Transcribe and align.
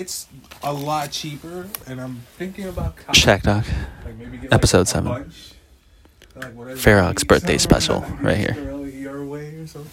it's 0.00 0.26
a 0.62 0.72
lot 0.72 1.10
cheaper, 1.10 1.68
and 1.86 2.00
I'm 2.00 2.20
thinking 2.36 2.66
about 2.68 2.96
cop- 2.96 3.14
Shack 3.14 3.42
Dog. 3.42 3.64
like 4.04 4.16
maybe 4.16 4.36
get, 4.38 4.52
Episode 4.52 4.78
like, 4.78 4.86
a 4.86 4.90
seven. 4.90 5.12
bunch. 5.12 5.52
Like 6.34 6.54
whatever 6.54 7.14
birthday 7.26 7.56
special, 7.58 8.02
around, 8.02 8.22
right 8.22 8.36
here. 8.36 8.54
Your 8.86 9.24
way 9.24 9.54
or 9.56 9.66
start 9.66 9.86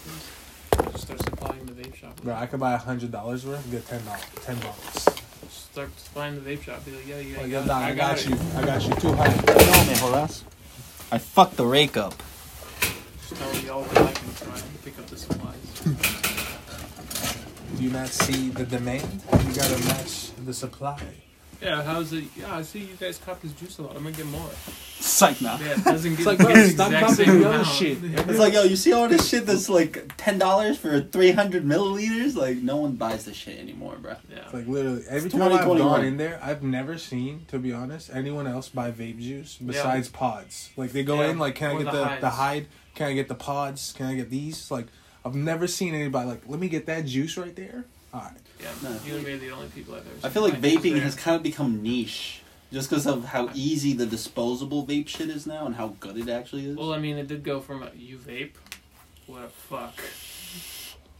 supplying 1.22 1.64
the 1.66 1.72
vape 1.72 1.94
shop. 1.94 2.20
Bro, 2.22 2.34
I 2.34 2.46
could 2.46 2.60
buy 2.60 2.72
a 2.74 2.78
hundred 2.78 3.10
dollars 3.12 3.46
worth 3.46 3.62
and 3.64 3.72
get 3.72 3.86
ten 3.86 4.04
dollars, 4.04 4.20
ten 4.42 4.56
bucks. 4.58 5.06
Start 5.50 5.90
supplying 5.98 6.42
the 6.42 6.50
vape 6.50 6.62
shop. 6.62 6.84
Be 6.84 6.92
like, 6.92 7.06
yeah, 7.06 7.18
yeah, 7.18 7.38
Like, 7.38 7.50
yeah, 7.50 7.60
yo, 7.60 7.66
dog, 7.66 7.82
I, 7.82 7.94
got, 7.94 8.18
it. 8.18 8.28
you. 8.28 8.36
I 8.56 8.64
got 8.66 8.82
you. 8.86 8.94
Two 8.96 9.12
hundred. 9.12 9.46
No, 9.46 9.54
man, 9.54 9.96
Horace. 9.98 10.44
I 11.12 11.18
fucked 11.18 11.56
the 11.56 11.66
rake 11.66 11.96
up. 11.96 12.14
Just 13.28 13.36
tell 13.36 13.62
me 13.62 13.68
all 13.68 13.82
the 13.82 14.00
I 14.00 14.12
can 14.12 14.34
try 14.34 14.54
and 14.54 14.84
pick 14.84 14.98
up 14.98 15.06
the 15.06 15.16
supplies. 15.16 16.20
Do 17.76 17.82
you 17.82 17.90
not 17.90 18.08
see 18.08 18.50
the 18.50 18.64
demand? 18.64 19.22
You 19.46 19.54
gotta 19.54 19.78
match 19.86 20.30
the 20.44 20.54
supply. 20.54 21.00
yeah, 21.60 21.82
how's 21.82 22.12
it? 22.12 22.24
Yeah, 22.36 22.56
I 22.56 22.62
see 22.62 22.80
you 22.80 22.94
guys 22.98 23.18
cop 23.18 23.40
this 23.42 23.52
juice 23.52 23.78
a 23.78 23.82
lot. 23.82 23.96
I'm 23.96 24.04
gonna 24.04 24.14
get 24.16 24.26
more. 24.26 24.48
Psych 25.00 25.40
now. 25.42 25.58
Yeah, 25.58 25.72
it 25.72 25.84
doesn't 25.84 26.14
get 26.16 26.24
like, 26.26 26.38
the 26.38 26.44
bro, 26.44 26.54
stop 26.68 26.92
exact 26.92 27.06
copying 27.08 27.28
same 27.28 27.40
the 27.40 27.46
other 27.48 27.54
amount. 27.58 27.68
shit. 27.68 27.98
It's 28.30 28.38
like, 28.38 28.52
yo, 28.54 28.62
you 28.62 28.76
see 28.76 28.92
all 28.92 29.08
this 29.08 29.28
shit 29.28 29.44
that's 29.46 29.68
like 29.68 30.12
ten 30.16 30.38
dollars 30.38 30.78
for 30.78 31.00
three 31.00 31.32
hundred 31.32 31.64
milliliters? 31.64 32.36
Like, 32.36 32.58
no 32.58 32.76
one 32.76 32.92
buys 32.92 33.24
this 33.24 33.36
shit 33.36 33.58
anymore, 33.58 33.96
bro. 34.00 34.14
Yeah. 34.30 34.38
It's 34.44 34.54
like 34.54 34.66
literally 34.66 35.02
every 35.08 35.26
It's 35.26 35.34
time 35.34 35.42
I've 35.52 35.64
2021. 35.64 35.78
gone 35.78 36.04
in 36.04 36.16
there, 36.16 36.38
I've 36.42 36.62
never 36.62 36.96
seen, 36.96 37.44
to 37.48 37.58
be 37.58 37.72
honest, 37.72 38.08
anyone 38.14 38.46
else 38.46 38.68
buy 38.68 38.92
vape 38.92 39.18
juice 39.20 39.56
besides 39.56 40.08
pods. 40.08 40.70
Like 40.76 40.92
they 40.92 41.02
go 41.02 41.20
Yeah, 41.22 41.30
in, 41.30 41.38
like, 41.38 41.56
can 41.56 41.70
I 41.70 41.74
or 41.74 41.82
get 41.82 41.92
the 41.92 41.98
the, 41.98 42.04
the 42.20 42.30
Hydes. 42.30 42.36
Hyde? 42.36 42.66
Can 42.94 43.06
I 43.08 43.12
get 43.14 43.28
the 43.28 43.34
pods? 43.34 43.92
Can 43.96 44.06
I 44.06 44.14
get 44.14 44.30
these? 44.30 44.70
Like 44.70 44.86
I've 45.24 45.34
never 45.34 45.66
seen 45.66 45.94
anybody 45.94 46.28
like, 46.28 46.42
let 46.46 46.60
me 46.60 46.68
get 46.68 46.86
that 46.86 47.06
juice 47.06 47.36
right 47.36 47.54
there. 47.56 47.84
All 48.12 48.20
right. 48.20 48.32
Yeah, 48.60 48.68
No. 48.82 48.96
you 49.06 49.16
and 49.16 49.24
me 49.24 49.32
are 49.32 49.38
the 49.38 49.50
only 49.50 49.68
people 49.68 49.94
I've 49.94 50.06
ever. 50.06 50.26
I 50.26 50.28
feel 50.30 50.42
like 50.42 50.60
vaping 50.60 51.00
has 51.00 51.14
kind 51.14 51.36
of 51.36 51.42
become 51.42 51.82
niche, 51.82 52.40
just 52.72 52.88
because 52.90 53.06
of 53.06 53.24
how 53.24 53.50
easy 53.54 53.92
the 53.94 54.06
disposable 54.06 54.86
vape 54.86 55.08
shit 55.08 55.28
is 55.30 55.46
now 55.46 55.66
and 55.66 55.74
how 55.74 55.88
good 56.00 56.16
it 56.18 56.28
actually 56.28 56.66
is. 56.66 56.76
Well, 56.76 56.92
I 56.92 56.98
mean, 56.98 57.16
it 57.16 57.26
did 57.26 57.42
go 57.42 57.60
from 57.60 57.82
a 57.82 57.90
you 57.96 58.18
vape, 58.18 58.52
what 59.26 59.42
a 59.44 59.48
fuck. 59.48 59.98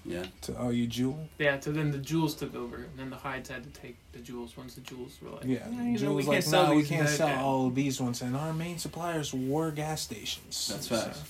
yeah. 0.05 0.25
To 0.43 0.55
oh, 0.59 0.69
you 0.71 0.87
Juul? 0.87 1.27
Yeah, 1.39 1.57
to 1.57 1.73
then 1.73 1.91
the 1.91 1.99
Juuls 1.99 2.39
took 2.39 2.55
over, 2.55 2.77
and 2.77 2.97
then 2.97 3.11
the 3.11 3.17
Hydes 3.17 3.49
had 3.49 3.65
to 3.65 3.81
take 3.81 3.97
the 4.13 4.19
Juuls 4.21 4.57
once 4.57 4.75
the 4.75 4.83
Juuls 4.83 5.21
were 5.23 5.31
like, 5.31 5.45
Yeah. 5.45 5.67
"Eh, 5.67 5.71
you 5.71 5.99
know, 5.99 6.11
Juul 6.13 6.17
we 6.17 6.23
can't 6.23 6.35
like, 6.35 6.43
sell 6.45 6.69
no, 6.69 6.75
we 6.77 6.85
can't 6.85 7.09
sell 7.09 7.39
all 7.45 7.67
of 7.69 7.75
these 7.75 8.01
ones, 8.01 8.21
and 8.23 8.37
our 8.37 8.53
main 8.53 8.79
suppliers 8.79 9.33
were 9.35 9.71
gas 9.71 10.03
stations. 10.03 10.69
That's 10.71 10.87
So, 10.89 10.97
facts. 10.97 11.23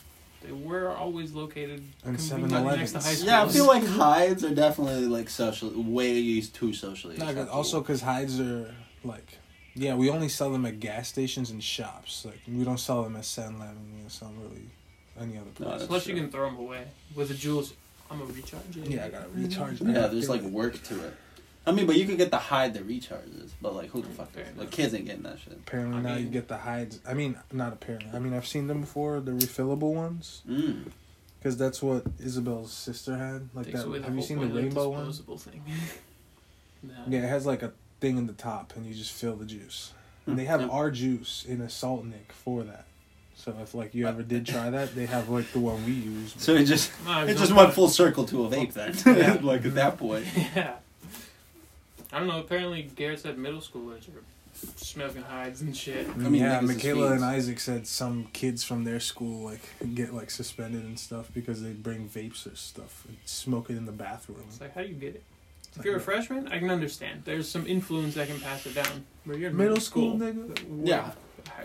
They 0.44 0.52
were 0.52 0.90
always 0.90 1.32
located 1.32 1.82
And 2.04 2.18
conveniently 2.18 2.76
next 2.76 2.92
to 2.92 2.98
high 2.98 3.14
7-Elevens. 3.14 3.18
schools. 3.18 3.24
Yeah, 3.24 3.42
I 3.44 3.48
feel 3.48 3.66
like 3.66 3.86
Hydes 3.86 4.44
are 4.44 4.54
definitely 4.54 5.06
like 5.06 5.30
social, 5.30 5.70
way 5.82 6.40
too 6.42 6.72
socially. 6.74 7.16
No, 7.16 7.20
'cause- 7.24 7.30
acceptable. 7.32 7.56
also 7.56 7.80
because 7.80 8.00
Hydes 8.02 8.38
are 8.40 8.74
like, 9.04 9.38
yeah, 9.74 9.94
we 9.94 10.10
only 10.10 10.28
sell 10.28 10.52
them 10.52 10.66
at 10.66 10.80
gas 10.80 11.08
stations 11.08 11.50
and 11.50 11.62
shops. 11.64 12.24
Like 12.26 12.40
we 12.46 12.62
don't 12.64 12.78
sell 12.78 13.02
them 13.02 13.16
at 13.16 13.22
7-Eleven. 13.24 13.76
We 13.94 14.00
don't 14.02 14.10
sell 14.10 14.28
them 14.28 14.40
really 14.42 14.68
any 15.18 15.38
other 15.38 15.46
No, 15.58 15.66
place. 15.66 15.70
that's 15.78 15.86
Plus, 15.86 16.06
you 16.06 16.14
can 16.14 16.30
throw 16.30 16.44
them 16.50 16.58
away 16.58 16.84
with 17.14 17.28
the 17.28 17.34
Juuls. 17.34 17.72
I'm 18.10 18.18
gonna 18.18 18.32
recharge 18.32 18.76
it. 18.76 18.86
yeah, 18.90 19.06
I 19.06 19.08
gotta 19.08 19.28
recharge. 19.34 19.80
I 19.82 19.86
Yeah, 19.86 20.06
there's 20.08 20.28
like 20.28 20.42
work 20.42 20.82
to 20.84 21.04
it. 21.06 21.14
I 21.66 21.72
mean, 21.72 21.86
but 21.86 21.96
you 21.96 22.04
could 22.06 22.18
get 22.18 22.30
the 22.30 22.36
Hyde 22.38 22.74
that 22.74 22.86
recharges, 22.86 23.50
but 23.62 23.74
like 23.74 23.90
who 23.90 24.02
the 24.02 24.08
fuck? 24.08 24.30
Fair 24.32 24.44
Is? 24.44 24.56
Like 24.58 24.70
kids 24.70 24.94
ain't 24.94 25.06
getting 25.06 25.22
that 25.22 25.38
shit. 25.38 25.54
Apparently 25.54 25.98
I 25.98 26.02
now 26.02 26.16
you 26.16 26.26
get 26.26 26.48
the 26.48 26.58
Hydes. 26.58 27.00
I 27.08 27.14
mean, 27.14 27.36
not 27.52 27.72
apparently. 27.72 28.10
I 28.12 28.18
mean, 28.18 28.34
I've 28.34 28.46
seen 28.46 28.66
them 28.66 28.80
before. 28.82 29.20
The 29.20 29.30
refillable 29.32 29.94
ones, 29.94 30.42
Mm. 30.48 30.90
because 31.38 31.56
that's 31.56 31.82
what 31.82 32.04
Isabel's 32.22 32.72
sister 32.72 33.16
had. 33.16 33.48
Like 33.54 33.72
that. 33.72 33.86
away 33.86 34.02
Have 34.02 34.14
you 34.14 34.22
seen 34.22 34.40
the 34.40 34.46
rainbow 34.46 34.90
one? 34.90 35.06
disposable 35.06 35.38
thing. 35.38 35.62
no. 36.82 36.92
Yeah, 37.08 37.20
it 37.24 37.28
has 37.28 37.46
like 37.46 37.62
a 37.62 37.72
thing 38.00 38.18
in 38.18 38.26
the 38.26 38.32
top, 38.34 38.74
and 38.76 38.84
you 38.84 38.94
just 38.94 39.12
fill 39.12 39.36
the 39.36 39.46
juice. 39.46 39.92
And 40.26 40.38
they 40.38 40.44
have 40.46 40.60
Yeah. 40.62 40.68
our 40.68 40.90
juice 40.90 41.44
in 41.46 41.60
a 41.60 41.68
salt 41.70 42.04
nic 42.04 42.32
for 42.32 42.62
that. 42.64 42.84
So 43.36 43.54
if 43.62 43.74
like 43.74 43.94
you 43.94 44.06
ever 44.06 44.22
did 44.22 44.46
try 44.46 44.70
that, 44.70 44.94
they 44.94 45.06
have 45.06 45.28
like 45.28 45.50
the 45.52 45.60
one 45.60 45.84
we 45.84 45.92
use. 45.92 46.34
So 46.38 46.54
it 46.54 46.64
just 46.64 46.92
No, 47.06 47.24
it 47.26 47.36
just 47.36 47.52
went 47.52 47.72
full 47.74 47.88
circle 47.88 48.24
to 48.26 48.44
a 48.44 48.48
vape 48.50 48.72
then. 48.74 48.94
Yeah. 49.16 49.38
like 49.42 49.64
at 49.64 49.74
that 49.74 49.96
point. 49.98 50.26
Yeah. 50.36 50.74
I 52.14 52.18
don't 52.18 52.28
know. 52.28 52.38
Apparently, 52.38 52.82
Garrett 52.94 53.18
said 53.20 53.38
middle 53.38 53.60
schoolers 53.60 54.08
are 54.08 54.22
smoking 54.76 55.22
Hydes 55.22 55.62
and 55.62 55.76
shit. 55.76 56.08
I 56.08 56.12
mean, 56.14 56.42
yeah, 56.42 56.60
Michaela 56.60 57.12
and. 57.12 57.24
Isaac 57.24 57.58
said 57.58 57.88
some 57.88 58.28
kids 58.32 58.62
from 58.62 58.84
their 58.84 59.00
school 59.00 59.44
like 59.44 59.62
get 59.94 60.14
like 60.14 60.30
suspended 60.30 60.84
and 60.84 60.96
stuff 60.96 61.28
because 61.34 61.60
they 61.60 61.72
bring 61.72 62.08
vapes 62.08 62.50
or 62.50 62.54
stuff 62.54 63.04
and 63.08 63.16
smoke 63.24 63.68
it 63.68 63.76
in 63.76 63.84
the 63.84 63.92
bathroom. 63.92 64.44
It's 64.46 64.60
like, 64.60 64.74
how 64.74 64.82
do 64.82 64.88
you 64.88 64.94
get 64.94 65.16
it? 65.16 65.24
If 65.76 65.84
you're 65.84 65.96
a 65.96 66.00
freshman, 66.00 66.46
I 66.46 66.60
can 66.60 66.70
understand. 66.70 67.22
There's 67.24 67.48
some 67.48 67.66
influence 67.66 68.14
that 68.14 68.28
can 68.28 68.38
pass 68.38 68.64
it 68.64 68.76
down. 68.76 69.04
But 69.26 69.38
you're 69.38 69.50
in 69.50 69.56
Middle 69.56 69.80
school, 69.80 70.16
nigga. 70.16 70.56
Yeah. 70.84 71.10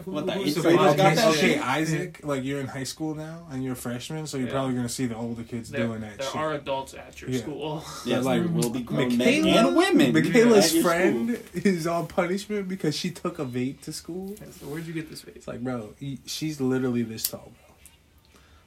Who, 0.05 0.11
What 0.11 0.25
the 0.25 0.31
who's 0.33 0.47
eighth 0.49 0.55
the 0.55 0.61
graders 0.61 0.95
got 0.95 0.99
okay, 0.99 1.15
that 1.15 1.27
okay, 1.29 1.39
shit? 1.39 1.59
Isaac, 1.67 2.19
like 2.23 2.43
you're 2.43 2.59
in 2.59 2.67
high 2.67 2.83
school 2.83 3.15
now 3.15 3.47
and 3.51 3.63
you're 3.63 3.73
a 3.73 3.75
freshman, 3.75 4.27
so 4.27 4.37
you're 4.37 4.47
Yeah. 4.47 4.53
probably 4.53 4.75
gonna 4.75 4.89
see 4.89 5.05
the 5.05 5.15
older 5.15 5.43
kids 5.43 5.69
There, 5.69 5.85
doing 5.87 6.01
that 6.01 6.17
there 6.17 6.27
shit. 6.27 6.35
are 6.35 6.53
adults 6.53 6.93
at 6.93 7.19
your 7.21 7.29
Yeah. 7.29 7.39
school. 7.39 7.83
Yeah, 8.05 8.19
like 8.19 8.41
like, 8.43 8.53
will 8.53 8.69
be 8.69 8.81
grown 8.81 9.17
men 9.17 9.45
and 9.47 9.75
women. 9.75 10.13
Michaela's 10.13 10.67
at 10.67 10.73
your 10.73 10.83
friend 10.83 11.39
is 11.53 11.85
on 11.87 12.07
punishment 12.07 12.67
because 12.67 12.95
she 12.95 13.11
took 13.11 13.39
a 13.39 13.45
vape 13.45 13.81
to 13.81 13.93
school. 13.93 14.35
So 14.59 14.67
where'd 14.67 14.85
you 14.85 14.93
get 14.93 15.09
this 15.09 15.21
vape? 15.23 15.35
It's 15.35 15.47
like, 15.47 15.61
bro, 15.61 15.93
he, 15.99 16.19
she's 16.25 16.59
literally 16.61 17.03
this 17.03 17.23
tall, 17.23 17.51
bro. 17.65 17.75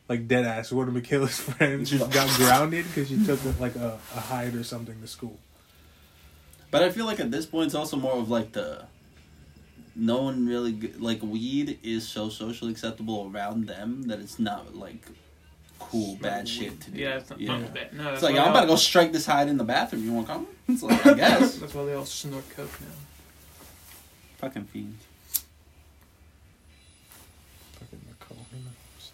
Like 0.09 0.29
dead 0.29 0.45
ass. 0.45 0.71
One 0.73 0.89
of 0.89 0.95
Michaela's 0.95 1.39
friends 1.41 1.91
just 1.91 2.11
got 2.11 2.29
grounded 2.37 2.85
because 2.87 3.09
she 3.09 3.25
took 3.25 3.39
like 3.61 3.77
a, 3.77 3.99
a 4.15 4.21
Hyde 4.21 4.55
or 4.55 4.65
something 4.65 5.01
to 5.01 5.07
school. 5.07 5.39
But 6.71 6.83
I 6.83 6.91
feel 6.91 7.05
like 7.07 7.21
at 7.21 7.31
this 7.31 7.47
point 7.47 7.67
it's 7.67 7.75
also 7.75 7.97
more 7.97 8.15
of 8.15 8.31
like 8.31 8.53
the 8.53 8.85
no 9.95 10.23
one 10.23 10.47
really 10.47 10.73
like 10.99 11.23
weed 11.23 11.79
is 11.83 12.07
so 12.07 12.29
socially 12.29 12.73
acceptable 12.73 13.31
around 13.33 13.67
them 13.67 14.03
that 14.05 14.21
it's 14.21 14.39
not 14.39 14.75
like 14.75 15.07
cool 15.79 16.17
bad 16.17 16.49
shit 16.49 16.81
to 16.81 16.91
do. 16.91 17.01
Yeah, 17.01 17.17
it's 17.19 17.31
not, 17.31 17.41
yeah. 17.41 17.59
not 17.59 17.75
bad. 17.75 17.93
No, 17.93 18.13
It's 18.13 18.23
like 18.23 18.37
I'm 18.37 18.51
about 18.51 18.63
to 18.63 18.67
go 18.69 18.77
strike 18.77 19.13
this 19.13 19.27
Hyde 19.27 19.49
in 19.49 19.57
the 19.57 19.65
bathroom. 19.65 20.05
You 20.05 20.13
want 20.13 20.27
to 20.27 20.33
come? 20.33 20.47
It's 20.69 20.83
like 20.83 21.05
I 21.07 21.15
guess. 21.15 21.57
That's 21.57 21.75
why 21.75 21.85
they 21.85 21.95
all 21.95 22.05
snort 22.05 22.49
coke 22.51 22.81
now. 22.81 22.87
Fucking 24.39 24.65
fiend. 24.65 24.97
Fucking 27.75 28.01
Nicole. 28.09 28.47
who 28.51 28.57
knows? 28.59 29.13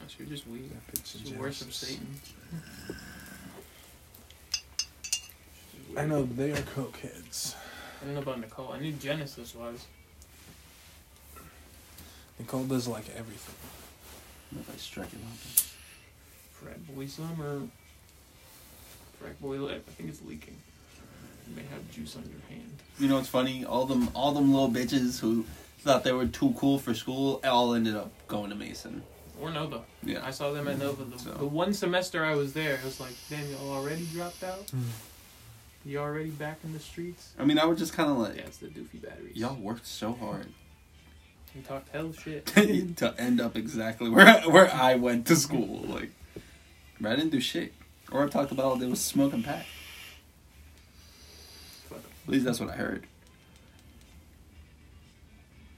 That's 0.00 0.18
you're 0.18 0.28
just 0.28 0.46
weed. 0.48 0.70
That 0.70 0.92
bitch 0.92 1.14
is 1.14 1.30
You 1.30 1.38
worship 1.38 1.72
Satan. 1.72 2.06
I 5.96 6.06
know 6.06 6.24
they 6.24 6.52
are 6.52 6.62
coke 6.74 6.96
cokeheads. 6.98 7.54
I 8.02 8.04
don't 8.06 8.14
know 8.14 8.20
about 8.22 8.40
Nicole. 8.40 8.72
I 8.72 8.80
knew 8.80 8.92
Genesis 8.92 9.54
was. 9.54 9.86
Nicole 12.38 12.64
does 12.64 12.88
like 12.88 13.04
everything. 13.16 13.54
If 14.60 14.68
I 14.72 14.76
strike 14.76 15.12
it 15.12 15.20
out. 15.24 15.64
Frat 16.52 16.86
boy 16.94 17.06
some 17.06 17.40
or 17.40 17.62
frat 19.20 19.40
boy 19.40 19.56
lip. 19.58 19.84
I 19.88 19.92
think 19.92 20.08
it's 20.08 20.22
leaking. 20.22 20.56
You 21.48 21.56
may 21.56 21.62
have 21.70 21.88
juice 21.90 22.16
on 22.16 22.22
your 22.22 22.40
hand. 22.58 22.70
You 22.98 23.08
know 23.08 23.16
what's 23.16 23.28
funny? 23.28 23.64
All 23.64 23.86
them 23.86 24.08
all 24.14 24.32
them 24.32 24.52
little 24.52 24.70
bitches 24.70 25.20
who 25.20 25.44
thought 25.80 26.04
they 26.04 26.12
were 26.12 26.26
too 26.26 26.54
cool 26.58 26.78
for 26.78 26.94
school 26.94 27.40
all 27.44 27.74
ended 27.74 27.96
up 27.96 28.10
going 28.28 28.50
to 28.50 28.56
Mason. 28.56 29.02
Or 29.40 29.50
Nova. 29.50 29.82
Yeah. 30.04 30.24
I 30.24 30.30
saw 30.30 30.52
them 30.52 30.68
at 30.68 30.78
Nova. 30.78 31.04
The, 31.04 31.18
So- 31.18 31.30
the 31.32 31.46
one 31.46 31.72
semester 31.72 32.24
I 32.24 32.34
was 32.34 32.52
there, 32.52 32.78
I 32.80 32.84
was 32.84 33.00
like, 33.00 33.14
damn, 33.30 33.48
y'all 33.50 33.70
already 33.72 34.06
dropped 34.12 34.42
out? 34.44 34.70
Hmm. 34.70 34.80
You 35.84 35.98
already 35.98 36.30
back 36.30 36.58
in 36.64 36.72
the 36.72 36.78
streets? 36.78 37.32
I 37.38 37.44
mean, 37.44 37.58
I 37.58 37.64
was 37.64 37.78
just 37.78 37.92
kind 37.92 38.10
of 38.10 38.18
like, 38.18 38.36
Yeah, 38.36 38.42
it's 38.42 38.58
the 38.58 38.68
doofy 38.68 39.02
batteries. 39.02 39.36
y'all 39.36 39.56
worked 39.56 39.86
so 39.86 40.12
hard 40.12 40.46
You 41.54 41.62
talked 41.62 41.88
hell 41.90 42.12
shit. 42.12 42.46
to 42.96 43.14
end 43.18 43.40
up 43.40 43.56
exactly 43.56 44.08
where 44.08 44.40
where 44.42 44.72
I 44.72 44.94
went 44.94 45.26
to 45.26 45.36
school. 45.36 45.84
Like, 45.86 46.10
I 47.04 47.16
didn't 47.16 47.30
do 47.30 47.40
shit. 47.40 47.72
Or 48.12 48.24
I 48.24 48.28
talked 48.28 48.52
about 48.52 48.64
all 48.66 48.76
they 48.76 48.86
was 48.86 49.00
smoking 49.00 49.42
pack. 49.42 49.66
Fuck. 51.88 51.98
At 52.26 52.30
least 52.32 52.44
that's 52.44 52.60
what 52.60 52.70
I 52.70 52.74
heard. 52.76 53.06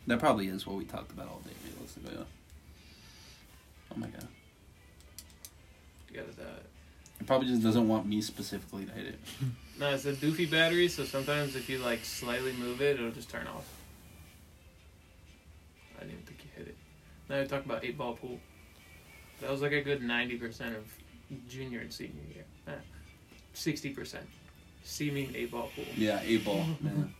That 0.06 0.18
probably 0.18 0.48
is 0.48 0.66
what 0.66 0.76
we 0.76 0.84
talked 0.84 1.12
about 1.12 1.28
all 1.28 1.40
day, 1.46 1.52
realistically. 1.72 2.18
Oh 3.90 3.96
my 3.96 4.08
god. 4.08 4.28
You 6.10 6.16
gotta, 6.20 6.42
uh, 6.48 6.58
It 7.20 7.26
probably 7.26 7.48
just 7.48 7.62
doesn't 7.62 7.88
want 7.88 8.06
me 8.06 8.20
specifically 8.20 8.84
to 8.84 8.92
hit 8.92 9.06
it. 9.06 9.18
no, 9.78 9.90
it's 9.90 10.04
a 10.04 10.12
doofy 10.12 10.50
battery, 10.50 10.88
so 10.88 11.04
sometimes 11.04 11.56
if 11.56 11.68
you 11.68 11.78
like 11.78 12.04
slightly 12.04 12.52
move 12.52 12.80
it, 12.80 12.98
it'll 12.98 13.10
just 13.10 13.28
turn 13.30 13.46
off. 13.46 13.66
I 16.00 16.04
didn't 16.04 16.26
think 16.26 16.40
you 16.44 16.50
hit 16.56 16.68
it. 16.68 16.76
Now 17.28 17.40
we 17.40 17.46
talk 17.46 17.64
about 17.64 17.84
eight 17.84 17.96
ball 17.98 18.14
pool. 18.14 18.38
That 19.40 19.50
was 19.50 19.62
like 19.62 19.72
a 19.72 19.80
good 19.82 20.02
ninety 20.02 20.36
percent 20.36 20.76
of 20.76 20.84
junior 21.48 21.80
and 21.80 21.92
senior 21.92 22.22
year. 22.34 22.44
Uh, 22.68 22.72
sixty 23.52 23.90
percent. 23.90 24.26
See 24.84 25.10
me 25.10 25.30
eight 25.34 25.50
ball 25.50 25.70
pool. 25.74 25.84
Yeah, 25.96 26.20
eight 26.24 26.44
ball, 26.44 26.64
man. 26.80 27.14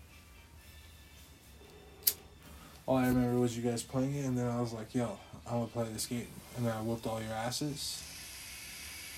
All 2.87 2.99
I 2.99 3.09
remember 3.09 3.41
was 3.41 3.57
you 3.57 3.63
guys 3.69 3.83
playing 3.83 4.15
it, 4.15 4.27
and 4.27 4.37
then 4.37 4.47
I 4.47 4.61
was 4.61 4.73
like, 4.73 4.95
"Yo, 4.95 5.19
I'm 5.47 5.55
gonna 5.55 5.67
play 5.69 5.89
this 5.93 6.07
game," 6.07 6.27
and 6.57 6.67
then 6.67 6.73
I 6.73 6.83
whooped 6.83 7.07
all 7.07 7.21
your 7.21 7.33
asses. 7.33 8.03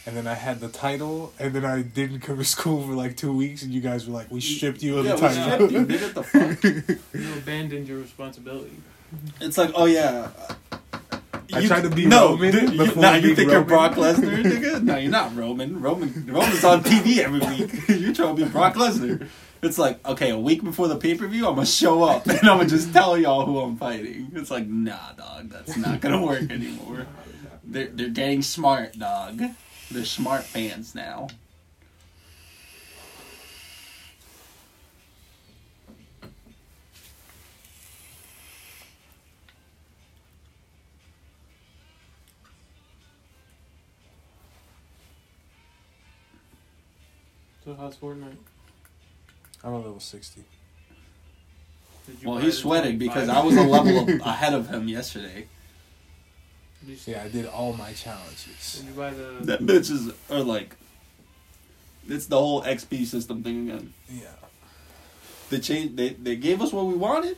And 0.07 0.17
then 0.17 0.27
I 0.27 0.35
had 0.35 0.61
the 0.61 0.69
title, 0.69 1.33
and 1.39 1.53
then 1.53 1.65
I 1.65 1.83
didn't 1.83 2.21
come 2.21 2.39
to 2.39 2.45
school 2.57 2.87
for 2.87 2.93
like 2.95 3.17
two 3.17 3.33
weeks, 3.37 3.63
and 3.63 3.73
you 3.73 3.81
guys 3.81 4.07
were 4.07 4.15
like, 4.15 4.31
"We 4.31 4.41
stripped 4.41 4.83
you 4.83 4.99
of 4.99 5.05
yeah, 5.07 5.17
the 5.17 5.23
we 5.23 5.35
title." 5.35 5.69
stripped 5.69 5.73
you, 5.73 5.87
nigga, 5.87 6.15
the 6.15 6.23
fuck? 6.23 6.95
You 7.21 7.33
abandoned 7.39 7.89
your 7.89 7.99
responsibility. 7.99 8.77
It's 9.41 9.57
like, 9.59 9.71
oh 9.75 9.87
yeah. 9.87 10.31
I 11.53 11.61
You- 11.61 11.69
tried 11.69 11.83
to 11.83 11.91
be 11.91 12.07
no, 12.07 12.31
Roman 12.31 12.51
dude, 12.53 12.73
you, 12.73 12.79
before 12.79 13.03
nah, 13.03 13.15
you 13.15 13.23
being 13.23 13.37
think 13.37 13.51
you're 13.53 13.63
Brock 13.65 13.93
Lesnar, 13.93 14.43
nigga? 14.43 14.83
No, 14.83 14.97
you're 14.97 15.11
not 15.11 15.35
Roman. 15.37 15.81
Roman 15.81 16.27
Roman's 16.27 16.65
on 16.65 16.83
TV 16.83 17.19
every 17.19 17.39
week. 17.41 17.89
you're 17.89 18.13
trying 18.15 18.37
to 18.37 18.45
be 18.45 18.51
Brock 18.51 18.75
Lesnar. 18.75 19.29
It's 19.63 19.79
like, 19.79 20.05
okay, 20.07 20.31
a 20.31 20.39
week 20.39 20.63
before 20.65 20.87
the 20.89 20.97
pay 20.97 21.17
per 21.17 21.27
view, 21.29 21.47
I'm 21.47 21.55
gonna 21.55 21.67
show 21.67 22.03
up 22.03 22.27
and 22.27 22.39
I'm 22.49 22.59
gonna 22.59 22.67
just 22.69 22.93
tell 22.93 23.17
y'all 23.17 23.47
who 23.47 23.59
I'm 23.61 23.77
fighting. 23.77 24.31
It's 24.35 24.51
like, 24.51 24.67
nah, 24.67 25.13
dog, 25.17 25.49
that's 25.51 25.77
not 25.77 26.01
gonna 26.01 26.21
work 26.23 26.51
anymore. 26.51 27.07
They're 27.65 27.89
they're 27.89 28.09
getting 28.11 28.43
smart, 28.43 28.99
dog. 28.99 29.41
They're 29.91 30.05
smart 30.05 30.45
fans 30.45 30.95
now. 30.95 31.29
So 47.65 47.75
how's 47.75 47.97
Fortnite? 47.97 48.37
I'm 49.65 49.73
a 49.73 49.77
level 49.77 50.01
sixty. 50.01 50.45
Did 52.07 52.23
you 52.23 52.29
Well, 52.29 52.39
buy 52.39 52.45
he 52.45 52.51
sweated 52.53 52.99
because 52.99 53.29
I 53.29 53.43
was 53.43 53.57
a 53.57 53.63
level 53.63 54.09
ahead 54.25 54.55
of 54.55 54.69
him 54.69 54.87
yesterday. 54.89 55.49
Did 56.85 57.07
you, 57.07 57.15
Yeah, 57.15 57.23
I 57.25 57.29
did 57.29 57.47
all 57.47 57.73
my 57.73 57.93
challenges. 57.93 58.79
did 58.81 58.87
you 58.89 58.95
buy 58.95 59.11
the? 59.11 59.39
That 59.43 59.61
bitches 59.63 60.13
are 60.31 60.41
like, 60.43 60.77
it's 62.09 62.27
the 62.27 62.39
whole 62.39 62.63
XP 62.63 63.07
system 63.07 63.43
thing 63.43 63.71
again. 63.71 63.95
Yeah, 64.11 64.27
They 65.51 65.59
changed. 65.59 65.97
They 65.97 66.11
they 66.11 66.37
gave 66.37 66.61
us 66.63 66.73
what 66.73 66.87
we 66.87 66.95
wanted. 66.95 67.37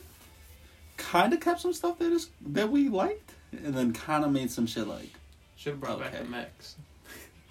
Kind 0.96 1.32
of 1.32 1.40
kept 1.40 1.60
some 1.60 1.72
stuff 1.72 1.98
that 2.00 2.10
is 2.12 2.28
that 2.46 2.70
we 2.70 2.88
liked, 2.88 3.32
and 3.52 3.72
then 3.74 3.92
kind 3.92 4.24
of 4.24 4.32
made 4.32 4.50
some 4.50 4.66
shit 4.66 4.86
like. 4.88 5.10
Should 5.56 5.72
have 5.74 5.80
brought 5.80 5.98
back 6.00 6.14
Okay. 6.14 6.24
the 6.24 6.28
mechs. 6.30 6.76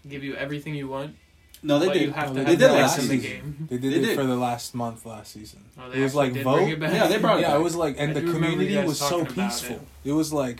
Give 0.07 0.23
you 0.23 0.35
everything 0.35 0.75
you 0.75 0.87
want, 0.87 1.15
No, 1.63 1.79
they 1.79 1.87
but 1.87 1.93
did. 1.93 2.01
you 2.03 2.11
have 2.11 2.29
No, 2.33 2.39
to 2.39 2.45
they 2.45 2.51
have 2.51 2.59
did 2.59 2.69
the 2.69 2.73
last 2.73 2.97
mechs 2.97 3.09
in 3.09 3.17
the 3.17 3.21
season. 3.23 3.41
game. 3.41 3.67
they 3.69 3.77
did 3.77 3.91
They 3.93 3.97
it 3.97 4.01
did. 4.01 4.15
for 4.17 4.23
the 4.25 4.35
last 4.37 4.75
month 4.75 5.05
last 5.05 5.33
season. 5.33 5.65
Oh, 5.77 5.91
it 5.91 5.99
was 6.01 6.15
like 6.15 6.33
vote. 6.43 6.55
bring 6.57 6.69
it 6.69 6.79
back? 6.79 6.93
Yeah, 6.93 7.07
they 7.07 7.17
brought 7.17 7.39
it 7.39 7.41
Yeah, 7.41 7.49
back. 7.51 7.59
it 7.59 7.63
was 7.63 7.75
like, 7.75 7.95
and 7.99 8.11
I 8.11 8.19
the 8.21 8.31
community 8.31 8.77
was 8.77 8.99
so 8.99 9.25
peaceful. 9.25 9.77
it. 10.05 10.09
It. 10.09 10.11
was 10.13 10.31
like, 10.31 10.59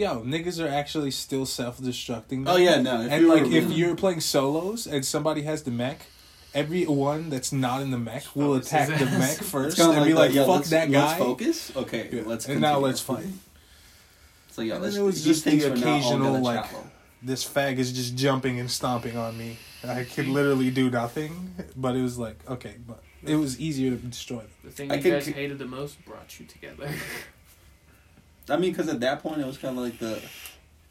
yo, 0.00 0.22
niggas 0.22 0.62
are 0.64 0.68
actually 0.68 1.10
still 1.10 1.46
self-destructing. 1.46 2.44
Oh 2.46 2.56
yeah, 2.56 2.80
no. 2.80 3.02
If 3.02 3.12
and 3.12 3.28
like 3.28 3.42
if 3.42 3.50
really- 3.52 3.74
you're 3.74 3.94
playing 3.96 4.20
solos 4.20 4.86
and 4.86 5.04
somebody 5.04 5.42
has 5.42 5.62
the 5.62 5.70
mech, 5.70 6.00
everyone 6.54 7.30
that's 7.30 7.52
not 7.52 7.82
in 7.82 7.90
the 7.90 7.98
mech 7.98 8.24
oh, 8.28 8.40
will 8.40 8.54
Focus 8.54 8.66
attack 8.68 8.88
the 8.98 9.04
ass. 9.04 9.18
mech 9.18 9.38
first 9.46 9.76
kinda 9.76 9.92
and 9.92 10.04
be 10.06 10.14
like, 10.14 10.30
that, 10.30 10.34
yo, 10.36 10.46
"Fuck 10.46 10.56
let's- 10.56 10.70
that 10.70 10.90
Let's 10.90 11.12
guy." 11.12 11.18
focus. 11.18 11.76
Okay, 11.76 12.08
Yeah. 12.10 12.22
let's. 12.24 12.48
and 12.48 12.60
now 12.60 12.78
let's 12.78 13.00
fight. 13.00 13.26
So 14.50 14.62
yeah, 14.62 14.78
let's, 14.78 14.96
it 14.96 15.02
was 15.02 15.22
just 15.22 15.44
the 15.44 15.50
things 15.52 15.64
are 15.64 15.70
not 15.70 15.78
occasional, 15.78 16.40
like, 16.40 16.64
chapel. 16.64 16.86
This 17.22 17.48
fag 17.48 17.78
is 17.78 17.92
just 17.92 18.16
jumping 18.16 18.58
and 18.58 18.70
stomping 18.70 19.16
on 19.16 19.36
me. 19.36 19.58
I 19.84 20.04
could 20.04 20.26
mm. 20.26 20.32
literally 20.32 20.70
do 20.70 20.90
nothing, 20.90 21.54
but 21.76 21.94
it 21.94 22.02
was 22.02 22.18
like 22.18 22.38
okay, 22.48 22.74
but 22.86 23.02
it 23.22 23.36
was 23.36 23.60
easier 23.60 23.90
to 23.90 23.96
destroy 23.96 24.38
them. 24.38 24.50
The 24.64 24.70
thing 24.70 24.90
I 24.90 24.96
you 24.96 25.02
guys 25.12 25.26
c- 25.26 25.32
hated 25.32 25.58
the 25.58 25.66
most 25.66 26.02
brought 26.04 26.40
you 26.40 26.46
together. 26.46 26.90
I 28.50 28.56
mean, 28.56 28.72
because 28.72 28.88
at 28.88 29.00
that 29.00 29.22
point 29.22 29.40
it 29.40 29.46
was 29.46 29.58
kind 29.58 29.76
of 29.78 29.84
like 29.84 29.98
the. 29.98 30.20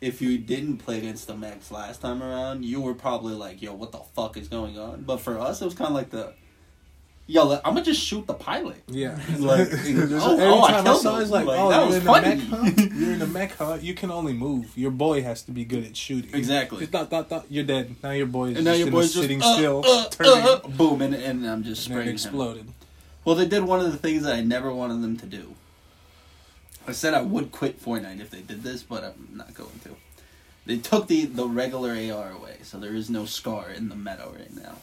If 0.01 0.21
you 0.21 0.37
didn't 0.37 0.77
play 0.77 0.97
against 0.97 1.27
the 1.27 1.35
Max 1.35 1.71
last 1.71 1.99
time 1.99 2.23
around, 2.23 2.63
you 2.63 2.79
were 2.79 2.93
probably 2.93 3.33
like, 3.33 3.61
"Yo, 3.61 3.73
what 3.73 3.91
the 3.91 3.97
fuck 4.15 4.37
is 4.37 4.47
going 4.47 4.79
on?" 4.79 5.01
But 5.03 5.17
for 5.17 5.37
us, 5.37 5.61
it 5.61 5.65
was 5.65 5.73
kind 5.73 5.89
of 5.89 5.93
like 5.93 6.09
the, 6.09 6.31
"Yo, 7.27 7.43
let- 7.43 7.67
I'm 7.67 7.73
gonna 7.73 7.83
just 7.83 7.99
shoot 8.01 8.25
the 8.25 8.33
pilot." 8.33 8.81
Yeah, 8.87 9.19
Like, 9.37 9.69
There's- 9.69 10.09
oh, 10.13 10.37
oh, 10.39 10.63
I 10.63 10.71
time 10.71 10.79
I, 10.79 10.83
killed 10.83 11.05
him. 11.05 11.29
like, 11.31 11.45
Like, 11.45 11.59
oh, 11.59 11.69
that 11.69 11.77
you're 11.79 11.85
was 11.87 11.95
in 11.97 12.01
funny. 12.03 12.35
the 12.35 12.45
mech, 12.47 12.77
huh? 12.77 12.87
You're 12.95 13.11
in 13.11 13.19
the 13.19 13.27
mech, 13.27 13.51
huh? 13.57 13.77
You 13.81 13.93
can 13.93 14.09
only 14.09 14.31
move. 14.31 14.71
Your 14.77 14.91
boy 14.91 15.21
has 15.21 15.41
to 15.43 15.51
be 15.51 15.65
good 15.65 15.83
at 15.83 15.97
shooting. 15.97 16.33
Exactly. 16.33 16.79
Just 16.79 16.93
thought, 16.93 17.09
thought, 17.09 17.27
thought, 17.27 17.45
you're 17.49 17.65
dead. 17.65 17.93
Now 18.01 18.11
your 18.11 18.27
boy 18.27 18.51
is 18.51 18.55
And 18.55 18.63
now 18.65 18.71
just 18.71 18.79
your 18.85 18.91
boy's 18.91 19.11
just 19.11 19.21
sitting 19.21 19.43
uh, 19.43 19.53
still, 19.57 19.83
uh, 19.85 20.07
turning, 20.07 20.43
uh, 20.47 20.59
boom, 20.77 21.01
and, 21.01 21.13
and 21.13 21.45
I'm 21.45 21.63
just 21.63 21.87
and 21.87 21.97
then 21.97 21.97
spraying 21.97 22.07
him. 22.07 22.13
exploded. 22.15 22.67
Well, 23.25 23.35
they 23.35 23.49
did 23.49 23.63
one 23.63 23.81
of 23.81 23.91
the 23.91 23.97
things 23.97 24.23
that 24.23 24.33
I 24.35 24.39
never 24.41 24.73
wanted 24.73 25.01
them 25.01 25.17
to 25.17 25.25
do. 25.25 25.55
I 26.87 26.91
said 26.91 27.13
I 27.13 27.21
would 27.21 27.51
quit 27.51 27.81
Fortnite 27.83 28.19
if 28.19 28.29
they 28.31 28.41
did 28.41 28.63
this, 28.63 28.83
but 28.83 29.03
I'm 29.03 29.29
not 29.35 29.53
going 29.53 29.79
to. 29.83 29.95
They 30.65 30.77
took 30.77 31.07
the, 31.07 31.25
the 31.25 31.47
regular 31.47 31.91
AR 31.91 32.31
away, 32.31 32.57
so 32.63 32.79
there 32.79 32.93
is 32.95 33.09
no 33.09 33.25
scar 33.25 33.69
in 33.69 33.89
the 33.89 33.95
meta 33.95 34.27
right 34.35 34.53
now. 34.55 34.75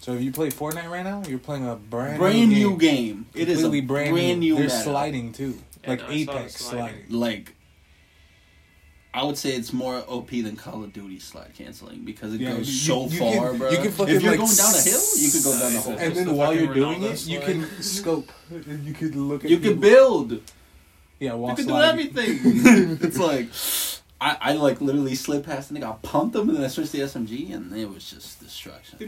So 0.00 0.12
if 0.14 0.22
you 0.22 0.32
play 0.32 0.48
Fortnite 0.50 0.90
right 0.90 1.04
now, 1.04 1.22
you're 1.28 1.38
playing 1.38 1.68
a 1.68 1.76
brand, 1.76 2.18
Brand 2.18 2.50
new 2.50 2.70
new 2.70 2.76
game. 2.78 3.06
game. 3.14 3.26
It 3.34 3.48
is 3.48 3.58
a 3.58 3.62
Completely 3.62 3.86
brand, 3.86 4.10
brand, 4.12 4.40
new. 4.40 4.54
They're 4.54 4.64
meta. 4.64 4.76
sliding 4.82 5.32
too, 5.32 5.58
Yeah, 5.84 5.90
like 5.90 6.00
no, 6.00 6.06
I 6.06 6.08
saw 6.24 6.32
the 6.32 6.38
Apex 6.38 6.54
sliding. 6.56 6.94
sliding. 7.06 7.10
Like, 7.20 7.54
I 9.12 9.24
would 9.24 9.36
say 9.36 9.50
it's 9.56 9.72
more 9.72 10.04
OP 10.06 10.30
than 10.30 10.54
Call 10.56 10.84
of 10.84 10.92
Duty 10.92 11.18
slide 11.18 11.50
canceling 11.54 12.04
because 12.04 12.32
it 12.34 12.40
Yeah, 12.40 12.52
goes 12.56 12.68
you- 12.68 12.74
so 12.74 13.08
you 13.08 13.18
far, 13.18 13.50
can- 13.50 13.58
bro. 13.58 13.70
you 13.70 13.78
can 13.78 13.90
fucking, 13.90 14.14
if 14.16 14.22
you're 14.22 14.30
like, 14.32 14.40
going 14.40 14.54
down 14.56 14.74
a 14.74 14.80
hill, 14.80 15.00
you 15.18 15.30
could 15.32 15.42
go 15.44 15.58
down 15.58 15.72
the 15.72 15.80
whole. 15.80 15.96
And 15.98 16.14
then 16.16 16.26
the 16.28 16.34
while 16.34 16.54
you're 16.54 16.72
doing 16.74 17.02
it, 17.02 17.26
you 17.26 17.40
can 17.40 17.66
scope. 17.82 18.30
And 18.50 18.84
you 18.84 18.94
could 18.94 19.16
look 19.16 19.44
at. 19.44 19.50
you 19.50 19.58
can 19.58 19.74
people. 19.74 19.80
build. 19.82 20.40
Yeah, 21.18 21.34
while 21.34 21.50
You 21.50 21.56
can 21.56 21.66
do 21.66 21.76
everything. 21.76 22.38
it's 23.02 23.18
like 23.18 23.48
I, 24.20 24.36
I 24.40 24.52
like 24.52 24.80
literally 24.80 25.14
slid 25.14 25.44
past 25.44 25.70
the 25.72 25.78
nigga, 25.78 25.84
I 25.92 25.96
pumped 26.02 26.36
him, 26.36 26.48
and 26.48 26.56
then 26.58 26.64
I 26.64 26.68
switched 26.68 26.92
the 26.92 27.00
SMG, 27.00 27.52
and 27.54 27.72
it 27.76 27.88
was 27.88 28.08
just 28.10 28.38
destruction. 28.40 28.98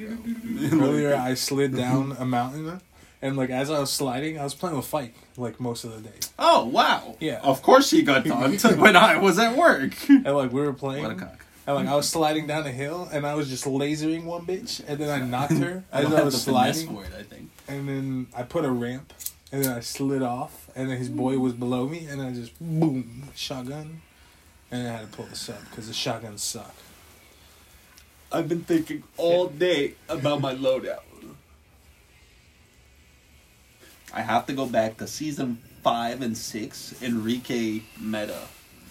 Earlier, 0.73 1.15
I 1.15 1.35
slid 1.35 1.77
down 1.77 2.17
a 2.19 2.25
mountain, 2.25 2.81
and 3.23 3.37
like 3.37 3.51
as 3.51 3.71
I 3.71 3.79
was 3.79 3.91
sliding, 3.91 4.39
I 4.39 4.45
was 4.45 4.53
playing 4.55 4.77
with 4.77 4.85
Fike 4.87 5.15
like 5.37 5.59
most 5.61 5.85
of 5.85 5.95
the 5.95 6.09
day. 6.11 6.17
oh 6.39 6.67
wow! 6.67 7.17
Yeah. 7.21 7.41
of 7.43 7.63
course 7.63 7.89
she 7.89 8.03
got 8.03 8.25
done 8.25 8.53
when 8.79 8.97
I 8.97 9.17
was 9.17 9.39
at 9.39 9.57
work. 9.57 9.95
And 10.09 10.25
like 10.27 10.53
we 10.53 10.61
were 10.61 10.73
playing, 10.73 11.05
what 11.05 11.13
a 11.13 11.17
cock! 11.17 11.45
and 11.67 11.77
like 11.77 11.87
I 11.87 11.95
was 11.95 12.09
sliding 12.09 12.47
down 12.49 12.67
a 12.67 12.73
hill, 12.73 13.09
and 13.13 13.25
I 13.27 13.35
was 13.35 13.49
just 13.49 13.65
lasering 13.65 14.25
one 14.25 14.45
bitch, 14.45 14.83
and 14.87 14.99
then 14.99 15.09
I 15.09 15.25
knocked 15.33 15.53
her 15.55 15.85
I 15.93 16.03
as 16.03 16.13
I 16.13 16.23
was 16.25 16.43
sliding, 16.43 16.89
for 16.89 17.05
it. 17.05 17.13
I 17.19 17.23
think. 17.23 17.51
and 17.69 17.89
then 17.89 18.27
I 18.37 18.43
put 18.43 18.65
a 18.65 18.71
ramp, 18.71 19.13
and 19.53 19.65
then 19.65 19.73
I 19.73 19.81
slid 19.81 20.23
off, 20.23 20.69
and 20.75 20.91
then 20.91 20.99
his 20.99 21.09
boy 21.09 21.39
was 21.39 21.53
below 21.53 21.87
me, 21.89 22.07
and 22.07 22.21
I 22.21 22.33
just 22.33 22.53
boom 22.61 23.29
shotgun, 23.35 24.03
and 24.71 24.89
I 24.89 24.91
had 24.93 25.11
to 25.11 25.17
pull 25.17 25.27
this 25.27 25.49
up 25.49 25.61
because 25.71 25.87
the 25.89 25.95
shotguns 25.95 26.43
suck. 26.43 26.75
I've 28.33 28.49
been 28.49 28.63
thinking 28.65 29.03
all 29.19 29.47
day 29.49 29.95
about 30.09 30.41
my 30.41 30.55
loadout. 30.55 31.01
I 34.13 34.21
have 34.21 34.47
to 34.47 34.53
go 34.53 34.67
back 34.67 34.97
to 34.99 35.07
season 35.07 35.59
five 35.83 36.21
and 36.23 36.37
six 36.37 36.95
Enrique 37.03 37.83
meta 37.99 38.41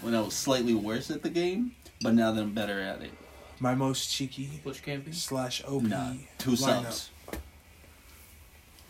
when 0.01 0.15
I 0.15 0.21
was 0.21 0.33
slightly 0.33 0.73
worse 0.73 1.11
at 1.11 1.21
the 1.21 1.29
game, 1.29 1.73
but 2.01 2.13
now 2.13 2.31
that 2.31 2.41
I'm 2.41 2.53
better 2.53 2.79
at 2.81 3.01
it. 3.01 3.11
My 3.59 3.75
most 3.75 4.09
cheeky 4.11 4.49
Bush 4.63 4.79
camping. 4.81 5.13
slash 5.13 5.63
OP 5.65 5.83
Nah, 5.83 6.13
two 6.39 6.51
lineup. 6.51 6.57
subs. 6.85 7.09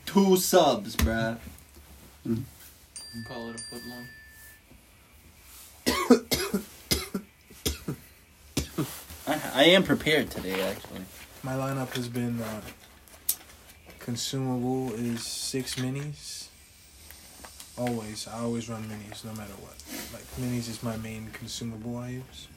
Two 0.05 0.37
subs, 0.37 0.95
bruh. 0.95 1.37
Call 3.27 3.49
it 3.49 3.55
a 3.55 3.59
foot 3.69 3.81
long. 3.89 4.07
I, 9.27 9.39
I 9.53 9.63
am 9.65 9.83
prepared 9.83 10.31
today, 10.31 10.61
actually. 10.61 11.01
My 11.43 11.53
lineup 11.53 11.93
has 11.95 12.07
been 12.07 12.41
uh, 12.41 12.61
consumable 14.01 14.93
is 14.93 15.23
six 15.25 15.75
minis. 15.75 16.47
Always, 17.77 18.27
I 18.27 18.39
always 18.39 18.69
run 18.69 18.83
minis 18.83 19.23
no 19.23 19.31
matter 19.33 19.53
what. 19.61 19.75
Like 20.13 20.25
minis 20.39 20.69
is 20.69 20.83
my 20.83 20.97
main 20.97 21.29
consumable 21.33 21.97
I 21.97 22.09
use. 22.09 22.47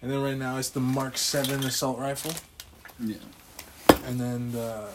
And 0.00 0.10
then 0.10 0.22
right 0.22 0.36
now 0.36 0.56
it's 0.58 0.70
the 0.70 0.80
Mark 0.80 1.18
Seven 1.18 1.64
assault 1.64 1.98
rifle, 1.98 2.32
Yeah. 3.00 3.16
and 4.06 4.20
then 4.20 4.52
the 4.52 4.88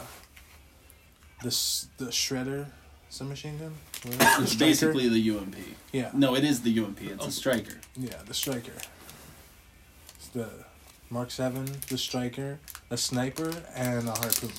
the 1.43 1.50
the 1.97 2.05
shredder 2.05 2.67
submachine 3.09 3.57
gun. 3.59 3.73
What 4.03 4.13
is? 4.13 4.19
The 4.38 4.43
It's 4.43 4.55
basically 4.55 5.09
the 5.09 5.19
UMP. 5.38 5.55
yeah, 5.91 6.09
No, 6.13 6.35
it 6.35 6.43
is 6.43 6.62
the 6.62 6.71
UMP. 6.79 7.01
It's 7.01 7.23
Oh. 7.23 7.27
a 7.27 7.31
striker. 7.31 7.75
yeah, 7.97 8.17
the 8.25 8.33
striker. 8.33 8.73
It's 10.17 10.27
the 10.29 10.50
Mark 11.09 11.29
Seven, 11.31 11.65
the 11.89 11.97
striker, 11.97 12.59
a 12.89 12.97
sniper, 12.97 13.51
and 13.75 14.07
a 14.07 14.12
harpoon. 14.13 14.53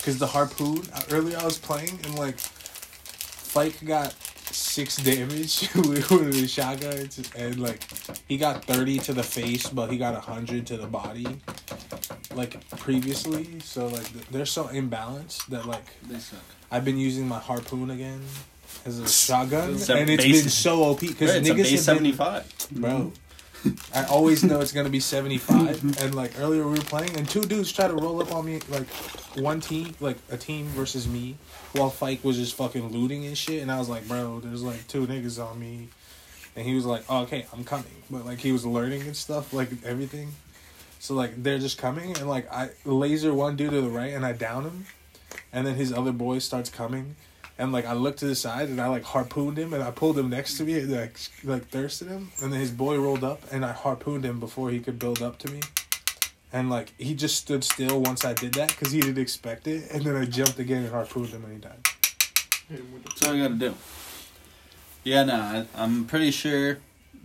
Because 0.00 0.18
the 0.18 0.26
harpoon 0.26 0.82
uh, 0.94 1.02
earlier 1.10 1.38
I 1.38 1.44
was 1.44 1.58
playing 1.58 1.98
and 2.04 2.18
like, 2.18 2.38
Fike 2.38 3.84
got 3.84 4.12
six 4.52 4.96
damage 4.96 5.68
with 5.74 6.08
the 6.32 6.48
shotgun, 6.48 7.08
and 7.36 7.60
like 7.60 7.80
he 8.26 8.36
got 8.38 8.64
thirty 8.64 8.98
to 9.00 9.12
the 9.12 9.22
face, 9.22 9.68
but 9.68 9.90
he 9.92 9.98
got 9.98 10.14
hundred 10.24 10.66
to 10.68 10.76
the 10.76 10.86
body, 10.86 11.26
like 12.34 12.66
previously. 12.78 13.60
So 13.60 13.86
like 13.88 14.10
they're 14.30 14.46
so 14.46 14.64
imbalanced 14.68 15.46
that 15.46 15.66
like 15.66 15.84
They 16.08 16.18
suck. 16.18 16.38
I've 16.70 16.84
been 16.84 16.98
using 16.98 17.26
my 17.28 17.38
harpoon 17.38 17.90
again 17.90 18.22
as 18.86 18.98
a 19.00 19.08
shotgun, 19.26 19.74
It's 19.74 19.88
a 19.88 19.96
and 19.96 20.08
it's 20.08 20.24
been 20.24 20.48
so 20.48 20.84
OP 20.84 21.00
because 21.00 21.32
Right, 21.34 21.42
niggas 21.42 21.86
have 21.86 22.00
been- 22.00 22.14
75. 22.14 22.68
bro. 22.72 23.12
I 23.94 24.04
always 24.04 24.42
know 24.42 24.60
it's 24.60 24.72
gonna 24.72 24.88
be 24.88 25.00
seventy 25.00 25.38
five. 25.38 25.82
and 26.02 26.14
like 26.14 26.38
earlier 26.38 26.64
we 26.66 26.78
were 26.78 26.84
playing, 26.84 27.16
and 27.16 27.28
two 27.28 27.42
dudes 27.42 27.72
try 27.72 27.88
to 27.88 27.94
roll 27.94 28.22
up 28.22 28.32
on 28.32 28.46
me, 28.46 28.60
like 28.68 28.86
one 29.36 29.60
team, 29.60 29.94
like 30.00 30.16
a 30.30 30.36
team 30.36 30.66
versus 30.66 31.06
me, 31.06 31.36
while 31.72 31.90
Fike 31.90 32.24
was 32.24 32.36
just 32.36 32.54
fucking 32.54 32.88
looting 32.88 33.26
and 33.26 33.36
shit. 33.36 33.62
And 33.62 33.70
I 33.70 33.78
was 33.78 33.88
like, 33.88 34.06
bro, 34.08 34.40
there's 34.40 34.62
like 34.62 34.86
two 34.88 35.06
niggas 35.06 35.44
on 35.44 35.58
me. 35.58 35.88
And 36.56 36.66
he 36.66 36.74
was 36.74 36.84
like, 36.84 37.04
oh, 37.08 37.22
okay, 37.22 37.46
I'm 37.52 37.64
coming. 37.64 37.86
But 38.10 38.24
like 38.24 38.38
he 38.38 38.52
was 38.52 38.64
learning 38.64 39.02
and 39.02 39.16
stuff, 39.16 39.52
like 39.52 39.70
everything. 39.84 40.32
So 40.98 41.14
like 41.14 41.42
they're 41.42 41.58
just 41.58 41.78
coming, 41.78 42.16
and 42.18 42.28
like 42.28 42.50
I 42.52 42.70
laser 42.84 43.32
one 43.32 43.56
dude 43.56 43.70
to 43.70 43.80
the 43.80 43.88
right, 43.88 44.12
and 44.12 44.24
I 44.24 44.32
down 44.32 44.64
him, 44.64 44.86
and 45.52 45.66
then 45.66 45.74
his 45.74 45.92
other 45.92 46.12
boy 46.12 46.38
starts 46.40 46.68
coming, 46.68 47.16
and 47.60 47.72
like 47.72 47.84
I 47.84 47.92
looked 47.92 48.20
to 48.20 48.26
the 48.26 48.34
side, 48.34 48.70
and 48.70 48.80
I 48.80 48.86
like 48.88 49.04
harpooned 49.04 49.58
him, 49.58 49.74
and 49.74 49.82
I 49.82 49.90
pulled 49.90 50.18
him 50.18 50.30
next 50.30 50.56
to 50.56 50.64
me, 50.64 50.80
and 50.80 50.90
like 50.90 51.16
like 51.44 51.68
thirsted 51.68 52.08
him, 52.08 52.32
and 52.42 52.50
then 52.50 52.58
his 52.58 52.70
boy 52.70 52.96
rolled 52.98 53.22
up, 53.22 53.42
and 53.52 53.64
I 53.66 53.72
harpooned 53.72 54.24
him 54.24 54.40
before 54.40 54.70
he 54.70 54.80
could 54.80 54.98
build 54.98 55.20
up 55.20 55.38
to 55.40 55.50
me, 55.50 55.60
and 56.54 56.70
like 56.70 56.94
he 56.96 57.14
just 57.14 57.36
stood 57.36 57.62
still 57.62 58.00
once 58.00 58.24
I 58.24 58.32
did 58.32 58.54
that 58.54 58.68
because 58.68 58.92
he 58.92 59.00
didn't 59.00 59.18
expect 59.22 59.66
it, 59.66 59.90
and 59.92 60.02
then 60.04 60.16
I 60.16 60.24
jumped 60.24 60.58
again 60.58 60.84
and 60.84 60.90
harpooned 60.90 61.28
him, 61.28 61.44
and 61.44 61.52
he 61.52 61.58
died. 61.58 61.86
Hit 62.70 62.78
him 62.80 62.92
with 62.94 63.02
the- 63.04 63.08
That's 63.10 63.26
all 63.26 63.34
I 63.34 63.38
gotta 63.38 63.54
do. 63.54 63.74
Yeah, 65.04 65.24
no, 65.24 65.34
I, 65.34 65.66
I'm 65.74 66.06
pretty 66.06 66.30
sure. 66.30 66.78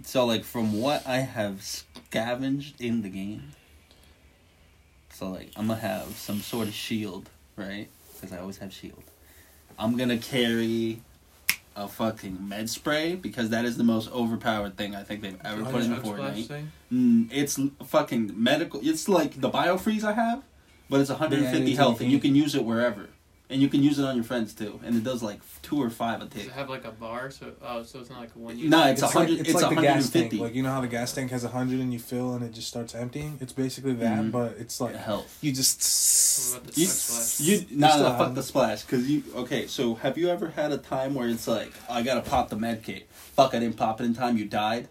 So, 0.03 0.25
like, 0.25 0.43
from 0.43 0.81
what 0.81 1.07
I 1.07 1.19
have 1.19 1.63
scavenged 1.63 2.81
in 2.81 3.01
the 3.03 3.09
game, 3.09 3.53
so 5.13 5.29
like, 5.29 5.51
I'm 5.55 5.67
gonna 5.67 5.79
have 5.79 6.07
some 6.17 6.41
sort 6.41 6.67
of 6.67 6.73
shield, 6.73 7.29
right? 7.55 7.87
Because 8.13 8.35
I 8.35 8.39
always 8.39 8.57
have 8.57 8.73
shield. 8.73 9.03
I'm 9.77 9.97
gonna 9.97 10.17
carry 10.17 11.01
a 11.75 11.87
fucking 11.87 12.47
med 12.47 12.69
spray 12.69 13.15
because 13.15 13.49
that 13.49 13.65
is 13.65 13.77
the 13.77 13.83
most 13.83 14.11
overpowered 14.11 14.77
thing 14.77 14.95
I 14.95 15.03
think 15.03 15.21
they've 15.21 15.37
ever 15.43 15.63
Like 15.63 15.73
put 15.73 15.83
in 15.83 15.95
Fortnite. 15.95 16.67
Mm, 16.91 17.29
it's 17.31 17.59
fucking 17.85 18.31
medical. 18.35 18.79
It's 18.83 19.09
like 19.09 19.41
the 19.41 19.49
biofreeze 19.49 20.03
I 20.03 20.13
have, 20.13 20.43
but 20.89 21.01
it's 21.01 21.09
150 21.09 21.57
anything 21.57 21.75
health, 21.75 21.99
and 22.01 22.11
you 22.11 22.19
can 22.19 22.35
use 22.35 22.55
it 22.55 22.63
wherever, 22.63 23.09
and 23.49 23.61
you 23.61 23.67
can 23.69 23.83
use 23.83 23.99
it 23.99 24.05
on 24.05 24.15
your 24.15 24.23
friends 24.23 24.53
too, 24.53 24.79
and 24.83 24.95
it 24.95 25.03
does 25.03 25.21
like 25.21 25.39
two 25.61 25.81
or 25.81 25.89
five 25.89 26.21
a 26.21 26.25
Does 26.25 26.33
tick. 26.33 26.45
it 26.47 26.51
have 26.53 26.69
like 26.69 26.83
a 26.85 26.91
bar? 26.91 27.29
So 27.31 27.53
oh, 27.61 27.83
so 27.83 27.99
it's 27.99 28.09
not 28.09 28.19
like 28.21 28.35
a 28.35 28.39
one 28.39 28.57
use. 28.57 28.69
No, 28.69 28.87
it's 28.87 29.01
a 29.01 29.05
like, 29.05 29.13
hundred. 29.13 29.39
it's, 29.39 29.49
It's, 29.49 29.61
like 29.61 29.75
the 29.75 29.81
gas 29.81 30.09
tank. 30.09 30.23
fifty. 30.31 30.37
Like 30.37 30.55
you 30.55 30.63
know 30.63 30.71
how 30.71 30.81
the 30.81 30.87
gas 30.87 31.13
tank 31.13 31.31
has 31.31 31.43
a 31.43 31.49
hundred 31.49 31.79
and 31.79 31.93
you 31.93 31.99
fill 31.99 32.33
and 32.33 32.43
it 32.43 32.53
just 32.53 32.67
starts 32.67 32.95
emptying. 32.95 33.37
It's 33.41 33.53
basically 33.53 33.93
that, 33.93 34.19
Mhm. 34.19 34.31
but 34.31 34.55
it's 34.59 34.81
like 34.81 34.95
health. 34.95 35.37
you 35.41 35.51
just. 35.51 36.53
What 36.53 36.61
about 36.63 36.73
the 36.73 36.81
You, 36.81 36.87
splash? 36.87 37.47
you, 37.47 37.65
nah, 37.77 37.89
still 37.89 38.03
nah, 38.03 38.09
have 38.09 38.17
fuck 38.17 38.35
the 38.35 38.43
splash. 38.43 38.83
Cause 38.83 39.07
you, 39.07 39.23
okay, 39.35 39.67
so 39.67 39.95
have 39.95 40.17
you 40.17 40.29
ever 40.29 40.49
had 40.49 40.71
a 40.71 40.77
time 40.77 41.13
where 41.15 41.29
it's 41.29 41.47
like, 41.47 41.71
I 41.89 42.01
gotta 42.01 42.21
pop 42.21 42.49
the 42.49 42.57
med 42.57 42.83
kit. 42.83 43.07
Fuck, 43.11 43.53
I 43.53 43.59
didn't 43.59 43.77
pop 43.77 44.01
it 44.01 44.05
in 44.05 44.13
time, 44.13 44.37
you 44.37 44.45
died? 44.45 44.89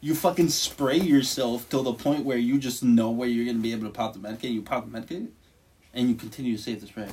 You 0.00 0.14
fucking 0.14 0.48
spray 0.48 0.96
yourself 0.98 1.68
till 1.68 1.82
the 1.82 1.92
point 1.92 2.24
where 2.24 2.38
you 2.38 2.58
just 2.58 2.82
know 2.82 3.10
where 3.10 3.28
you're 3.28 3.44
gonna 3.46 3.58
be 3.58 3.72
able 3.72 3.84
to 3.86 3.92
pop 3.92 4.14
the 4.14 4.18
med 4.18 4.40
kit, 4.40 4.50
you 4.50 4.62
pop 4.62 4.86
the 4.86 4.90
med 4.90 5.06
kit, 5.08 5.24
and 5.94 6.08
you 6.08 6.14
continue 6.14 6.56
to 6.56 6.62
save 6.62 6.80
the 6.80 6.86
spray. 6.86 7.08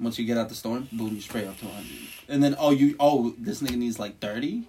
Once 0.00 0.18
you 0.18 0.24
get 0.24 0.38
out 0.38 0.48
the 0.48 0.54
storm, 0.54 0.88
boom, 0.92 1.14
you 1.14 1.20
spray 1.20 1.46
up 1.46 1.58
to 1.58 1.66
100. 1.66 1.90
And 2.28 2.42
then, 2.42 2.56
oh, 2.58 2.70
you, 2.70 2.96
oh, 2.98 3.34
this 3.38 3.60
nigga 3.62 3.76
needs 3.76 3.98
like 3.98 4.18
30? 4.20 4.64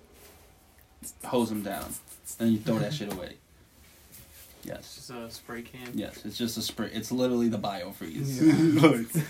Hose 1.25 1.51
him 1.51 1.63
down. 1.63 1.93
And 2.39 2.51
you 2.51 2.59
throw 2.59 2.77
that 2.79 2.93
shit 2.93 3.11
away. 3.13 3.35
It's 4.59 4.67
Yes. 4.67 4.95
just 4.95 5.09
a 5.09 5.29
spray 5.31 5.61
can. 5.61 5.89
Yes, 5.93 6.25
it's 6.25 6.37
just 6.37 6.57
a 6.57 6.61
spray. 6.61 6.89
It's 6.93 7.11
literally 7.11 7.49
the 7.49 7.59
biofreeze. 7.59 8.41
Yeah. 8.41 8.81
like, 8.89 9.25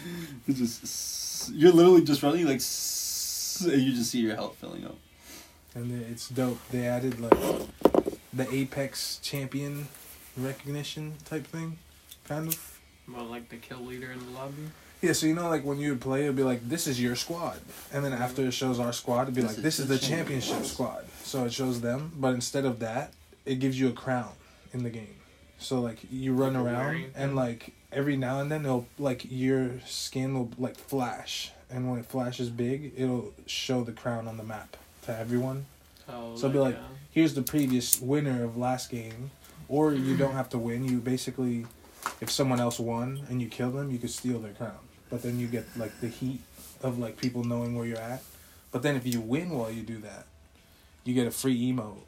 it's 0.47 0.79
just 0.79 1.51
you're 1.51 1.71
literally 1.71 2.03
just 2.03 2.21
running 2.23 2.45
like, 2.45 2.61
and 3.73 3.81
you 3.81 3.93
just 3.93 4.11
see 4.11 4.19
your 4.19 4.35
health 4.35 4.55
filling 4.57 4.85
up. 4.85 4.97
And 5.75 5.91
it's 6.03 6.29
dope. 6.29 6.59
They 6.71 6.85
added 6.87 7.19
like 7.19 7.33
the 8.31 8.47
Apex 8.53 9.17
champion 9.23 9.87
recognition 10.37 11.15
type 11.25 11.47
thing, 11.47 11.77
kind 12.25 12.47
of. 12.49 12.79
Well, 13.11 13.25
like 13.25 13.49
the 13.49 13.57
kill 13.57 13.79
leader 13.79 14.11
in 14.11 14.19
the 14.19 14.31
lobby. 14.31 14.69
Yeah, 15.03 15.11
so 15.11 15.25
you 15.25 15.35
know, 15.35 15.49
like 15.49 15.65
when 15.65 15.79
you 15.79 15.89
would 15.91 15.99
play, 16.01 16.23
it'd 16.23 16.37
be 16.37 16.43
like, 16.43 16.67
"This 16.67 16.87
is 16.87 16.99
your 17.01 17.17
squad," 17.17 17.59
and 17.91 18.05
then 18.05 18.13
after 18.13 18.41
it 18.45 18.51
shows 18.53 18.79
our 18.79 18.93
squad, 18.93 19.23
it'd 19.23 19.35
be 19.35 19.41
This 19.41 19.49
like, 19.51 19.57
is 19.57 19.63
"This 19.63 19.79
is 19.79 19.87
the 19.89 19.95
the 19.95 19.99
championship 19.99 20.63
squad." 20.63 21.03
So 21.23 21.43
it 21.43 21.51
shows 21.51 21.81
them, 21.81 22.13
but 22.15 22.33
instead 22.33 22.63
of 22.63 22.79
that, 22.79 23.11
it 23.45 23.55
gives 23.59 23.77
you 23.77 23.89
a 23.89 23.91
crown 23.91 24.31
in 24.73 24.83
the 24.83 24.89
game. 24.89 25.15
So 25.59 25.81
like 25.81 25.99
you 26.09 26.33
run 26.33 26.53
Like 26.53 26.63
around 26.73 27.05
and 27.15 27.35
like 27.35 27.73
every 27.91 28.15
now 28.15 28.39
and 28.39 28.49
then 28.49 28.63
it'll 28.63 28.85
like 28.97 29.25
your 29.29 29.71
skin 29.85 30.33
will 30.35 30.51
like 30.57 30.77
flash, 30.77 31.51
and 31.69 31.89
when 31.91 31.99
it 31.99 32.05
flashes 32.05 32.49
big, 32.49 32.93
it'll 32.95 33.33
show 33.45 33.83
the 33.83 33.91
crown 33.91 34.25
on 34.29 34.37
the 34.37 34.43
map 34.43 34.77
to 35.05 35.17
everyone. 35.19 35.65
Oh, 36.07 36.35
So 36.37 36.47
it'd 36.47 36.53
be 36.53 36.59
like- 36.59 36.75
uh, 36.75 36.95
here's 37.11 37.33
the 37.33 37.41
previous 37.43 37.99
winner 37.99 38.43
of 38.45 38.55
last 38.57 38.89
game, 38.89 39.31
or 39.67 39.93
you 39.93 40.15
don't 40.15 40.33
have 40.33 40.49
to 40.51 40.57
win. 40.57 40.85
You 40.85 40.99
basically, 40.99 41.65
if 42.21 42.31
someone 42.31 42.61
else 42.61 42.79
won 42.79 43.25
and 43.29 43.41
you 43.41 43.49
kill 43.49 43.71
them, 43.71 43.91
you 43.91 43.97
could 43.99 44.09
steal 44.11 44.39
their 44.39 44.53
crown. 44.53 44.79
But 45.13 45.21
then 45.21 45.39
you 45.39 45.45
get 45.45 45.65
like 45.77 45.99
the 46.01 46.07
heat 46.07 46.41
of 46.81 46.97
like 46.97 47.17
people 47.17 47.43
knowing 47.43 47.75
where 47.75 47.85
you're 47.85 47.99
at. 47.99 48.23
But 48.71 48.81
then 48.81 48.95
if 48.95 49.05
you 49.05 49.21
win 49.21 49.51
while 49.51 49.69
you 49.69 49.83
do 49.83 49.99
that, 49.99 50.25
you 51.03 51.13
get 51.13 51.27
a 51.27 51.31
free 51.31 51.71
emote, 51.71 52.01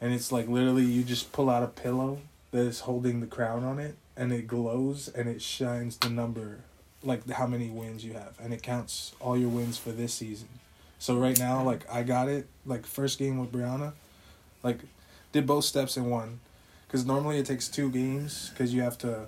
and 0.00 0.14
it's 0.14 0.30
like 0.30 0.46
literally 0.46 0.84
you 0.84 1.02
just 1.02 1.32
pull 1.32 1.50
out 1.50 1.64
a 1.64 1.66
pillow 1.66 2.20
that 2.52 2.60
is 2.60 2.78
holding 2.80 3.18
the 3.18 3.26
crown 3.26 3.64
on 3.64 3.80
it, 3.80 3.96
and 4.16 4.32
it 4.32 4.46
glows 4.46 5.08
and 5.08 5.28
it 5.28 5.42
shines 5.42 5.96
the 5.96 6.08
number, 6.08 6.60
like 7.02 7.28
how 7.28 7.48
many 7.48 7.70
wins 7.70 8.04
you 8.04 8.12
have, 8.12 8.38
and 8.40 8.54
it 8.54 8.62
counts 8.62 9.16
all 9.18 9.36
your 9.36 9.48
wins 9.48 9.76
for 9.76 9.90
this 9.90 10.14
season. 10.14 10.46
So 11.00 11.16
right 11.16 11.36
now, 11.36 11.60
like 11.60 11.92
I 11.92 12.04
got 12.04 12.28
it, 12.28 12.46
like 12.64 12.86
first 12.86 13.18
game 13.18 13.38
with 13.38 13.50
Brianna, 13.50 13.94
like 14.62 14.78
did 15.32 15.44
both 15.44 15.64
steps 15.64 15.96
in 15.96 16.08
one, 16.08 16.38
because 16.86 17.04
normally 17.04 17.38
it 17.38 17.46
takes 17.46 17.66
two 17.66 17.90
games 17.90 18.50
because 18.50 18.72
you 18.72 18.82
have 18.82 18.96
to, 18.98 19.26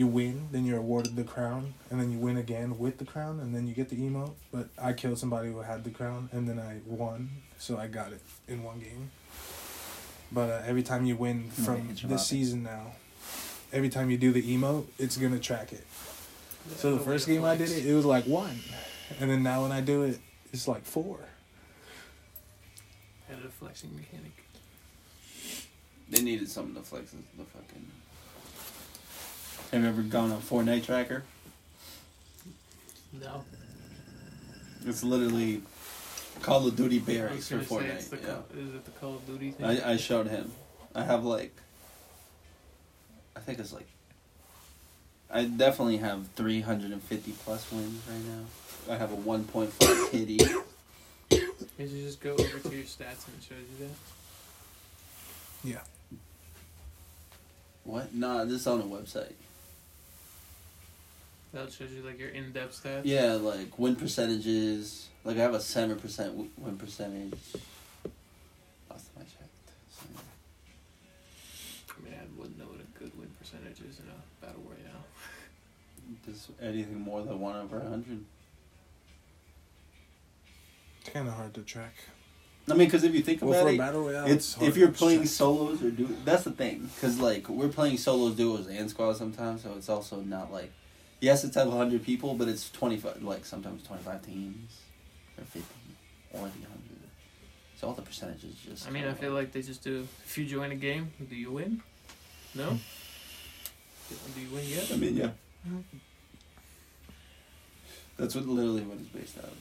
you 0.00 0.06
win, 0.06 0.48
then 0.50 0.64
you're 0.64 0.78
awarded 0.78 1.14
the 1.14 1.24
crown, 1.24 1.74
and 1.90 2.00
then 2.00 2.10
you 2.10 2.18
win 2.18 2.38
again 2.38 2.78
with 2.78 2.96
the 2.96 3.04
crown, 3.04 3.38
and 3.38 3.54
then 3.54 3.68
you 3.68 3.74
get 3.74 3.90
the 3.90 3.96
emote. 3.96 4.32
But 4.50 4.70
I 4.80 4.94
killed 4.94 5.18
somebody 5.18 5.50
who 5.50 5.58
had 5.58 5.84
the 5.84 5.90
crown, 5.90 6.30
and 6.32 6.48
then 6.48 6.58
I 6.58 6.78
won, 6.86 7.28
so 7.58 7.76
I 7.76 7.86
got 7.86 8.10
it 8.10 8.22
in 8.48 8.62
one 8.62 8.78
game. 8.78 9.10
But 10.32 10.48
uh, 10.48 10.62
every 10.64 10.82
time 10.82 11.04
you 11.04 11.16
win 11.16 11.50
from 11.50 11.88
this 11.88 12.02
lobby. 12.04 12.16
season 12.16 12.62
now, 12.62 12.92
every 13.74 13.90
time 13.90 14.10
you 14.10 14.16
do 14.16 14.32
the 14.32 14.42
emote, 14.42 14.86
it's 14.98 15.18
gonna 15.18 15.38
track 15.38 15.74
it. 15.74 15.86
So 16.76 16.94
the 16.94 17.00
first 17.00 17.26
game 17.26 17.44
I 17.44 17.56
did 17.56 17.70
it, 17.70 17.84
it 17.84 17.92
was 17.92 18.06
like 18.06 18.24
one, 18.24 18.58
and 19.20 19.30
then 19.30 19.42
now 19.42 19.62
when 19.62 19.72
I 19.72 19.82
do 19.82 20.04
it, 20.04 20.18
it's 20.50 20.66
like 20.66 20.86
four. 20.86 21.18
Had 23.28 23.44
a 23.44 23.50
flexing 23.50 23.94
mechanic. 23.94 24.32
They 26.08 26.22
needed 26.22 26.48
something 26.48 26.74
to 26.74 26.80
flex 26.80 27.10
the 27.10 27.18
the 27.36 27.44
fucking. 27.44 27.99
Have 29.70 29.82
you 29.82 29.88
ever 29.88 30.02
gone 30.02 30.32
on 30.32 30.38
a 30.38 30.40
Fortnite 30.40 30.84
tracker? 30.84 31.22
No. 33.12 33.44
It's 34.84 35.04
literally 35.04 35.62
Call 36.42 36.66
of 36.66 36.74
Duty 36.74 36.96
I 36.96 37.32
was 37.32 37.48
for 37.48 37.56
gonna 37.56 37.94
it's 37.94 38.08
the 38.08 38.16
Fortnite. 38.16 38.22
Yeah. 38.22 38.28
Call, 38.28 38.44
is 38.58 38.74
it 38.74 38.84
the 38.84 38.90
Call 38.92 39.14
of 39.14 39.26
Duty 39.26 39.50
thing? 39.52 39.66
I, 39.66 39.92
I 39.92 39.96
showed 39.96 40.26
him. 40.26 40.50
I 40.92 41.04
have 41.04 41.24
like. 41.24 41.54
I 43.36 43.40
think 43.40 43.60
it's 43.60 43.72
like. 43.72 43.86
I 45.30 45.44
definitely 45.44 45.98
have 45.98 46.26
350 46.34 47.32
plus 47.44 47.70
wins 47.70 48.02
right 48.08 48.24
now. 48.24 48.92
I 48.92 48.98
have 48.98 49.12
a 49.12 49.16
1.5 49.16 49.68
KD. 50.10 50.64
You 51.30 51.86
just 51.86 52.20
go 52.20 52.32
over 52.32 52.42
to 52.58 52.74
your 52.74 52.84
stats 52.84 53.26
and 53.28 53.36
it 53.38 53.44
shows 53.48 53.58
you 53.78 53.86
that. 53.86 53.94
Yeah. 55.62 56.18
What? 57.84 58.12
Nah, 58.12 58.44
this 58.44 58.62
is 58.62 58.66
on 58.66 58.80
a 58.80 58.84
website. 58.84 59.34
That 61.52 61.72
shows 61.72 61.90
you 61.92 62.02
like 62.02 62.18
your 62.18 62.28
in-depth 62.28 62.82
stats. 62.82 63.02
Yeah, 63.04 63.32
like 63.34 63.76
win 63.78 63.96
percentages. 63.96 65.08
Like 65.24 65.36
I 65.36 65.40
have 65.40 65.54
a 65.54 65.58
7% 65.58 66.48
win 66.56 66.76
percentage. 66.78 67.32
Last 68.88 69.12
time 69.12 69.18
I 69.18 69.22
checked. 69.22 69.70
So, 69.90 70.06
I 71.98 72.04
mean, 72.04 72.14
I 72.14 72.24
wouldn't 72.40 72.58
know 72.58 72.66
what 72.66 72.80
a 72.80 72.98
good 72.98 73.10
win 73.18 73.28
percentage 73.40 73.80
is 73.80 73.98
in 73.98 74.04
a 74.06 74.44
battle 74.46 74.62
royale. 74.64 75.04
just 76.26 76.50
anything 76.62 77.00
more 77.00 77.22
than 77.22 77.40
1 77.40 77.56
over 77.56 77.78
a 77.78 77.82
100. 77.82 78.24
It's 81.00 81.10
kind 81.10 81.26
of 81.26 81.34
hard 81.34 81.54
to 81.54 81.62
track. 81.62 81.94
I 82.68 82.74
mean, 82.74 82.86
because 82.86 83.02
if 83.02 83.12
you 83.14 83.22
think 83.22 83.42
Well, 83.42 83.50
about 83.50 83.62
for 83.64 83.68
a 83.70 83.74
it, 83.74 83.78
battle 83.78 84.02
royale, 84.02 84.26
it's 84.30 84.54
hard 84.54 84.68
if 84.68 84.76
you're 84.76 84.92
playing 84.92 85.20
track. 85.20 85.28
solos 85.30 85.82
or 85.82 85.90
do 85.90 86.16
that's 86.24 86.44
the 86.44 86.52
thing 86.52 86.88
because 86.94 87.18
like 87.18 87.48
we're 87.48 87.68
playing 87.68 87.96
solos 87.96 88.36
duos 88.36 88.68
and 88.68 88.88
squads 88.88 89.18
sometimes 89.18 89.62
so 89.64 89.74
it's 89.76 89.88
also 89.88 90.20
not 90.20 90.52
like 90.52 90.70
yes 91.20 91.44
it's 91.44 91.56
at 91.56 91.66
100 91.66 92.04
people 92.04 92.34
but 92.34 92.48
it's 92.48 92.70
25 92.70 93.22
like 93.22 93.44
sometimes 93.44 93.82
25 93.84 94.24
teams 94.24 94.80
or 95.38 95.44
50 95.44 95.60
or 96.32 96.38
the 96.38 96.42
100 96.42 96.54
so 97.76 97.88
all 97.88 97.94
the 97.94 98.02
percentages 98.02 98.56
just 98.56 98.86
I 98.86 98.90
mean, 98.90 99.06
I 99.06 99.14
feel 99.14 99.32
like 99.32 99.52
they 99.52 99.62
just 99.62 99.82
do. 99.82 100.06
If 100.26 100.36
you 100.36 100.44
join 100.44 100.70
a 100.70 100.74
game, 100.74 101.12
do 101.30 101.34
you 101.34 101.50
win? 101.50 101.82
No. 102.54 102.66
Hmm. 102.66 102.76
Do 104.34 104.40
you 104.40 104.54
win 104.54 104.66
yet? 104.66 104.90
I 104.92 104.96
mean 104.96 105.16
yeah 105.16 105.30
hmm. 105.66 105.80
that's 108.16 108.34
what 108.34 108.46
literally 108.46 108.82
what 108.82 108.98
it's 108.98 109.08
based 109.08 109.38
out 109.38 109.44
of 109.44 109.56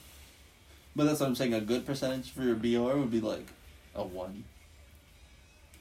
but 0.96 1.06
that's 1.06 1.20
what 1.20 1.28
I'm 1.28 1.36
saying 1.36 1.54
a 1.54 1.62
good 1.62 1.86
percentage 1.86 2.32
for 2.32 2.42
your 2.42 2.56
BR 2.56 2.98
would 2.98 3.12
be 3.12 3.22
like 3.22 3.48
a 3.96 4.04
1 4.04 4.44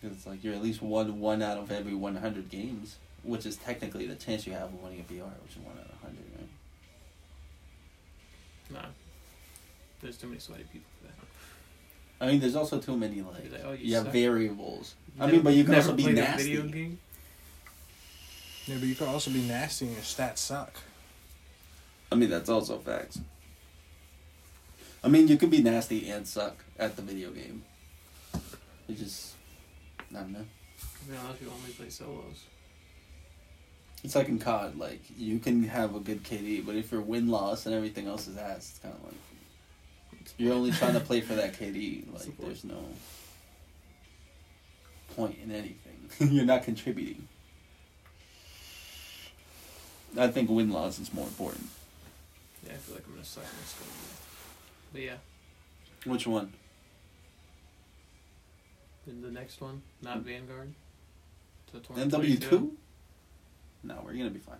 Because 0.01 0.17
it's 0.17 0.27
like 0.27 0.45
you're 0.45 0.55
at 0.55 0.63
least 0.63 0.83
one 0.83 1.19
one 1.19 1.43
out 1.43 1.59
of 1.59 1.73
every 1.73 1.95
one 1.95 2.17
hundred 2.17 2.51
games, 2.51 2.97
which 3.23 3.47
is 3.47 3.57
technically 3.57 4.07
the 4.07 4.15
chance 4.15 4.47
you 4.47 4.53
have 4.53 4.65
of 4.65 4.83
winning 4.83 5.01
a 5.01 5.03
BR, 5.03 5.25
which 5.43 5.53
is 5.57 5.59
one 5.63 5.77
out 5.79 5.87
of 5.91 6.01
hundred, 6.01 6.25
right? 6.39 6.49
Nah. 8.83 8.89
There's 10.01 10.17
too 10.17 10.29
many 10.29 10.39
sweaty 10.41 10.65
people 10.73 10.89
for 11.01 11.07
that. 11.09 11.15
I 12.21 12.31
mean, 12.31 12.41
there's 12.41 12.57
also 12.57 12.79
too 12.79 12.97
many 12.97 13.21
like 13.23 13.45
You're 13.45 13.53
like, 13.53 13.63
oh, 13.65 13.73
you 13.73 13.87
you 13.87 13.95
have 13.95 14.05
suck. 14.05 14.13
variables. 14.13 14.95
I 15.21 15.27
mean, 15.31 15.43
but 15.43 15.55
you 15.55 15.65
can 15.65 15.75
also 15.75 15.95
be 15.95 16.13
nasty. 16.13 16.57
video 16.57 16.71
game. 16.71 16.99
Yeah, 18.67 18.77
but 18.79 18.87
you 18.87 18.95
could 18.95 19.09
also 19.09 19.31
be 19.31 19.41
nasty 19.43 19.87
and 19.87 19.95
your 19.95 20.03
stats 20.05 20.39
suck. 20.39 20.75
I 22.13 22.15
mean, 22.15 22.31
that's 22.31 22.49
also 22.49 22.79
facts. 22.79 23.19
I 25.03 25.09
mean, 25.09 25.29
you 25.29 25.37
can 25.37 25.49
be 25.49 25.63
nasty 25.63 26.09
and 26.11 26.27
suck 26.27 26.57
at 26.79 26.97
the 26.97 27.03
video 27.03 27.31
game. 27.31 27.63
You 28.89 28.95
just, 28.95 29.35
I 30.11 30.21
don't 30.21 30.33
know. 30.33 30.39
I 30.41 31.11
mean, 31.11 31.21
unless 31.23 31.41
you 31.41 31.51
only 31.51 31.73
play 31.73 31.89
solos. 31.89 32.45
It's 34.05 34.15
like 34.15 34.29
in 34.29 34.39
COD, 34.39 34.77
like 34.79 35.01
you 35.17 35.39
can 35.39 35.65
have 35.65 35.95
a 35.95 36.01
good 36.01 36.23
KD, 36.23 36.65
but 36.65 36.77
if 36.77 36.93
your 36.93 37.01
win 37.01 37.29
loss 37.29 37.67
and 37.67 37.75
everything 37.75 38.07
else 38.07 38.29
is 38.29 38.37
ass, 38.37 38.71
it's 38.71 38.79
kind 38.79 38.95
of 38.95 39.05
like 39.05 39.15
you're 40.37 40.55
only 40.55 40.71
trying 40.71 40.95
to 40.95 41.01
play 41.01 41.21
for 41.21 41.35
that 41.35 41.55
KD. 41.55 42.05
Like 42.13 42.23
Support. 42.23 42.49
there's 42.49 42.65
no 42.65 42.79
point 45.17 45.37
in 45.43 45.51
anything. 45.51 46.09
you're 46.33 46.45
not 46.45 46.63
contributing. 46.63 47.27
I 50.17 50.29
think 50.29 50.49
win 50.49 50.71
loss 50.71 50.99
is 50.99 51.13
more 51.13 51.27
important. 51.27 51.69
Yeah, 52.65 52.73
I 52.73 52.77
feel 52.77 52.95
like 52.95 53.05
I'm 53.07 53.13
gonna 53.13 53.25
suck 53.25 53.45
in 53.45 53.51
this 53.61 53.75
game. 53.75 53.89
But 54.93 55.03
yeah, 55.03 56.11
Which 56.11 56.27
one? 56.27 56.53
then 59.07 59.23
the 59.23 59.31
next 59.31 59.61
one, 59.61 59.83
not 60.03 60.19
hmm. 60.19 60.23
Vanguard. 60.23 60.75
To 61.73 61.79
NW 61.81 62.41
two? 62.41 62.77
No, 63.83 64.01
we're 64.05 64.13
gonna 64.13 64.31
be 64.31 64.39
fine. 64.41 64.57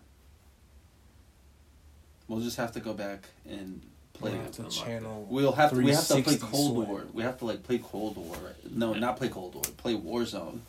We'll 2.29 2.41
just 2.41 2.57
have 2.59 2.73
to 2.73 2.81
go 2.81 2.93
back 2.93 3.25
and 3.49 3.81
play. 4.13 4.33
We'll 4.33 4.43
have 4.43 4.53
to 4.53 4.63
Unlock 4.63 4.75
channel. 4.87 5.27
We'll 5.31 5.53
have 5.53 5.71
to. 5.71 5.77
We 5.81 5.91
have 5.93 6.07
to 6.09 6.23
play 6.23 6.37
Cold 6.37 6.75
sweat. 6.75 6.89
War. 6.89 7.05
We 7.13 7.23
have 7.23 7.39
to 7.39 7.45
like 7.47 7.63
play 7.63 7.79
Cold 7.79 8.17
War. 8.17 8.37
No, 8.71 8.93
not 8.95 9.17
play 9.17 9.29
Cold 9.29 9.55
War. 9.55 9.65
Play 9.79 9.95
Warzone, 9.95 10.61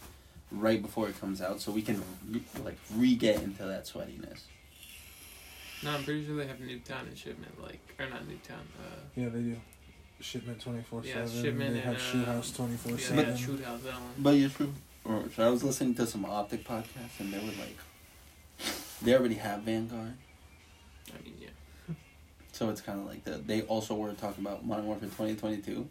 right 0.51 0.81
before 0.81 1.09
it 1.09 1.19
comes 1.19 1.41
out, 1.41 1.59
so 1.61 1.71
we 1.71 1.81
can 1.81 2.01
re- 2.29 2.43
like 2.63 2.77
re 2.95 3.15
get 3.15 3.41
into 3.43 3.63
that 3.65 3.85
sweatiness. 3.85 4.41
No, 5.83 5.91
I'm 5.91 6.03
pretty 6.03 6.25
sure 6.25 6.35
they 6.35 6.47
have 6.47 6.57
Nuketown 6.57 7.07
and 7.07 7.17
Shipment, 7.17 7.61
like, 7.61 7.79
or 7.97 8.05
not 8.09 8.23
Nuketown. 8.27 8.59
Uh, 8.77 8.99
Yeah, 9.15 9.29
they 9.29 9.39
do. 9.39 9.55
Shipment 10.19 10.59
twenty 10.59 10.81
four 10.81 11.01
Yeah, 11.05 11.25
seven. 11.25 11.41
Shipment 11.41 11.73
They 11.73 11.79
have 11.79 11.93
and, 11.93 12.01
shoot 12.03 12.27
uh, 12.27 12.33
house 12.33 12.51
twenty 12.51 12.75
four 12.75 12.97
seven. 12.97 13.25
yeah, 13.29 13.35
Shoot 13.35 13.63
House, 13.63 13.81
that 13.83 13.93
one. 13.93 14.11
But 14.17 14.31
you're 14.31 14.49
true. 14.49 14.73
Or 15.05 15.23
so 15.33 15.47
I 15.47 15.49
was 15.49 15.63
listening 15.63 15.95
to 15.95 16.05
some 16.05 16.25
OpTic 16.25 16.63
podcasts, 16.63 17.19
and 17.19 17.31
they 17.33 17.37
were 17.39 17.45
like, 17.45 17.77
they 19.01 19.15
already 19.15 19.35
have 19.35 19.61
Vanguard, 19.61 20.13
I 21.09 21.23
mean, 21.23 21.35
yeah. 21.39 21.95
so 22.51 22.69
it's 22.69 22.81
kind 22.81 22.99
of 22.99 23.05
like 23.05 23.23
that. 23.25 23.47
They 23.47 23.61
also 23.63 23.95
were 23.95 24.13
talking 24.13 24.45
about 24.45 24.65
Modern 24.65 24.85
Warfare 24.87 25.09
twenty 25.09 25.35
twenty 25.35 25.57
two, 25.57 25.87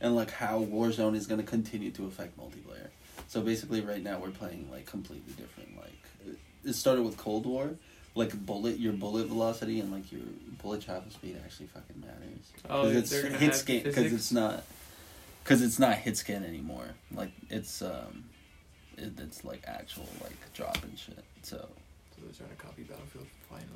and 0.00 0.14
like 0.16 0.30
how 0.30 0.62
Warzone 0.64 1.14
is 1.16 1.26
going 1.26 1.40
to 1.40 1.46
continue 1.46 1.90
to 1.92 2.06
affect 2.06 2.38
multiplayer. 2.38 2.88
So 3.28 3.40
basically, 3.40 3.80
right 3.80 4.02
now 4.02 4.18
we're 4.18 4.30
playing 4.30 4.68
like 4.70 4.86
completely 4.86 5.32
different. 5.34 5.76
Like 5.76 6.36
it- 6.64 6.74
started 6.74 7.02
with 7.02 7.16
Cold 7.16 7.44
War, 7.46 7.70
like 8.14 8.32
bullet 8.46 8.78
your 8.78 8.92
bullet 8.92 9.26
velocity 9.26 9.80
and 9.80 9.90
like 9.92 10.12
your 10.12 10.22
bullet 10.62 10.80
travel 10.82 11.10
speed 11.10 11.36
actually 11.44 11.66
fucking 11.66 12.00
matters. 12.00 12.52
Oh, 12.70 12.88
it's 12.88 13.10
hit 13.12 13.54
scan 13.54 13.82
because 13.82 14.12
it's 14.12 14.30
not 14.32 14.64
because 15.42 15.62
it's 15.62 15.78
not 15.78 15.96
hit 15.96 16.16
scan 16.16 16.44
anymore. 16.44 16.86
Like 17.12 17.30
it's 17.50 17.82
um, 17.82 18.24
it, 18.96 19.12
it's 19.18 19.44
like 19.44 19.62
actual 19.66 20.06
like 20.22 20.36
drop 20.54 20.82
and 20.84 20.96
shit. 20.98 21.24
So 21.42 21.68
they're 22.24 22.32
trying 22.46 22.56
to 22.56 22.62
copy 22.62 22.82
Battlefield 22.82 23.26
finally. 23.48 23.66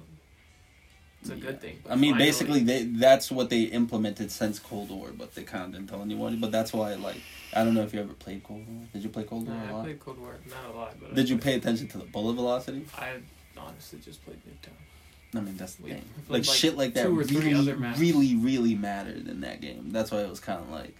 It's 1.22 1.30
a 1.30 1.36
yeah. 1.36 1.40
good 1.42 1.60
thing. 1.60 1.78
I 1.88 1.96
mean, 1.96 2.12
finally- 2.12 2.26
basically, 2.28 2.60
they 2.60 2.84
that's 2.84 3.30
what 3.30 3.50
they 3.50 3.62
implemented 3.62 4.30
since 4.30 4.58
Cold 4.58 4.90
War, 4.90 5.10
but 5.16 5.34
they 5.34 5.42
kind 5.42 5.64
of 5.64 5.72
didn't 5.72 5.88
tell 5.88 6.02
anyone. 6.02 6.38
But 6.40 6.52
that's 6.52 6.72
why, 6.72 6.94
like, 6.94 7.20
I 7.54 7.64
don't 7.64 7.74
know 7.74 7.82
if 7.82 7.92
you 7.94 8.00
ever 8.00 8.12
played 8.12 8.44
Cold 8.44 8.66
War. 8.68 8.82
Did 8.92 9.02
you 9.02 9.08
play 9.08 9.24
Cold 9.24 9.46
No, 9.48 9.54
War 9.54 9.62
a 9.62 9.66
I 9.66 9.70
lot? 9.72 9.84
played 9.84 10.00
Cold 10.00 10.18
War, 10.18 10.36
not 10.48 10.74
a 10.74 10.76
lot, 10.76 10.94
but 11.00 11.10
I 11.10 11.14
Did 11.14 11.28
you 11.28 11.36
played- 11.38 11.54
pay 11.54 11.58
attention 11.58 11.88
to 11.88 11.98
the 11.98 12.04
bullet 12.04 12.34
velocity? 12.34 12.84
I 12.96 13.14
honestly 13.58 13.98
just 14.00 14.24
played 14.24 14.38
Nuketown. 14.46 15.38
I 15.38 15.40
mean, 15.40 15.56
that's 15.56 15.74
the 15.74 15.82
We 15.84 15.90
thing. 15.90 16.04
Like, 16.28 16.46
like, 16.46 16.56
shit 16.56 16.76
like 16.76 16.94
that 16.94 17.04
two 17.06 17.18
or 17.18 17.24
three 17.24 17.38
really, 17.52 17.72
really, 17.72 18.36
really 18.36 18.74
mattered 18.74 19.26
in 19.28 19.40
that 19.40 19.60
game. 19.60 19.90
That's 19.90 20.10
why 20.10 20.20
it 20.20 20.30
was 20.30 20.40
kind 20.40 20.60
of 20.60 20.70
like, 20.70 20.94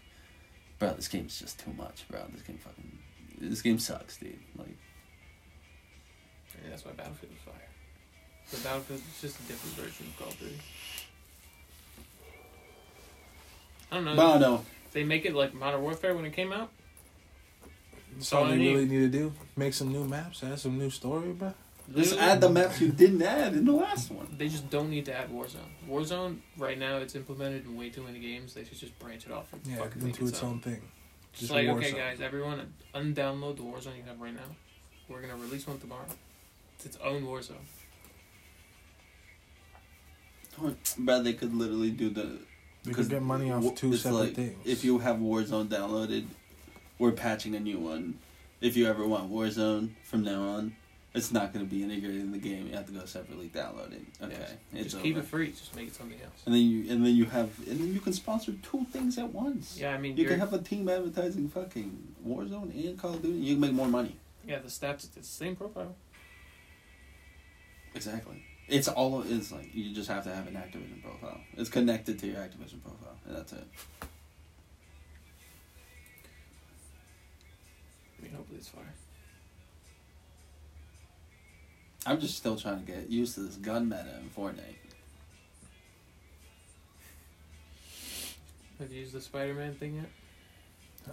bro, 0.79 0.93
this 0.95 1.09
game's 1.09 1.39
just 1.39 1.59
too 1.61 1.73
much, 1.75 2.07
bro. 2.11 2.21
This 2.33 2.43
game 2.43 2.59
fucking, 2.59 2.99
this 3.41 3.63
game 3.63 3.79
sucks, 3.79 4.17
dude. 4.19 4.39
Like, 4.59 4.77
I 6.67 6.69
mean, 6.69 6.71
that's 6.71 6.85
why 6.85 6.93
Battlefield 6.93 7.33
was 7.33 7.41
fire. 7.43 7.69
But 8.51 8.65
Battlefield 8.65 9.01
is 9.01 9.21
just 9.21 9.41
a 9.41 9.43
different 9.45 9.77
version 9.77 10.07
of 10.07 10.19
Call 10.19 10.29
of 10.29 10.39
Duty. 10.39 10.59
I 13.91 13.95
don't 13.97 14.05
know. 14.05 14.17
but 14.17 14.27
I 14.27 14.33
don't 14.33 14.41
know. 14.41 14.65
They 14.93 15.05
make 15.05 15.27
it 15.27 15.35
like 15.35 15.55
Modern 15.55 15.83
Warfare 15.83 16.15
when 16.15 16.25
it 16.25 16.33
came 16.33 16.53
out. 16.53 16.71
That's 18.15 18.33
all 18.33 18.45
all 18.45 18.49
they 18.51 18.57
need. 18.57 18.75
really 18.75 18.87
need 18.87 19.01
to 19.01 19.09
do. 19.09 19.33
Make 19.57 19.75
some 19.75 19.93
new 19.93 20.05
maps. 20.05 20.43
Add 20.43 20.59
some 20.59 20.79
new 20.79 20.91
story, 20.91 21.33
bro. 21.33 21.55
Just 21.95 22.19
add 22.19 22.41
the 22.41 22.49
maps 22.49 22.81
you 22.81 22.89
didn't 22.91 23.23
add 23.23 23.53
in 23.53 23.65
the 23.65 23.73
last 23.73 24.11
one. 24.11 24.35
They 24.37 24.49
just 24.49 24.69
don't 24.71 24.91
need 24.91 25.05
to 25.05 25.15
add 25.15 25.31
Warzone. 25.31 25.71
Warzone 25.89 26.39
right 26.57 26.77
now 26.77 26.97
it's 26.97 27.15
implemented 27.15 27.65
in 27.65 27.77
way 27.77 27.91
too 27.91 28.03
many 28.03 28.19
games. 28.19 28.55
They 28.55 28.65
should 28.65 28.79
just 28.79 28.99
branch 28.99 29.27
it 29.27 29.33
off 29.33 29.53
and 29.53 29.65
Yeah, 29.65 29.77
fucking 29.77 30.03
make 30.03 30.15
into 30.15 30.27
its 30.27 30.43
own 30.43 30.59
thing. 30.59 30.83
Just 31.33 31.43
Just 31.43 31.53
like 31.53 31.69
okay, 31.69 31.93
guys, 31.93 32.21
everyone 32.21 32.73
undownload 32.95 33.57
the 33.57 33.63
Warzone 33.63 33.99
you 33.99 34.03
have 34.09 34.21
right 34.21 34.35
now. 34.35 34.57
We're 35.09 35.21
gonna 35.21 35.37
release 35.37 35.67
one 35.67 35.79
tomorrow. 35.79 36.07
It's 36.77 36.87
its 36.87 36.97
own 36.99 37.23
Warzone. 37.25 37.55
Bro, 40.99 41.23
they 41.23 41.35
could 41.35 41.55
literally 41.55 41.91
do 41.91 42.09
the 42.11 42.23
You 42.23 42.39
Because 42.85 43.07
could 43.09 43.17
get 43.17 43.23
money 43.23 43.51
off 43.51 43.63
w- 43.63 43.77
two 43.77 43.93
it's 43.93 44.03
separate 44.03 44.19
like, 44.19 44.35
things. 44.35 44.57
If 44.65 44.85
you 44.85 44.99
have 45.01 45.17
Warzone 45.17 45.69
downloaded, 45.69 46.27
we're 46.99 47.13
patching 47.13 47.55
a 47.55 47.61
new 47.61 47.79
one. 47.79 48.19
If 48.63 48.77
you 48.77 48.87
ever 48.87 49.07
want 49.07 49.31
Warzone 49.31 49.91
from 50.03 50.23
now 50.25 50.41
on, 50.43 50.77
it's 51.13 51.31
not 51.31 51.53
going 51.53 51.67
to 51.67 51.71
be 51.71 51.83
integrated 51.83 52.21
in 52.23 52.33
the 52.33 52.39
game. 52.39 52.67
You 52.69 52.75
have 52.75 52.87
to 52.87 52.93
go 52.93 53.05
separately 53.05 53.51
download 53.55 53.93
it. 53.93 54.03
Okay, 54.23 54.35
Yeah, 54.73 54.81
it's 54.81 54.93
just 54.93 55.03
keep 55.03 55.17
over. 55.17 55.25
it 55.25 55.29
free. 55.29 55.49
Just 55.51 55.75
make 55.77 55.89
it 55.89 55.95
something 55.95 56.19
else. 56.23 56.43
And 56.47 56.55
then 56.55 56.63
you 56.63 56.91
and 56.91 57.05
then 57.05 57.15
you 57.15 57.27
have 57.27 57.51
and 57.69 57.79
then 57.79 57.93
you 57.93 58.01
can 58.01 58.13
sponsor 58.15 58.53
two 58.63 58.87
things 58.91 59.19
at 59.19 59.31
once. 59.33 59.77
Yeah, 59.79 59.95
I 59.95 59.99
mean, 59.99 60.17
You 60.17 60.23
you're, 60.23 60.31
can 60.33 60.41
have 60.41 60.55
a 60.55 60.59
team 60.59 60.89
advertising 60.89 61.49
fucking 61.51 62.15
Warzone 62.27 62.73
and 62.89 62.99
Call 62.99 63.15
of 63.15 63.23
Duty. 63.23 63.39
You 63.39 63.55
can 63.55 63.61
make 63.61 63.73
more 63.73 63.89
money. 63.89 64.17
yeah, 64.47 64.59
the 64.59 64.69
stats 64.69 65.05
it's 65.05 65.09
the 65.09 65.23
same 65.23 65.55
profile. 65.57 65.95
Exactly. 67.97 68.45
It's 68.69 68.89
all. 68.89 69.23
It's 69.27 69.51
like 69.53 69.75
you 69.75 69.95
just 69.95 70.09
have 70.09 70.25
to 70.25 70.35
have 70.35 70.47
an 70.47 70.55
Activision 70.55 71.03
profile. 71.03 71.41
It's 71.57 71.71
connected 71.71 72.19
to 72.21 72.27
your 72.27 72.37
Activision 72.37 72.83
profile, 72.83 73.17
and 73.27 73.37
that's 73.37 73.53
it. 73.53 73.65
I 78.19 78.23
mean, 78.23 78.33
hopefully 78.35 78.59
it's 78.59 78.69
fire. 78.69 78.93
I'm 82.05 82.21
just 82.21 82.37
still 82.37 82.57
trying 82.57 82.85
to 82.85 82.93
get 82.93 83.09
used 83.09 83.35
to 83.35 83.41
this 83.41 83.57
gun 83.57 83.89
meta 83.89 84.19
in 84.21 84.31
Fortnite. 84.31 84.77
Have 88.79 88.93
you 88.93 89.01
used 89.01 89.13
the 89.13 89.21
Spider-Man 89.21 89.75
thing 89.75 89.95
yet? 89.97 90.11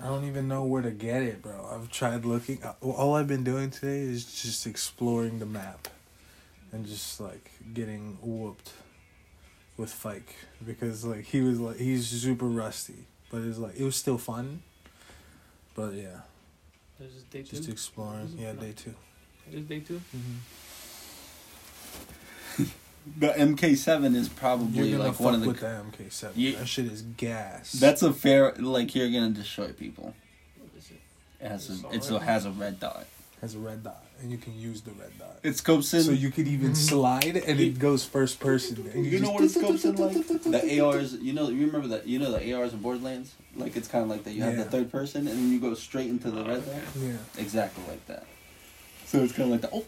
I 0.03 0.07
don't 0.07 0.25
even 0.25 0.47
know 0.47 0.63
where 0.63 0.81
to 0.81 0.91
get 0.91 1.21
it, 1.23 1.41
bro. 1.41 1.69
I've 1.71 1.89
tried 1.89 2.25
looking. 2.25 2.61
uh, 2.63 2.73
All 2.81 3.15
I've 3.15 3.27
been 3.27 3.43
doing 3.43 3.69
today 3.69 4.01
is 4.01 4.25
just 4.41 4.67
exploring 4.67 5.39
the 5.39 5.45
map, 5.45 5.87
and 6.73 6.85
just 6.85 7.21
like 7.21 7.51
getting 7.73 8.17
whooped 8.21 8.73
with 9.77 9.91
Fike 9.91 10.35
because 10.65 11.05
like 11.05 11.25
he 11.25 11.41
was 11.41 11.59
like 11.59 11.77
he's 11.77 12.07
super 12.07 12.45
rusty, 12.47 13.05
but 13.31 13.41
it's 13.43 13.57
like 13.59 13.75
it 13.79 13.83
was 13.85 13.95
still 13.95 14.17
fun. 14.17 14.61
But 15.75 15.93
yeah, 15.93 16.21
There's 16.99 17.13
this 17.13 17.23
day 17.23 17.43
two. 17.43 17.55
just 17.57 17.69
exploring. 17.69 18.35
Yeah, 18.37 18.53
day 18.53 18.73
two. 18.75 18.93
It 19.51 19.55
is 19.59 19.65
day 19.65 19.79
2 19.81 20.01
Mm-hmm. 20.15 20.37
The 23.19 23.27
MK7 23.27 24.15
is 24.15 24.29
probably 24.29 24.79
You're 24.87 24.97
gonna 24.97 25.09
like 25.09 25.17
fuck 25.17 25.25
one 25.25 25.33
of 25.33 25.41
the. 25.41 25.47
with 25.47 25.59
the 25.59 25.65
MK 25.65 26.09
seven. 26.11 26.39
You- 26.39 26.55
that 26.55 26.67
shit 26.67 26.85
is 26.85 27.01
gas. 27.01 27.73
That's 27.73 28.01
a 28.01 28.13
fair. 28.13 28.53
Like 28.53 28.95
you're 28.95 29.09
gonna 29.11 29.31
destroy 29.31 29.73
people. 29.73 30.13
What 30.57 30.69
is 30.77 30.89
it? 30.89 31.01
It 31.43 31.47
has 31.49 31.69
It's 31.69 31.83
a. 31.83 31.87
all 31.87 31.93
It's 31.93 32.09
a 32.09 32.19
has 32.19 32.45
a 32.45 32.51
red 32.51 32.79
dot. 32.79 33.05
has 33.41 33.55
a 33.55 33.59
red 33.59 33.83
dot, 33.83 34.02
and 34.21 34.31
you 34.31 34.37
can 34.37 34.57
use 34.57 34.81
the 34.81 34.91
red 34.91 35.11
dot. 35.19 35.37
It 35.43 35.57
scopes 35.57 35.93
in. 35.93 36.03
So 36.03 36.11
you 36.11 36.31
could 36.31 36.47
even 36.47 36.67
mm-hmm. 36.67 36.75
slide, 36.75 37.37
and 37.37 37.59
it 37.59 37.77
goes 37.79 38.05
first 38.05 38.39
person. 38.39 38.89
And 38.93 39.05
you 39.05 39.11
you, 39.11 39.19
know 39.19 39.31
what 39.31 39.43
it 39.43 39.49
scopes 39.49 39.83
in 39.85 39.95
like 39.95 40.13
the 40.23 40.79
ARs. 40.79 41.13
You 41.15 41.33
know, 41.33 41.49
you 41.49 41.65
remember 41.65 41.89
that? 41.89 42.07
You 42.07 42.19
know 42.19 42.31
the 42.31 42.53
ARs 42.53 42.73
in 42.73 42.79
Borderlands. 42.79 43.35
Like 43.55 43.75
it's 43.75 43.87
kind 43.87 44.03
of 44.03 44.09
like 44.09 44.23
that. 44.23 44.33
You 44.33 44.43
have 44.43 44.57
the 44.57 44.65
third 44.65 44.91
person, 44.91 45.27
and 45.27 45.37
then 45.37 45.51
you 45.51 45.59
go 45.59 45.73
straight 45.73 46.09
into 46.09 46.31
the 46.31 46.43
red 46.43 46.59
okay. 46.59 46.71
dot. 46.71 46.81
Yeah. 46.95 47.13
Exactly 47.37 47.83
like 47.87 48.05
that. 48.07 48.25
So 49.05 49.19
it's 49.19 49.33
kind 49.33 49.53
of 49.53 49.61
like 49.61 49.69
the 49.69 49.77
oh. 49.77 49.85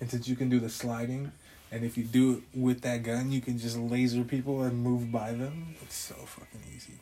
And 0.00 0.10
since 0.10 0.26
you 0.26 0.34
can 0.34 0.48
do 0.48 0.58
the 0.58 0.70
sliding, 0.70 1.32
and 1.70 1.84
if 1.84 1.98
you 1.98 2.04
do 2.04 2.32
it 2.32 2.58
with 2.58 2.80
that 2.82 3.02
gun, 3.02 3.30
you 3.30 3.40
can 3.40 3.58
just 3.58 3.76
laser 3.76 4.24
people 4.24 4.62
and 4.62 4.82
move 4.82 5.12
by 5.12 5.32
them. 5.32 5.76
It's 5.82 5.96
so 5.96 6.14
fucking 6.14 6.62
easy. 6.74 6.94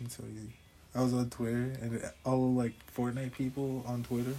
It's 0.00 0.16
so 0.16 0.24
easy. 0.24 0.54
I 0.94 1.02
was 1.02 1.12
on 1.12 1.30
Twitter 1.30 1.72
and 1.80 2.02
all 2.24 2.52
like 2.52 2.72
Fortnite 2.96 3.32
people 3.32 3.84
on 3.86 4.02
Twitter 4.02 4.34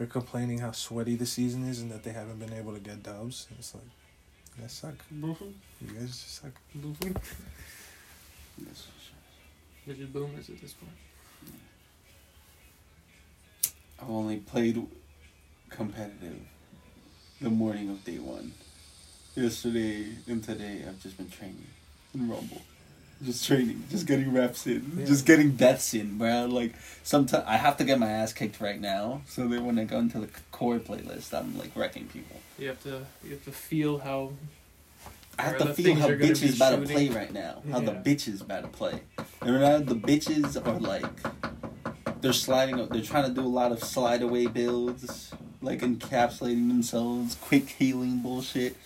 are 0.00 0.06
complaining 0.06 0.58
how 0.58 0.72
sweaty 0.72 1.14
the 1.16 1.26
season 1.26 1.66
is 1.68 1.80
and 1.80 1.90
that 1.92 2.02
they 2.02 2.10
haven't 2.10 2.38
been 2.38 2.52
able 2.52 2.74
to 2.74 2.80
get 2.80 3.02
dubs. 3.02 3.46
It's 3.58 3.74
like, 3.74 3.84
you 4.56 4.62
guys 4.62 4.72
suck. 4.72 4.94
You 5.80 5.88
guys 5.94 6.08
just 6.08 6.42
suck. 6.42 6.52
Yes. 8.58 8.88
They're 9.86 9.94
just 9.94 10.12
boomers 10.12 10.48
at 10.50 10.60
this 10.60 10.72
point. 10.72 10.92
I've 14.02 14.10
only 14.10 14.38
played 14.38 14.84
competitive 15.70 16.40
the 17.40 17.50
morning 17.50 17.90
of 17.90 18.04
day 18.04 18.18
one. 18.18 18.52
Yesterday 19.34 20.06
and 20.26 20.42
today, 20.42 20.82
I've 20.86 21.00
just 21.02 21.16
been 21.16 21.30
training 21.30 21.66
in 22.14 22.28
Rumble. 22.28 22.62
Just 23.24 23.46
training, 23.46 23.82
just 23.90 24.06
getting 24.06 24.32
reps 24.32 24.66
in, 24.66 24.92
Yeah. 24.98 25.06
just 25.06 25.24
getting 25.24 25.52
deaths 25.56 25.94
in, 25.94 26.18
bro. 26.18 26.44
Like 26.46 26.74
sometimes 27.02 27.44
I 27.46 27.56
have 27.56 27.78
to 27.78 27.84
get 27.84 27.98
my 27.98 28.10
ass 28.10 28.34
kicked 28.34 28.60
right 28.60 28.78
now, 28.80 29.22
so 29.26 29.48
that 29.48 29.62
when 29.62 29.78
I 29.78 29.84
go 29.84 29.98
into 29.98 30.18
the 30.20 30.28
core 30.52 30.78
playlist, 30.78 31.32
I'm 31.32 31.56
like 31.58 31.74
wrecking 31.74 32.06
people. 32.08 32.36
You 32.58 32.68
have 32.68 32.82
to 32.82 33.06
you 33.24 33.30
have 33.30 33.44
to 33.44 33.52
feel 33.52 33.98
how 33.98 34.32
I 35.38 35.42
have 35.42 35.58
to 35.58 35.72
feel 35.74 35.94
how 35.94 36.08
you're 36.08 36.18
bitches 36.18 36.56
about 36.56 36.70
to 36.80 36.82
play 36.92 37.08
right 37.08 37.32
now. 37.32 37.62
How 37.70 37.80
the 37.80 37.92
Yeah. 37.92 38.02
bitches 38.02 38.40
about 38.42 38.62
to 38.62 38.68
play. 38.68 39.00
And 39.40 39.52
right 39.54 39.60
now, 39.60 39.78
the 39.78 39.94
bitches 39.94 40.56
are 40.66 40.78
like, 40.80 42.22
they're 42.22 42.32
sliding. 42.32 42.86
They're 42.88 43.02
trying 43.02 43.28
to 43.28 43.34
do 43.34 43.46
a 43.46 43.48
lot 43.48 43.72
of 43.72 43.82
slide 43.82 44.22
away 44.22 44.46
builds, 44.46 45.30
like 45.62 45.80
encapsulating 45.80 46.68
themselves, 46.68 47.34
quick 47.40 47.68
healing 47.70 48.18
bullshit. 48.18 48.76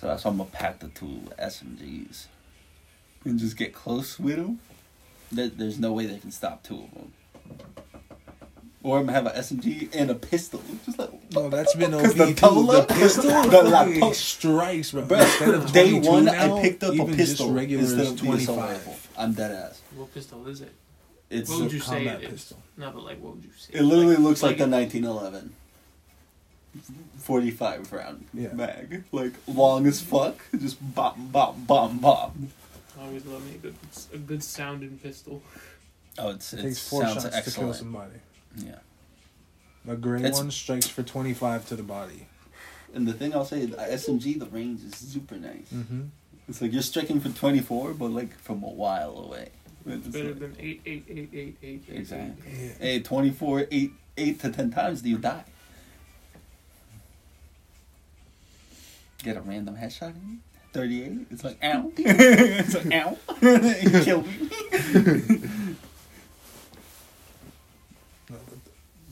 So 0.00 0.08
that's 0.08 0.24
why 0.24 0.30
I'm 0.32 0.38
gonna 0.38 0.50
pack 0.50 0.78
the 0.80 0.88
two 0.88 1.22
SMGs 1.38 2.26
and 3.26 3.38
just 3.38 3.56
get 3.56 3.74
close 3.74 4.18
with 4.18 4.36
them. 4.36 4.60
There, 5.32 5.48
there's 5.48 5.78
no 5.78 5.92
way 5.92 6.06
they 6.06 6.18
can 6.18 6.30
stop 6.30 6.62
two 6.62 6.84
of 6.84 6.94
them. 6.94 7.12
Or 8.82 8.98
I'm 8.98 9.06
gonna 9.06 9.16
have 9.18 9.26
an 9.26 9.32
SMG 9.34 9.92
and 9.96 10.10
a 10.12 10.14
pistol, 10.14 10.62
just 10.84 10.96
like 10.98 11.10
No, 11.32 11.48
that's 11.48 11.74
been 11.74 11.92
OP 11.92 12.02
'Cause 12.04 12.14
the 12.14 12.26
too. 12.26 12.34
Tola- 12.34 12.86
the 12.86 12.94
pistol 12.94 13.22
the 13.42 13.62
like, 13.64 13.94
fucking 13.94 14.14
strikes, 14.14 14.92
bro. 14.92 15.02
Bro, 15.02 15.18
Instead 15.18 15.54
of 15.54 15.72
day 15.72 15.92
one, 15.98 16.26
now, 16.26 16.56
I 16.56 16.60
picked 16.62 16.84
up 16.84 16.90
a 16.90 16.94
even 16.94 17.16
pistol 17.16 17.46
Just 17.46 17.56
regular 17.56 17.82
instead 17.82 18.00
is 18.00 18.10
of 18.10 18.16
the 18.20 18.26
25. 18.26 19.08
I'm 19.18 19.32
dead 19.32 19.50
ass. 19.50 19.82
what 19.96 20.14
pistol 20.14 20.46
is 20.46 20.60
it? 20.60 20.72
It's 21.28 21.50
What 21.50 21.62
would 21.62 21.72
you 21.72 21.80
say 21.80 21.96
combat 22.04 22.22
it 22.22 22.26
is? 22.26 22.30
pistol. 22.30 22.58
No, 22.76 22.92
but 22.92 23.02
like 23.02 23.20
what 23.20 23.34
would 23.34 23.44
you 23.44 23.50
say? 23.58 23.72
it 23.76 23.82
literally 23.82 24.16
looks 24.16 24.40
like, 24.44 24.50
like 24.50 24.58
the 24.58 24.68
1911 24.68 25.52
45 27.18 27.92
round 27.92 28.26
Yeah. 28.32 28.52
mag, 28.52 29.02
like 29.10 29.32
long 29.48 29.86
as 29.88 30.00
fuck, 30.00 30.36
just 30.56 30.76
bop, 30.94 31.16
bop, 31.18 31.56
bomb, 31.66 31.98
bomb. 31.98 32.52
I 32.98 33.04
always 33.04 33.24
love 33.26 33.44
me 33.46 33.54
a 33.56 33.58
good 33.58 33.74
a 34.14 34.18
good 34.18 34.42
sounding 34.42 34.98
pistol. 34.98 35.42
Oh, 36.18 36.30
it's 36.30 36.52
It 36.52 36.60
it 36.60 36.62
takes 36.62 36.88
four 36.88 37.02
sounds 37.02 37.22
shots 37.24 37.44
to 37.44 37.50
kill 37.60 37.74
somebody. 37.74 38.14
Yeah, 38.56 38.78
A 39.86 39.96
gray 39.96 40.18
It's- 40.20 40.36
one 40.38 40.50
strikes 40.50 40.86
for 40.86 41.02
25 41.02 41.68
to 41.68 41.76
the 41.76 41.82
body. 41.82 42.26
and 42.94 43.06
the 43.06 43.12
thing 43.12 43.34
I'll 43.34 43.44
say, 43.44 43.66
the 43.66 43.76
SMG, 43.76 44.38
the 44.38 44.46
range 44.46 44.82
is 44.82 44.94
super 44.96 45.36
nice. 45.36 45.68
Mm-hmm. 45.74 46.04
It's 46.48 46.62
like 46.62 46.72
you're 46.72 46.80
striking 46.82 47.20
for 47.20 47.28
24, 47.28 47.92
but 47.94 48.10
like 48.12 48.32
from 48.38 48.62
a 48.62 48.68
while 48.70 49.18
away. 49.18 49.50
It's 49.84 50.06
Better 50.08 50.28
like- 50.28 50.38
than 50.38 50.56
eight 50.58 50.80
eight 50.86 51.04
eight 51.08 51.30
eight 51.34 51.56
eight 51.62 51.84
eight. 51.90 51.96
Exactly. 51.98 52.50
Yeah. 52.58 52.72
Hey, 52.80 53.00
24, 53.00 53.66
8, 53.70 53.92
8 54.16 54.40
to 54.40 54.50
10 54.50 54.70
times 54.70 55.02
do 55.02 55.10
you 55.10 55.18
die? 55.18 55.44
Get 59.22 59.36
a 59.36 59.40
random 59.42 59.76
headshot 59.76 60.14
in 60.14 60.28
you? 60.30 60.38
38? 60.76 61.26
It's 61.30 61.42
like, 61.42 61.64
ow. 61.64 61.90
it's 61.96 62.74
like, 62.74 62.92
ow. 62.92 63.16
you 63.40 64.04
killed 64.04 64.26
me. 64.26 64.36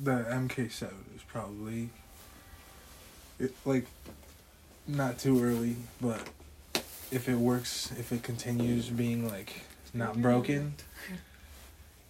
The 0.02 0.26
MK7 0.28 0.82
is 1.16 1.22
probably 1.26 1.88
it, 3.40 3.54
like 3.64 3.86
not 4.86 5.18
too 5.18 5.42
early, 5.42 5.76
but 6.02 6.28
if 7.10 7.30
it 7.30 7.36
works, 7.36 7.90
if 7.98 8.12
it 8.12 8.22
continues 8.22 8.90
being 8.90 9.26
like 9.26 9.62
not 9.94 10.20
broken, 10.20 10.74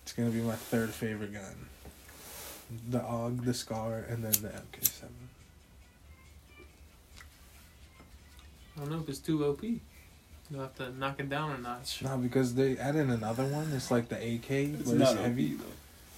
it's 0.03 0.13
gonna 0.13 0.31
be 0.31 0.41
my 0.41 0.57
third 0.57 0.91
favorite 0.91 1.33
gun. 1.33 1.69
The 2.91 2.99
AUG, 2.99 3.45
the 3.45 3.55
SCAR, 3.55 3.99
and 4.09 4.25
then 4.25 4.33
the 4.33 4.49
MK7. 4.49 5.05
I 8.77 8.81
don't 8.81 8.91
know 8.91 8.99
if 9.01 9.09
it's 9.09 9.19
too 9.19 9.45
OP. 9.45 9.63
You'll 9.63 10.61
have 10.61 10.75
to 10.77 10.91
knock 10.99 11.21
it 11.21 11.29
down 11.31 11.53
a 11.53 11.59
notch. 11.59 12.03
No, 12.03 12.17
because 12.19 12.55
they 12.55 12.77
added 12.77 13.09
another 13.09 13.45
one. 13.45 13.73
It's 13.73 13.91
like 13.91 14.09
the 14.09 14.17
AK, 14.17 14.51
It's 14.51 14.91
but 14.91 14.99
not 14.99 15.13
it's 15.13 15.21
heavy. 15.21 15.55
OP, 15.55 15.59
though. 15.61 15.65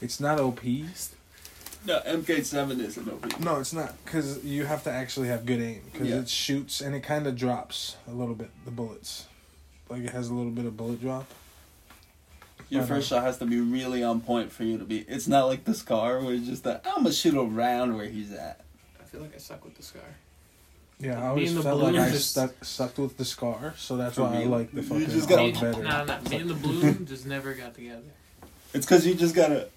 It's 0.02 0.20
not 0.20 0.40
OP. 0.40 0.64
No, 1.86 2.00
MK7 2.00 2.80
isn't 2.80 3.08
OP. 3.08 3.40
No, 3.40 3.60
it's 3.60 3.72
not 3.72 3.94
because 4.04 4.44
you 4.44 4.64
have 4.64 4.82
to 4.84 4.90
actually 4.90 5.28
have 5.28 5.46
good 5.46 5.60
aim 5.60 5.82
because 5.92 6.08
Yeah. 6.08 6.16
it 6.16 6.28
shoots 6.28 6.80
and 6.80 6.94
it 6.96 7.00
kind 7.00 7.26
of 7.28 7.36
drops 7.36 7.96
a 8.08 8.12
little 8.12 8.34
bit 8.34 8.50
the 8.64 8.72
bullets, 8.72 9.26
like 9.88 10.02
it 10.02 10.10
has 10.10 10.28
a 10.28 10.34
little 10.34 10.50
bit 10.50 10.64
of 10.66 10.76
bullet 10.76 11.00
drop. 11.00 11.26
Your 12.68 12.82
first 12.82 13.12
uh, 13.12 13.16
shot 13.16 13.24
has 13.24 13.38
to 13.38 13.46
be 13.46 13.60
really 13.60 14.02
on 14.02 14.20
point 14.20 14.50
for 14.50 14.64
you 14.64 14.76
to 14.78 14.84
be. 14.84 14.98
It's 15.06 15.28
not 15.28 15.44
like 15.46 15.64
the 15.64 15.74
scar 15.74 16.20
where 16.20 16.34
it's 16.34 16.46
just 16.46 16.64
that 16.64 16.84
I'm 16.84 17.04
gonna 17.04 17.12
shoot 17.12 17.36
around 17.36 17.96
where 17.96 18.06
he's 18.08 18.32
at. 18.32 18.64
I 19.00 19.04
feel 19.04 19.20
like 19.20 19.36
I 19.36 19.38
suck 19.38 19.64
with 19.64 19.76
the 19.76 19.84
scar. 19.84 20.02
Yeah, 20.98 21.22
I 21.22 21.26
always 21.28 21.52
felt 21.52 21.64
like 21.66 21.74
balloon 21.92 21.96
I 21.96 22.10
just- 22.10 22.30
stuck 22.30 22.64
sucked 22.64 22.98
with 22.98 23.16
the 23.18 23.24
scar, 23.24 23.74
so 23.76 23.96
that's 23.96 24.14
For 24.14 24.22
why 24.22 24.42
I 24.42 24.44
like 24.44 24.70
the 24.72 24.80
You 24.80 24.86
fucking 24.88 25.10
just 25.10 25.28
gotta- 25.28 25.42
Me, 25.42 25.52
AUG 25.52 25.60
better. 25.60 25.82
nah, 25.82 26.04
nah, 26.04 26.20
me 26.28 26.36
and 26.36 26.50
the 26.50 26.54
balloon 26.54 27.06
just 27.14 27.26
never 27.26 27.52
got 27.52 27.74
together. 27.74 28.02
It's 28.72 28.86
because 28.86 29.06
you 29.06 29.14
just 29.14 29.34
gotta. 29.34 29.68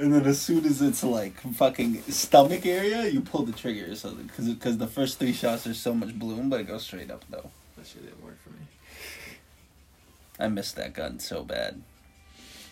And 0.00 0.14
then 0.14 0.26
as 0.26 0.40
soon 0.40 0.64
as 0.64 0.80
it's 0.80 1.02
like 1.02 1.40
fucking 1.40 2.02
stomach 2.02 2.64
area, 2.66 3.08
you 3.08 3.20
pull 3.20 3.42
the 3.44 3.52
trigger. 3.52 3.94
So 3.96 4.10
because 4.12 4.48
because 4.48 4.78
the 4.78 4.86
first 4.86 5.18
three 5.18 5.32
shots 5.32 5.66
are 5.66 5.74
so 5.74 5.92
much 5.94 6.16
bloom, 6.18 6.48
but 6.50 6.60
it 6.60 6.68
goes 6.68 6.84
straight 6.84 7.10
up 7.10 7.24
though. 7.30 7.50
That 7.76 7.86
shit 7.86 8.04
didn't 8.04 8.22
work 8.22 8.38
for 8.44 8.50
me. 8.50 8.58
I 10.38 10.48
missed 10.48 10.76
that 10.76 10.92
gun 10.94 11.18
so 11.18 11.42
bad. 11.42 11.82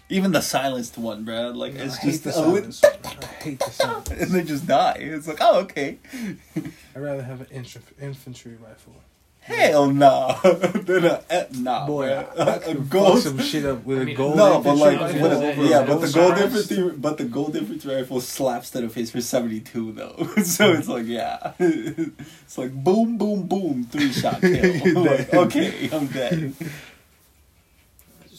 Even 0.09 0.33
the 0.33 0.41
silenced 0.41 0.97
one, 0.99 1.25
bro. 1.25 1.51
Like 1.51 1.75
No, 1.75 1.85
it's 1.85 1.97
I 1.97 2.01
hate 2.01 2.11
just 2.11 2.25
the 2.25 2.31
oh, 2.31 2.33
silence. 2.33 2.85
I 2.85 3.27
hate 3.43 3.59
the 3.59 3.71
silence. 3.71 4.09
and 4.11 4.31
they 4.31 4.45
just 4.45 4.67
die. 4.67 4.99
It's 5.01 5.27
like 5.27 5.39
oh 5.41 5.61
okay. 5.61 5.99
I'd 6.57 7.03
rather 7.03 7.23
have 7.23 7.41
an 7.41 7.49
inf- 7.51 7.93
infantry 8.01 8.57
rifle. 8.63 8.95
Hell 9.41 9.91
no. 9.93 10.37
Then 10.43 11.05
a, 11.05 11.23
eh, 11.31 11.45
nah, 11.59 11.87
Boy, 11.87 12.09
bruh. 12.09 12.39
I, 12.41 12.43
I 12.43 12.55
a 12.55 12.59
could 12.61 12.77
fuck 12.79 12.89
gold. 12.91 13.23
some 13.23 13.39
shit 13.39 13.65
up 13.65 13.85
with 13.85 13.99
I 13.99 14.03
a 14.03 14.05
mean, 14.05 14.17
gold 14.17 14.37
No, 14.37 14.61
but 14.61 14.77
like, 14.77 15.01
rifle 15.01 15.21
gonna 15.21 15.29
but, 15.29 15.41
say, 15.41 15.69
yeah, 15.71 15.85
but 15.87 16.01
the 16.01 16.13
gold 16.13 16.35
gold 16.35 16.39
infantry, 16.39 16.91
but 16.97 17.19
the 17.19 17.25
gold 17.25 17.57
infantry 17.57 17.95
rifle 17.95 18.21
slaps 18.21 18.71
to 18.71 18.81
the 18.81 18.89
face 18.89 19.13
for 19.13 19.21
seventy 19.21 19.61
two 19.61 19.93
though. 19.93 20.17
so 20.43 20.73
it's 20.73 20.89
like, 20.89 21.07
yeah, 21.07 21.53
it's 21.61 22.59
like 22.59 22.73
boom, 22.73 23.19
boom, 23.19 23.47
boom, 23.47 23.85
three 23.85 24.11
shot 24.13 24.41
kill. 24.41 24.51
You're 24.53 25.01
like, 25.05 25.33
okay, 25.33 25.91
I'm 25.93 26.07
dead. 26.09 26.55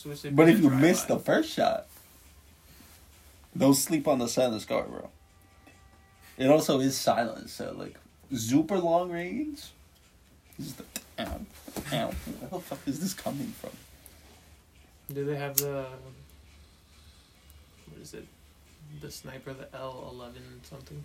I 0.07 0.11
just 0.13 0.23
wish 0.23 0.31
they 0.31 0.35
But 0.35 0.49
if 0.49 0.59
you 0.59 0.69
miss 0.69 1.03
by. 1.05 1.15
the 1.15 1.19
first 1.19 1.51
shot, 1.51 1.87
don't 3.57 3.73
sleep 3.73 4.07
on 4.07 4.19
the 4.19 4.27
silence 4.27 4.65
guard, 4.65 4.89
bro. 4.89 5.09
It 6.37 6.49
also 6.49 6.79
is 6.79 6.97
silent, 6.97 7.49
so 7.49 7.73
like 7.77 7.97
super 8.35 8.77
long 8.77 9.11
range. 9.11 9.71
This 10.57 10.67
is 10.67 10.73
the 10.75 10.83
ow, 11.19 11.39
ow. 11.93 12.07
Where 12.07 12.49
the 12.51 12.59
fuck 12.59 12.79
is 12.85 12.99
this 12.99 13.13
coming 13.13 13.53
from? 13.59 13.71
Do 15.13 15.25
they 15.25 15.35
have 15.35 15.57
the 15.57 15.85
what 17.89 18.01
is 18.01 18.13
it? 18.13 18.27
The 19.01 19.11
sniper, 19.11 19.53
the 19.53 19.67
L 19.75 20.09
eleven 20.11 20.41
something. 20.63 21.03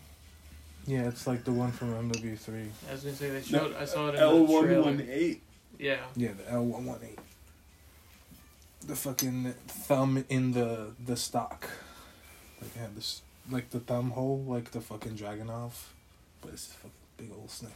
Yeah, 0.86 1.08
it's 1.08 1.26
like 1.26 1.44
the 1.44 1.52
one 1.52 1.70
from 1.70 2.10
MW3. 2.10 2.66
I 2.88 2.92
was 2.92 3.02
gonna 3.02 3.14
say 3.14 3.30
they 3.30 3.42
showed. 3.42 3.74
I 3.76 3.84
saw 3.84 4.08
it 4.08 4.14
in 4.16 4.20
L 4.20 4.36
the 4.38 4.42
one 4.52 4.64
trailer. 4.64 5.36
Yeah, 5.78 5.96
Yeah, 6.16 6.32
the 6.36 6.42
L118. 6.44 7.18
The 8.86 8.96
fucking 8.96 9.54
thumb 9.68 10.24
in 10.28 10.52
the 10.52 10.88
the 11.04 11.16
stock. 11.16 11.68
Like 12.60 12.70
yeah, 12.76 12.86
this 12.94 13.22
like 13.50 13.70
the 13.70 13.80
thumb 13.80 14.10
hole, 14.10 14.44
like 14.46 14.70
the 14.72 14.80
fucking 14.80 15.12
Dragunov, 15.16 15.72
but 16.40 16.52
it's 16.52 16.68
a 16.68 16.72
fucking 16.74 16.90
big 17.16 17.30
old 17.36 17.50
sniper. 17.50 17.74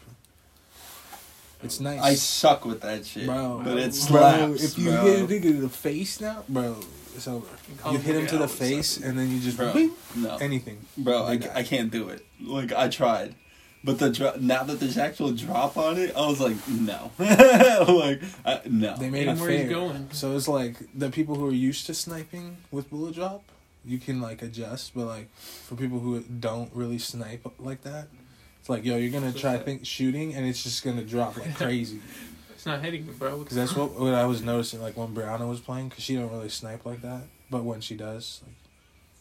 It's 1.63 1.81
nice. 1.81 2.01
I 2.03 2.15
suck 2.15 2.65
with 2.67 2.83
that 2.83 3.07
shit, 3.07 3.27
Bro, 3.27 3.63
but 3.65 3.79
it 3.79 4.07
bro, 4.11 4.55
if 4.59 4.79
you 4.79 4.91
bro. 4.91 5.03
hit 5.05 5.21
a 5.21 5.27
nigga 5.27 5.45
in 5.47 5.61
the 5.63 5.69
face 5.71 6.21
now, 6.21 6.45
bro, 6.49 6.77
it's 7.15 7.27
over. 7.27 7.47
Call 7.79 7.93
You 7.93 7.99
hit 7.99 8.15
him 8.15 8.21
Duty 8.23 8.37
to 8.37 8.39
the 8.43 8.49
face, 8.49 8.99
and 8.99 9.19
then 9.19 9.31
you 9.31 9.41
just 9.41 9.57
Bro, 9.57 9.73
beep, 9.73 9.93
no, 10.17 10.37
anything. 10.37 10.85
bro, 10.99 11.25
I, 11.25 11.41
I 11.55 11.63
can't 11.63 11.91
do 11.91 12.09
it. 12.11 12.25
Like 12.43 12.73
I 12.75 12.89
tried, 12.89 13.35
but 13.87 13.99
the 14.01 14.11
dro- 14.11 14.35
now 14.39 14.65
that 14.65 14.81
there's 14.81 14.99
actual 14.99 15.31
drop 15.33 15.77
on 15.77 15.97
it, 15.97 16.15
I 16.17 16.27
was 16.27 16.41
like, 16.41 16.57
no, 16.69 17.13
like 17.19 18.21
I, 18.45 18.61
no. 18.67 18.97
They 18.97 19.09
made 19.09 19.21
Hit 19.21 19.29
it 19.29 19.31
him 19.31 19.41
where 19.41 19.51
he's 19.51 19.69
going. 19.71 20.09
So 20.13 20.37
it's 20.37 20.49
like 20.49 20.77
the 20.93 21.09
people 21.11 21.37
who 21.37 21.47
are 21.49 21.53
used 21.53 21.87
to 21.87 21.95
sniping 21.95 22.57
with 22.71 22.91
bullet 22.91 23.15
drop, 23.15 23.45
you 23.85 23.99
can 23.99 24.21
like 24.21 24.43
adjust, 24.43 24.93
but 24.95 25.07
like 25.07 25.33
for 25.37 25.77
people 25.77 26.01
who 26.01 26.21
don't 26.21 26.71
really 26.75 26.99
snipe 26.99 27.47
like 27.59 27.83
that, 27.85 28.09
it's 28.61 28.69
like 28.69 28.85
yo, 28.85 28.97
you're 28.97 29.13
gonna 29.13 29.33
So 29.33 29.39
try 29.39 29.55
it's 29.55 29.65
think 29.65 29.87
shooting 29.87 30.35
and 30.35 30.45
it's 30.45 30.63
just 30.65 30.85
gonna 30.85 31.05
drop 31.05 31.37
like 31.39 31.55
crazy. 31.63 32.01
It's 32.51 32.67
not 32.67 32.83
hitting 32.83 33.07
me, 33.07 33.13
bro. 33.13 33.39
Because 33.39 33.57
that's 33.57 33.77
what, 33.77 33.93
what 33.93 34.15
I 34.15 34.25
was 34.27 34.43
noticing 34.43 34.83
like 34.83 34.97
when 34.97 35.15
Brianna 35.15 35.49
was 35.49 35.61
playing, 35.61 35.89
because 35.91 36.03
she 36.03 36.17
don't 36.17 36.31
really 36.33 36.49
snipe 36.49 36.85
like 36.85 37.03
that. 37.03 37.23
but 37.51 37.63
when 37.63 37.81
she 37.81 37.95
does, 37.95 38.43
like, 38.45 38.57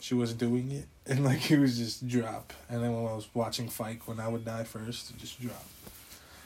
she 0.06 0.14
was 0.14 0.34
doing 0.34 0.72
it, 0.72 0.86
and 1.12 1.26
like 1.26 1.50
it 1.50 1.60
was 1.60 1.78
just 1.78 2.08
drop. 2.08 2.54
And 2.70 2.84
then 2.84 2.94
when 2.94 3.12
I 3.12 3.16
was 3.16 3.28
watching 3.34 3.70
Fike, 3.70 4.08
when 4.08 4.20
I 4.20 4.28
would 4.28 4.46
die 4.46 4.64
first, 4.64 5.10
it 5.10 5.18
just 5.18 5.42
drop. 5.42 5.66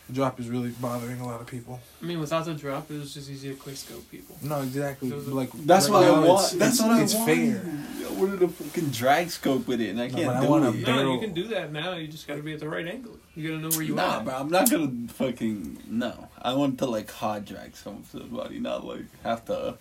The 0.07 0.13
drop 0.13 0.39
is 0.39 0.49
really 0.49 0.69
bothering 0.69 1.19
a 1.19 1.25
lot 1.25 1.39
of 1.39 1.45
people. 1.45 1.79
I 2.01 2.05
mean, 2.05 2.19
without 2.19 2.45
the 2.45 2.55
drop, 2.55 2.89
it 2.89 2.97
was 2.97 3.13
just 3.13 3.29
easy 3.29 3.49
to 3.49 3.55
quick 3.55 3.75
scope 3.75 4.09
people. 4.09 4.37
No, 4.41 4.61
exactly. 4.61 5.09
Those 5.09 5.27
Like 5.27 5.51
That's 5.51 5.87
right 5.87 5.99
what 5.99 6.03
I 6.03 6.27
want. 6.27 6.41
It's, 6.45 6.51
That's 6.53 6.79
it's, 6.79 6.81
what 6.81 6.91
I 6.91 7.01
it's 7.03 7.13
want. 7.13 7.27
fair. 7.27 7.61
I 8.07 8.11
wanted 8.13 8.41
a 8.41 8.47
fucking 8.47 8.89
drag 8.89 9.29
scope 9.29 9.67
with 9.67 9.81
it, 9.81 9.89
and 9.89 10.01
I 10.01 10.07
No, 10.07 10.15
can't 10.15 10.25
but 10.27 10.35
I 10.37 10.41
do 10.41 10.47
want 10.47 10.65
a 10.65 10.69
it. 10.69 10.87
No, 10.87 11.13
you 11.13 11.19
can 11.19 11.33
do 11.33 11.47
that 11.49 11.71
now. 11.71 11.93
You 11.93 12.07
just 12.07 12.27
got 12.27 12.37
to 12.37 12.41
be 12.41 12.53
at 12.53 12.59
the 12.59 12.69
right 12.69 12.87
angle. 12.87 13.17
You 13.35 13.49
got 13.49 13.55
to 13.57 13.61
know 13.61 13.69
where 13.69 13.83
you 13.83 13.93
nah, 13.93 14.03
are. 14.03 14.17
Nah, 14.17 14.23
bro, 14.23 14.33
I'm 14.35 14.49
not 14.49 14.71
gonna 14.71 15.07
fucking 15.09 15.83
no. 15.87 16.29
I 16.41 16.53
want 16.53 16.79
to 16.79 16.87
like 16.87 17.11
hard 17.11 17.45
drag 17.45 17.75
some 17.75 18.03
to 18.11 18.19
the 18.19 18.25
body, 18.25 18.59
not 18.59 18.85
like 18.85 19.05
have 19.23 19.45
to 19.45 19.77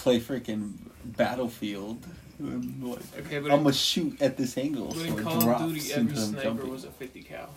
play 0.00 0.18
freaking 0.20 0.72
battlefield. 1.04 2.04
Um, 2.40 2.76
like, 2.82 3.26
Okay, 3.26 3.38
but 3.38 3.50
I'm 3.52 3.62
gonna 3.62 3.72
shoot 3.74 4.20
at 4.22 4.36
this 4.36 4.56
angle, 4.56 4.86
But 4.88 4.96
so 4.96 5.02
in 5.04 5.12
it 5.18 5.22
Call 5.22 5.48
of 5.50 5.72
Duty, 5.74 5.92
every 5.92 6.16
sniper 6.16 6.42
jumping. 6.42 6.70
was 6.70 6.84
a 6.84 6.90
50 6.90 7.22
cal. 7.22 7.50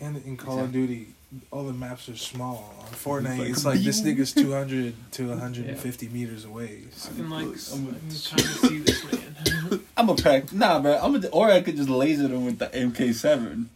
And 0.00 0.24
in 0.24 0.36
Call 0.36 0.60
of 0.60 0.72
Duty, 0.72 1.08
all 1.50 1.64
the 1.64 1.72
maps 1.72 2.08
are 2.08 2.16
small. 2.16 2.74
On 2.80 2.86
Fortnite, 2.92 3.38
like 3.38 3.48
it's 3.50 3.64
like 3.64 3.80
this 3.80 4.00
beam. 4.00 4.16
nigga's 4.18 4.32
200 4.32 4.94
to 5.12 5.28
150 5.28 6.08
meters 6.08 6.44
away. 6.44 6.82
I 6.86 6.90
So 6.96 7.10
can 7.14 7.30
like, 7.30 7.46
Look, 7.46 7.54
s- 7.56 7.72
I'm 7.74 7.86
I 7.86 7.90
a- 7.90 7.92
can 7.92 8.00
kind 8.00 8.40
of 8.40 8.56
see 8.70 8.78
this 8.78 9.12
man. 9.12 9.80
I'm 9.96 10.08
a 10.08 10.14
pack. 10.14 10.52
Nah, 10.52 10.80
bro. 10.80 10.98
I'm 11.02 11.16
a, 11.16 11.26
or 11.28 11.50
I 11.50 11.60
could 11.60 11.76
just 11.76 11.88
laser 11.88 12.28
them 12.28 12.44
with 12.46 12.58
the 12.58 12.66
MK7 12.68 13.66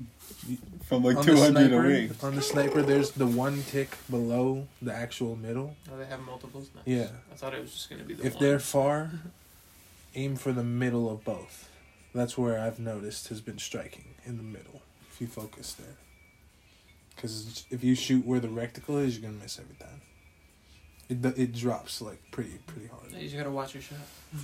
from 0.86 1.02
like 1.02 1.16
on 1.16 1.26
the 1.26 1.32
200 1.32 1.50
sniper, 1.68 1.84
away. 1.84 2.10
on 2.22 2.34
the 2.36 2.42
sniper, 2.42 2.82
there's 2.82 3.10
the 3.12 3.26
one 3.26 3.62
tick 3.64 3.96
below 4.08 4.66
the 4.80 4.92
actual 4.94 5.34
middle. 5.36 5.76
oh, 5.92 5.98
they 5.98 6.06
have 6.06 6.20
multiples 6.20 6.70
now. 6.74 6.82
Yeah. 6.84 7.08
I 7.32 7.34
thought 7.34 7.54
it 7.54 7.60
was 7.60 7.72
just 7.72 7.90
gonna 7.90 8.04
be 8.04 8.14
the 8.14 8.24
If 8.26 8.34
one. 8.34 8.42
they're 8.44 8.58
far, 8.60 9.10
aim 10.14 10.36
for 10.36 10.52
the 10.52 10.62
middle 10.64 11.10
of 11.10 11.24
both. 11.24 11.68
That's 12.14 12.38
where 12.38 12.58
I've 12.58 12.78
noticed 12.78 13.28
has 13.28 13.40
been 13.40 13.58
striking 13.58 14.14
in 14.24 14.36
the 14.38 14.42
middle. 14.42 14.80
If 15.12 15.20
you 15.20 15.26
focus 15.26 15.74
there, 15.74 15.96
because 17.14 17.64
if 17.70 17.82
you 17.82 17.94
shoot 17.94 18.24
where 18.26 18.40
the 18.40 18.48
reticle 18.48 19.02
is, 19.04 19.18
you're 19.18 19.28
gonna 19.30 19.42
miss 19.42 19.58
every 19.58 19.74
time. 19.76 20.00
It 21.08 21.38
it 21.38 21.52
drops 21.54 22.00
like 22.00 22.20
pretty 22.30 22.58
pretty 22.66 22.88
hard. 22.88 23.12
You 23.12 23.20
just 23.22 23.36
gotta 23.36 23.50
watch 23.50 23.74
your 23.74 23.82
shot. 23.82 23.98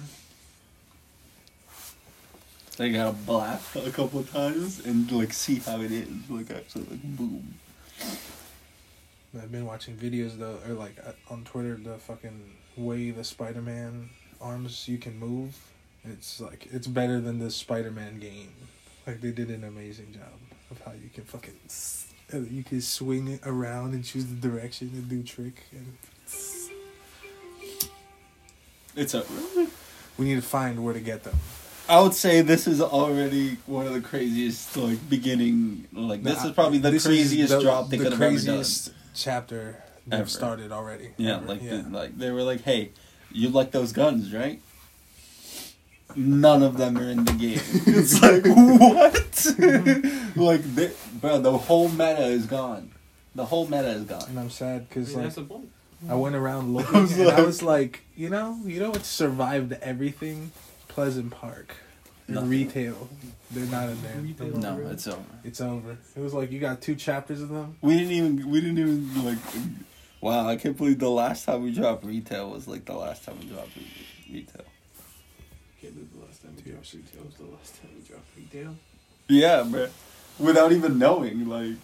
They 2.76 2.90
gotta 2.90 3.12
blast 3.12 3.76
a 3.76 3.90
couple 3.90 4.20
of 4.20 4.30
times 4.32 4.84
and 4.84 5.10
like 5.12 5.32
see 5.32 5.56
how 5.56 5.80
it 5.80 5.92
is. 5.92 6.08
Like 6.28 6.50
actually, 6.50 6.84
like 6.90 7.02
boom. 7.02 7.54
I've 9.34 9.52
been 9.52 9.66
watching 9.66 9.96
videos 9.96 10.38
though, 10.38 10.58
or 10.66 10.74
like 10.74 10.96
uh, 11.06 11.12
on 11.32 11.44
Twitter, 11.44 11.74
the 11.76 11.98
fucking 11.98 12.50
way 12.76 13.10
the 13.10 13.24
Spider 13.24 13.62
Man 13.62 14.10
arms 14.40 14.88
you 14.88 14.98
can 14.98 15.18
move. 15.18 15.56
It's 16.04 16.40
like 16.40 16.68
it's 16.72 16.86
better 16.86 17.20
than 17.20 17.38
the 17.38 17.50
Spider 17.50 17.90
Man 17.90 18.18
game. 18.18 18.52
Like 19.06 19.20
they 19.20 19.32
did 19.32 19.50
an 19.50 19.64
amazing 19.64 20.12
job 20.12 20.38
of 20.70 20.80
how 20.82 20.92
you 20.92 21.10
can 21.12 21.24
fucking 21.24 21.58
uh, 22.32 22.38
you 22.50 22.64
can 22.64 22.80
swing 22.80 23.28
it 23.28 23.40
around 23.44 23.92
and 23.92 24.04
choose 24.04 24.26
the 24.26 24.34
direction 24.34 24.90
and 24.94 25.08
do 25.08 25.22
trick. 25.22 25.64
And 25.72 25.96
It's 28.96 29.14
up. 29.14 29.26
we 30.18 30.24
need 30.24 30.36
to 30.36 30.42
find 30.42 30.82
where 30.84 30.94
to 30.94 31.00
get 31.00 31.24
them. 31.24 31.36
I 31.88 32.00
would 32.00 32.14
say 32.14 32.40
this 32.42 32.66
is 32.66 32.80
already 32.80 33.58
one 33.66 33.86
of 33.86 33.92
the 33.92 34.00
craziest 34.00 34.76
like 34.76 35.08
beginning. 35.10 35.86
Like 35.92 36.22
this 36.22 36.38
Nah, 36.38 36.48
is 36.48 36.52
probably 36.54 36.78
the 36.78 36.90
craziest 36.98 37.52
the- 37.52 37.60
drop 37.60 37.88
they 37.90 37.96
the 37.98 38.04
could 38.04 38.12
have 38.12 38.22
ever 38.22 38.38
done. 38.40 38.64
chapter 39.14 39.82
they've 40.06 40.20
Ever. 40.20 40.28
started 40.28 40.72
already. 40.72 41.10
Yeah, 41.16 41.36
Ever, 41.36 41.46
like 41.46 41.62
yeah. 41.62 41.82
The, 41.82 41.88
like 41.90 42.18
they 42.18 42.30
were 42.30 42.42
like, 42.42 42.62
hey, 42.62 42.90
you 43.30 43.48
like 43.48 43.72
those 43.72 43.92
guns, 43.92 44.32
right? 44.32 44.60
None 46.14 46.62
of 46.62 46.76
them 46.76 46.98
are 46.98 47.08
in 47.08 47.24
the 47.24 47.32
game. 47.32 47.60
it's 47.86 48.20
like 48.20 48.44
what? 48.44 50.36
like, 50.36 50.62
they, 50.74 50.90
bro, 51.20 51.40
the 51.40 51.56
whole 51.56 51.88
meta 51.88 52.24
is 52.26 52.44
gone. 52.46 52.90
The 53.34 53.46
whole 53.46 53.64
meta 53.66 53.88
is 53.88 54.04
gone. 54.04 54.24
and 54.28 54.38
I'm 54.38 54.50
sad 54.50 54.88
because 54.88 55.08
mean, 55.08 55.16
like 55.16 55.24
that's 55.24 55.36
the 55.36 55.42
point. 55.44 55.70
I 56.08 56.14
went 56.14 56.34
around 56.34 56.74
looking 56.74 56.96
I 56.96 57.00
was 57.00 57.18
and 57.18 57.30
I 57.30 57.40
was 57.40 57.62
like, 57.62 58.02
you 58.14 58.28
know, 58.28 58.58
you 58.64 58.78
know 58.80 58.90
what 58.90 59.04
survived 59.06 59.72
everything? 59.80 60.52
Pleasant 60.92 61.30
Park. 61.30 61.74
And 62.26 62.36
Nothing. 62.36 62.50
retail. 62.50 63.08
They're 63.50 63.66
not 63.66 63.88
in 63.88 64.02
there. 64.02 64.16
Retail. 64.18 64.56
No, 64.58 64.78
it's 64.90 65.06
over. 65.06 65.22
It's 65.44 65.60
over. 65.60 65.96
It 66.16 66.20
was 66.20 66.32
like 66.34 66.52
you 66.52 66.60
got 66.60 66.80
two 66.80 66.94
chapters 66.94 67.40
of 67.42 67.48
them. 67.48 67.76
We 67.80 67.96
didn't 67.98 68.12
even. 68.12 68.50
We 68.50 68.60
didn't 68.60 68.78
even 68.78 69.24
like. 69.24 69.38
Wow, 70.20 70.46
I 70.48 70.56
can't 70.56 70.76
believe 70.76 70.98
the 71.00 71.10
last 71.10 71.44
time 71.46 71.62
we 71.64 71.72
dropped 71.74 72.04
retail 72.04 72.50
was 72.50 72.68
like 72.68 72.84
the 72.84 72.94
last 72.94 73.24
time 73.24 73.38
we 73.40 73.46
dropped 73.46 73.74
re- 73.76 73.86
retail. 74.32 74.64
Can't 75.80 75.94
believe 75.94 76.12
the 76.14 76.24
last 76.24 76.42
time 76.42 76.54
we 76.64 76.70
dropped 76.70 76.92
retail 76.94 77.24
was 77.24 77.34
the 77.34 77.44
last 77.44 77.80
time 77.80 77.90
we 77.96 78.02
dropped 78.06 78.26
retail. 78.36 78.76
Yeah, 79.28 79.62
bro. 79.64 79.88
Without 80.38 80.72
even 80.72 80.98
knowing, 80.98 81.48
like, 81.48 81.74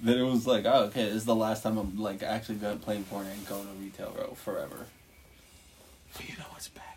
that 0.00 0.16
it 0.16 0.22
was 0.22 0.46
like, 0.46 0.64
oh, 0.64 0.84
okay, 0.84 1.04
this 1.06 1.14
is 1.16 1.24
the 1.24 1.34
last 1.34 1.62
time 1.62 1.76
I'm 1.76 1.98
like 1.98 2.22
actually 2.22 2.56
going 2.56 2.78
playing 2.78 3.04
Fortnite 3.04 3.32
and 3.32 3.46
going 3.46 3.66
to 3.66 3.72
retail 3.82 4.14
row 4.16 4.34
forever. 4.34 4.86
But 6.14 6.28
you 6.28 6.36
know 6.38 6.44
what's 6.50 6.68
back, 6.68 6.89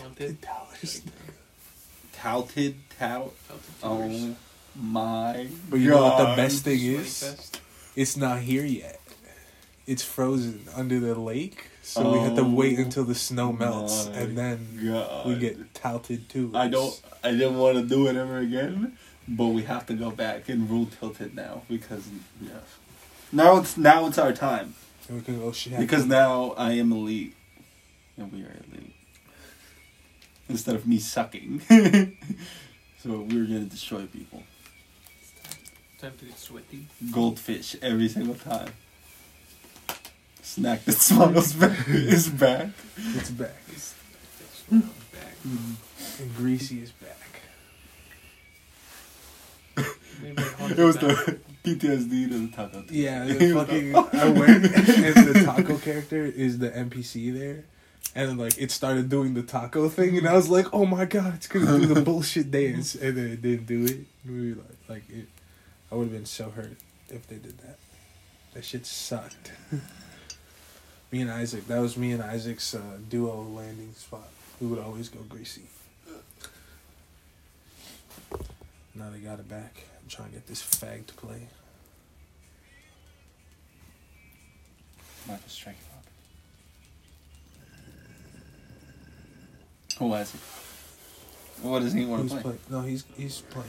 nigga? 0.00 0.04
Haunted. 0.04 0.40
dollars. 0.40 1.02
Touted, 2.12 2.74
tout. 2.98 3.32
Oh 3.82 4.36
my. 4.74 5.48
But 5.68 5.80
you 5.80 5.90
know 5.90 6.02
what 6.02 6.18
the 6.18 6.36
best 6.36 6.64
thing 6.64 6.78
Sweaty 6.78 6.94
is? 6.96 7.22
Fest. 7.22 7.60
It's 7.96 8.16
not 8.16 8.40
here 8.40 8.64
yet. 8.64 9.00
It's 9.86 10.02
frozen 10.04 10.66
under 10.76 11.00
the 11.00 11.18
lake, 11.18 11.66
so 11.82 12.12
we 12.12 12.18
have 12.20 12.36
to 12.36 12.42
oh 12.42 12.50
wait 12.50 12.78
Oh 12.78 12.82
until 12.82 13.04
the 13.04 13.14
snow 13.14 13.52
melts, 13.52 14.06
and 14.06 14.38
then 14.38 14.78
God. 14.86 15.26
we 15.26 15.34
get 15.36 15.74
touted 15.74 16.28
too. 16.28 16.52
I 16.54 16.68
don't. 16.68 17.00
I 17.24 17.32
didn't 17.32 17.58
want 17.58 17.76
to 17.78 17.82
do 17.84 18.06
it 18.06 18.14
ever 18.14 18.38
again, 18.38 18.96
but 19.26 19.46
we 19.46 19.62
have 19.62 19.86
to 19.86 19.94
go 19.94 20.10
back 20.12 20.48
and 20.48 20.70
rule 20.70 20.86
tilted 20.86 21.34
now 21.34 21.62
because 21.68 22.06
yeah. 22.40 22.50
Now 23.32 23.56
it's 23.56 23.76
now 23.76 24.06
it's 24.06 24.18
our 24.18 24.32
time 24.32 24.74
And 25.08 25.18
we 25.18 25.24
can 25.24 25.40
go 25.40 25.52
because 25.78 26.06
now 26.06 26.54
I 26.56 26.72
am 26.72 26.92
elite, 26.92 27.34
and 28.16 28.32
we 28.32 28.42
are 28.42 28.54
elite. 28.70 28.94
Instead 30.50 30.74
of 30.74 30.86
me 30.86 30.98
sucking, 30.98 31.60
so 33.02 33.20
we're 33.20 33.44
gonna 33.46 33.60
destroy 33.60 34.04
people. 34.06 34.42
It's 35.22 35.32
Time 36.02 36.12
to 36.18 36.24
get 36.24 36.38
sweaty. 36.38 36.86
Goldfish 37.12 37.76
every 37.80 38.08
single 38.08 38.34
time. 38.34 38.72
Snack 40.42 40.84
that 40.84 40.92
smiles 40.96 41.52
back 41.52 41.88
is 41.88 42.28
back. 42.28 42.68
it's 42.96 43.30
back, 43.30 43.54
It's- 43.68 43.94
it's 44.42 44.62
back. 44.70 45.36
and 45.44 46.36
Greasy 46.36 46.82
is 46.82 46.90
back. 46.92 47.16
It 50.22 50.76
was 50.78 50.96
back. 50.98 51.24
the 51.24 51.38
PTSD 51.64 52.28
to 52.30 52.38
the 52.46 52.56
taco. 52.56 52.84
Yeah, 52.90 53.24
the 53.24 53.52
fucking 53.54 53.94
I 53.96 54.28
went 54.28 54.64
and 54.66 55.14
the 55.34 55.42
taco 55.44 55.78
character 55.78 56.24
is 56.26 56.58
the 56.58 56.70
NPC 56.70 57.32
there. 57.32 57.64
And 58.14 58.28
then 58.28 58.38
like 58.38 58.58
it 58.58 58.70
started 58.70 59.08
doing 59.08 59.34
the 59.34 59.42
taco 59.42 59.88
thing 59.88 60.18
and 60.18 60.26
I 60.26 60.34
was 60.34 60.48
like, 60.48 60.66
Oh 60.72 60.84
my 60.84 61.04
god, 61.04 61.34
it's 61.34 61.46
gonna 61.46 61.78
do 61.78 61.86
the 61.94 62.00
bullshit 62.08 62.50
dance 62.50 62.94
and 62.94 63.16
then 63.16 63.26
it 63.26 63.42
didn't 63.42 63.66
do 63.66 63.84
it. 63.84 63.98
We 64.28 64.54
like 64.54 64.64
like 64.88 65.10
it 65.10 65.28
I 65.90 65.94
would 65.94 66.04
have 66.04 66.12
been 66.12 66.26
so 66.26 66.50
hurt 66.50 66.76
if 67.08 67.26
they 67.26 67.36
did 67.36 67.58
that. 67.58 67.78
That 68.54 68.64
shit 68.64 68.86
sucked. 68.86 69.52
me 71.12 71.20
and 71.20 71.30
Isaac, 71.30 71.66
that 71.68 71.80
was 71.80 71.96
me 71.96 72.12
and 72.12 72.22
Isaac's 72.22 72.74
uh, 72.74 72.98
duo 73.08 73.42
landing 73.42 73.92
spot. 73.94 74.28
We 74.60 74.66
would 74.68 74.78
always 74.78 75.08
go 75.08 75.20
greasy. 75.28 75.62
Now 78.94 79.08
they 79.10 79.18
got 79.18 79.38
it 79.38 79.48
back. 79.48 79.84
I'm 80.02 80.08
trying 80.08 80.28
to 80.28 80.34
get 80.34 80.46
this 80.46 80.62
fag 80.62 81.06
to 81.06 81.14
play. 81.14 81.48
Michael 85.26 85.48
Strike 85.48 85.76
Who 90.00 90.14
is 90.14 90.34
it? 90.34 90.40
What 91.62 91.80
does 91.80 91.92
he 91.92 92.06
want 92.06 92.22
Who's 92.22 92.32
to 92.32 92.36
play? 92.38 92.42
playing? 92.42 92.58
No, 92.70 92.80
he's 92.80 93.04
he's 93.18 93.42
playing. 93.42 93.68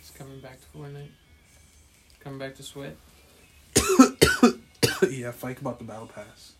It's 0.00 0.10
coming 0.18 0.40
back 0.40 0.58
to 0.60 0.66
Fortnite. 0.76 1.10
Coming 2.18 2.40
back 2.40 2.56
to 2.56 2.64
Sweat. 2.64 2.96
yeah, 5.08 5.30
Fike 5.30 5.60
about 5.60 5.78
the 5.78 5.84
battle 5.84 6.08
pass. 6.12 6.54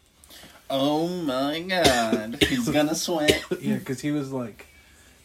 Oh 0.70 1.08
my 1.08 1.58
god. 1.60 2.40
He's 2.44 2.68
gonna 2.68 2.94
sweat. 2.94 3.42
yeah, 3.60 3.78
because 3.78 4.00
he 4.00 4.12
was 4.12 4.30
like, 4.30 4.66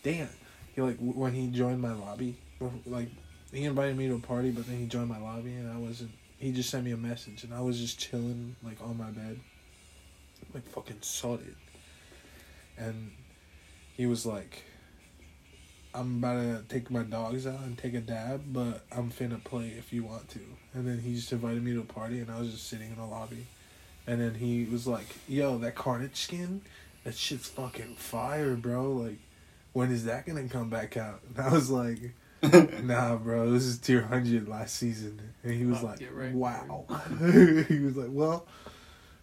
damn. 0.02 0.30
He 0.74 0.82
like 0.82 0.98
when 0.98 1.34
he 1.34 1.48
joined 1.50 1.82
my 1.82 1.94
lobby, 1.94 2.38
like 2.88 3.10
he 3.54 3.66
invited 3.66 3.96
me 3.96 4.08
to 4.08 4.16
a 4.16 4.20
party, 4.20 4.50
but 4.50 4.66
then 4.66 4.80
he 4.80 4.88
joined 4.88 5.10
my 5.10 5.20
lobby 5.20 5.54
and 5.54 5.72
I 5.72 5.78
wasn't. 5.78 6.10
He 6.44 6.52
just 6.52 6.70
sent 6.70 6.84
me 6.84 6.92
a 6.92 6.98
message 6.98 7.46
and 7.46 7.54
I 7.54 7.62
was 7.62 7.80
just 7.80 7.98
chilling 7.98 8.58
like 8.64 8.82
on 8.82 8.98
my 8.98 9.12
bed, 9.12 9.40
like 10.54 10.68
fucking 10.68 10.98
sorted. 11.00 11.56
And 12.78 13.12
he 13.96 14.08
was 14.08 14.26
like, 14.26 14.64
I'm 15.96 16.18
about 16.18 16.42
to 16.42 16.64
take 16.68 16.92
my 16.92 17.04
dogs 17.04 17.48
out 17.48 17.62
and 17.62 17.78
take 17.78 17.94
a 17.94 18.02
dab, 18.02 18.42
but 18.52 18.84
I'm 18.92 19.10
finna 19.10 19.42
play 19.42 19.68
if 19.78 19.94
you 19.94 20.04
want 20.04 20.28
to. 20.32 20.42
And 20.74 20.86
then 20.86 21.00
he 21.00 21.16
just 21.16 21.32
invited 21.32 21.64
me 21.64 21.72
to 21.76 21.80
a 21.80 21.86
party, 21.86 22.20
and 22.20 22.30
I 22.30 22.40
was 22.40 22.52
just 22.52 22.68
sitting 22.68 22.90
in 22.90 22.98
the 22.98 23.06
lobby. 23.06 23.48
And 24.06 24.20
then 24.20 24.34
he 24.34 24.66
was 24.66 24.86
like, 24.86 25.06
"Yo, 25.30 25.58
that 25.60 25.76
Carnage 25.76 26.18
skin, 26.18 26.62
that 27.06 27.16
shit's 27.16 27.48
fucking 27.48 27.96
fire, 27.96 28.56
bro. 28.58 28.92
Like, 28.92 29.20
when 29.72 29.92
is 29.92 30.04
that 30.04 30.26
gonna 30.26 30.50
come 30.50 30.70
back 30.70 30.98
out?" 30.98 31.22
And 31.38 31.46
I 31.46 31.54
was 31.54 31.70
like, 31.70 32.12
"Nah, 32.84 33.16
bro, 33.16 33.52
this 33.52 33.64
is 33.64 33.78
tier 33.78 34.02
hundred 34.02 34.48
last 34.48 34.76
season." 34.76 35.20
And 35.44 35.54
he 35.54 35.66
was 35.66 35.80
Fuck, 35.80 35.90
like, 35.92 36.02
you're 36.02 36.14
right. 36.14 36.34
"Wow." 36.34 36.86
he 37.68 37.80
was 37.80 37.96
like, 37.96 38.10
"Well, 38.10 38.46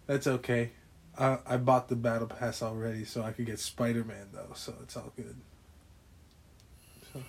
that's 0.06 0.26
okay. 0.26 0.70
I 1.18 1.38
I 1.46 1.56
bought 1.59 1.88
the 1.88 1.96
battle 1.96 2.28
pass 2.28 2.62
already, 2.62 3.04
so 3.04 3.22
I 3.22 3.33
could 3.33 3.46
get 3.46 3.59
Spider 3.59 4.04
Man 4.04 4.28
though, 4.33 4.52
so 4.54 4.74
it's 4.83 4.96
all 4.96 5.12
good." 5.16 5.37
So 7.12 7.20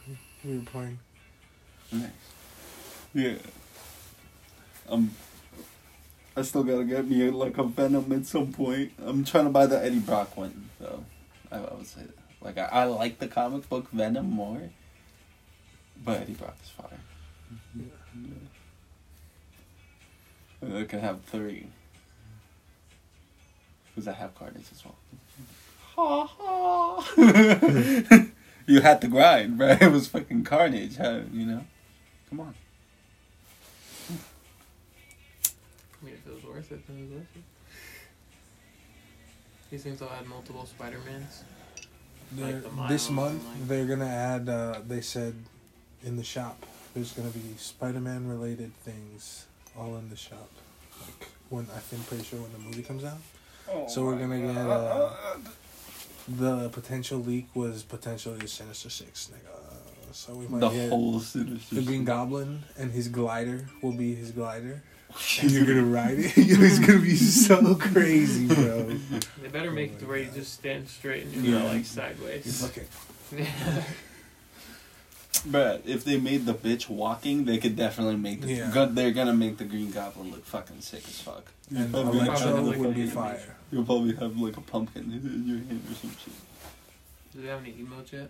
we 0.44 0.58
were 0.58 0.64
playing. 0.64 1.00
Nice. 1.92 2.10
Yeah. 3.14 3.34
Um, 4.90 5.12
I 6.36 6.42
still 6.44 6.64
gotta 6.64 6.86
get 6.86 7.08
me 7.08 7.30
like 7.30 7.58
a 7.58 7.64
Venom 7.64 8.12
at 8.14 8.26
some 8.26 8.52
point. 8.54 8.94
I'm 9.04 9.24
trying 9.26 9.46
to 9.46 9.50
buy 9.50 9.66
the 9.66 9.84
Eddie 9.84 10.00
Brock 10.00 10.38
one, 10.38 10.70
though. 10.80 11.04
I, 11.52 11.58
I 11.58 11.74
would 11.74 11.88
say 11.88 12.02
that. 12.02 12.18
Like 12.42 12.58
I, 12.58 12.66
I 12.72 12.84
like 12.86 13.20
the 13.20 13.28
comic 13.28 13.68
book 13.70 13.90
Venom 13.92 14.30
more, 14.30 14.70
but 16.04 16.28
he 16.28 16.34
brought 16.34 16.56
is 16.64 16.70
fire. 16.70 17.00
Yeah. 17.76 17.86
yeah. 20.64 20.80
I 20.80 20.84
can 20.86 21.00
have 21.00 21.22
three. 21.24 21.68
Because 23.88 24.08
I 24.08 24.14
have 24.14 24.34
Carnage 24.36 24.66
as 24.72 24.84
well. 24.86 24.96
Ha 25.96 26.26
ha! 26.26 27.06
you 28.66 28.80
had 28.82 29.02
to 29.02 29.08
grind, 29.08 29.58
bro. 29.58 29.76
It 29.82 29.92
was 29.92 30.08
fucking 30.08 30.44
Carnage, 30.44 30.98
huh? 30.98 31.22
you 31.34 31.46
know? 31.46 31.66
Come 32.30 32.40
on. 32.40 32.56
I 34.10 36.06
mean, 36.06 36.14
if 36.16 36.26
it 36.26 36.34
was 36.34 36.44
worth 36.44 36.72
it, 36.72 36.88
then 36.88 36.98
it 36.98 37.02
was 37.04 37.12
worth 37.12 37.36
it. 37.36 37.44
You 39.72 39.78
think 39.78 40.00
they'll 40.00 40.10
add 40.10 40.28
multiple 40.28 40.66
Spider 40.66 41.00
Mans? 41.06 41.44
Like 42.38 42.64
the 42.64 42.70
this 42.88 43.10
month 43.10 43.44
and, 43.46 43.60
like- 43.60 43.68
they're 43.68 43.86
gonna 43.86 44.06
add. 44.06 44.48
Uh, 44.48 44.80
they 44.88 45.02
said 45.02 45.36
in 46.04 46.16
the 46.18 46.24
shop 46.24 46.66
there's 46.94 47.14
gonna 47.14 47.30
be 47.30 47.42
Spider-Man 47.58 48.28
related 48.28 48.74
things 48.84 49.46
all 49.78 49.96
in 49.98 50.10
the 50.10 50.16
shop. 50.18 50.50
Like 51.00 51.30
when 51.50 51.68
I 51.76 51.80
think 51.80 52.06
pretty 52.08 52.24
sure 52.24 52.40
when 52.42 52.52
the 52.52 52.60
movie 52.60 52.84
comes 52.84 53.04
out. 53.06 53.18
Oh 53.70 53.88
So 53.88 54.04
we're 54.06 54.18
gonna 54.18 54.40
get, 54.42 54.58
uh, 54.58 55.10
The 56.28 56.70
potential 56.70 57.20
leak 57.20 57.48
was 57.56 57.84
potentially 57.84 58.40
a 58.44 58.48
Sinister 58.48 58.90
Six. 58.90 59.30
Nigga. 59.34 60.14
So 60.14 60.34
we 60.34 60.48
might 60.48 60.60
the 60.60 60.70
get 60.70 60.90
whole 60.90 61.20
Sinister 61.22 61.76
the 61.76 61.82
Green 61.82 62.04
Goblin 62.04 62.64
and 62.78 62.92
his 62.92 63.08
glider 63.08 63.68
will 63.82 63.94
be 63.94 64.14
his 64.16 64.32
glider. 64.32 64.82
And 65.42 65.52
you're 65.52 65.66
gonna 65.66 65.84
ride 65.84 66.20
it. 66.20 66.34
it's 66.38 66.80
gonna 66.80 67.00
be 67.00 67.16
so 67.16 67.76
crazy, 67.76 68.48
bro. 68.48 68.84
They 69.42 69.48
better 69.50 69.70
Oh 69.70 69.74
make 69.74 69.94
my 69.94 69.98
it 70.00 70.08
where 70.08 70.18
you 70.18 70.30
just 70.34 70.54
stand 70.54 70.88
straight 70.90 71.24
and 71.24 71.34
you're 71.34 71.44
Yeah. 71.46 71.60
not 71.60 71.66
like 71.68 71.76
You're 71.76 71.84
sideways. 71.86 72.62
fucking 72.66 72.88
Bruh, 75.48 75.82
if 75.86 76.04
they 76.04 76.18
made 76.20 76.46
the 76.46 76.54
bitch 76.54 76.88
walking, 76.90 77.46
they 77.46 77.58
could 77.58 77.76
definitely 77.76 78.16
make 78.18 78.42
the. 78.42 78.54
Yeah. 78.54 78.72
go- 78.74 78.86
they're 78.86 79.12
gonna 79.12 79.34
make 79.34 79.58
the 79.58 79.64
Green 79.66 79.92
Goblin 79.92 80.32
look 80.32 80.46
fucking 80.46 80.82
sick 80.82 81.04
as 81.08 81.20
fuck. 81.22 81.52
and 81.76 81.92
Probably 81.92 82.20
Probably 82.20 82.28
Electro 82.28 82.62
like 82.62 82.78
would 82.78 82.96
be 82.96 83.04
a- 83.04 83.08
fire. 83.08 83.56
You'll 83.72 83.86
probably 83.86 84.16
have 84.16 84.38
like 84.38 84.58
a 84.58 84.62
pumpkin 84.62 85.04
in 85.04 85.48
your 85.48 85.58
hand 85.58 85.82
or 85.90 85.96
some 85.96 86.12
shit. 86.12 86.34
Do 87.34 87.42
they 87.42 87.48
have 87.48 87.62
any 87.62 87.74
emotes 87.74 88.12
yet? 88.12 88.30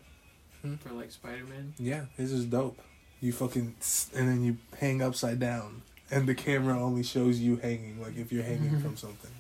Hmm? 0.62 0.76
For 0.76 0.90
like 0.94 1.12
Spider 1.12 1.44
Man? 1.46 1.74
Yeah, 1.80 2.06
this 2.18 2.32
is 2.32 2.46
dope. 2.46 2.80
You 3.20 3.34
fucking 3.34 3.76
and 4.16 4.28
then 4.30 4.44
you 4.44 4.58
hang 4.80 5.02
upside 5.02 5.40
down, 5.40 5.82
and 6.12 6.28
the 6.28 6.36
camera 6.36 6.80
only 6.82 7.04
shows 7.04 7.40
you 7.40 7.58
hanging, 7.58 8.02
like 8.02 8.16
if 8.18 8.32
you're 8.32 8.44
hanging 8.44 8.80
from 8.80 8.96
something, 8.98 9.32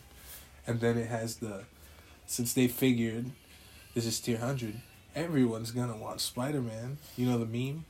and 0.67 0.79
then 0.79 0.97
it 0.97 1.07
has 1.07 1.37
the, 1.37 1.63
since 2.27 2.53
they 2.53 2.67
figured, 2.67 3.25
this 3.95 4.05
is 4.05 4.19
tier 4.19 4.37
hundred, 4.39 4.81
everyone's 5.15 5.71
gonna 5.71 5.95
want 5.97 6.21
Spider 6.21 6.61
Man. 6.61 6.97
You 7.17 7.29
know 7.29 7.37
the 7.37 7.45
meme. 7.45 7.85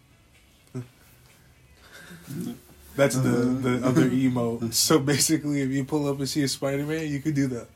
That's 2.96 3.16
the 3.16 3.30
uh-huh. 3.30 3.62
the 3.62 3.88
other 3.88 4.10
emote. 4.10 4.74
So 4.74 5.00
basically, 5.00 5.62
if 5.62 5.70
you 5.70 5.84
pull 5.86 6.08
up 6.08 6.20
and 6.20 6.28
see 6.28 6.44
a 6.44 6.48
Spider 6.48 6.86
Man, 6.86 7.08
you 7.08 7.20
could 7.22 7.36
do 7.36 7.48
that. 7.48 7.68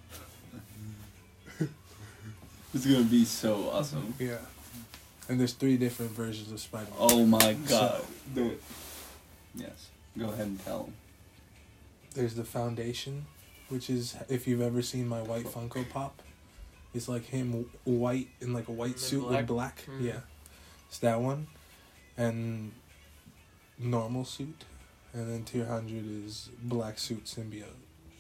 It's 2.74 2.86
gonna 2.86 3.04
be 3.04 3.24
so 3.24 3.70
awesome. 3.70 4.14
Yeah. 4.20 4.38
And 5.30 5.40
there's 5.40 5.54
three 5.54 5.78
different 5.78 6.12
versions 6.12 6.52
of 6.52 6.60
Spider 6.60 6.90
Man. 6.92 7.00
Oh 7.00 7.26
my 7.26 7.54
god. 7.70 8.02
So- 8.02 8.06
Do 8.34 8.46
it. 8.48 8.62
Yes. 9.56 9.88
Go 10.20 10.26
ahead 10.26 10.48
and 10.48 10.64
tell 10.66 10.84
them. 10.84 10.94
There's 12.14 12.36
the 12.36 12.44
foundation, 12.44 13.26
which 13.70 13.90
is 13.90 14.16
if 14.30 14.46
you've 14.48 14.62
ever 14.62 14.82
seen 14.82 15.08
my 15.08 15.22
white 15.22 15.46
Funko 15.46 15.88
Pop, 15.90 16.22
it's 16.96 17.08
like 17.10 17.26
him 17.26 17.66
white 17.84 18.30
in 18.42 18.54
like 18.54 18.68
a 18.68 18.72
white 18.72 18.94
The 18.94 19.00
suit 19.00 19.22
black? 19.22 19.38
with 19.40 19.48
black. 19.48 19.84
Mm. 19.88 20.02
Yeah, 20.06 20.20
it's 20.90 21.00
that 21.00 21.20
one, 21.22 21.48
and 22.18 22.72
normal 23.78 24.26
suit, 24.26 24.64
and 25.14 25.30
then 25.32 25.44
tier 25.44 25.66
hundred 25.66 26.06
is 26.26 26.50
black 26.64 26.98
suit 27.00 27.26
symbiote, 27.26 27.66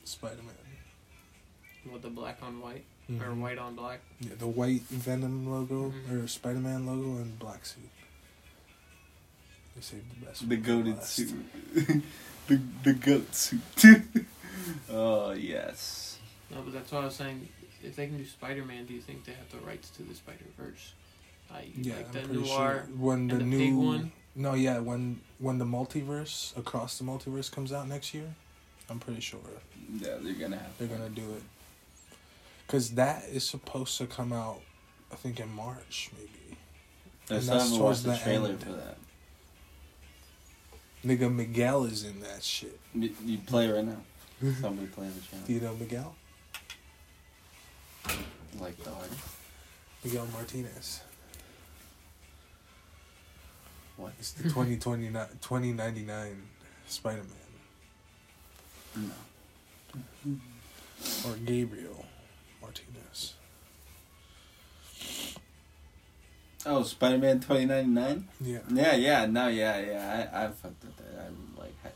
Spider 0.03 0.41
Man. 0.43 1.91
With 1.91 2.01
the 2.01 2.09
black 2.09 2.39
on 2.41 2.59
white? 2.61 2.83
Or 3.07 3.35
white 3.35 3.59
on 3.59 3.75
black? 3.75 3.99
Yeah, 4.19 4.31
the 4.39 4.47
white 4.47 4.81
Venom 4.83 5.47
logo 5.51 5.91
Mhm. 5.91 6.23
or 6.23 6.27
Spider 6.27 6.59
Man 6.59 6.87
logo 6.87 7.17
and 7.21 7.37
black 7.37 7.63
suit. 7.65 7.83
They 9.75 9.81
saved 9.81 10.09
the 10.21 10.25
best. 10.25 10.49
The 10.49 10.55
for 10.55 10.61
goaded 10.63 11.03
suit. 11.03 11.35
the 12.47 12.61
the 12.83 12.93
goat 12.93 13.35
suit. 13.35 13.61
oh 14.89 15.33
yes. 15.33 16.17
No, 16.49 16.61
but 16.61 16.73
that's 16.73 16.91
what 16.91 17.03
I 17.03 17.05
was 17.05 17.15
saying. 17.15 17.47
If 17.85 17.95
they 17.95 18.07
can 18.07 18.17
do 18.17 18.25
Spider 18.25 18.65
Man, 18.65 18.85
do 18.85 18.93
you 18.93 19.01
think 19.01 19.25
they 19.25 19.33
have 19.33 19.49
the 19.51 19.59
rights 19.65 19.89
to 19.91 20.03
the 20.03 20.13
Spider 20.15 20.45
Verse? 20.57 20.93
I.e., 21.53 21.71
Yeah, 21.77 21.95
like 21.97 22.07
I'm 22.07 22.13
the 22.13 22.19
pretty 22.21 22.49
noir. 22.49 22.83
sure 22.87 22.95
when 22.97 23.27
the, 23.27 23.35
the 23.37 23.43
new 23.43 23.57
pig 23.59 23.73
one? 23.75 24.11
No, 24.35 24.53
yeah, 24.53 24.79
when 24.79 25.21
when 25.39 25.57
the 25.59 25.65
multiverse 25.65 26.57
across 26.57 26.97
the 26.97 27.03
multiverse 27.03 27.51
comes 27.51 27.71
out 27.71 27.87
next 27.87 28.13
year, 28.13 28.33
I'm 28.89 28.99
pretty 28.99 29.21
sure 29.21 29.39
Yeah, 29.97 30.15
they're 30.21 30.33
gonna 30.33 30.57
have. 30.57 30.77
they're 30.77 30.87
gonna 30.87 31.09
do 31.09 31.33
it. 31.35 31.43
Cause 32.67 32.91
that 32.95 33.23
is 33.31 33.47
supposed 33.47 33.97
to 33.99 34.07
come 34.07 34.33
out, 34.33 34.61
I 35.11 35.15
think 35.15 35.39
in 35.39 35.49
March 35.53 36.09
maybe. 36.17 36.57
I 37.29 37.35
and 37.35 37.43
that's 37.43 37.63
haven't 37.63 37.77
towards 37.77 37.79
watched 37.79 38.03
the 38.03 38.11
the 38.11 38.17
trailer 38.17 38.49
end. 38.49 38.63
for 38.63 38.71
that. 38.71 38.97
Nigga 41.05 41.33
Miguel 41.33 41.85
is 41.85 42.03
in 42.03 42.19
that 42.21 42.43
shit. 42.43 42.79
You, 42.95 43.11
you 43.23 43.37
play 43.37 43.69
right 43.71 43.85
now. 43.85 44.01
Somebody 44.61 44.87
play 44.87 45.07
the 45.07 45.21
channel. 45.21 45.45
Do 45.45 45.53
you 45.53 45.59
know 45.61 45.75
Miguel? 45.75 46.15
Like 48.59 48.81
the 48.83 48.91
artist. 48.91 49.19
Miguel 50.03 50.27
Martinez. 50.33 51.01
What? 53.97 54.13
It's 54.19 54.31
the 54.33 54.43
2029 54.43 55.11
2099 55.41 56.41
Spider 56.87 57.21
Man 58.95 59.11
No. 60.25 60.31
or 61.29 61.35
Gabriel 61.37 62.05
Martinez. 62.61 63.33
Oh, 66.67 66.81
Spider 66.83 67.17
Man 67.19 67.39
twenty 67.39 67.65
ninety 67.65 67.89
nine. 67.91 68.27
Yeah. 68.41 68.59
Yeah, 68.71 68.95
yeah, 68.95 69.25
no, 69.27 69.47
yeah, 69.49 69.79
yeah. 69.79 70.29
I, 70.33 70.45
I 70.45 70.47
fucked 70.47 70.83
with 70.83 70.97
that. 70.97 71.21
I 71.21 71.61
like, 71.61 71.75
I, 71.85 71.89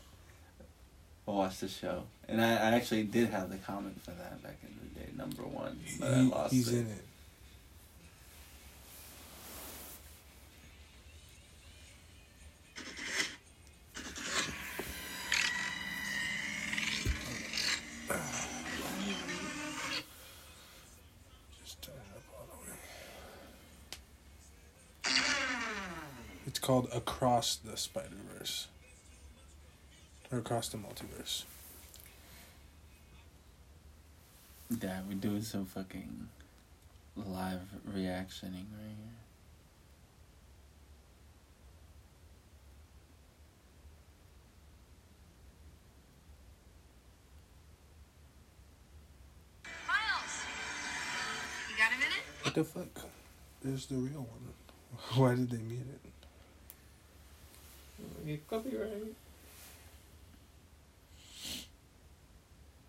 watched 1.30 1.60
the 1.60 1.68
show, 1.68 2.04
and 2.28 2.40
I, 2.40 2.52
I 2.52 2.70
actually 2.76 3.02
did 3.04 3.30
have 3.30 3.50
the 3.50 3.56
comic 3.58 3.94
for 4.00 4.12
that 4.12 4.40
back 4.42 4.58
in 4.62 4.68
the 4.68 4.79
day, 4.79 4.79
number 5.20 5.42
one, 5.42 5.78
but 5.98 6.14
I 6.14 6.20
lost 6.22 6.52
he's 6.52 6.68
it. 6.68 6.78
in 6.80 6.86
it. 6.86 7.04
Just 21.62 21.82
turn 21.82 21.94
it 21.94 22.16
up 22.16 22.22
all 22.38 22.46
the 22.64 22.70
way. 22.70 22.76
It's 26.46 26.58
called 26.58 26.88
Across 26.92 27.56
the 27.56 27.76
Spider 27.76 28.08
Verse. 28.38 28.68
Or 30.32 30.38
Across 30.38 30.70
the 30.70 30.78
Multiverse. 30.78 31.44
Yeah, 34.78 35.00
we're 35.08 35.14
doing 35.14 35.42
some 35.42 35.66
fucking 35.66 36.28
live 37.16 37.60
reactioning 37.92 38.66
right 38.72 38.94
here. 38.96 39.16
Miles, 49.88 50.44
you 51.68 51.76
got 51.76 51.88
a 51.92 51.98
minute? 51.98 52.24
What 52.42 52.54
the 52.54 52.64
fuck? 52.64 53.10
There's 53.62 53.86
the 53.86 53.96
real 53.96 54.20
one. 54.20 54.54
Why 55.16 55.34
did 55.34 55.50
they 55.50 55.58
mute 55.58 55.86
it? 56.04 56.10
You 58.24 58.38
copyright. 58.48 59.14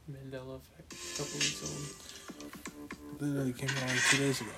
Mandela 0.10 0.58
effect. 0.58 0.94
a 0.94 1.18
Couple 1.18 1.38
weeks 1.40 1.62
old. 1.64 3.22
Literally 3.22 3.54
came 3.54 3.70
out 3.70 3.88
like 3.88 4.00
two 4.10 4.18
days 4.18 4.42
ago. 4.42 4.52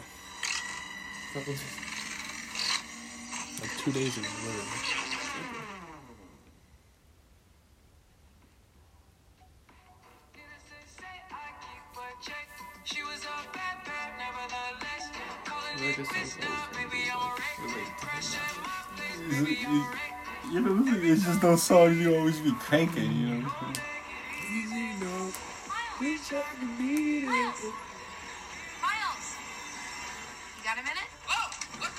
Couple. 1.34 1.54
Like 3.62 3.78
two 3.78 3.92
days 3.92 4.18
ago, 4.18 4.28
literally. 4.46 5.04
I 15.76 15.86
like 15.86 15.98
this 15.98 16.34
song 16.34 16.64
always 19.24 19.40
relate 19.40 19.60
to 19.60 19.66
him. 19.66 19.86
You 20.52 20.60
know, 20.62 20.84
it's 20.86 21.24
just 21.24 21.42
those 21.42 21.64
songs 21.64 21.98
you 21.98 22.16
always 22.16 22.40
be 22.40 22.52
cranking, 22.54 23.12
you 23.12 23.28
know? 23.42 23.93
Miles! 26.02 27.62
Miles, 28.82 29.28
You 30.58 30.64
got 30.64 30.78
a 30.78 30.84
minute? 30.84 31.10
Whoa! 31.28 31.52
What? 31.80 31.92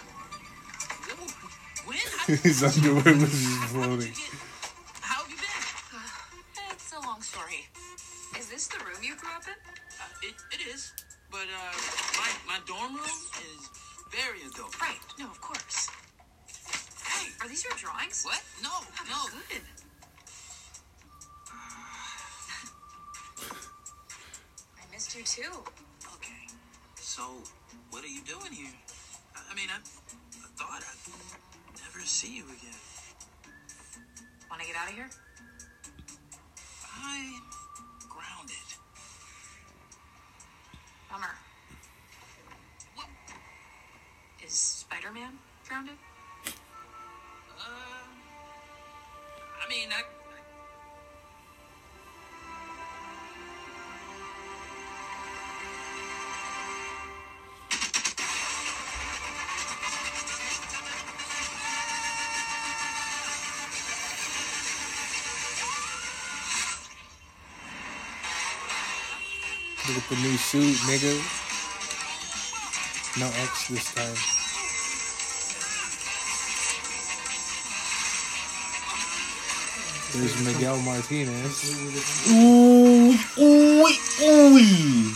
When? 1.87 2.39
His 2.43 2.63
underwear 2.63 3.15
was 3.15 3.31
just 3.31 3.65
floating. 3.71 4.13
How 5.01 5.23
have 5.23 5.31
you 5.31 5.37
been? 5.37 6.71
It's 6.73 6.93
a 6.93 7.01
long 7.07 7.23
story. 7.23 7.67
Is 8.39 8.49
this 8.51 8.67
the 8.67 8.79
room 8.85 8.99
you 9.03 9.15
grew 9.17 9.31
up 9.31 9.45
in? 9.47 9.55
Uh, 9.55 10.05
it, 10.23 10.35
it 10.53 10.67
is, 10.75 10.93
but 11.31 11.47
uh, 11.47 11.75
my 12.19 12.31
my 12.49 12.59
dorm 12.67 12.95
room 12.97 13.05
is 13.05 13.71
very 14.11 14.41
adult. 14.51 14.75
Right. 14.83 14.99
No, 15.19 15.27
of 15.27 15.41
course. 15.41 15.89
Hey, 17.07 17.31
Are 17.41 17.49
these 17.49 17.63
your 17.65 17.75
drawings? 17.77 18.25
what? 18.25 18.43
No, 18.63 18.71
Oh, 18.73 19.29
no. 19.31 19.39
good. 19.49 19.63
You 25.17 25.23
too. 25.23 25.63
Okay, 26.17 26.49
so 26.97 27.23
what 27.91 28.03
are 28.03 28.09
you 28.09 28.21
doing 28.23 28.53
here? 28.53 28.73
I, 29.37 29.53
I 29.53 29.55
mean, 29.55 29.69
I, 29.71 29.77
I 29.77 30.49
thought 30.57 30.83
I'd 30.83 31.83
never 31.85 32.05
see 32.05 32.35
you 32.37 32.43
again. 32.45 32.75
Want 34.51 34.61
to 34.61 34.67
get 34.67 34.77
out 34.77 34.89
of 34.89 34.95
here? 34.95 35.09
I'm 37.01 37.43
grounded. 38.09 38.57
Bummer. 41.11 41.35
What? 42.97 43.07
Is 44.45 44.53
Spider-Man 44.53 45.39
grounded? 45.69 45.95
Uh, 46.47 48.07
I 49.65 49.69
mean, 49.69 49.91
I. 49.93 50.24
Look 69.95 70.03
at 70.03 70.09
the 70.11 70.17
new 70.17 70.37
suit, 70.37 70.77
nigga. 70.91 71.15
No 73.21 73.27
X 73.27 73.69
this 73.69 73.95
time. 73.95 74.17
There's 80.15 80.37
Miguel 80.45 80.79
Martinez. 80.81 81.55
Ooh, 82.31 83.15
ooh, 83.39 83.87
ooh. 84.23 85.13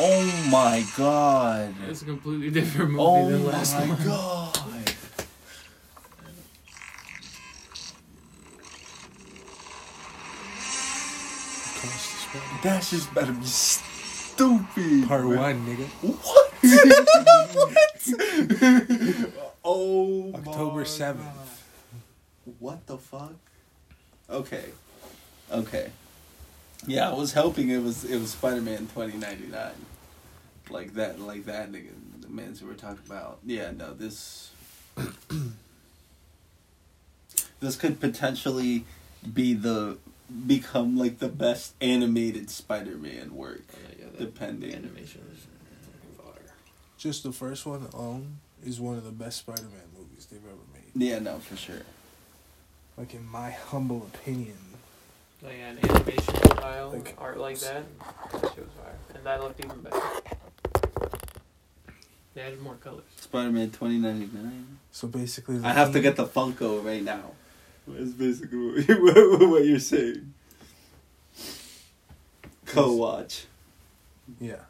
Oh 0.00 0.24
my 0.50 0.84
god. 0.96 1.74
It's 1.88 2.02
a 2.02 2.04
completely 2.06 2.50
different 2.50 2.92
movie 2.92 3.02
Oh 3.02 3.30
than 3.30 3.44
last 3.46 3.74
one. 3.74 3.90
Oh 3.90 3.96
my 3.96 4.04
god. 4.04 4.56
Across 11.76 12.57
That 12.68 12.82
just 12.82 13.14
better 13.14 13.32
be 13.32 13.46
stupid. 13.46 15.08
Part 15.08 15.22
bro. 15.22 15.38
one, 15.38 15.64
nigga. 15.64 15.86
What? 16.02 16.52
what? 17.56 19.32
oh. 19.64 20.34
October 20.34 20.84
7th. 20.84 21.16
What 22.58 22.86
the 22.86 22.98
fuck? 22.98 23.32
Okay. 24.28 24.66
Okay. 25.50 25.90
Yeah, 26.86 27.08
I 27.08 27.14
was 27.14 27.32
hoping 27.32 27.70
it 27.70 27.82
was 27.82 28.04
it 28.04 28.20
was 28.20 28.32
Spider 28.32 28.60
Man 28.60 28.86
twenty 28.88 29.16
ninety 29.16 29.46
nine. 29.46 29.86
Like 30.68 30.92
that 30.92 31.18
like 31.18 31.46
that 31.46 31.72
nigga 31.72 31.88
the 32.20 32.28
man 32.28 32.48
mans 32.48 32.60
we 32.60 32.68
were 32.68 32.74
talking 32.74 33.00
about. 33.06 33.38
Yeah, 33.46 33.70
no, 33.70 33.94
this 33.94 34.50
this 37.60 37.76
could 37.76 37.98
potentially 37.98 38.84
be 39.32 39.54
the 39.54 39.96
become 40.46 40.96
like 40.96 41.18
the 41.18 41.28
best 41.28 41.74
animated 41.80 42.50
Spider 42.50 42.96
Man 42.96 43.34
work. 43.34 43.62
Oh, 43.72 43.78
yeah, 43.90 43.94
yeah, 43.98 44.10
that 44.10 44.18
Depending. 44.18 44.74
Animation 44.74 45.22
is 45.34 45.40
fucking 45.40 46.32
fire. 46.34 46.52
Just 46.98 47.22
the 47.22 47.32
first 47.32 47.64
one 47.66 47.86
alone 47.92 48.38
is 48.64 48.80
one 48.80 48.96
of 48.98 49.04
the 49.04 49.12
best 49.12 49.38
Spider-Man 49.38 49.70
movies 49.96 50.26
they've 50.30 50.40
ever 50.44 50.56
made. 50.74 50.90
Yeah, 50.94 51.20
no, 51.20 51.38
for 51.38 51.56
sure. 51.56 51.82
Like 52.96 53.14
in 53.14 53.24
my 53.26 53.50
humble 53.50 54.08
opinion. 54.12 54.56
Like 55.42 55.54
an 55.54 55.78
animation 55.88 56.34
style, 56.34 56.90
Like- 56.90 57.14
art 57.18 57.38
like 57.38 57.60
that, 57.60 57.84
that 58.32 58.40
shit 58.40 58.58
was 58.58 58.68
fire. 58.82 58.96
And 59.14 59.24
that 59.24 59.40
looked 59.40 59.64
even 59.64 59.80
better. 59.80 60.00
They 62.34 62.42
added 62.42 62.60
more 62.60 62.74
colors. 62.74 63.04
Spider 63.16 63.50
Man 63.50 63.70
twenty 63.70 63.98
ninety 63.98 64.28
nine. 64.36 64.78
So 64.92 65.06
basically, 65.08 65.58
the 65.58 65.66
I 65.68 65.72
have 65.72 65.92
to 65.92 66.00
get 66.00 66.16
the 66.16 66.26
Funko 66.26 66.84
right 66.84 67.02
now. 67.02 67.32
That's 67.88 68.10
basically 68.12 68.82
what, 68.82 69.64
you're 69.64 69.78
saying. 69.78 70.34
Co 72.66 72.94
watch. 72.94 73.46
Yeah. 74.40 74.56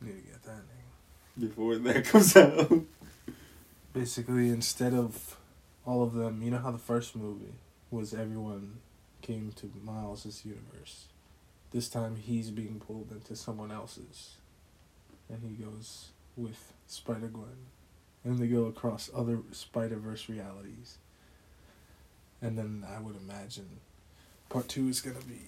Need 0.00 0.16
to 0.16 0.30
get 0.30 0.42
that 0.44 0.50
nigga. 0.56 1.40
Before 1.40 1.76
that 1.76 2.04
comes 2.04 2.36
out. 2.36 2.72
Basically, 3.92 4.48
instead 4.48 4.92
of 4.92 5.36
all 5.86 6.02
of 6.02 6.14
them, 6.14 6.42
you 6.42 6.50
know 6.50 6.58
how 6.58 6.72
the 6.72 6.78
first 6.78 7.14
movie 7.14 7.54
was 7.90 8.12
everyone 8.12 8.78
came 9.22 9.52
to 9.56 9.70
Miles's 9.84 10.44
universe. 10.44 11.06
This 11.70 11.88
time 11.88 12.16
he's 12.16 12.50
being 12.50 12.80
pulled 12.84 13.10
into 13.10 13.36
someone 13.36 13.70
else's, 13.70 14.36
and 15.28 15.42
he 15.42 15.62
goes 15.64 16.08
with 16.36 16.72
Spider 16.86 17.28
Gwen, 17.28 17.66
and 18.26 18.38
they 18.38 18.48
go 18.48 18.66
across 18.66 19.08
other 19.14 19.38
Spider 19.52 19.96
Verse 19.96 20.28
realities. 20.28 20.98
And 22.42 22.58
then 22.58 22.84
I 22.86 23.00
would 23.00 23.16
imagine 23.16 23.68
part 24.48 24.68
two 24.68 24.88
is 24.88 25.00
gonna 25.00 25.24
be 25.26 25.40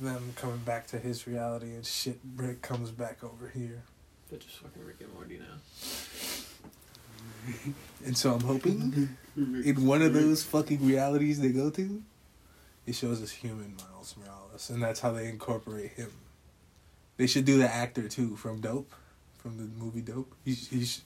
them 0.00 0.32
coming 0.36 0.58
back 0.58 0.88
to 0.88 0.98
his 0.98 1.26
reality, 1.26 1.66
and 1.74 1.86
shit 1.86 2.18
Rick 2.34 2.62
comes 2.62 2.90
back 2.90 3.22
over 3.22 3.48
here. 3.48 3.82
They're 4.28 4.40
just 4.40 4.58
fucking 4.58 4.84
Rick 4.84 4.96
and 5.00 5.14
Morty 5.14 5.38
now. 5.38 5.56
And 8.04 8.18
so 8.18 8.34
I'm 8.34 8.40
hoping 8.40 9.16
in 9.36 9.86
one 9.86 10.02
of 10.02 10.12
those 10.12 10.42
fucking 10.42 10.84
realities 10.84 11.40
they 11.40 11.50
go 11.50 11.70
to, 11.70 12.02
it 12.86 12.94
shows 12.94 13.22
us 13.22 13.30
human 13.30 13.76
Miles 13.76 14.16
Morales, 14.18 14.68
and 14.68 14.82
that's 14.82 14.98
how 14.98 15.12
they 15.12 15.28
incorporate 15.28 15.92
him. 15.92 16.10
They 17.18 17.28
should 17.28 17.44
do 17.44 17.58
the 17.58 17.72
actor 17.72 18.08
too 18.08 18.34
from 18.34 18.60
Dope, 18.60 18.92
from 19.38 19.58
the 19.58 19.64
movie 19.64 20.00
Dope. 20.00 20.34
He's 20.44 20.68
he's 20.68 21.02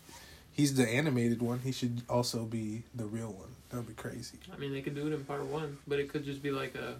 he's 0.52 0.74
the 0.74 0.88
animated 0.88 1.42
one. 1.42 1.60
He 1.60 1.72
should 1.72 2.02
also 2.08 2.44
be 2.44 2.82
the 2.94 3.06
real 3.06 3.32
one. 3.32 3.48
That'd 3.70 3.86
be 3.86 3.94
crazy. 3.94 4.38
I 4.52 4.56
mean, 4.58 4.72
they 4.72 4.82
could 4.82 4.94
do 4.94 5.06
it 5.06 5.12
in 5.12 5.24
part 5.24 5.44
one, 5.44 5.78
but 5.86 5.98
it 5.98 6.08
could 6.08 6.24
just 6.24 6.42
be 6.42 6.50
like 6.50 6.74
a. 6.74 6.96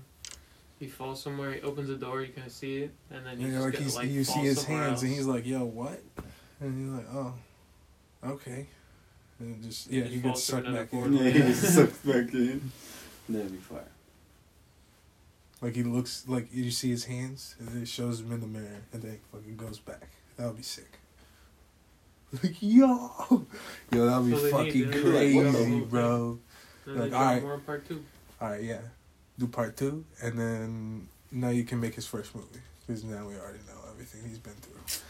He 0.78 0.86
falls 0.86 1.22
somewhere, 1.22 1.53
he 1.53 1.61
opens 1.61 1.88
the 1.88 1.96
door, 1.96 2.22
you 2.22 2.32
can 2.32 2.48
see 2.48 2.84
it, 2.84 2.92
and 3.11 3.26
then 3.26 3.38
you 3.38 3.48
You 3.48 3.53
just 3.53 3.64
like 3.64 3.72
get, 3.72 3.82
he's, 3.82 3.96
like 3.96 4.09
you 4.09 4.24
see 4.24 4.40
his 4.40 4.61
somewhere 4.62 4.84
hands, 4.84 5.03
and 5.03 5.12
he's 5.12 5.26
like, 5.26 5.46
"Yo, 5.46 5.62
what?" 5.64 6.01
And 6.59 6.78
he's 6.80 6.90
like, 6.90 7.07
"Oh, 7.12 7.34
okay." 8.24 8.66
And 9.38 9.57
it 9.57 9.68
just 9.68 9.90
He 9.90 9.98
yeah, 9.98 10.05
just 10.05 10.14
he 10.14 10.20
gets 10.20 10.42
sucked 10.42 10.72
back 10.72 10.92
in. 10.92 11.12
Yeah, 11.16 11.30
he 11.30 11.38
just 11.40 11.74
sucks 11.74 11.98
back 11.98 12.32
in. 12.32 12.70
That'd 13.28 13.53
be 13.53 13.59
fire. 13.59 13.84
Like 15.61 15.74
he 15.74 15.82
looks 15.82 16.24
like 16.26 16.48
you 16.53 16.70
see 16.70 16.88
his 16.90 17.05
hands, 17.05 17.57
and 17.59 17.68
then 17.68 17.82
it 17.82 17.88
shows 17.88 18.20
him 18.20 18.32
in 18.32 18.40
the 18.40 18.46
mirror, 18.46 18.80
and 18.92 19.03
then 19.03 19.11
he 19.12 19.18
fucking 19.32 19.57
goes 19.57 19.78
back. 19.78 20.09
That 20.36 20.46
would 20.46 20.57
be 20.57 20.62
sick. 20.62 20.99
Like 22.32 22.56
yo, 22.60 23.10
yo, 23.90 24.06
that 24.06 24.20
would 24.20 24.30
be 24.30 24.36
So 24.36 24.50
fucking 24.50 24.90
need, 24.90 25.02
crazy, 25.02 25.36
one 25.36 25.70
more 25.70 25.86
bro. 25.86 26.38
Like, 26.86 27.12
alright. 27.12 27.42
more 27.42 27.58
part 27.58 27.88
two. 27.88 28.04
All 28.40 28.50
right, 28.50 28.62
yeah, 28.62 28.78
do 29.36 29.48
part 29.48 29.76
two, 29.76 30.04
and 30.22 30.38
then 30.38 31.08
now 31.32 31.48
you 31.48 31.64
can 31.64 31.80
make 31.80 31.94
his 31.96 32.06
first 32.06 32.34
movie 32.36 32.60
because 32.86 33.02
now 33.02 33.26
we 33.26 33.34
already 33.34 33.58
know 33.66 33.80
everything 33.90 34.28
he's 34.28 34.38
been 34.38 34.54
through. 34.54 35.00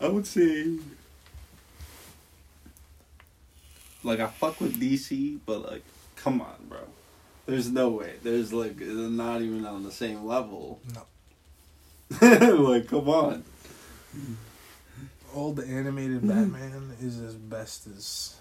I 0.00 0.08
would 0.08 0.26
say, 0.28 0.78
like, 4.04 4.20
I 4.20 4.28
fuck 4.28 4.60
with 4.60 4.80
DC, 4.80 5.40
but 5.44 5.68
like, 5.68 5.82
come 6.14 6.40
on, 6.40 6.66
bro. 6.68 6.78
There's 7.46 7.68
no 7.70 7.88
way. 7.88 8.14
There's 8.22 8.52
like, 8.52 8.78
they're 8.78 8.88
not 8.88 9.42
even 9.42 9.66
on 9.66 9.82
the 9.82 9.90
same 9.90 10.24
level. 10.24 10.80
No. 10.94 11.02
like, 12.70 12.88
come 12.88 13.08
on. 13.08 13.44
Mm-hmm. 14.16 14.34
All 15.34 15.52
the 15.52 15.66
animated 15.66 16.18
mm-hmm. 16.22 16.28
Batman 16.28 16.96
is 17.00 17.20
as 17.20 17.34
best 17.34 17.86
as 17.86 18.36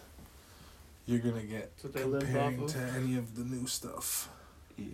you're 1.05 1.19
gonna 1.19 1.43
get 1.43 1.75
That's 1.77 1.83
what 1.83 1.93
they 1.93 2.03
lived 2.03 2.25
comparing 2.25 2.67
to 2.67 2.77
of. 2.77 2.95
any 2.95 3.17
of 3.17 3.35
the 3.35 3.43
new 3.43 3.67
stuff. 3.67 4.29
Yeah. 4.77 4.85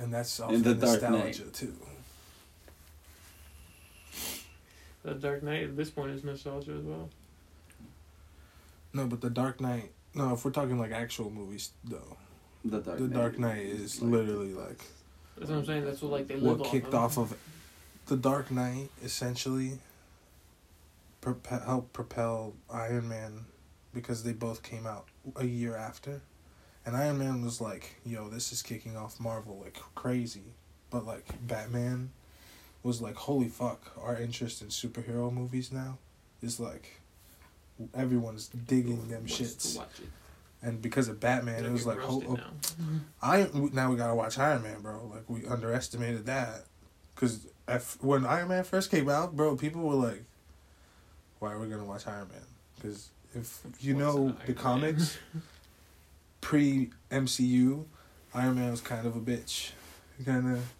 And 0.00 0.12
that's 0.12 0.40
also 0.40 0.56
the 0.56 0.74
The 0.74 0.86
Dark 0.86 1.02
nostalgia 1.02 1.50
too. 1.52 1.74
The 5.04 5.14
Dark 5.14 5.42
Knight 5.42 5.64
at 5.64 5.76
this 5.76 5.90
point 5.90 6.12
is 6.12 6.24
nostalgia 6.24 6.72
as 6.72 6.84
well. 6.84 7.08
No, 8.92 9.06
but 9.06 9.20
the 9.20 9.30
Dark 9.30 9.60
Knight. 9.60 9.90
No, 10.14 10.32
if 10.32 10.44
we're 10.44 10.50
talking 10.50 10.78
like 10.78 10.92
actual 10.92 11.30
movies, 11.30 11.70
though, 11.84 12.16
The 12.64 12.80
Dark 12.80 12.98
the 12.98 13.04
Knight. 13.04 13.12
Dark 13.14 13.38
Knight 13.38 13.66
is 13.66 14.02
literally 14.02 14.54
like 14.54 14.80
That's 15.36 15.50
what 15.50 15.58
I'm 15.58 15.66
saying. 15.66 15.84
That's 15.84 16.02
what 16.02 16.12
like 16.12 16.28
they 16.28 16.36
live 16.36 16.58
what 16.58 16.66
off 16.66 16.72
kicked 16.72 16.88
of. 16.88 16.94
off 16.94 17.18
of 17.18 17.36
the 18.06 18.16
Dark 18.16 18.50
Knight 18.50 18.90
essentially 19.04 19.78
prope- 21.20 21.64
helped 21.64 21.92
propel 21.92 22.54
Iron 22.70 23.08
Man 23.08 23.44
because 23.92 24.22
they 24.22 24.32
both 24.32 24.62
came 24.62 24.86
out 24.86 25.08
a 25.36 25.44
year 25.44 25.76
after. 25.76 26.22
And 26.86 26.96
Iron 26.96 27.18
Man 27.18 27.44
was 27.44 27.60
like, 27.60 27.96
yo, 28.04 28.28
this 28.28 28.52
is 28.52 28.62
kicking 28.62 28.96
off 28.96 29.20
Marvel 29.20 29.60
like 29.62 29.78
crazy. 29.94 30.54
But 30.90 31.04
like 31.04 31.26
Batman 31.46 32.10
was 32.82 33.02
like, 33.02 33.16
holy 33.16 33.48
fuck, 33.48 33.92
our 34.00 34.16
interest 34.16 34.62
in 34.62 34.68
superhero 34.68 35.32
movies 35.32 35.70
now 35.72 35.98
is 36.40 36.58
like 36.58 37.00
everyone's 37.94 38.48
digging 38.48 39.08
them 39.08 39.26
shits. 39.26 39.78
And 40.62 40.82
because 40.82 41.08
of 41.08 41.20
Batman, 41.20 41.64
it 41.64 41.70
was 41.70 41.86
like, 41.86 41.98
oh, 42.02 42.22
oh, 42.26 42.34
now. 42.34 42.50
I 43.22 43.48
now 43.72 43.90
we 43.90 43.96
gotta 43.96 44.14
watch 44.14 44.38
Iron 44.38 44.62
Man, 44.62 44.80
bro. 44.80 45.10
Like 45.12 45.28
we 45.28 45.46
underestimated 45.46 46.26
that, 46.26 46.64
because 47.14 47.46
when 48.00 48.26
Iron 48.26 48.48
Man 48.48 48.64
first 48.64 48.90
came 48.90 49.08
out, 49.08 49.36
bro, 49.36 49.56
people 49.56 49.82
were 49.82 49.94
like, 49.94 50.24
"Why 51.38 51.54
we're 51.54 51.64
we 51.64 51.68
gonna 51.68 51.84
watch 51.84 52.06
Iron 52.06 52.28
Man?" 52.28 52.40
Because 52.76 53.10
if 53.34 53.62
you 53.80 53.94
What's 53.94 54.16
know 54.16 54.28
the 54.46 54.52
Iron 54.52 54.54
comics, 54.54 55.18
pre 56.40 56.90
MCU, 57.10 57.84
Iron 58.34 58.54
Man 58.56 58.70
was 58.70 58.80
kind 58.80 59.06
of 59.06 59.16
a 59.16 59.20
bitch, 59.20 59.72
kind 60.24 60.52
of 60.56 60.72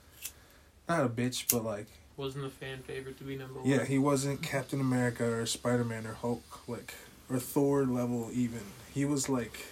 not 0.88 1.04
a 1.04 1.08
bitch, 1.08 1.50
but 1.52 1.64
like 1.64 1.86
Wasn't 2.16 2.44
a 2.44 2.50
fan 2.50 2.78
favorite 2.78 3.18
to 3.18 3.24
be 3.24 3.36
number 3.36 3.60
one. 3.60 3.68
yeah, 3.68 3.84
he 3.84 3.98
wasn't 3.98 4.42
Captain 4.42 4.80
America 4.80 5.24
or 5.24 5.46
Spider 5.46 5.84
Man 5.84 6.06
or 6.06 6.14
Hulk 6.14 6.68
like 6.68 6.94
or 7.30 7.38
Thor 7.38 7.84
level 7.84 8.30
even. 8.32 8.60
He 8.94 9.04
was 9.04 9.28
like 9.28 9.66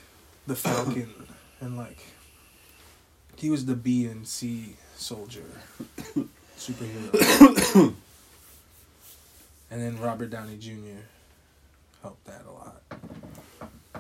the 0.47 0.57
Falcon 0.64 1.12
and 1.61 1.76
like 1.76 1.99
he 3.37 3.51
was 3.51 3.66
the 3.66 3.74
B 3.74 4.07
and 4.07 4.26
C 4.26 4.76
soldier 4.97 5.45
superhero. 6.59 7.95
and 9.70 9.80
then 9.82 9.98
Robert 10.00 10.30
Downey 10.30 10.56
Jr. 10.56 11.00
helped 12.02 12.24
that 12.26 12.42
a 12.46 12.52
lot. 12.52 12.82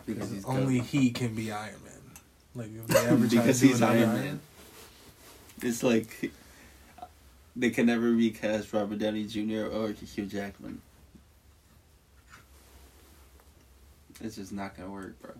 Because 0.06 0.30
he's 0.30 0.44
Only 0.44 0.78
good. 0.78 0.86
he 0.86 1.10
can 1.10 1.34
be 1.34 1.50
Iron 1.50 1.74
Man. 1.84 1.92
Like 2.54 2.68
if 2.74 2.86
they 2.86 2.98
ever 3.06 3.26
try 3.28 3.40
because 3.42 3.60
to 3.60 3.66
do 3.66 3.72
he's 3.72 3.80
another 3.80 3.98
Iron 3.98 4.12
Man. 4.14 4.40
It's 5.62 5.82
like 5.82 6.32
they 7.56 7.70
can 7.70 7.86
never 7.86 8.10
recast 8.10 8.72
Robert 8.72 8.98
Downey 8.98 9.24
Jr. 9.24 9.66
or 9.66 9.90
Hugh 9.92 10.26
Jackman. 10.26 10.80
It's 14.20 14.36
just 14.36 14.52
not 14.52 14.76
gonna 14.76 14.90
work, 14.90 15.20
bro. 15.20 15.32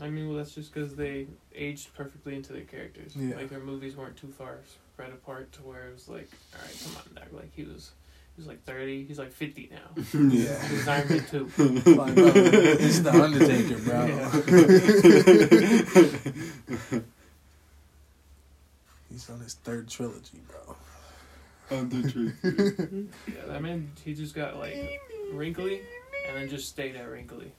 I 0.00 0.08
mean, 0.08 0.28
well, 0.28 0.36
that's 0.36 0.54
just 0.54 0.72
because 0.72 0.94
they 0.94 1.26
aged 1.54 1.92
perfectly 1.94 2.36
into 2.36 2.52
their 2.52 2.62
characters. 2.62 3.16
Yeah. 3.16 3.34
Like 3.36 3.48
their 3.48 3.58
movies 3.58 3.96
weren't 3.96 4.16
too 4.16 4.28
far 4.28 4.58
spread 4.92 5.10
apart 5.10 5.50
to 5.52 5.60
where 5.62 5.88
it 5.88 5.94
was 5.94 6.08
like, 6.08 6.28
all 6.54 6.60
right, 6.64 6.84
come 6.84 6.96
on, 6.96 7.14
Doc. 7.14 7.32
Like 7.32 7.52
he 7.56 7.64
was, 7.64 7.90
he 8.38 8.42
was 8.42 8.46
like 8.46 8.62
thirty. 8.62 9.04
He's 9.04 9.18
like 9.18 9.32
fifty 9.32 9.68
now. 9.72 9.78
Yeah. 10.14 10.64
He 10.68 10.74
was 10.76 10.86
Iron 10.86 11.08
Man 11.08 11.24
two. 11.28 11.50
Like, 11.56 12.14
bro, 12.14 12.30
it's 12.34 13.00
the 13.00 13.12
Undertaker, 13.12 13.78
bro. 13.78 14.06
He's 19.10 19.28
on 19.28 19.40
his 19.40 19.54
third 19.54 19.88
trilogy, 19.88 20.40
bro. 20.46 20.76
Yeah, 21.70 21.80
that 23.48 23.60
man, 23.60 23.90
he 24.04 24.14
just 24.14 24.36
got 24.36 24.56
like 24.56 25.00
wrinkly, 25.32 25.80
and 26.28 26.36
then 26.36 26.48
just 26.48 26.68
stayed 26.68 26.94
at 26.94 27.10
wrinkly. 27.10 27.50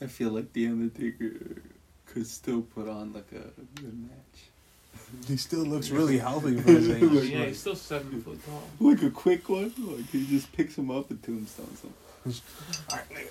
I 0.00 0.06
feel 0.06 0.30
like 0.30 0.52
the 0.52 0.68
Undertaker 0.68 1.60
could 2.06 2.28
still 2.28 2.62
put 2.62 2.88
on 2.88 3.12
like 3.12 3.32
a 3.32 3.50
good 3.80 4.00
match. 4.00 4.51
He 5.28 5.36
still 5.36 5.64
looks 5.64 5.90
really 5.90 6.18
healthy 6.18 6.56
for 6.60 6.70
his 6.72 6.88
age. 6.90 7.02
Like- 7.02 7.30
yeah, 7.30 7.44
he's 7.46 7.60
still 7.60 7.76
seven 7.76 8.20
foot 8.22 8.40
tall. 8.46 8.62
Like 8.80 9.02
a 9.02 9.10
quick 9.10 9.48
one, 9.48 9.72
like 9.78 10.08
he 10.10 10.26
just 10.26 10.52
picks 10.52 10.76
him 10.76 10.90
up 10.90 11.10
and 11.10 11.22
tombstones 11.22 11.80
him. 11.82 11.94
Alright, 12.90 13.08
nigga. 13.10 13.28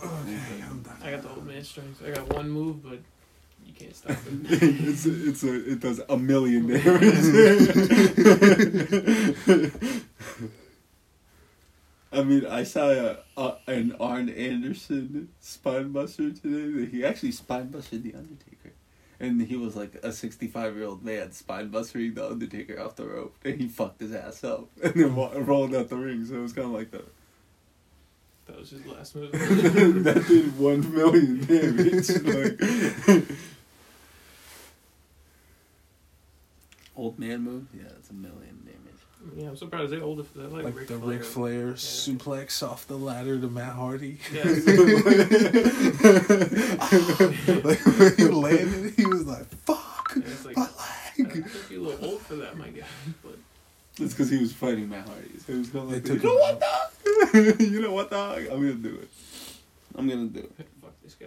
Okay, 0.00 0.62
I'm 0.70 0.82
done. 0.82 0.96
I 1.02 1.10
got 1.10 1.22
the 1.22 1.30
old 1.30 1.46
man 1.46 1.64
strength. 1.64 2.02
I 2.06 2.10
got 2.10 2.32
one 2.32 2.48
move, 2.50 2.82
but 2.82 2.98
you 3.66 3.72
can't 3.74 3.94
stop 3.96 4.12
it. 4.12 4.18
it's 4.62 5.04
a, 5.06 5.28
it's 5.28 5.42
a, 5.42 5.72
it 5.72 5.80
does 5.80 6.00
a 6.08 6.16
million 6.16 6.66
damage. 6.68 7.22
I 12.10 12.22
mean, 12.22 12.46
I 12.46 12.62
saw 12.64 12.88
a, 12.90 13.18
a, 13.36 13.56
an 13.66 13.94
Arn 14.00 14.28
Anderson 14.30 15.28
spine 15.40 15.92
buster 15.92 16.30
today. 16.30 16.80
that 16.80 16.88
He 16.90 17.04
actually 17.04 17.32
spine 17.32 17.68
busted 17.68 18.02
the 18.02 18.14
Undertaker, 18.14 18.56
and 19.20 19.42
he 19.42 19.56
was 19.56 19.76
like 19.76 19.96
a 20.02 20.12
sixty-five 20.12 20.76
year 20.76 20.86
old 20.86 21.04
man 21.04 21.32
spine 21.32 21.68
bustering 21.68 22.14
the 22.14 22.26
Undertaker 22.28 22.80
off 22.80 22.96
the 22.96 23.06
rope, 23.06 23.36
and 23.44 23.60
he 23.60 23.68
fucked 23.68 24.00
his 24.00 24.12
ass 24.14 24.42
up, 24.44 24.68
and 24.82 24.94
then 24.94 25.14
wa- 25.16 25.32
rolled 25.34 25.74
out 25.74 25.88
the 25.88 25.96
ring. 25.96 26.24
So 26.24 26.36
it 26.36 26.40
was 26.40 26.52
kind 26.52 26.68
of 26.68 26.72
like 26.74 26.90
the 26.90 27.02
That 28.46 28.58
was 28.58 28.70
his 28.70 28.86
last 28.86 29.14
move. 29.20 29.32
that 29.32 30.24
did 30.28 30.58
one 30.58 30.92
million 30.94 31.44
damage. 31.46 32.08
Like, 32.22 33.28
old 36.96 37.18
man 37.18 37.42
move, 37.42 37.66
yeah, 37.74 37.88
it's 37.98 38.10
a 38.10 38.14
million. 38.14 38.67
Yeah, 39.36 39.48
I'm 39.48 39.56
surprised 39.56 39.92
they 39.92 40.00
older 40.00 40.22
for 40.24 40.38
that. 40.38 40.52
Like, 40.52 40.64
Like 40.64 40.76
Ric 40.76 40.88
the 40.88 40.98
Flair. 40.98 41.16
Ric 41.18 41.24
Flair 41.24 41.72
suplex 41.74 42.62
off 42.66 42.86
the 42.86 42.96
ladder 42.96 43.38
to 43.40 43.48
Matt 43.48 43.74
Hardy. 43.74 44.18
Yeah. 44.32 44.44
like 47.64 47.84
when 47.86 48.16
he 48.16 48.24
landed, 48.24 48.94
he 48.96 49.06
was 49.06 49.26
like, 49.26 49.46
"Fuck 49.64 50.12
Yeah, 50.16 50.22
it's 50.26 50.44
like, 50.44 50.56
my 50.56 50.62
leg." 51.18 51.44
you're 51.70 51.80
a 51.80 51.82
little 51.82 52.10
old 52.10 52.20
for 52.22 52.36
that, 52.36 52.56
my 52.56 52.68
guy. 52.68 52.84
But 53.22 53.36
It's 53.98 54.14
because 54.14 54.30
he 54.30 54.38
was 54.38 54.52
fighting 54.52 54.88
Matt 54.88 55.06
Hardy. 55.06 55.38
So 55.44 55.52
he 55.52 55.58
was 55.58 55.68
going 55.68 55.90
like, 55.92 56.04
They 56.04 56.14
you 56.14 56.20
know 56.22 56.34
what, 56.34 56.60
dog? 56.60 56.90
you 57.60 57.80
know 57.82 57.92
what, 57.92 58.10
dog? 58.10 58.38
I'm 58.50 58.60
gonna 58.60 58.74
do 58.74 58.98
it. 59.02 59.08
I'm 59.96 60.08
gonna 60.08 60.26
do 60.26 60.40
it. 60.40 60.52
fuck 60.80 60.92
this 61.02 61.14
guy. 61.14 61.26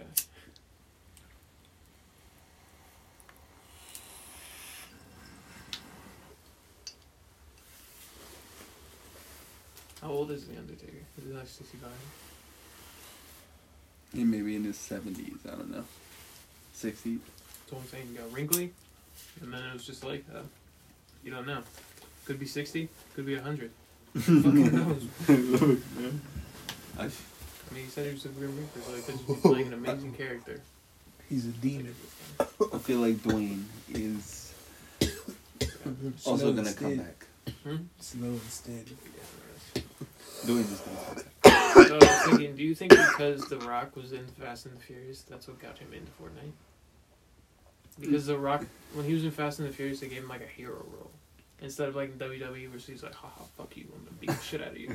How 10.02 10.08
old 10.10 10.30
is 10.32 10.46
the 10.46 10.56
Undertaker? 10.58 10.92
Is 11.18 11.24
he 11.24 11.32
like 11.32 11.46
65? 11.46 11.90
He 14.14 14.24
may 14.24 14.40
be 14.42 14.56
in 14.56 14.64
his 14.64 14.76
seventies. 14.76 15.38
I 15.46 15.50
don't 15.52 15.70
know. 15.70 15.84
Sixties. 16.74 17.20
That's 17.60 17.72
what 17.72 17.80
I'm 17.82 17.88
saying. 17.88 18.08
He 18.10 18.14
got 18.18 18.30
wrinkly, 18.32 18.72
and 19.40 19.52
then 19.54 19.62
it 19.64 19.72
was 19.72 19.86
just 19.86 20.04
like, 20.04 20.24
uh, 20.34 20.40
you 21.24 21.30
don't 21.30 21.46
know. 21.46 21.62
Could 22.26 22.38
be 22.38 22.46
60, 22.46 22.88
could 23.14 23.26
be 23.26 23.34
100. 23.36 23.70
Fucking 24.18 24.74
knows. 24.74 25.06
I, 26.98 27.04
I 27.04 27.74
mean, 27.74 27.84
he 27.84 27.90
said 27.90 28.06
he 28.06 28.12
was 28.12 28.24
a 28.26 28.28
Grim 28.28 28.54
Reaper, 28.56 28.80
so 28.86 28.94
he 28.94 29.02
could 29.02 29.26
be 29.26 29.34
playing 29.48 29.66
an 29.68 29.72
amazing 29.74 30.12
character. 30.14 30.60
He's 31.28 31.46
a 31.46 31.50
demon. 31.50 31.94
I 32.38 32.78
feel 32.78 32.98
like 32.98 33.16
Dwayne 33.16 33.64
is 33.88 34.52
also 36.24 36.36
Slow 36.36 36.52
gonna 36.52 36.68
and 36.68 36.76
come 36.76 36.94
steady. 36.94 36.96
back. 36.96 37.26
Hmm? 37.64 37.76
Slow 37.98 38.28
and 38.28 38.40
steady. 38.42 38.96
Dwayne 40.44 40.60
is 40.60 40.80
gonna. 40.80 41.86
So 41.88 41.94
I 41.96 41.98
was 41.98 42.22
thinking, 42.26 42.56
do 42.56 42.62
you 42.62 42.74
think 42.74 42.90
because 42.90 43.46
The 43.48 43.58
Rock 43.58 43.96
was 43.96 44.12
in 44.12 44.26
Fast 44.26 44.66
and 44.66 44.76
the 44.76 44.80
Furious, 44.82 45.22
that's 45.22 45.46
what 45.48 45.60
got 45.60 45.78
him 45.78 45.92
into 45.92 46.10
Fortnite? 46.12 46.52
Because 48.00 48.26
The 48.26 48.38
Rock, 48.38 48.64
when 48.94 49.04
he 49.06 49.14
was 49.14 49.24
in 49.24 49.30
Fast 49.30 49.58
and 49.58 49.68
the 49.68 49.72
Furious, 49.72 50.00
they 50.00 50.08
gave 50.08 50.22
him 50.22 50.28
like 50.28 50.42
a 50.42 50.46
hero 50.46 50.84
role. 50.92 51.10
Instead 51.60 51.88
of 51.88 51.94
like 51.96 52.12
in 52.12 52.18
WWE, 52.18 52.70
where 52.70 52.78
he's 52.78 53.02
like, 53.04 53.14
haha, 53.14 53.44
fuck 53.56 53.76
you, 53.76 53.84
I'm 53.94 54.04
gonna 54.04 54.16
beat 54.20 54.30
the 54.30 54.42
shit 54.42 54.60
out 54.60 54.72
of 54.72 54.78
you. 54.78 54.88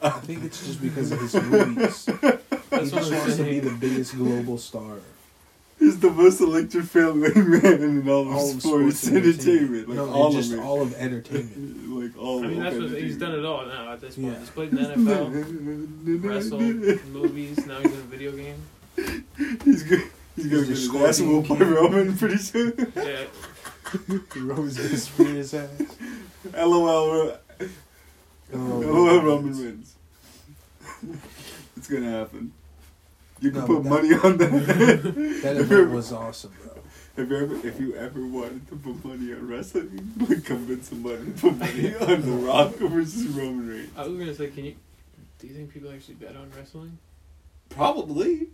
I 0.00 0.10
think 0.20 0.44
it's 0.44 0.66
just 0.66 0.80
because 0.80 1.12
of 1.12 1.20
his 1.20 1.34
movies. 1.34 2.06
he 2.06 2.90
just 2.90 3.12
wants 3.12 3.36
to 3.36 3.44
be 3.44 3.60
the 3.60 3.76
biggest 3.78 4.16
global 4.16 4.56
star. 4.56 4.96
His 5.88 6.00
the 6.00 6.10
most 6.10 6.40
electrifying 6.42 7.18
man 7.20 7.82
in 7.82 8.08
all 8.10 8.20
of 8.20 8.28
All 8.28 8.50
of 8.50 8.60
sports, 8.60 9.06
and 9.06 9.16
entertainment. 9.16 9.88
Like 9.88 9.96
no, 9.96 10.10
all 10.10 10.30
just 10.30 10.52
of 10.52 10.58
it. 10.58 10.62
all 10.62 10.82
of 10.82 10.94
entertainment. 10.94 11.88
like 11.98 12.22
all 12.22 12.44
I 12.44 12.48
mean, 12.48 12.58
of 12.58 12.64
that's 12.64 12.92
what 12.92 13.02
he's 13.02 13.16
done 13.16 13.34
it 13.34 13.44
all 13.44 13.64
now 13.64 13.92
at 13.94 14.02
this 14.02 14.16
point. 14.16 14.32
Yeah. 14.34 14.38
He's 14.38 14.50
played 14.50 14.68
in 14.68 14.76
the 14.76 14.82
NFL, 14.82 16.22
wrestled, 16.24 17.06
movies. 17.06 17.66
Now 17.66 17.78
he's 17.78 17.92
in 17.92 18.00
a 18.00 18.02
video 18.02 18.32
game. 18.32 18.62
He's 19.64 19.82
good. 19.84 20.02
He's 20.36 20.46
gonna 20.46 20.64
He's 20.66 20.88
get 20.88 20.92
the 20.92 21.06
his 21.06 21.20
ass 21.20 21.20
whooped 21.20 21.48
by 21.48 21.56
Roman 21.56 22.18
pretty 22.18 22.36
soon. 22.36 22.92
Yeah, 22.96 23.24
Roman's 24.36 24.76
gonna 24.76 24.96
spear 24.96 25.26
his 25.26 25.54
ass. 25.54 25.70
LOL. 26.52 27.38
Oh, 28.52 28.56
LOL. 28.56 29.20
Roman 29.22 29.56
wins. 29.56 29.94
it's 31.76 31.88
gonna 31.88 32.10
happen. 32.10 32.52
You 33.40 33.50
can 33.52 33.60
No, 33.60 33.66
put 33.66 33.82
but 33.84 33.88
money 33.88 34.14
on 34.14 34.36
that. 34.38 35.40
That 35.42 35.56
event 35.56 35.90
was 35.90 36.12
awesome, 36.12 36.52
bro. 36.62 36.72
If 37.16 37.28
you 37.30 37.36
ever, 37.36 37.66
if 37.66 37.80
you 37.80 37.94
ever 37.96 38.26
wanted 38.26 38.68
to 38.68 38.76
put 38.76 39.04
money 39.04 39.32
on 39.32 39.48
wrestling, 39.48 40.12
like 40.28 40.44
convince 40.44 40.88
somebody 40.88 41.24
to 41.24 41.30
put 41.32 41.56
money 41.58 41.94
on 42.00 42.22
The 42.22 42.46
Rock 42.46 42.74
versus 42.76 43.26
Roman 43.28 43.68
Reigns. 43.68 43.90
I 43.96 44.06
was 44.06 44.18
gonna 44.18 44.34
say, 44.34 44.48
can 44.48 44.64
you? 44.66 44.74
Do 45.38 45.46
you 45.46 45.54
think 45.54 45.72
people 45.72 45.90
actually 45.92 46.14
bet 46.14 46.36
on 46.36 46.50
wrestling? 46.56 46.98
Probably. 47.70 48.48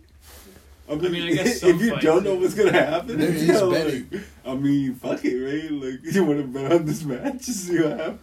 I 0.89 0.95
mean, 0.95 1.11
mean, 1.11 1.23
I 1.23 1.33
guess 1.33 1.63
if 1.63 1.81
you 1.81 1.95
don't 1.99 2.23
know 2.23 2.35
what's 2.35 2.53
gonna 2.53 2.71
happen, 2.71 3.17
There 3.19 3.29
it's 3.31 3.41
is 3.41 3.61
betting. 3.61 4.07
like- 4.11 4.23
I 4.45 4.53
mean, 4.53 4.93
fuck 4.95 5.25
it, 5.25 5.39
right? 5.39 5.71
Like, 5.71 6.13
you 6.13 6.23
want 6.23 6.39
to 6.41 6.47
bet 6.47 6.71
on 6.71 6.85
this 6.85 7.03
match, 7.03 7.45
just 7.45 7.65
see 7.67 7.79
what 7.81 7.97
happens. 7.99 8.19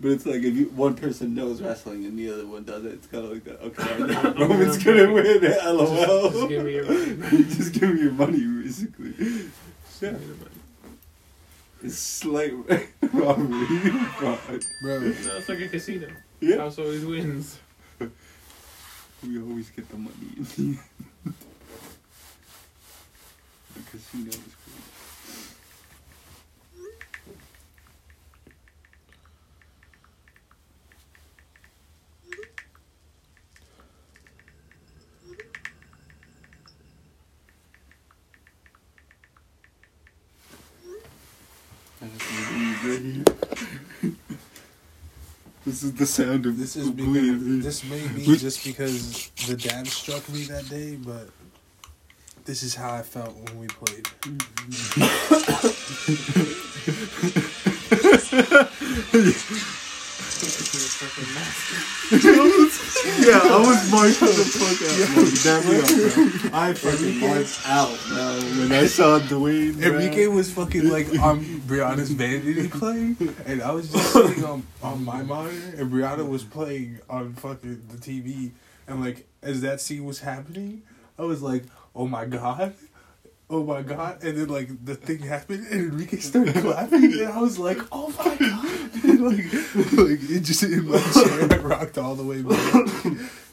But 0.00 0.12
it's 0.12 0.24
like 0.26 0.42
if 0.42 0.54
you 0.54 0.66
one 0.66 0.94
person 0.94 1.34
knows 1.34 1.60
wrestling 1.60 2.04
and 2.04 2.16
the 2.16 2.32
other 2.32 2.46
one 2.46 2.62
doesn't, 2.62 2.86
it's 2.92 3.06
kind 3.08 3.24
of 3.24 3.32
like 3.32 3.44
that. 3.44 3.60
Okay, 3.60 3.82
I 3.82 3.98
know 3.98 4.34
Roman's 4.48 4.82
gonna 4.82 5.12
win. 5.12 5.42
LOL. 5.42 6.30
Just 6.30 6.48
give 6.48 6.64
me 6.64 6.74
your 6.74 6.84
money. 6.84 7.44
Just 7.44 7.72
give 7.74 7.94
me 7.94 8.00
your 8.02 8.12
money, 8.12 8.40
basically. 8.62 9.12
Yeah, 9.18 9.26
Give 10.00 10.12
me 10.20 10.26
the 10.26 10.34
money. 10.34 10.50
it's 11.82 11.96
slight 11.96 12.52
robbery. 13.12 13.90
Bro, 14.20 14.38
No, 15.00 15.00
it's 15.02 15.48
like 15.48 15.60
a 15.60 15.68
casino. 15.68 16.06
yeah, 16.40 16.58
House 16.58 16.78
always 16.78 17.04
wins. 17.04 17.58
we 18.00 19.40
always 19.42 19.70
get 19.70 19.88
the 19.90 19.96
money. 19.96 20.14
in 20.36 20.44
the 20.44 20.62
end. 20.62 20.78
the 23.74 23.82
casino 23.90 24.28
is 24.30 24.38
This 45.66 45.82
is 45.82 45.92
the 45.92 46.06
sound 46.06 46.46
of 46.46 46.58
this 46.58 46.76
is 46.76 46.88
bleeding. 46.88 47.58
because 47.58 47.62
this 47.62 47.84
may 47.84 48.08
be 48.08 48.24
just 48.38 48.64
because 48.64 49.28
the 49.46 49.54
dab 49.54 49.86
struck 49.86 50.26
me 50.30 50.44
that 50.44 50.66
day, 50.70 50.96
but 50.96 51.28
this 52.46 52.62
is 52.62 52.74
how 52.74 52.94
I 52.94 53.02
felt 53.02 53.34
when 53.34 53.58
we 53.58 53.66
played. 53.66 54.08
yeah, 62.10 63.40
I 63.42 63.58
was 63.58 63.90
marked 63.90 64.20
the 64.20 64.26
fuck 64.58 64.80
out. 64.88 65.08
bro. 65.14 65.24
Damn 65.42 65.62
me 65.68 65.76
up, 65.80 65.88
bro. 66.14 66.58
I 66.58 66.72
fucking 66.74 67.20
marked 67.20 67.60
out, 67.66 67.98
bro. 68.08 68.40
When 68.58 68.72
I 68.72 68.86
saw 68.86 69.18
Dwayne, 69.20 69.80
bro. 69.80 69.88
Enrique 69.90 70.26
was 70.26 70.50
fucking 70.52 70.88
like 70.88 71.08
on 71.18 71.40
Brianna's 71.66 72.10
vanity 72.10 72.68
playing, 72.78 73.16
and 73.46 73.62
I 73.62 73.72
was 73.72 73.90
just 73.90 74.12
sitting 74.12 74.44
on 74.44 74.62
on 74.82 75.04
my 75.04 75.22
monitor, 75.22 75.74
and 75.78 75.90
Brianna 75.92 76.28
was 76.28 76.44
playing 76.44 77.00
on 77.08 77.34
fucking 77.34 77.82
the 77.88 77.96
TV, 77.96 78.52
and 78.86 79.00
like 79.00 79.26
as 79.42 79.60
that 79.62 79.80
scene 79.80 80.04
was 80.04 80.20
happening, 80.20 80.82
I 81.18 81.22
was 81.22 81.42
like, 81.42 81.64
oh 81.94 82.06
my 82.06 82.24
god. 82.24 82.74
Oh 83.50 83.64
my 83.64 83.80
god! 83.82 84.22
And 84.22 84.36
then 84.36 84.48
like 84.48 84.68
the 84.84 84.94
thing 84.94 85.20
happened, 85.20 85.66
and 85.68 85.92
Enrique 85.92 86.18
started 86.18 86.54
clapping, 86.64 87.04
and 87.04 87.28
I 87.28 87.40
was 87.40 87.58
like, 87.58 87.78
"Oh 87.90 88.08
my 88.18 88.36
god!" 88.36 88.74
And, 89.04 89.20
like, 89.24 89.44
like 89.96 90.30
it 90.30 90.40
just 90.40 90.62
in 90.64 90.86
my 90.88 90.98
chair 91.14 91.44
it 91.44 91.62
rocked 91.62 91.96
all 91.98 92.14
the 92.14 92.24
way 92.24 92.42
back. 92.42 93.04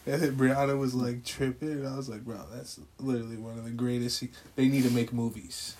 And 0.07 0.21
then 0.21 0.35
Brianna 0.35 0.77
was 0.77 0.93
like 0.93 1.23
tripping, 1.23 1.71
and 1.71 1.87
I 1.87 1.95
was 1.95 2.09
like, 2.09 2.25
"Bro, 2.25 2.41
that's 2.53 2.79
literally 2.99 3.37
one 3.37 3.57
of 3.57 3.63
the 3.63 3.71
greatest." 3.71 4.17
se- 4.19 4.31
They 4.55 4.67
need 4.67 4.83
to 4.83 4.89
make 4.91 5.13
movies. 5.13 5.75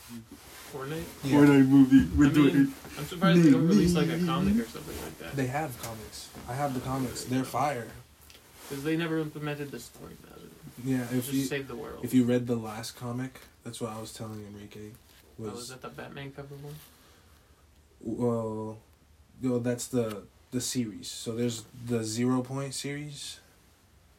Fortnite. 0.73 1.03
Yeah. 1.23 1.37
Fortnite 1.39 1.67
movie 1.67 1.97
I 2.13 2.17
with 2.17 2.37
mean, 2.37 2.49
Dwayne. 2.67 2.97
I'm 2.97 3.05
surprised 3.05 3.43
they 3.43 3.51
don't 3.51 3.67
release 3.67 3.93
like 3.95 4.09
a 4.09 4.19
comic 4.25 4.55
or 4.57 4.67
something 4.69 4.95
like 5.03 5.19
that. 5.19 5.35
They 5.35 5.47
have 5.47 5.79
comics. 5.81 6.29
I 6.47 6.53
have 6.53 6.73
the 6.73 6.79
comics. 6.79 7.25
They're 7.25 7.43
fire. 7.43 7.87
Because 8.69 8.83
they 8.85 8.95
never 8.97 9.19
implemented 9.19 9.71
the 9.71 9.79
story 9.79 10.15
mode. 10.23 10.49
Yeah, 10.83 11.03
if 11.11 11.25
Just 11.25 11.33
you 11.33 11.43
save 11.43 11.67
the 11.67 11.75
world. 11.75 11.99
if 12.03 12.13
you 12.13 12.23
read 12.23 12.47
the 12.47 12.55
last 12.55 12.95
comic, 12.97 13.41
that's 13.65 13.81
what 13.81 13.91
I 13.91 13.99
was 13.99 14.13
telling 14.13 14.45
Enrique. 14.53 14.91
oh, 15.39 15.43
was 15.43 15.51
Was 15.53 15.69
that 15.69 15.81
the 15.81 15.89
Batman 15.89 16.31
cover 16.31 16.55
one? 16.61 16.75
well, 18.01 18.77
yo, 19.41 19.59
that's 19.59 19.87
the 19.87 20.23
the 20.51 20.61
series. 20.61 21.07
So 21.09 21.35
there's 21.35 21.65
the 21.87 22.03
Zero 22.03 22.41
Point 22.41 22.73
series, 22.73 23.39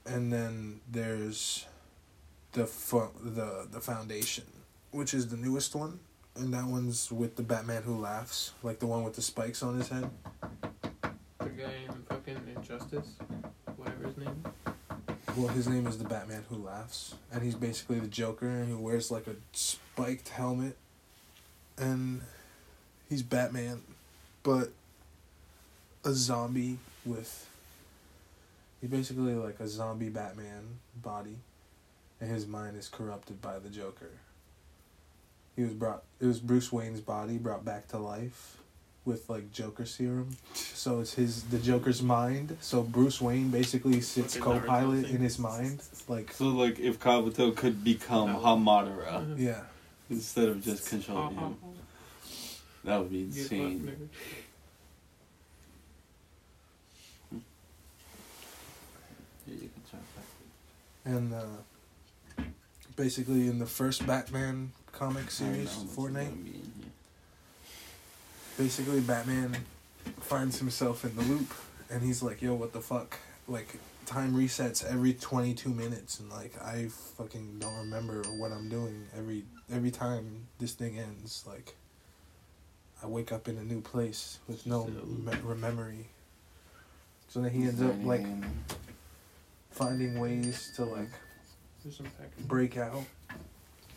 and 0.04 0.30
then 0.32 0.80
there's 0.90 1.64
the 2.52 2.66
fo- 2.66 3.12
the 3.24 3.66
the 3.70 3.80
Foundation, 3.80 4.44
which 4.90 5.14
is 5.14 5.28
the 5.28 5.36
newest 5.36 5.74
one, 5.74 6.00
and 6.34 6.52
that 6.52 6.66
one's 6.66 7.10
with 7.12 7.36
the 7.36 7.42
Batman 7.42 7.82
who 7.84 7.96
laughs, 7.96 8.52
like 8.62 8.80
the 8.80 8.86
one 8.86 9.04
with 9.04 9.14
the 9.14 9.22
spikes 9.22 9.62
on 9.62 9.78
his 9.78 9.88
head. 9.88 10.10
The 11.38 11.50
guy 11.50 11.72
in 11.88 12.02
fucking 12.08 12.40
Injustice, 12.56 13.14
whatever 13.76 14.04
his 14.08 14.16
name. 14.18 14.44
Well, 15.36 15.48
his 15.48 15.68
name 15.68 15.86
is 15.86 15.98
the 15.98 16.04
Batman 16.04 16.44
Who 16.48 16.56
Laughs, 16.56 17.14
and 17.30 17.42
he's 17.42 17.54
basically 17.54 18.00
the 18.00 18.06
Joker, 18.06 18.48
and 18.48 18.68
he 18.68 18.74
wears 18.74 19.10
like 19.10 19.26
a 19.26 19.36
spiked 19.52 20.30
helmet, 20.30 20.78
and 21.76 22.22
he's 23.10 23.22
Batman, 23.22 23.82
but 24.42 24.70
a 26.06 26.12
zombie 26.12 26.78
with. 27.04 27.50
He's 28.80 28.88
basically 28.88 29.34
like 29.34 29.60
a 29.60 29.68
zombie 29.68 30.08
Batman 30.08 30.78
body, 31.02 31.36
and 32.18 32.30
his 32.30 32.46
mind 32.46 32.78
is 32.78 32.88
corrupted 32.88 33.42
by 33.42 33.58
the 33.58 33.68
Joker. 33.68 34.12
He 35.54 35.64
was 35.64 35.74
brought. 35.74 36.04
It 36.18 36.24
was 36.24 36.40
Bruce 36.40 36.72
Wayne's 36.72 37.02
body 37.02 37.36
brought 37.36 37.62
back 37.62 37.88
to 37.88 37.98
life, 37.98 38.56
with 39.06 39.28
like 39.30 39.52
Joker 39.52 39.84
serum. 39.86 40.36
So 40.54 41.00
it's 41.00 41.14
his 41.14 41.44
the 41.44 41.58
Joker's 41.58 42.02
mind. 42.02 42.56
So 42.60 42.82
Bruce 42.82 43.20
Wayne 43.20 43.48
basically 43.50 44.00
sits 44.00 44.36
co-pilot 44.36 45.08
in 45.08 45.18
his 45.18 45.38
mind, 45.38 45.80
like 46.08 46.32
So, 46.32 46.46
like, 46.48 46.78
if 46.78 46.98
Kabuto 46.98 47.54
could 47.54 47.82
become 47.84 48.32
That 48.32 48.42
Hamadara 48.42 49.38
yeah. 49.38 49.60
instead 50.10 50.48
of 50.48 50.62
just 50.62 50.88
controlling 50.88 51.36
him, 51.36 51.56
that 52.84 52.98
would 52.98 53.10
be 53.10 53.22
insane. 53.22 53.80
nigga. 53.80 54.08
Yeah, 59.46 59.54
you 59.54 59.70
can 59.70 59.82
try 59.88 60.00
that. 61.04 61.16
and 61.16 61.34
uh, 61.34 62.42
basically 62.96 63.46
in 63.48 63.58
the 63.58 63.66
first 63.66 64.06
Batman 64.06 64.72
comic 64.92 65.30
series, 65.30 65.70
I 65.70 65.74
don't 65.74 65.76
know 65.76 65.82
what's 65.84 65.96
Fortnite, 65.96 66.14
gonna 66.30 66.42
be 66.42 66.50
in 66.50 66.72
here. 66.80 66.90
Basically 68.56 69.00
Batman 69.00 69.56
finds 70.20 70.58
himself 70.58 71.04
in 71.04 71.14
the 71.16 71.22
loop, 71.22 71.52
and 71.90 72.02
he's 72.02 72.22
like, 72.22 72.42
"Yo, 72.42 72.54
what 72.54 72.72
the 72.72 72.80
fuck?" 72.80 73.18
Like 73.48 73.78
time 74.06 74.34
resets 74.34 74.84
every 74.84 75.14
twenty 75.14 75.54
two 75.54 75.70
minutes, 75.70 76.20
and 76.20 76.30
like 76.30 76.52
I 76.62 76.88
fucking 77.18 77.58
don't 77.58 77.76
remember 77.78 78.22
what 78.38 78.52
I'm 78.52 78.68
doing 78.68 79.06
every 79.16 79.44
every 79.72 79.90
time 79.90 80.46
this 80.58 80.72
thing 80.72 80.98
ends. 80.98 81.44
Like 81.46 81.74
I 83.02 83.06
wake 83.06 83.30
up 83.32 83.48
in 83.48 83.56
a 83.58 83.62
new 83.64 83.80
place 83.80 84.38
with 84.48 84.66
no 84.66 84.86
So- 84.86 85.06
me- 85.06 85.54
memory. 85.60 86.06
So 87.28 87.40
then 87.42 87.50
he 87.50 87.64
ends 87.64 87.82
up 87.82 87.94
like 88.04 88.24
finding 89.70 90.18
ways 90.18 90.72
to 90.76 90.84
like 90.84 91.10
There's 91.82 91.96
some 91.96 92.06
packaging. 92.18 92.46
break 92.46 92.76
out 92.76 93.02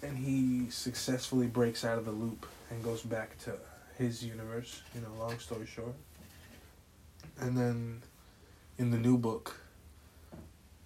and 0.03 0.18
he 0.18 0.70
successfully 0.70 1.47
breaks 1.47 1.86
out 1.86 1.97
of 1.97 2.05
the 2.05 2.12
loop 2.12 2.45
and 2.70 2.84
goes 2.84 3.01
back 3.01 3.38
to 3.45 3.53
his 4.00 4.24
universe 4.26 4.82
you 4.95 5.02
know 5.02 5.10
long 5.20 5.38
story 5.38 5.68
short. 5.68 5.93
And 7.39 7.56
then 7.58 8.02
in 8.80 8.89
the 8.91 8.97
new 8.97 9.18
book 9.18 9.58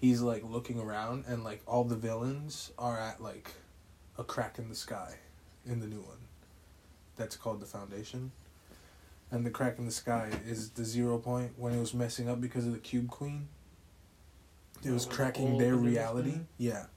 he's 0.02 0.20
like 0.22 0.44
looking 0.44 0.80
around 0.80 1.24
and 1.28 1.44
like 1.44 1.62
all 1.66 1.84
the 1.86 1.96
villains 1.96 2.72
are 2.78 3.00
at 3.00 3.22
like 3.22 3.52
a 4.18 4.24
crack 4.24 4.60
in 4.60 4.68
the 4.68 4.76
sky 4.76 5.16
in 5.66 5.80
the 5.80 5.88
new 5.88 6.02
one 6.02 6.18
that's 7.16 7.38
called 7.38 7.62
the 7.62 7.66
foundation. 7.66 8.32
And 9.32 9.46
the 9.46 9.50
crack 9.50 9.80
in 9.80 9.86
the 9.86 9.92
sky 9.92 10.30
is 10.46 10.72
the 10.72 10.84
zero 10.86 11.18
point 11.18 11.54
when 11.58 11.74
it 11.74 11.80
was 11.80 11.94
messing 11.94 12.28
up 12.30 12.42
because 12.42 12.66
of 12.68 12.74
the 12.74 12.80
cube 12.80 13.10
queen. 13.10 13.48
It 14.84 14.92
was 14.92 15.08
Oh, 15.08 15.10
cracking 15.12 15.58
their 15.58 15.76
reality. 15.76 16.42
yeah. 16.58 16.88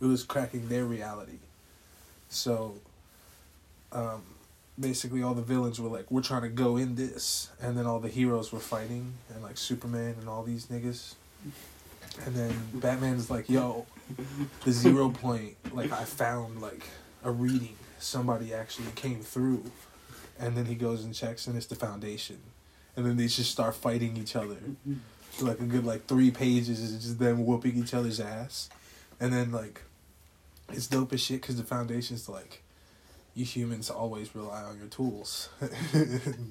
It 0.00 0.06
was 0.06 0.22
cracking 0.24 0.68
their 0.68 0.84
reality. 0.86 1.38
So, 2.28 2.74
um, 3.92 4.22
basically, 4.78 5.22
all 5.22 5.34
the 5.34 5.42
villains 5.42 5.80
were 5.80 5.88
like, 5.88 6.10
"We're 6.10 6.22
trying 6.22 6.42
to 6.42 6.48
go 6.48 6.76
in 6.76 6.94
this," 6.94 7.50
and 7.60 7.76
then 7.76 7.86
all 7.86 8.00
the 8.00 8.08
heroes 8.08 8.52
were 8.52 8.60
fighting, 8.60 9.14
and 9.32 9.42
like 9.42 9.56
Superman 9.56 10.16
and 10.20 10.28
all 10.28 10.42
these 10.42 10.66
niggas. 10.66 11.14
And 12.24 12.34
then 12.34 12.52
Batman's 12.74 13.30
like, 13.30 13.48
"Yo, 13.48 13.86
the 14.64 14.72
zero 14.72 15.10
point. 15.10 15.56
Like, 15.72 15.92
I 15.92 16.04
found 16.04 16.60
like 16.60 16.84
a 17.24 17.30
reading. 17.30 17.76
Somebody 17.98 18.54
actually 18.54 18.92
came 18.94 19.20
through." 19.20 19.70
And 20.40 20.56
then 20.56 20.66
he 20.66 20.76
goes 20.76 21.04
and 21.04 21.12
checks, 21.14 21.46
and 21.48 21.56
it's 21.56 21.66
the 21.66 21.74
Foundation. 21.74 22.38
And 22.96 23.04
then 23.04 23.16
they 23.16 23.26
just 23.26 23.50
start 23.50 23.74
fighting 23.74 24.16
each 24.16 24.36
other. 24.36 24.58
Like 25.40 25.60
a 25.60 25.64
good 25.64 25.84
like 25.84 26.06
three 26.06 26.30
pages 26.30 26.80
is 26.80 27.02
just 27.02 27.18
them 27.18 27.44
whooping 27.44 27.76
each 27.76 27.94
other's 27.94 28.18
ass, 28.20 28.68
and 29.20 29.32
then 29.32 29.52
like, 29.52 29.82
it's 30.72 30.86
dope 30.88 31.12
as 31.12 31.20
shit 31.20 31.40
because 31.40 31.56
the 31.56 31.62
Foundation's 31.64 32.28
like, 32.28 32.62
you 33.38 33.44
humans 33.44 33.88
always 33.88 34.34
rely 34.34 34.62
on 34.62 34.78
your 34.78 34.88
tools. 34.88 35.48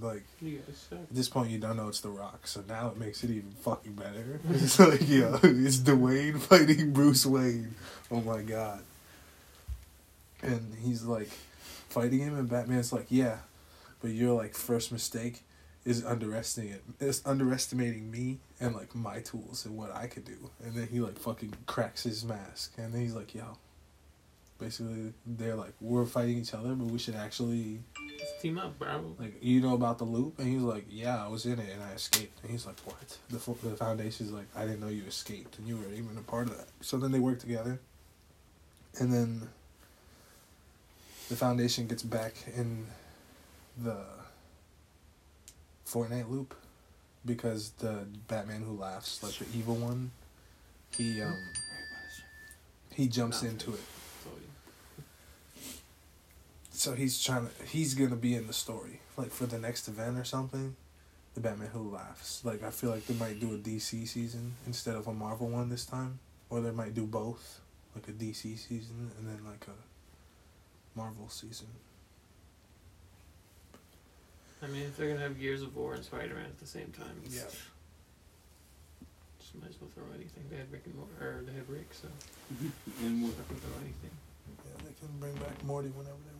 like 0.01 0.23
You 0.41 0.61
at 0.91 1.09
this 1.11 1.27
point, 1.27 1.49
you 1.51 1.59
don't 1.59 1.75
know 1.75 1.89
it's 1.89 1.99
The 1.99 2.09
Rock, 2.09 2.47
so 2.47 2.63
now 2.67 2.87
it 2.87 2.97
makes 2.97 3.23
it 3.25 3.29
even 3.29 3.51
fucking 3.61 3.93
better. 3.93 4.39
It's 4.49 4.79
like, 4.79 5.07
yeah, 5.07 5.37
it's 5.43 5.77
Dwayne 5.77 6.39
fighting 6.39 6.93
Bruce 6.93 7.25
Wayne. 7.25 7.75
Oh 8.09 8.21
my 8.21 8.41
god. 8.41 8.83
And 10.41 10.75
he's 10.81 11.03
like 11.03 11.29
fighting 11.89 12.19
him, 12.19 12.37
and 12.37 12.49
Batman's 12.49 12.93
like, 12.93 13.07
yeah, 13.09 13.39
but 14.01 14.11
your 14.11 14.33
like 14.33 14.53
first 14.53 14.91
mistake 14.91 15.41
is 15.83 16.05
underestimating 16.05 16.79
it's 16.99 17.21
underestimating 17.25 18.11
me 18.11 18.39
and 18.59 18.75
like 18.75 18.93
my 18.95 19.19
tools 19.19 19.65
and 19.65 19.75
what 19.77 19.93
I 19.93 20.07
could 20.07 20.23
do. 20.25 20.51
And 20.63 20.73
then 20.73 20.87
he 20.87 21.01
like 21.01 21.19
fucking 21.19 21.53
cracks 21.65 22.03
his 22.03 22.23
mask, 22.23 22.75
and 22.77 22.93
then 22.93 23.01
he's 23.01 23.13
like, 23.13 23.35
yo. 23.35 23.57
Basically, 24.59 25.13
they're 25.25 25.55
like, 25.55 25.73
we're 25.79 26.05
fighting 26.05 26.37
each 26.37 26.53
other, 26.53 26.73
but 26.73 26.87
we 26.87 26.97
should 26.99 27.15
actually 27.15 27.79
Let's 28.19 28.41
team 28.41 28.57
up, 28.57 28.79
bro. 28.79 29.15
like 29.19 29.35
you 29.41 29.61
know 29.61 29.75
about 29.75 29.99
the 29.99 30.03
loop? 30.03 30.39
And 30.39 30.47
he's 30.47 30.61
like 30.61 30.85
yeah 30.89 31.23
i 31.23 31.27
was 31.27 31.45
in 31.45 31.59
it 31.59 31.69
and 31.71 31.83
i 31.83 31.91
escaped. 31.91 32.39
And 32.41 32.51
he's 32.51 32.65
like 32.65 32.79
what? 32.85 33.17
The, 33.29 33.37
fo- 33.39 33.57
the 33.63 33.75
foundation's 33.75 34.31
like 34.31 34.47
i 34.55 34.61
didn't 34.65 34.79
know 34.79 34.87
you 34.87 35.03
escaped 35.07 35.59
and 35.59 35.67
you 35.67 35.77
were 35.77 35.91
even 35.93 36.17
a 36.17 36.21
part 36.21 36.47
of 36.49 36.57
that. 36.57 36.67
So 36.81 36.97
then 36.97 37.11
they 37.11 37.19
work 37.19 37.39
together. 37.39 37.79
And 38.99 39.13
then 39.13 39.49
the 41.29 41.35
foundation 41.35 41.87
gets 41.87 42.01
back 42.03 42.33
in 42.55 42.87
the 43.77 43.97
fortnite 45.85 46.29
loop 46.29 46.55
because 47.25 47.71
the 47.79 48.05
batman 48.27 48.61
who 48.61 48.75
laughs 48.75 49.21
like 49.23 49.33
the 49.35 49.45
evil 49.57 49.75
one 49.75 50.11
he 50.97 51.21
um 51.21 51.37
he 52.93 53.07
jumps 53.07 53.43
into 53.43 53.73
it 53.73 53.79
So, 56.77 56.91
So 56.91 56.95
he's 56.95 57.21
trying 57.23 57.47
to. 57.47 57.65
He's 57.65 57.95
gonna 57.95 58.15
be 58.15 58.35
in 58.35 58.45
the 58.45 58.53
story, 58.53 59.01
like 59.17 59.31
for 59.31 59.47
the 59.47 59.57
next 59.57 59.87
event 59.87 60.17
or 60.17 60.23
something. 60.23 60.75
The 61.33 61.41
Batman 61.41 61.69
Who 61.73 61.89
Laughs. 61.91 62.43
Like 62.45 62.63
I 62.63 62.69
feel 62.69 62.91
like 62.91 63.05
they 63.07 63.15
might 63.15 63.39
do 63.39 63.53
a 63.53 63.57
DC 63.57 64.07
season 64.07 64.53
instead 64.67 64.95
of 64.95 65.07
a 65.07 65.13
Marvel 65.13 65.47
one 65.49 65.69
this 65.69 65.85
time, 65.85 66.19
or 66.51 66.61
they 66.61 66.71
might 66.71 66.93
do 66.93 67.05
both, 67.05 67.61
like 67.95 68.07
a 68.07 68.11
DC 68.11 68.57
season 68.57 69.11
and 69.17 69.27
then 69.27 69.39
like 69.45 69.65
a 69.67 70.97
Marvel 70.97 71.29
season. 71.29 71.67
I 74.61 74.67
mean, 74.67 74.83
if 74.83 74.97
they're 74.97 75.09
gonna 75.09 75.21
have 75.21 75.39
Gears 75.39 75.61
of 75.63 75.75
War 75.75 75.93
and 75.95 76.03
Spider 76.03 76.33
Man 76.35 76.45
at 76.45 76.59
the 76.59 76.65
same 76.67 76.91
time, 76.91 77.21
Yeah. 77.29 77.41
just 79.39 79.53
might 79.55 79.69
as 79.69 79.79
well 79.81 79.89
throw 79.93 80.05
anything. 80.15 80.43
They 80.49 80.57
had 80.57 80.71
Rick 80.71 80.85
and 80.85 80.95
Morty, 80.95 81.13
or 81.21 81.43
they 81.45 81.53
had 81.53 81.69
Rick, 81.69 81.89
so 81.93 82.07
And 83.01 83.21
what- 83.23 83.33
I 83.33 83.43
can 83.47 83.57
throw 83.61 83.77
anything. 83.81 84.11
Yeah, 84.65 84.83
they 84.85 84.93
can 84.99 85.19
bring 85.19 85.35
back 85.35 85.63
Morty 85.63 85.89
whenever 85.89 86.17
they 86.25 86.31
want. 86.31 86.36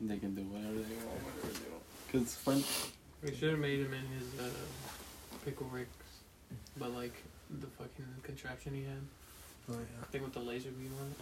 They 0.00 0.18
can 0.18 0.34
do 0.34 0.42
whatever 0.42 0.74
they 0.74 0.94
want, 1.04 1.20
whatever 1.24 1.58
they 1.58 1.70
want. 1.70 1.82
Cause 2.12 2.22
it's 2.22 2.34
fun. 2.36 2.62
We 3.22 3.34
should 3.34 3.50
have 3.50 3.58
made 3.58 3.80
him 3.80 3.92
in 3.92 4.06
his 4.18 4.28
uh, 4.40 4.48
pickle 5.44 5.66
Ricks, 5.72 5.90
but 6.76 6.94
like 6.94 7.14
the 7.50 7.66
fucking 7.66 8.06
contraption 8.22 8.74
he 8.74 8.84
had, 8.84 9.02
Oh 9.70 9.74
yeah. 9.74 10.04
thing 10.12 10.22
with 10.22 10.32
the 10.34 10.40
laser 10.40 10.70
beam 10.70 10.92
on 11.00 11.08
it. 11.08 11.16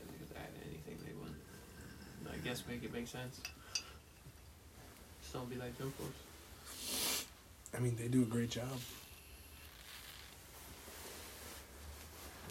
If 0.00 0.08
they 0.08 0.18
could 0.18 0.36
add 0.36 0.52
anything 0.66 0.98
they 1.06 1.14
want. 1.14 1.34
I 2.56 2.58
guess 2.58 2.68
make 2.68 2.84
it 2.84 2.92
make 2.92 3.06
sense. 3.06 3.40
Just 5.20 5.34
don't 5.34 5.50
be 5.50 5.56
like 5.56 5.76
Jump 5.76 5.94
Force. 5.96 7.24
I 7.76 7.80
mean, 7.80 7.96
they 7.96 8.08
do 8.08 8.22
a 8.22 8.24
great 8.24 8.50
job. 8.50 8.80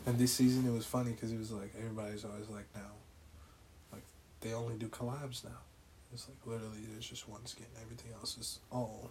And 0.06 0.20
this 0.20 0.32
season, 0.32 0.68
it 0.68 0.72
was 0.72 0.86
funny 0.86 1.12
because 1.12 1.32
it 1.32 1.40
was 1.40 1.52
like 1.52 1.74
everybody's 1.78 2.24
always 2.24 2.48
like 2.50 2.68
now, 2.76 2.92
like 3.92 4.04
they 4.42 4.54
only 4.54 4.76
do 4.76 4.88
collabs 4.88 5.44
now. 5.44 5.58
It's 6.14 6.28
like 6.30 6.38
literally 6.46 6.86
there's 6.92 7.10
just 7.10 7.28
one 7.28 7.44
skin. 7.48 7.66
Everything 7.82 8.12
else 8.14 8.38
is 8.38 8.60
all 8.72 9.10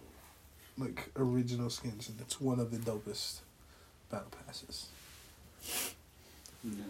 like 0.77 1.09
original 1.17 1.69
skins, 1.69 2.07
and 2.07 2.21
it's 2.21 2.39
one 2.39 2.61
of 2.61 2.71
the 2.71 2.77
dopest 2.77 3.39
battle 4.09 4.31
passes. 4.45 4.87
Yeah, 6.63 6.83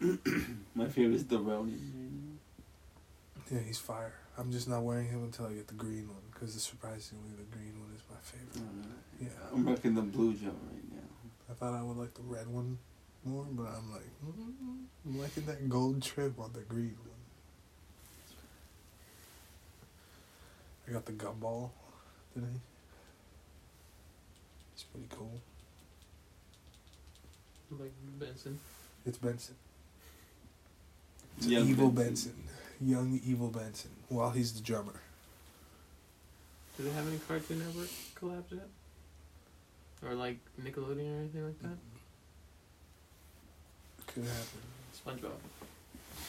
I 0.00 0.08
like 0.08 0.24
it. 0.26 0.46
My 0.74 0.88
favorite 0.88 1.14
is 1.14 1.26
the 1.26 1.38
Ronin. 1.38 2.38
Yeah, 3.50 3.60
he's 3.66 3.78
fire. 3.78 4.12
I'm 4.36 4.52
just 4.52 4.68
not 4.68 4.82
wearing 4.82 5.08
him 5.08 5.24
until 5.24 5.46
I 5.46 5.52
get 5.52 5.66
the 5.68 5.74
green 5.74 6.06
one 6.08 6.22
because 6.32 6.52
surprisingly 6.62 7.30
the 7.36 7.56
green 7.56 7.74
one 7.80 7.90
is 7.96 8.02
my 8.08 8.16
favorite. 8.22 8.70
Yeah. 9.20 9.28
I'm 9.52 9.66
rocking 9.66 9.94
the 9.94 10.02
blue 10.02 10.34
jump 10.34 10.58
right 10.70 10.92
now. 10.92 11.08
I 11.50 11.54
thought 11.54 11.74
I 11.74 11.82
would 11.82 11.96
like 11.96 12.14
the 12.14 12.22
red 12.22 12.46
one 12.46 12.78
more, 13.24 13.46
but 13.50 13.64
I'm 13.64 13.90
like, 13.90 14.06
mm, 14.24 14.84
I'm 15.06 15.18
liking 15.20 15.46
that 15.46 15.68
gold 15.68 16.02
trim 16.02 16.34
on 16.38 16.52
the 16.52 16.60
green 16.60 16.96
one. 17.00 17.08
I 20.88 20.92
got 20.92 21.04
the 21.06 21.12
gumball 21.12 21.70
today. 22.34 22.46
It's 24.74 24.84
pretty 24.84 25.08
cool. 25.10 25.40
Like 27.70 27.92
Benson. 28.18 28.58
It's 29.04 29.18
Benson. 29.18 29.54
It's 31.36 31.46
Young 31.46 31.68
evil 31.68 31.90
Benson. 31.90 32.32
Benson. 32.32 32.57
Young 32.80 33.20
evil 33.24 33.48
Benson. 33.48 33.90
While 34.08 34.30
he's 34.30 34.52
the 34.54 34.60
drummer. 34.60 35.00
Do 36.76 36.84
they 36.84 36.90
have 36.90 37.08
any 37.08 37.18
Cartoon 37.26 37.58
Network 37.58 37.88
collabs 38.20 38.52
yet? 38.52 38.68
Or 40.06 40.14
like 40.14 40.38
Nickelodeon 40.62 41.12
or 41.12 41.18
anything 41.18 41.44
like 41.44 41.60
that? 41.62 41.78
Could 44.06 44.24
happen. 44.24 44.62
SpongeBob. 44.94 45.40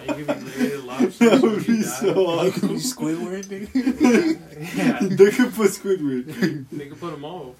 yeah, 0.00 0.16
you 0.16 0.24
could 0.24 0.40
be 0.40 0.50
related 0.50 0.84
lobster. 0.84 1.30
That 1.30 1.42
when 1.42 1.52
would 1.52 1.68
you 1.68 1.76
be 1.76 1.82
die. 1.82 1.88
so 1.88 2.42
You 2.42 2.50
could 2.52 2.62
be 2.62 2.74
awesome. 2.76 2.96
Squidward, 2.96 3.44
nigga. 3.46 4.76
yeah, 4.76 4.98
they 5.02 5.30
could 5.30 5.54
put 5.54 5.70
Squidward. 5.70 6.24
they 6.70 6.86
could 6.88 7.00
put 7.00 7.12
them 7.12 7.24
all. 7.24 7.54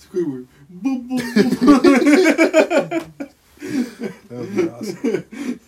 Squidward. 0.00 0.46
Boom, 0.68 1.08
boom, 1.08 1.20
boom. 3.20 3.30
That 3.74 4.38
would 4.38 4.56
be 4.56 4.68
awesome. 4.68 5.60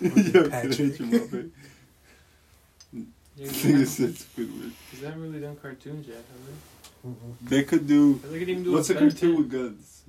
Yo, 0.00 0.48
Patrick. 0.48 0.50
Patrick. 0.50 0.94
Muppet. 0.98 1.50
Yeah, 2.92 3.46
They 3.46 3.72
they 3.72 3.84
said 3.84 4.10
Squidward. 4.10 4.72
They 4.98 5.06
haven't 5.06 5.22
really 5.22 5.40
done 5.40 5.56
cartoons 5.56 6.06
yet, 6.06 6.16
have 6.16 7.12
Mm-mm. 7.12 7.34
They 7.48 7.62
could 7.64 7.86
do. 7.86 8.18
they? 8.24 8.28
They 8.28 8.38
could 8.40 8.48
even 8.50 8.64
do 8.64 8.72
What's 8.72 8.90
a 8.90 8.94
Ben 8.94 9.08
cartoon 9.10 9.36
with 9.36 9.50
guns? 9.50 10.02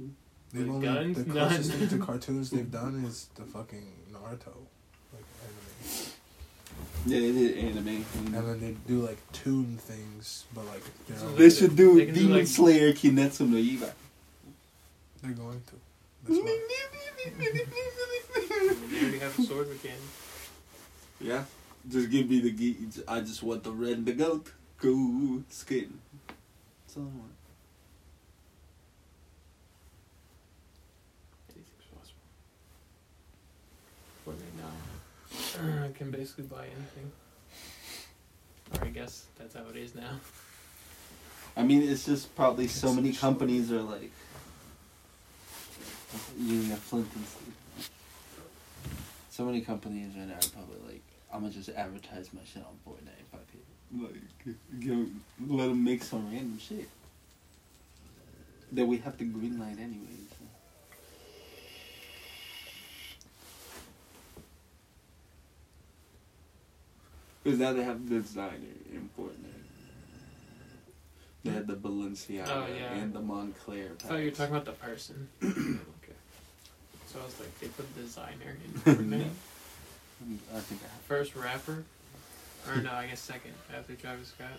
They've 0.53 0.67
Like 0.67 0.75
only, 0.75 0.85
guns? 1.13 1.17
the 1.23 1.31
closest 1.31 1.71
thing 1.71 1.87
to 1.89 1.97
cartoons 2.09 2.49
they've 2.49 2.69
done 2.71 3.05
is 3.07 3.27
the 3.35 3.43
fucking 3.43 3.87
Naruto, 4.11 4.53
like 5.13 5.23
anime. 5.43 6.11
Yeah, 7.05 7.19
they 7.19 7.31
did 7.31 7.57
anime. 7.57 8.05
And 8.25 8.33
then 8.33 8.59
they 8.59 8.75
do 8.87 8.99
like 9.05 9.17
tune 9.31 9.77
things, 9.77 10.43
but 10.53 10.65
like 10.65 10.83
they're, 11.07 11.17
So 11.17 11.29
They 11.35 11.49
should 11.49 11.75
do 11.77 11.95
They 11.95 12.05
can 12.07 12.15
do, 12.15 12.21
Demon 12.21 12.37
like- 12.39 12.47
Slayer 12.47 12.91
Kimetsu 12.91 13.47
no 13.49 13.55
Yaiba. 13.57 13.91
they're 15.21 15.31
going 15.31 15.61
to. 15.67 15.75
That's 16.27 16.39
why. 16.39 16.59
They 18.89 18.99
already 19.01 19.19
have 19.19 19.39
a 19.39 19.41
sword 19.43 19.69
again. 19.71 19.97
Yeah, 21.19 21.43
just 21.89 22.09
give 22.09 22.29
me 22.29 22.39
the 22.39 22.51
ge- 22.51 23.03
I 23.07 23.21
just 23.21 23.43
want 23.43 23.63
the 23.63 23.71
red 23.71 23.97
and 23.99 24.05
the 24.05 24.13
goat. 24.13 24.51
Go 24.79 25.43
skin. 25.49 25.99
That's 26.27 26.97
all 26.97 27.03
I 27.03 27.05
want. 27.05 27.31
Anything's 31.49 31.85
possible. 31.93 32.17
Fortnite 34.25 34.57
now 34.57 35.87
can 35.95 36.11
basically 36.11 36.45
buy 36.45 36.65
anything. 36.65 37.11
Or 38.79 38.85
I 38.85 38.89
guess 38.89 39.25
that's 39.37 39.53
how 39.55 39.63
it 39.69 39.77
is 39.77 39.93
now. 39.93 40.19
I 41.55 41.63
mean, 41.63 41.83
it's 41.83 42.05
just 42.05 42.33
probably 42.35 42.67
so 42.67 42.93
many 42.93 43.13
companies 43.13 43.71
are 43.71 43.81
like 43.81 44.11
You 46.37 46.55
need 46.63 46.71
a 46.71 46.75
Flint 46.75 47.07
and 47.15 47.25
Steel. 47.25 47.53
So 49.29 49.45
many 49.45 49.61
companies 49.61 50.13
right 50.15 50.27
now 50.27 50.33
are 50.35 50.49
probably 50.53 50.77
like, 50.93 51.01
I'm 51.33 51.41
gonna 51.41 51.53
just 51.53 51.69
advertise 51.69 52.29
my 52.33 52.41
shit 52.43 52.63
on 52.63 52.77
Fortnite 52.85 53.19
if 53.19 53.33
I 53.33 53.37
pay. 53.51 54.03
Like, 54.03 54.55
give, 54.79 55.07
let 55.47 55.67
them 55.67 55.83
make 55.83 56.03
some 56.03 56.25
random 56.31 56.59
shit 56.59 56.89
that 58.73 58.85
we 58.85 58.97
have 58.99 59.17
to 59.17 59.23
greenlight 59.25 59.79
anyways. 59.79 60.07
Because 67.43 67.59
now 67.59 67.73
they 67.73 67.83
have 67.83 68.07
the 68.07 68.19
designer 68.19 68.53
in 68.91 69.09
Fortnite. 69.17 69.47
They 71.43 71.51
had 71.51 71.65
the 71.65 71.73
Balenciaga 71.75 72.47
Oh, 72.49 72.65
yeah. 72.71 72.93
and 72.93 73.13
the 73.13 73.19
Moncler. 73.19 73.91
I 74.03 74.07
thought 74.07 74.19
you 74.19 74.25
were 74.25 74.31
talking 74.31 74.55
about 74.55 74.65
the 74.65 74.73
person. 74.73 75.27
okay. 77.11 77.13
So 77.13 77.19
I 77.21 77.25
was 77.25 77.39
like, 77.39 77.59
they 77.59 77.67
put 77.67 77.95
designer 77.95 78.57
in 78.65 78.71
Fortnite. 78.95 79.09
No. 79.09 80.37
I 80.55 80.59
think 80.59 80.81
I 80.81 80.87
have. 80.93 81.01
First 81.07 81.35
rapper, 81.35 81.83
or 82.67 82.75
no, 82.81 82.91
I 82.91 83.07
guess 83.07 83.19
second 83.19 83.53
after 83.75 83.95
Travis 83.95 84.29
Scott. 84.29 84.49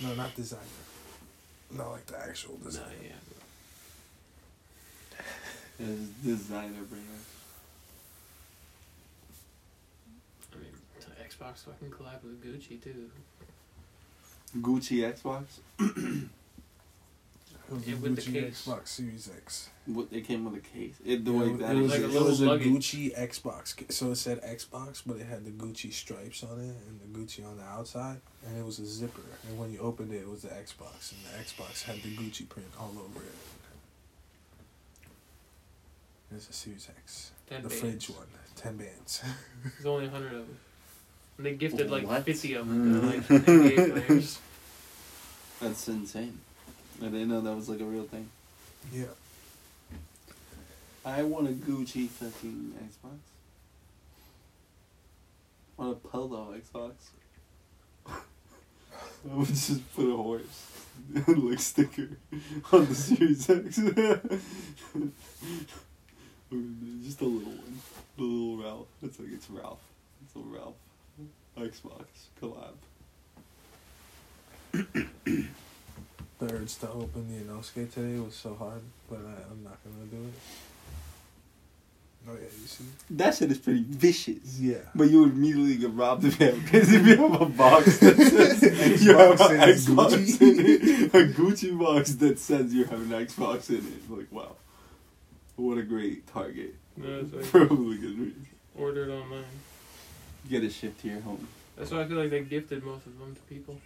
No, 0.00 0.14
not 0.14 0.34
designer. 0.36 0.62
Not 1.72 1.90
like 1.90 2.06
the 2.06 2.18
actual 2.18 2.56
No, 2.60 2.66
designer. 2.66 2.86
yeah. 3.02 3.12
It's 5.80 6.08
designer 6.24 6.82
brand. 6.90 7.04
I 10.52 10.56
mean, 10.58 10.66
t- 11.00 11.06
Xbox 11.22 11.58
fucking 11.64 11.90
collab 11.90 12.22
with 12.24 12.42
Gucci 12.44 12.82
too. 12.82 13.10
Gucci 14.58 15.02
Xbox. 15.12 15.60
It 17.70 17.74
was 17.74 17.86
Yeah, 17.86 17.94
the 17.96 18.00
with 18.00 18.16
the 18.16 18.22
Gucci 18.22 18.32
case. 18.32 18.64
Xbox 18.66 18.88
Series 18.88 19.30
X. 19.36 19.68
What 19.86 20.08
it 20.10 20.24
came 20.26 20.44
with 20.44 20.54
a 20.54 20.66
case. 20.66 20.94
It 21.04 21.24
the 21.24 21.32
Yeah, 21.32 21.38
way 21.38 21.46
it, 21.48 21.58
that 21.58 21.76
it 21.76 21.80
was, 21.80 21.90
like 21.92 22.00
a 22.00 22.04
it 22.04 22.12
was 22.22 22.40
a. 22.40 22.44
Gucci 22.46 23.18
Xbox. 23.18 23.92
So 23.92 24.10
it 24.10 24.16
said 24.16 24.42
Xbox, 24.42 25.02
but 25.06 25.16
it 25.18 25.26
had 25.26 25.44
the 25.44 25.50
Gucci 25.50 25.92
stripes 25.92 26.42
on 26.42 26.58
it 26.60 26.74
and 26.88 27.00
the 27.00 27.18
Gucci 27.18 27.46
on 27.46 27.58
the 27.58 27.64
outside, 27.64 28.20
and 28.46 28.56
it 28.58 28.64
was 28.64 28.78
a 28.78 28.86
zipper. 28.86 29.20
And 29.48 29.58
when 29.58 29.70
you 29.72 29.80
opened 29.80 30.12
it, 30.12 30.18
it 30.22 30.28
was 30.28 30.42
the 30.42 30.48
Xbox, 30.48 31.12
and 31.12 31.20
the 31.26 31.44
Xbox 31.44 31.82
had 31.84 31.96
the 32.02 32.14
Gucci 32.16 32.48
print 32.48 32.68
all 32.78 32.92
over 32.98 33.20
it. 33.20 33.34
It's 36.34 36.48
a 36.48 36.52
Series 36.52 36.88
X, 37.04 37.30
Ten 37.48 37.62
the 37.62 37.68
bands. 37.68 37.80
fridge 37.80 38.10
one, 38.10 38.26
ten 38.54 38.76
bands. 38.76 39.22
There's 39.64 39.86
only 39.86 40.06
a 40.06 40.10
hundred 40.10 40.32
of 40.34 40.46
them. 40.46 40.56
And 41.38 41.46
they 41.46 41.54
gifted 41.54 41.90
like 41.90 42.06
What? 42.06 42.24
fifty 42.24 42.54
of 42.54 42.68
them 42.68 43.00
to 43.00 43.06
like 43.06 43.20
NBA 43.26 44.06
players. 44.06 44.38
That's 45.60 45.88
insane. 45.88 46.38
I 47.00 47.04
didn't 47.04 47.28
know 47.28 47.40
that 47.40 47.54
was 47.54 47.68
like 47.68 47.80
a 47.80 47.84
real 47.84 48.04
thing. 48.04 48.28
yeah, 48.92 49.04
I 51.04 51.22
want 51.22 51.48
a 51.48 51.52
Gucci 51.52 52.08
fucking 52.08 52.74
Xbox. 52.82 53.18
I 55.78 55.82
want 55.82 55.92
a 55.92 56.08
Polo 56.08 56.54
Xbox. 56.54 56.92
I 58.08 59.34
would 59.34 59.46
just 59.46 59.94
put 59.94 60.12
a 60.12 60.16
horse 60.16 60.68
like 61.28 61.60
sticker 61.60 62.08
on 62.72 62.86
the 62.86 62.94
Series 62.94 63.48
X. 63.48 63.76
just 67.04 67.20
a 67.20 67.24
little 67.24 67.52
one. 67.52 67.80
The 68.16 68.22
little 68.22 68.56
Ralph. 68.62 68.88
It's 69.02 69.18
like 69.20 69.28
it's 69.32 69.48
Ralph. 69.50 69.80
It's 70.24 70.34
a 70.34 70.40
Ralph. 70.40 70.74
Xbox 71.56 72.06
collab. 72.40 72.74
the 76.38 76.54
urge 76.54 76.76
to 76.76 76.88
open 76.90 77.26
the 77.28 77.42
Inosuke 77.52 77.92
today 77.92 78.18
was 78.20 78.34
so 78.34 78.54
hard, 78.54 78.80
but 79.10 79.18
I, 79.18 79.50
I'm 79.50 79.62
not 79.64 79.78
gonna 79.84 80.06
do 80.10 80.28
it. 80.28 80.34
Oh 82.28 82.34
yeah, 82.34 82.40
you 82.60 82.66
see? 82.66 82.84
That 83.10 83.34
shit 83.34 83.50
is 83.50 83.58
pretty 83.58 83.84
vicious. 83.88 84.58
Yeah. 84.58 84.78
But 84.94 85.04
you 85.10 85.20
would 85.20 85.32
immediately 85.32 85.76
get 85.76 85.92
robbed 85.94 86.24
of 86.24 86.34
him 86.34 86.60
because 86.60 86.92
if 86.92 87.06
you 87.06 87.16
have 87.16 87.40
a 87.40 87.46
box 87.46 87.98
that 88.00 88.16
says 88.16 89.04
you 89.04 89.16
have 89.16 89.40
an 89.40 89.46
Xbox 89.46 89.48
says 89.48 89.86
Xbox 89.86 90.10
Gucci. 90.10 90.40
in 90.42 90.66
it, 90.66 91.14
a 91.14 91.32
Gucci 91.32 91.78
box 91.78 92.14
that 92.16 92.38
says 92.38 92.74
you 92.74 92.84
have 92.84 93.00
an 93.00 93.26
Xbox 93.26 93.70
in 93.70 93.76
it, 93.76 94.10
like 94.10 94.30
wow, 94.30 94.56
what 95.56 95.78
a 95.78 95.82
great 95.82 96.26
target. 96.26 96.74
No, 96.96 97.20
it's 97.20 97.32
like 97.32 97.44
Probably 97.46 97.96
good 97.96 98.18
reason. 98.18 98.46
ordered 98.76 99.10
online. 99.10 99.44
Get 100.50 100.64
it 100.64 100.72
shipped 100.72 101.00
to 101.02 101.08
your 101.08 101.20
home. 101.20 101.46
That's 101.76 101.90
why 101.92 102.02
I 102.02 102.06
feel 102.08 102.16
like 102.18 102.30
they 102.30 102.40
gifted 102.42 102.82
most 102.82 103.06
of 103.06 103.18
them 103.18 103.34
to 103.36 103.40
people. 103.42 103.80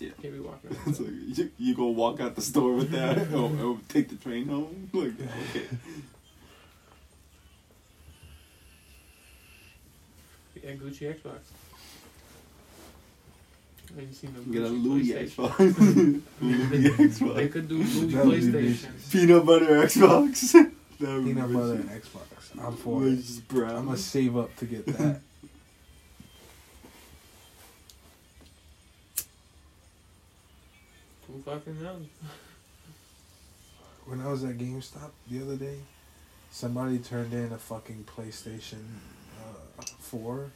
Yeah. 0.00 0.08
Can't 0.22 0.34
be 0.34 0.40
walking 0.40 0.70
around. 0.76 0.88
It's 0.88 0.98
like 1.00 1.10
you, 1.38 1.50
you 1.58 1.74
go 1.76 1.86
walk 1.88 2.20
out 2.20 2.34
the 2.34 2.40
store 2.42 2.72
with 2.74 2.90
that, 2.90 3.32
or, 3.34 3.50
or 3.64 3.78
take 3.88 4.08
the 4.08 4.16
train 4.16 4.48
home. 4.48 4.90
Like 4.92 5.12
okay, 5.54 5.66
Yeah, 10.62 10.72
Gucci 10.72 11.14
Xbox. 11.14 11.40
Have 13.94 14.06
you 14.06 14.12
seen 14.12 14.34
the 14.34 14.40
get 14.52 14.62
a 14.62 14.66
Gucci 14.70 14.84
Louis 14.84 15.08
PlayStation? 15.12 15.34
Xbox. 15.50 16.22
Louis 16.40 16.66
They 16.66 16.88
Xbox. 16.90 17.52
could 17.52 17.68
do 17.68 17.78
Louis 17.78 18.12
That 18.12 18.26
PlayStation. 18.26 19.10
Peanut 19.12 19.46
butter 19.46 19.66
Xbox. 19.66 20.52
That 20.52 20.70
would 21.00 21.24
be 21.24 21.32
Peanut 21.34 21.52
butter 21.52 21.72
and. 21.74 21.90
Xbox. 21.90 22.26
I'm 22.62 22.76
for 22.76 23.06
it. 23.06 23.24
I'm 23.70 23.86
gonna 23.86 23.96
save 23.96 24.36
up 24.36 24.54
to 24.56 24.64
get 24.66 24.86
that. 24.86 25.20
Who 31.32 31.42
fucking 31.42 31.82
knows? 31.82 32.06
when 34.10 34.20
I 34.20 34.28
was 34.28 34.42
at 34.42 34.58
GameStop 34.58 35.10
the 35.30 35.40
other 35.40 35.56
day, 35.56 35.78
somebody 36.50 36.98
turned 36.98 37.32
in 37.32 37.52
a 37.52 37.58
fucking 37.58 38.04
PlayStation 38.04 38.82
uh, 39.38 39.82
4. 40.00 40.50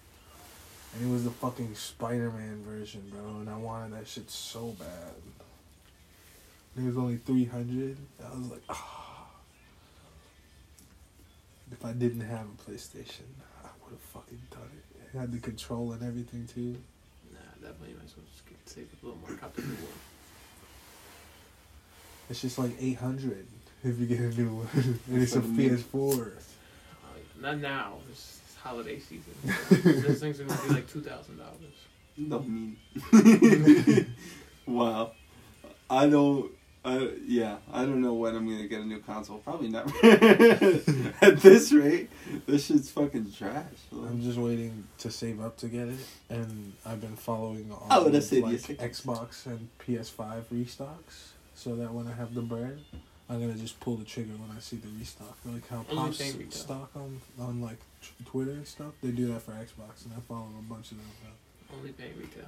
And 0.95 1.09
it 1.09 1.13
was 1.13 1.25
the 1.25 1.31
fucking 1.31 1.75
Spider 1.75 2.31
Man 2.31 2.65
version, 2.67 3.03
bro. 3.13 3.41
And 3.41 3.49
I 3.49 3.57
wanted 3.57 3.93
that 3.93 4.09
shit 4.09 4.29
so 4.29 4.75
bad. 4.79 5.15
It 6.77 6.85
was 6.85 6.97
only 6.97 7.17
300 7.19 7.97
I 8.25 8.37
was 8.37 8.51
like, 8.51 8.63
ah. 8.69 9.27
If 11.71 11.85
I 11.85 11.93
didn't 11.93 12.23
have 12.23 12.47
a 12.47 12.71
PlayStation, 12.71 13.31
I 13.65 13.69
would 13.83 13.93
have 13.93 14.01
fucking 14.13 14.43
done 14.51 14.71
it. 14.73 15.01
It 15.15 15.19
had 15.19 15.33
the 15.33 15.39
control 15.39 15.93
and 15.93 16.03
everything 16.03 16.49
too. 16.53 16.77
Nah, 17.33 17.39
definitely 17.61 17.95
might 17.95 18.07
as 18.07 18.17
well 18.17 18.27
just 18.33 18.47
get, 18.47 18.69
save 18.69 18.89
a 19.03 19.07
little 19.07 19.21
more 19.21 19.37
copy 19.37 19.63
of 19.63 19.69
the. 19.69 20.14
It's 22.31 22.41
just 22.41 22.59
like 22.59 22.73
800 22.81 23.47
if 23.85 23.99
you 23.99 24.07
get 24.07 24.21
a 24.21 24.31
new 24.31 24.57
one. 24.57 24.69
and 25.09 25.23
it's 25.23 25.35
a 25.35 25.41
That's 25.41 25.59
like 25.59 25.73
a 25.73 25.77
PS4. 25.97 26.27
Uh, 26.27 26.31
not 27.41 27.59
now. 27.59 27.99
It's, 28.11 28.41
it's 28.47 28.57
holiday 28.57 28.99
season. 28.99 29.35
this 30.03 30.21
thing's 30.21 30.41
are 30.41 30.45
gonna 30.45 30.63
be 30.63 30.75
like 30.75 30.89
two 30.89 31.03
thousand 31.03 31.39
dollars. 31.39 31.75
No 32.17 32.41
mean. 32.41 32.77
wow. 34.67 35.13
I 35.91 36.09
don't. 36.09 36.51
I 36.85 37.11
yeah. 37.27 37.57
I 37.73 37.85
don't 37.85 38.01
know 38.01 38.15
when 38.15 38.35
I'm 38.35 38.49
gonna 38.49 38.69
get 38.69 38.81
a 38.81 38.85
new 38.85 39.01
console. 39.01 39.39
Probably 39.39 39.69
never. 39.69 39.91
At 41.21 41.39
this 41.41 41.73
rate, 41.73 42.09
this 42.47 42.67
shit's 42.67 42.91
fucking 42.91 43.33
trash. 43.33 43.65
I'm 43.93 44.23
just 44.23 44.39
waiting 44.39 44.85
to 44.99 45.11
save 45.11 45.41
up 45.43 45.57
to 45.59 45.69
get 45.69 45.89
it, 45.89 45.99
and 46.31 46.73
I've 46.87 47.01
been 47.01 47.17
following 47.17 47.71
all 47.71 47.87
I 47.91 47.99
would've 47.99 48.23
of, 48.23 48.33
like 48.39 48.53
yes, 48.53 48.71
I 48.71 48.73
guess. 48.75 49.01
Xbox 49.01 49.47
and 49.47 49.69
PS5 49.87 50.45
restocks, 50.53 51.34
so 51.55 51.77
that 51.77 51.93
when 51.93 52.07
I 52.07 52.13
have 52.13 52.35
the 52.35 52.43
bread, 52.43 52.79
I'm 53.29 53.41
gonna 53.41 53.55
just 53.59 53.81
pull 53.81 53.97
the 53.97 54.05
trigger 54.05 54.33
when 54.33 54.55
I 54.57 54.61
see 54.61 54.77
the 54.77 54.89
restock. 54.99 55.37
Like 55.45 55.67
how 55.69 55.85
Only 55.91 56.13
Pops 56.13 56.59
stock 56.61 56.91
on 56.95 57.21
on 57.41 57.61
like 57.63 57.79
t- 58.03 58.25
Twitter 58.27 58.51
and 58.53 58.67
stuff, 58.67 58.93
they 59.03 59.11
do 59.11 59.27
that 59.33 59.41
for 59.43 59.53
Xbox, 59.53 60.05
and 60.05 60.13
I 60.17 60.21
follow 60.29 60.49
a 60.59 60.63
bunch 60.63 60.93
of 60.93 60.99
them. 60.99 61.07
now. 61.25 61.77
Only 61.79 61.93
paying 61.93 62.17
retail. 62.19 62.45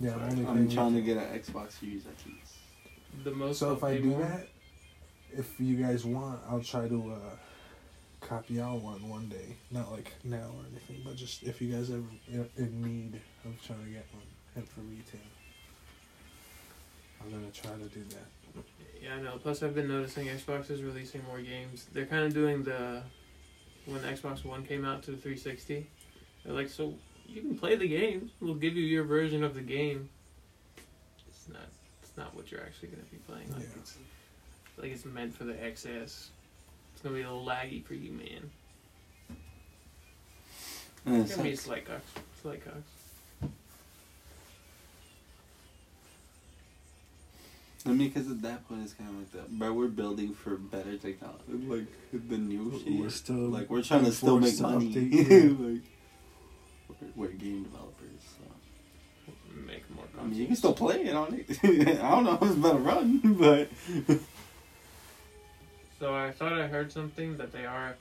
Yeah, 0.00 0.14
I'm 0.16 0.22
only 0.30 0.46
I'm 0.46 0.56
paying 0.56 0.70
trying 0.70 0.94
to 0.94 1.00
get 1.02 1.16
an 1.18 1.38
Xbox 1.38 1.78
Series 1.78 2.02
X. 2.06 2.24
The 3.24 3.30
most. 3.30 3.58
So 3.60 3.72
if 3.72 3.84
I 3.84 3.98
do 3.98 4.04
more- 4.04 4.20
that, 4.22 4.48
if 5.36 5.60
you 5.60 5.76
guys 5.76 6.04
want, 6.04 6.40
I'll 6.50 6.62
try 6.62 6.88
to 6.88 7.12
uh, 7.12 7.36
copy 8.26 8.54
y'all 8.54 8.78
one 8.78 9.08
one 9.08 9.28
day. 9.28 9.56
Not 9.70 9.92
like 9.92 10.12
now 10.24 10.38
or 10.58 10.64
anything, 10.70 11.02
but 11.04 11.14
just 11.16 11.42
if 11.44 11.60
you 11.62 11.72
guys 11.72 11.90
ever 11.90 12.02
in- 12.28 12.50
in 12.56 12.82
need 12.82 13.20
of 13.44 13.62
trying 13.64 13.84
to 13.84 13.90
get 13.90 14.06
one, 14.12 14.24
and 14.56 14.68
for 14.68 14.80
retail, 14.80 15.20
I'm 17.24 17.30
gonna 17.30 17.50
try 17.52 17.70
to 17.72 17.88
do 17.94 18.04
that. 18.10 18.64
Yeah, 19.02 19.16
I 19.16 19.20
know. 19.22 19.38
Plus, 19.42 19.62
I've 19.62 19.74
been 19.74 19.88
noticing 19.88 20.26
Xbox 20.28 20.70
is 20.70 20.82
releasing 20.82 21.24
more 21.24 21.40
games. 21.40 21.86
They're 21.92 22.06
kind 22.06 22.24
of 22.24 22.32
doing 22.34 22.62
the 22.62 23.02
when 23.86 24.00
Xbox 24.02 24.44
One 24.44 24.64
came 24.64 24.84
out 24.84 25.02
to 25.04 25.10
the 25.10 25.16
360. 25.16 25.86
They're 26.44 26.52
like, 26.54 26.68
so 26.68 26.94
you 27.26 27.40
can 27.40 27.56
play 27.58 27.74
the 27.76 27.88
game. 27.88 28.30
We'll 28.40 28.54
give 28.54 28.76
you 28.76 28.84
your 28.84 29.04
version 29.04 29.42
of 29.42 29.54
the 29.54 29.60
game. 29.60 30.08
It's 31.28 31.48
not. 31.48 31.62
It's 32.02 32.16
not 32.16 32.34
what 32.34 32.50
you're 32.52 32.60
actually 32.62 32.88
gonna 32.88 33.02
be 33.10 33.16
playing. 33.18 33.50
Like 33.52 33.62
Yeah. 33.62 33.80
it's 33.80 33.96
like 34.78 34.90
it's 34.92 35.04
meant 35.04 35.34
for 35.36 35.44
the 35.44 35.54
XS. 35.54 36.28
It's 36.92 37.02
gonna 37.02 37.14
be 37.16 37.22
a 37.22 37.30
little 37.30 37.44
laggy 37.44 37.84
for 37.84 37.94
you, 37.94 38.12
man. 38.12 38.50
And 41.06 41.22
It's 41.22 41.32
gonna 41.34 41.48
be 41.48 41.56
sucks. 41.56 41.64
slight 42.42 42.64
I 47.86 47.90
mean, 47.90 48.08
because 48.08 48.30
at 48.30 48.42
that 48.42 48.68
point 48.68 48.82
it's 48.84 48.92
kind 48.94 49.10
of 49.10 49.16
like 49.16 49.32
that. 49.32 49.58
But 49.58 49.74
we're 49.74 49.88
building 49.88 50.34
for 50.34 50.56
better 50.56 50.96
technology, 50.96 51.42
like 51.66 51.86
the 52.12 52.38
new 52.38 52.78
shit. 52.78 53.00
We're 53.00 53.10
still 53.10 53.48
like 53.48 53.68
we're 53.70 53.82
trying 53.82 54.04
to 54.04 54.12
still 54.12 54.38
make 54.38 54.54
forced 54.54 54.58
to 54.58 54.62
money. 54.64 54.94
update, 54.94 55.12
yeah. 55.30 55.66
like 55.66 55.82
we're, 57.16 57.26
we're 57.26 57.32
game 57.32 57.64
developers. 57.64 58.20
So. 58.20 59.32
Make 59.66 59.88
more 59.94 60.04
I 60.18 60.24
mean, 60.24 60.34
you 60.34 60.46
can 60.46 60.56
still 60.56 60.72
play 60.72 61.04
it 61.04 61.14
on 61.14 61.34
it. 61.34 61.58
I 62.02 62.10
don't 62.10 62.24
know 62.24 62.34
if 62.34 62.42
it's 62.42 62.54
about 62.54 62.72
to 62.72 62.78
run, 62.78 63.18
but 63.38 63.68
So 65.98 66.14
I 66.14 66.30
thought 66.30 66.52
I 66.52 66.66
heard 66.66 66.90
something 66.90 67.36
that 67.36 67.52
they 67.52 67.66
are, 67.66 67.96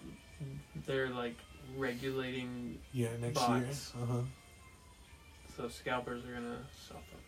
they're 0.86 1.10
like 1.10 1.36
regulating. 1.78 2.78
Yeah, 2.94 3.10
next 3.20 3.36
Bots. 3.36 3.94
year. 3.96 4.04
Uh 4.04 4.14
huh. 4.14 4.22
So 5.58 5.68
scalpers 5.68 6.24
are 6.26 6.34
gonna 6.34 6.60
suffer. 6.88 7.21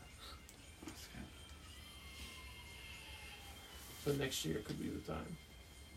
So 4.04 4.12
next 4.14 4.43
year 4.45 4.60
could 4.66 4.80
be 4.82 4.89
the 4.89 4.99
time. 5.12 5.38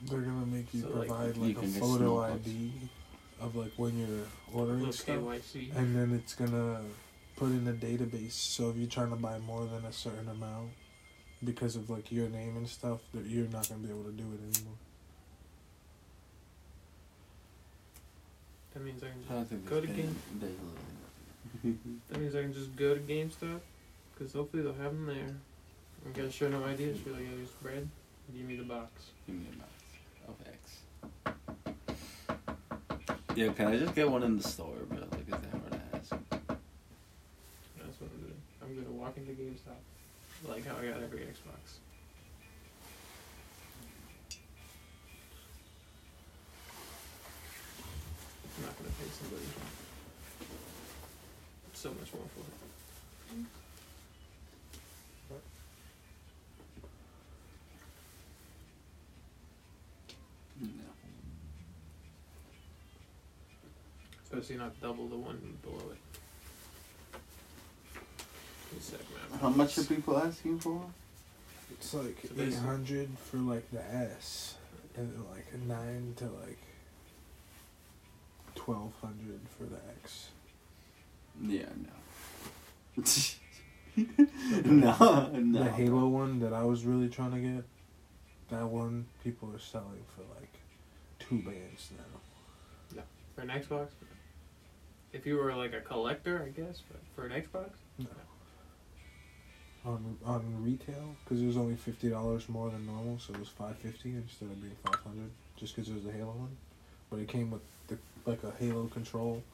They're 0.02 0.20
gonna 0.20 0.46
make 0.46 0.72
you 0.74 0.82
So, 0.82 0.88
like, 0.90 1.08
provide 1.08 1.36
you 1.36 1.42
like, 1.42 1.54
can 1.56 1.64
a 1.64 1.68
get 1.68 1.80
photo 1.80 1.96
snowballs. 1.96 2.40
ID 2.46 2.70
of 3.40 3.56
like 3.56 3.72
when 3.76 3.98
you're 3.98 4.26
ordering 4.52 4.78
Little 4.80 4.92
stuff, 4.92 5.16
KYC. 5.16 5.70
and 5.76 5.96
then 5.96 6.12
it's 6.14 6.34
gonna 6.34 6.82
put 7.36 7.46
in 7.50 7.66
a 7.68 7.72
database. 7.72 8.32
So 8.32 8.70
if 8.70 8.76
you're 8.76 8.88
trying 8.88 9.10
to 9.10 9.16
buy 9.16 9.38
more 9.40 9.66
than 9.66 9.84
a 9.84 9.92
certain 9.92 10.28
amount, 10.28 10.70
because 11.44 11.76
of 11.76 11.90
like 11.90 12.12
your 12.12 12.28
name 12.28 12.56
and 12.56 12.68
stuff, 12.68 13.00
that 13.14 13.24
you're 13.26 13.48
not 13.48 13.68
gonna 13.68 13.80
be 13.82 13.90
able 13.90 14.04
to 14.04 14.12
do 14.12 14.24
it 14.24 14.56
anymore. 14.56 14.76
That 18.74 18.84
means 18.84 19.02
I 19.02 19.06
can 19.08 19.18
I 19.28 19.32
don't 19.32 19.40
just 19.40 19.50
think 19.50 19.66
go 19.68 19.80
to 19.80 19.86
there's 19.86 19.96
game. 19.98 20.16
there's 20.38 20.52
literally 21.64 21.78
That 22.10 22.20
means 22.20 22.34
I 22.34 22.42
can 22.42 22.52
just 22.52 22.76
go 22.76 22.94
to 22.94 23.00
GameStop, 23.00 23.60
because 24.14 24.32
hopefully 24.34 24.62
they'll 24.62 24.74
have 24.74 24.92
them 24.92 25.06
there. 25.06 25.34
I 26.06 26.10
gotta 26.16 26.30
show 26.30 26.48
no 26.48 26.64
ideas. 26.64 26.98
Like, 27.06 27.20
yeah, 27.20 27.26
here's 27.36 27.50
bread. 27.50 27.88
Give 28.34 28.46
me 28.46 28.56
the 28.56 28.64
box. 28.64 28.90
Give 29.26 29.36
me 29.36 29.46
a 29.52 29.56
box 29.58 29.72
of 30.28 30.34
X. 30.46 30.82
Yeah, 33.34 33.52
can 33.52 33.66
I 33.68 33.76
just 33.76 33.94
get 33.94 34.10
one 34.10 34.22
in 34.22 34.36
the 34.38 34.42
store, 34.42 34.76
bro? 34.88 34.98
Like, 34.98 35.20
is 35.20 35.26
that 35.26 35.50
hard 35.50 35.70
to 35.72 35.80
ask? 35.94 36.10
That's 36.10 38.00
what 38.00 38.10
I'm 38.14 38.20
doing. 38.20 38.40
I'm 38.62 38.74
gonna 38.74 38.96
walk 38.96 39.16
into 39.16 39.32
GameStop, 39.32 39.82
like 40.48 40.64
how 40.66 40.76
I 40.76 40.86
got 40.86 41.02
every 41.02 41.20
Xbox. 41.20 41.80
I'm 48.56 48.64
not 48.64 48.78
gonna 48.78 48.90
pay 48.90 49.10
somebody 49.10 49.44
so 51.74 51.90
much 51.90 52.14
more 52.14 52.28
for 52.34 52.40
it. 52.40 52.46
No. 60.58 60.68
Especially 64.36 64.56
not 64.62 64.78
double 64.82 65.08
the 65.08 65.16
one 65.16 65.56
below 65.62 65.76
it. 65.92 65.98
Give 68.70 68.72
me 68.72 68.78
a 68.78 68.82
sec. 68.82 69.00
How 69.40 69.48
much 69.48 69.78
are 69.78 69.84
people 69.84 70.18
asking 70.18 70.58
for? 70.58 70.82
It's 71.70 71.94
like 71.94 72.18
So 72.22 72.28
eight 72.32 72.36
basically- 72.36 72.66
hundred 72.68 73.08
for 73.30 73.38
like 73.38 73.70
the 73.70 73.82
S, 73.82 74.56
and 74.96 75.10
then 75.14 75.24
like 75.32 75.46
a 75.54 75.58
nine 75.66 76.12
to 76.18 76.24
like 76.26 76.58
twelve 78.54 78.92
hundred 79.00 79.40
for 79.56 79.64
the 79.64 79.78
X. 80.02 80.28
Yeah, 81.42 81.64
no. 82.96 83.02
no, 84.66 85.30
no. 85.32 85.64
The 85.64 85.70
Halo 85.70 86.08
one 86.08 86.40
that 86.40 86.52
I 86.52 86.62
was 86.62 86.84
really 86.84 87.08
trying 87.08 87.32
to 87.32 87.38
get, 87.38 87.64
that 88.50 88.66
one 88.66 89.06
people 89.24 89.50
are 89.54 89.58
selling 89.58 90.04
for 90.14 90.22
like 90.38 90.52
two 91.18 91.38
bands 91.38 91.90
now. 91.96 92.04
For 93.34 93.42
an 93.42 93.48
Xbox? 93.48 93.88
If 95.12 95.26
you 95.26 95.36
were 95.36 95.54
like 95.54 95.72
a 95.72 95.80
collector, 95.80 96.42
I 96.44 96.50
guess, 96.50 96.82
but 96.90 97.00
for 97.14 97.26
an 97.26 97.32
Xbox? 97.42 97.70
No. 97.98 98.06
On 99.84 100.16
on 100.24 100.64
retail, 100.64 101.14
because 101.24 101.40
it 101.40 101.46
was 101.46 101.56
only 101.56 101.76
fifty 101.76 102.08
dollars 102.08 102.48
more 102.48 102.70
than 102.70 102.86
normal, 102.86 103.18
so 103.20 103.32
it 103.34 103.38
was 103.38 103.48
five 103.48 103.76
fifty 103.76 104.10
instead 104.10 104.46
of 104.50 104.60
being 104.60 104.76
five 104.84 105.00
hundred, 105.04 105.30
just 105.56 105.74
because 105.76 105.88
it 105.88 105.94
was 105.94 106.02
the 106.04 106.10
Halo 106.12 106.32
one. 106.32 106.56
But 107.08 107.20
it 107.20 107.28
came 107.28 107.52
with 107.52 107.62
the 107.86 107.96
like 108.28 108.42
a 108.42 108.50
Halo 108.58 108.86
control, 108.88 109.44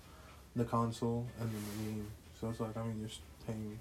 the 0.57 0.65
console, 0.65 1.27
and 1.39 1.51
then 1.51 1.63
the 1.77 1.85
game. 1.85 2.07
So 2.41 2.49
it's 2.49 2.61
like 2.61 2.75
I 2.79 2.83
mean 2.83 3.01
you're 3.01 3.11
paying 3.47 3.79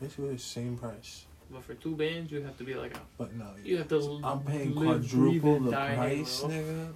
basically 0.00 0.30
the 0.32 0.38
same 0.38 0.78
price, 0.78 1.26
But 1.50 1.62
for 1.64 1.74
two 1.74 1.94
bands, 1.94 2.32
you 2.32 2.40
have 2.42 2.56
to 2.56 2.64
be 2.64 2.74
like 2.74 2.96
a. 2.96 3.00
but 3.18 3.34
no, 3.34 3.48
You 3.62 3.78
have 3.78 3.88
to 3.88 4.20
I'm 4.24 4.40
paying 4.40 4.72
quadruple 4.74 5.60
the 5.60 5.72
price, 5.72 6.40
nigga. 6.42 6.88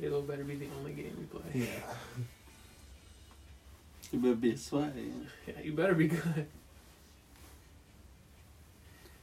Halo 0.00 0.22
better 0.22 0.44
be 0.44 0.54
the 0.56 0.66
only 0.78 0.92
game 0.92 1.16
you 1.18 1.26
play. 1.26 1.50
Yeah, 1.66 1.66
You 4.12 4.18
better 4.20 4.34
be 4.36 4.52
a 4.52 4.56
sweat. 4.56 4.92
Yeah. 4.96 5.02
Yeah, 5.54 5.62
you 5.62 5.72
better 5.72 5.94
be 5.94 6.08
good. 6.08 6.46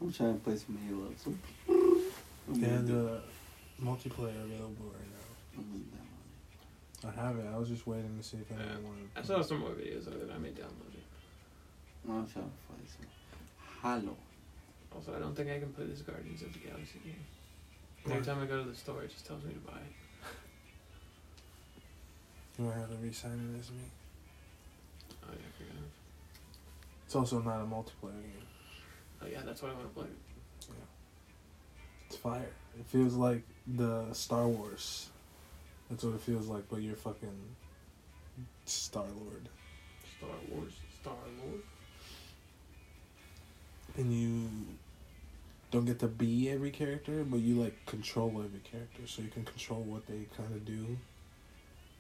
I'm 0.02 0.12
trying 0.12 0.34
to 0.38 0.40
play 0.44 0.56
some 0.58 0.78
Halo. 0.88 1.12
So. 1.18 1.34
I'm 2.48 2.60
they 2.62 2.68
gonna 2.68 2.74
have 2.78 2.88
do- 2.88 2.94
the 2.94 3.14
uh, 3.16 3.20
multiplayer 3.84 4.44
available 4.44 4.92
right 4.92 5.10
now. 5.10 5.58
I'm 5.58 5.64
gonna 5.72 5.86
download 5.96 7.18
I 7.18 7.22
have 7.28 7.38
it. 7.40 7.46
I 7.54 7.58
was 7.58 7.70
just 7.70 7.88
waiting 7.88 8.18
to 8.18 8.24
see 8.24 8.38
if 8.38 8.52
anyone 8.52 8.68
Yeah. 8.82 8.88
wanted. 8.88 9.10
I 9.16 9.22
saw 9.22 9.42
some 9.42 9.60
more 9.60 9.70
videos 9.72 10.08
of 10.08 10.14
it. 10.22 10.30
I 10.34 10.38
may 10.38 10.50
download 10.50 10.94
it. 10.94 11.00
it. 11.00 12.10
I'm 12.10 12.28
trying 12.28 12.46
to 12.46 12.58
play 12.68 12.86
some 12.86 13.08
Halo. 13.82 14.16
Also, 14.94 15.16
I 15.16 15.20
don't 15.20 15.36
think 15.36 15.50
I 15.50 15.60
can 15.60 15.72
play 15.74 15.86
this 15.86 16.02
Guardians 16.02 16.42
of 16.42 16.54
the 16.54 16.60
Galaxy 16.60 17.00
game. 17.04 17.26
Every 18.12 18.24
time 18.26 18.42
I 18.42 18.46
go 18.46 18.64
to 18.64 18.70
the 18.70 18.76
store, 18.76 19.04
it 19.04 19.12
just 19.12 19.26
tells 19.26 19.44
me 19.44 19.54
to 19.54 19.60
buy 19.60 19.78
it. 19.78 19.94
You 22.58 22.66
might 22.66 22.76
have 22.76 22.90
to 22.90 22.96
re-sign 22.96 23.54
it 23.54 23.60
as 23.60 23.70
me. 23.72 23.78
Oh 25.24 25.28
yeah, 25.32 25.38
I 25.38 25.52
forgot. 25.58 25.84
It's 27.06 27.16
also 27.16 27.40
not 27.40 27.62
a 27.62 27.66
multiplayer 27.66 28.22
game. 28.22 28.48
Oh 29.22 29.28
yeah, 29.28 29.42
that's 29.46 29.62
why 29.62 29.70
I 29.70 29.74
want 29.74 29.94
to 29.94 29.94
play 29.94 30.06
it. 30.06 30.70
It's 32.08 32.18
fire. 32.18 32.52
It 32.80 32.86
feels 32.86 33.16
like 33.16 33.42
the 33.68 34.14
Star 34.14 34.48
Wars. 34.48 35.10
That's 35.90 36.04
what 36.04 36.16
it 36.16 36.22
feels 36.22 36.48
like, 36.48 36.64
but 36.70 36.82
you're 36.82 36.96
fucking 36.96 37.56
Star 38.66 39.04
Lord. 39.04 39.50
Star 40.18 40.30
Wars, 40.50 40.74
Star 41.02 41.14
Lord. 41.44 41.62
And 43.98 44.14
you 44.14 44.50
don't 45.72 45.86
get 45.86 46.00
to 46.00 46.08
be 46.08 46.50
every 46.50 46.72
character, 46.72 47.24
but 47.24 47.40
you 47.40 47.56
like 47.62 47.86
control 47.86 48.30
every 48.44 48.60
character, 48.60 49.02
so 49.06 49.22
you 49.22 49.30
can 49.30 49.44
control 49.44 49.82
what 49.82 50.08
they 50.08 50.26
kind 50.38 50.54
of 50.54 50.66
do. 50.66 50.98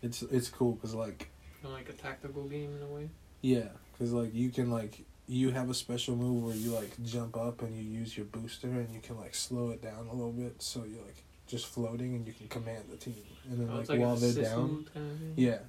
It's 0.01 0.21
it's 0.23 0.49
cool 0.49 0.73
because 0.73 0.93
like 0.93 1.29
of 1.63 1.71
like 1.71 1.89
a 1.89 1.93
tactical 1.93 2.43
game 2.47 2.75
in 2.77 2.83
a 2.83 2.87
way. 2.93 3.09
yeah, 3.41 3.69
because 3.93 4.13
like 4.13 4.33
you 4.33 4.49
can 4.49 4.69
like 4.69 5.01
you 5.27 5.49
have 5.49 5.69
a 5.69 5.73
special 5.73 6.15
move 6.15 6.43
where 6.43 6.55
you 6.55 6.71
like 6.71 6.91
jump 7.03 7.35
up 7.35 7.61
and 7.63 7.75
you 7.75 7.83
use 7.83 8.15
your 8.15 8.25
booster 8.27 8.67
and 8.67 8.93
you 8.93 8.99
can 9.01 9.17
like 9.17 9.33
slow 9.33 9.71
it 9.71 9.81
down 9.81 10.07
a 10.07 10.13
little 10.13 10.31
bit, 10.31 10.61
so 10.61 10.83
you're 10.83 11.01
like 11.03 11.23
just 11.47 11.65
floating 11.67 12.13
and 12.15 12.27
you 12.27 12.33
can 12.33 12.47
command 12.47 12.83
the 12.91 12.97
team. 12.97 13.23
And 13.49 13.59
then 13.59 13.69
Oh, 13.71 13.77
like, 13.77 13.89
like 13.89 13.99
while 13.99 14.15
they're 14.15 14.43
down, 14.43 14.85
kind 14.93 15.11
of. 15.31 15.39
Yeah. 15.39 15.59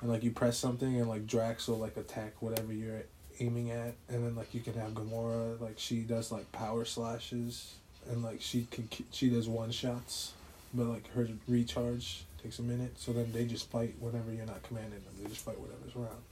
And 0.00 0.10
like 0.10 0.22
you 0.22 0.30
press 0.30 0.56
something 0.58 1.00
and 1.00 1.08
like 1.08 1.26
Drax 1.26 1.66
will 1.66 1.78
like 1.78 1.96
attack 1.96 2.40
whatever 2.40 2.72
you're 2.72 3.02
aiming 3.40 3.72
at 3.72 3.94
and 4.08 4.24
then 4.24 4.36
like 4.36 4.54
you 4.54 4.60
can 4.60 4.74
have 4.74 4.92
Gamora 4.92 5.60
like 5.60 5.76
she 5.76 6.00
does 6.02 6.30
like 6.30 6.50
power 6.52 6.84
slashes 6.84 7.74
and 8.08 8.22
like 8.22 8.40
she 8.40 8.68
can 8.70 8.88
she 9.10 9.28
does 9.28 9.48
one 9.48 9.72
shots 9.72 10.34
but 10.72 10.84
like 10.86 11.08
her 11.14 11.26
recharge 11.48 12.24
takes 12.44 12.58
a 12.60 12.62
minute 12.62 12.92
so 12.96 13.12
then 13.12 13.32
they 13.32 13.44
just 13.44 13.70
fight 13.70 13.94
whenever 13.98 14.32
you're 14.32 14.46
not 14.46 14.62
commanding 14.62 15.00
them 15.00 15.14
they 15.20 15.28
just 15.28 15.44
fight 15.44 15.58
whatever's 15.58 15.96
around 15.96 16.22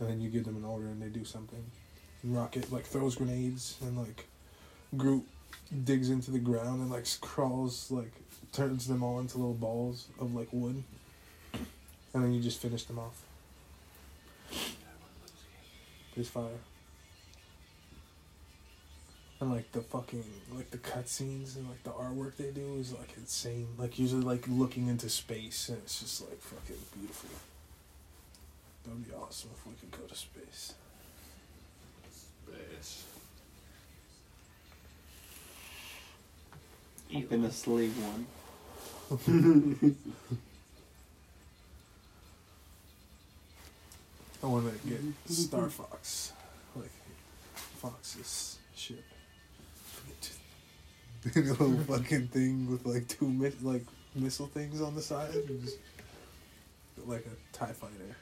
and 0.00 0.08
then 0.08 0.20
you 0.20 0.30
give 0.30 0.44
them 0.44 0.56
an 0.56 0.64
order 0.64 0.86
and 0.86 1.02
they 1.02 1.08
do 1.08 1.24
something 1.24 1.64
Rocket 2.24 2.72
like 2.72 2.84
throws 2.84 3.16
grenades 3.16 3.76
and 3.82 3.98
like 3.98 4.26
Groot 4.96 5.26
digs 5.84 6.08
into 6.10 6.30
the 6.30 6.38
ground 6.38 6.80
and 6.80 6.90
like 6.90 7.06
crawls 7.20 7.90
like 7.90 8.12
turns 8.52 8.86
them 8.86 9.02
all 9.02 9.18
into 9.18 9.38
little 9.38 9.54
balls 9.54 10.06
of 10.20 10.34
like 10.34 10.48
wood 10.52 10.82
and 12.14 12.24
then 12.24 12.32
you 12.32 12.40
just 12.40 12.60
finish 12.60 12.84
them 12.84 12.98
off. 12.98 13.22
It's 16.16 16.28
fire. 16.28 16.50
And 19.42 19.50
like 19.50 19.72
the 19.72 19.80
fucking 19.80 20.22
like 20.54 20.70
the 20.70 20.78
cutscenes 20.78 21.56
and 21.56 21.68
like 21.68 21.82
the 21.82 21.90
artwork 21.90 22.36
they 22.36 22.52
do 22.52 22.76
is 22.78 22.92
like 22.92 23.12
insane. 23.16 23.66
Like 23.76 23.98
usually 23.98 24.22
like 24.22 24.44
looking 24.46 24.86
into 24.86 25.08
space 25.08 25.68
and 25.68 25.78
it's 25.78 25.98
just 25.98 26.20
like 26.20 26.40
fucking 26.40 26.76
beautiful. 26.96 27.28
That'd 28.84 29.04
be 29.04 29.12
awesome 29.12 29.50
if 29.52 29.66
we 29.66 29.72
could 29.80 29.90
go 29.90 30.06
to 30.06 30.14
space. 30.14 30.74
Space. 32.12 33.04
I'm 37.12 37.26
gonna 37.26 37.50
slave 37.50 37.96
one. 37.98 38.26
I 44.40 44.46
want 44.46 44.72
to 44.72 44.88
get 44.88 45.00
Star 45.26 45.68
Fox, 45.68 46.32
like 46.76 46.92
Fox's 47.56 48.58
ship. 48.76 49.02
In 51.34 51.42
a 51.48 51.50
little 51.52 51.76
fucking 51.84 52.28
thing 52.28 52.70
with 52.70 52.84
like 52.86 53.06
two 53.08 53.28
mi- 53.28 53.52
like 53.62 53.84
missile 54.14 54.46
things 54.46 54.80
on 54.80 54.94
the 54.94 55.02
side, 55.02 55.34
and 55.34 55.62
just 55.62 55.78
like 57.06 57.26
a 57.26 57.56
Tie 57.56 57.72
Fighter. 57.72 58.16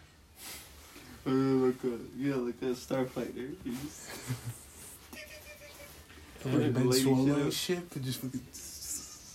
Or 1.27 1.33
like 1.33 1.83
a 1.85 1.99
yeah, 2.17 2.35
like 2.37 2.61
a 2.63 2.75
starfighter. 2.75 3.55
You 3.65 3.73
just- 3.85 4.11
Like 6.45 6.55
I 6.55 6.69
Ben 6.71 6.89
lady 6.89 7.03
Swallow 7.05 7.51
ship. 7.51 7.53
ship, 7.53 7.97
and 7.97 8.05
just 8.05 8.21
fucking. 8.21 8.41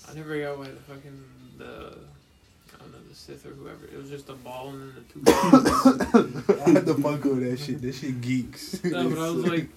I 0.09 0.13
never 0.18 0.39
got 0.41 0.57
why 0.57 0.66
the 0.66 0.76
fucking 0.76 1.24
the 1.57 1.66
I 1.66 2.78
don't 2.80 2.91
know 2.91 2.97
the 3.09 3.16
Sith 3.16 3.45
or 3.45 3.49
whoever. 3.49 3.86
It 3.86 3.97
was 3.97 4.09
just 4.09 4.30
a 4.30 4.34
ball 4.34 4.70
and 4.70 4.82
then 4.82 5.05
the 5.24 5.32
two. 5.32 6.61
I 6.66 6.70
had 6.72 6.86
to 6.88 6.93
fuck 6.95 7.24
with 7.24 7.41
that 7.49 7.57
shit. 7.59 7.82
That 7.82 7.93
shit 7.93 8.22
geeks. 8.22 8.84
no, 8.84 9.09
but 9.09 9.20
I 9.20 9.30
was 9.30 9.45
like, 9.45 9.59
you- 9.59 9.70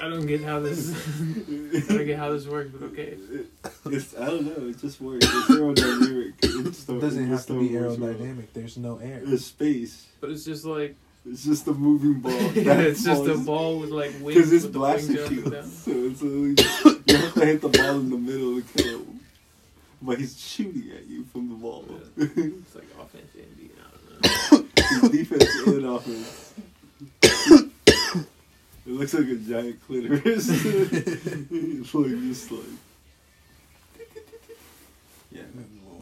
I 0.00 0.08
don't 0.08 0.26
get 0.26 0.42
how 0.42 0.60
this. 0.60 0.90
I 0.90 1.92
don't 1.94 2.06
get 2.06 2.18
how 2.18 2.32
this 2.32 2.46
works, 2.46 2.70
but 2.72 2.86
okay. 2.92 3.16
It's, 3.86 4.16
I 4.16 4.26
don't 4.26 4.44
know. 4.46 4.68
It 4.68 4.78
just 4.78 5.00
works. 5.00 5.24
It's 5.26 5.48
aerodynamic. 5.50 6.34
It's 6.66 6.84
the, 6.84 6.96
It 6.96 7.00
doesn't 7.00 7.26
have 7.26 7.46
to 7.46 7.58
be 7.60 7.76
Wars 7.76 7.98
world. 7.98 8.16
aerodynamic. 8.18 8.46
There's 8.54 8.76
no 8.76 8.98
air. 8.98 9.20
It's 9.24 9.46
space. 9.46 10.06
But 10.20 10.30
it's 10.30 10.44
just 10.44 10.64
like 10.64 10.94
It's 11.28 11.44
just 11.44 11.66
a 11.66 11.72
moving 11.72 12.20
ball. 12.20 12.32
yeah, 12.54 12.80
it's 12.80 13.02
just 13.04 13.26
a 13.26 13.36
ball 13.36 13.80
with 13.80 13.90
like 13.90 14.12
wings 14.20 14.34
Because 14.36 14.52
it's 14.52 14.64
with 14.64 14.72
the 14.74 14.78
wings 14.80 15.06
blaster 15.08 15.24
up 15.24 15.30
and 15.30 15.38
shield. 15.40 15.52
down. 15.52 15.64
So 15.64 15.90
it's 15.90 16.22
literally, 16.22 17.02
you 17.06 17.16
have 17.16 17.34
to 17.34 17.46
hit 17.46 17.60
the 17.60 17.68
ball 17.68 17.98
in 18.00 18.10
the 18.10 18.18
middle 18.18 18.60
to 18.60 18.82
kill 18.82 18.98
him. 19.00 19.20
But 20.00 20.18
he's 20.18 20.40
shooting 20.40 20.90
at 20.96 21.06
you 21.06 21.24
from 21.24 21.48
the 21.48 21.54
ball. 21.56 21.84
It's 22.16 22.74
like 22.74 22.86
offense 23.00 23.30
and 23.34 23.56
D, 23.56 23.70
I 23.78 24.50
don't 24.50 24.62
know. 24.62 24.68
His 25.00 25.10
defense 25.10 25.66
and 25.66 25.86
offense. 25.86 26.54
It 28.84 28.92
looks 28.92 29.14
like 29.14 29.28
a 29.28 29.36
giant 29.36 29.80
clitoris. 29.86 30.48
it's 30.64 31.94
like 31.94 32.06
just 32.10 32.50
like. 32.50 32.60
Yeah. 35.30 35.42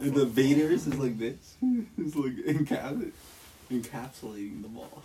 And 0.01 0.13
the 0.15 0.25
Vader's 0.25 0.87
is 0.87 0.97
like 0.97 1.17
this. 1.19 1.55
It's 1.97 2.15
like 2.15 2.33
encaps- 2.47 3.11
encapsulating 3.71 4.61
the 4.63 4.67
ball. 4.69 5.03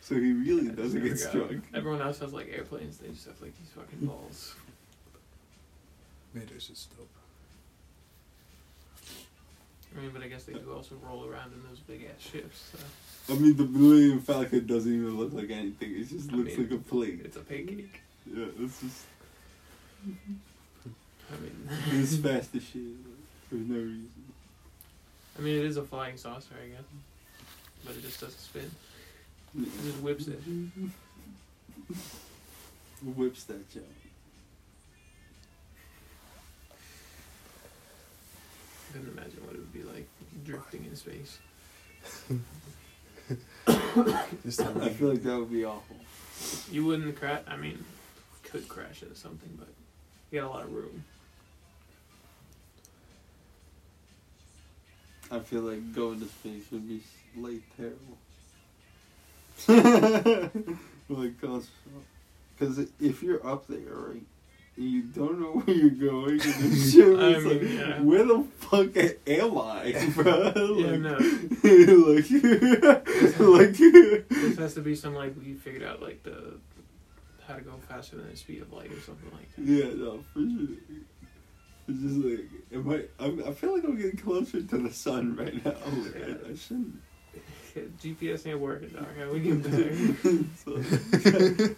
So 0.00 0.14
he 0.16 0.32
really 0.32 0.68
I 0.70 0.72
doesn't 0.72 1.04
get 1.04 1.18
struck. 1.18 1.52
it. 1.52 1.60
Everyone 1.72 2.02
else 2.02 2.18
has 2.18 2.32
like 2.32 2.48
airplanes. 2.52 2.98
They 2.98 3.08
just 3.08 3.26
have 3.26 3.40
like 3.40 3.56
these 3.58 3.68
fucking 3.68 4.06
balls. 4.06 4.54
Vader's 6.34 6.68
is 6.70 6.88
dope. 6.96 7.08
I 9.96 10.00
mean, 10.00 10.10
but 10.12 10.22
I 10.22 10.28
guess 10.28 10.44
they 10.44 10.52
do 10.52 10.72
also 10.74 10.94
roll 11.06 11.26
around 11.26 11.52
in 11.52 11.62
those 11.68 11.80
big 11.80 12.04
ass 12.04 12.20
ships. 12.30 12.72
So 13.26 13.34
I 13.34 13.38
mean, 13.38 13.56
the 13.56 13.64
Millennium 13.64 14.20
Falcon 14.20 14.66
doesn't 14.66 14.92
even 14.92 15.18
look 15.18 15.32
like 15.32 15.50
anything. 15.50 15.92
It 15.92 16.08
just 16.08 16.32
I 16.32 16.36
looks 16.36 16.56
mean, 16.56 16.68
like 16.70 16.78
a 16.78 16.82
plate. 16.82 17.20
it's 17.24 17.36
a 17.36 17.40
pancake. 17.40 18.00
Yeah, 18.26 18.46
it's 18.60 18.80
just 18.80 19.04
I 21.32 21.36
mean, 21.42 21.68
it's 22.00 22.16
fast 22.16 22.54
as 22.54 22.62
shit 22.62 22.82
for 23.48 23.54
no 23.56 23.76
reason. 23.76 24.10
I 25.38 25.42
mean, 25.42 25.58
it 25.58 25.64
is 25.64 25.76
a 25.76 25.82
flying 25.82 26.16
saucer, 26.16 26.54
I 26.62 26.68
guess, 26.68 26.84
but 27.84 27.96
it 27.96 28.02
just 28.02 28.20
doesn't 28.20 28.38
spin. 28.38 28.70
It 29.60 29.68
just 29.84 30.00
whips 30.00 30.28
it. 30.28 30.40
Whips 33.16 33.44
that 33.44 33.70
jump. 33.72 33.86
Couldn't 38.92 39.08
imagine 39.08 39.44
what 39.46 39.54
it 39.54 39.58
would 39.58 39.72
be 39.72 39.82
like 39.82 40.06
drifting 40.44 40.84
in 40.84 40.96
space. 40.96 41.38
Just 44.44 44.60
have 44.60 44.82
I 44.82 44.88
feel 44.90 45.08
like 45.08 45.22
that 45.22 45.38
would 45.38 45.52
be 45.52 45.64
awful. 45.64 45.96
You 46.70 46.84
wouldn't 46.84 47.16
crash. 47.16 47.42
I 47.46 47.56
mean, 47.56 47.84
could 48.42 48.68
crash 48.68 49.02
into 49.02 49.14
something, 49.14 49.50
but 49.58 49.68
you 50.30 50.40
got 50.40 50.48
a 50.48 50.50
lot 50.50 50.64
of 50.64 50.72
room. 50.72 51.04
I 55.30 55.38
feel 55.38 55.62
like 55.62 55.94
going 55.94 56.18
to 56.20 56.26
space 56.26 56.64
would 56.72 56.88
be 56.88 57.00
like 57.36 57.62
terrible. 57.76 58.18
like, 61.08 61.40
because 61.40 62.88
if 62.98 63.22
you're 63.22 63.46
up 63.46 63.68
there, 63.68 63.78
right, 63.94 64.14
and 64.14 64.26
you 64.76 65.02
don't 65.02 65.38
know 65.40 65.60
where 65.60 65.76
you're 65.76 65.90
going, 66.10 66.40
and 66.40 66.40
the 66.40 66.76
ship 66.90 67.18
I 67.18 67.28
is 67.36 67.44
mean, 67.44 67.58
like, 67.58 67.88
yeah. 67.88 68.00
where 68.00 68.24
the 68.24 68.44
fuck 68.58 68.96
am 69.26 69.58
I, 69.58 70.10
bro? 70.14 70.52
Yeah, 70.78 70.90
like, 70.90 71.00
no. 71.00 71.16
like, 73.50 73.70
like, 73.70 73.76
This 74.28 74.56
has 74.58 74.74
to 74.74 74.80
be 74.80 74.94
some 74.94 75.14
like 75.14 75.34
we 75.36 75.54
figured 75.54 75.82
out 75.82 76.00
like 76.00 76.22
the 76.22 76.54
how 77.46 77.56
to 77.56 77.62
go 77.62 77.72
faster 77.88 78.16
than 78.16 78.30
the 78.30 78.36
speed 78.36 78.62
of 78.62 78.72
light 78.72 78.90
or 78.92 79.00
something 79.00 79.30
like 79.32 79.54
that. 79.56 79.62
yeah, 79.64 79.92
no, 79.94 80.20
for 80.32 80.38
sure. 80.40 80.76
It's 81.88 82.00
just 82.02 82.16
like, 82.24 82.46
am 82.72 82.88
I? 82.88 83.24
I'm, 83.24 83.42
I 83.48 83.52
feel 83.52 83.74
like 83.74 83.82
I'm 83.84 83.96
getting 83.96 84.16
closer 84.18 84.62
to 84.62 84.78
the 84.78 84.92
sun 84.92 85.34
right 85.36 85.54
now. 85.64 85.72
Like, 85.72 86.16
I, 86.16 86.50
I 86.52 86.54
shouldn't. 86.54 86.94
GPS 88.02 88.46
ain't 88.46 88.58
working, 88.58 88.88
dog. 88.88 89.06
How 89.18 89.32
we 89.32 89.40
get 89.40 89.62
back? 89.62 89.92
so, 90.64 90.76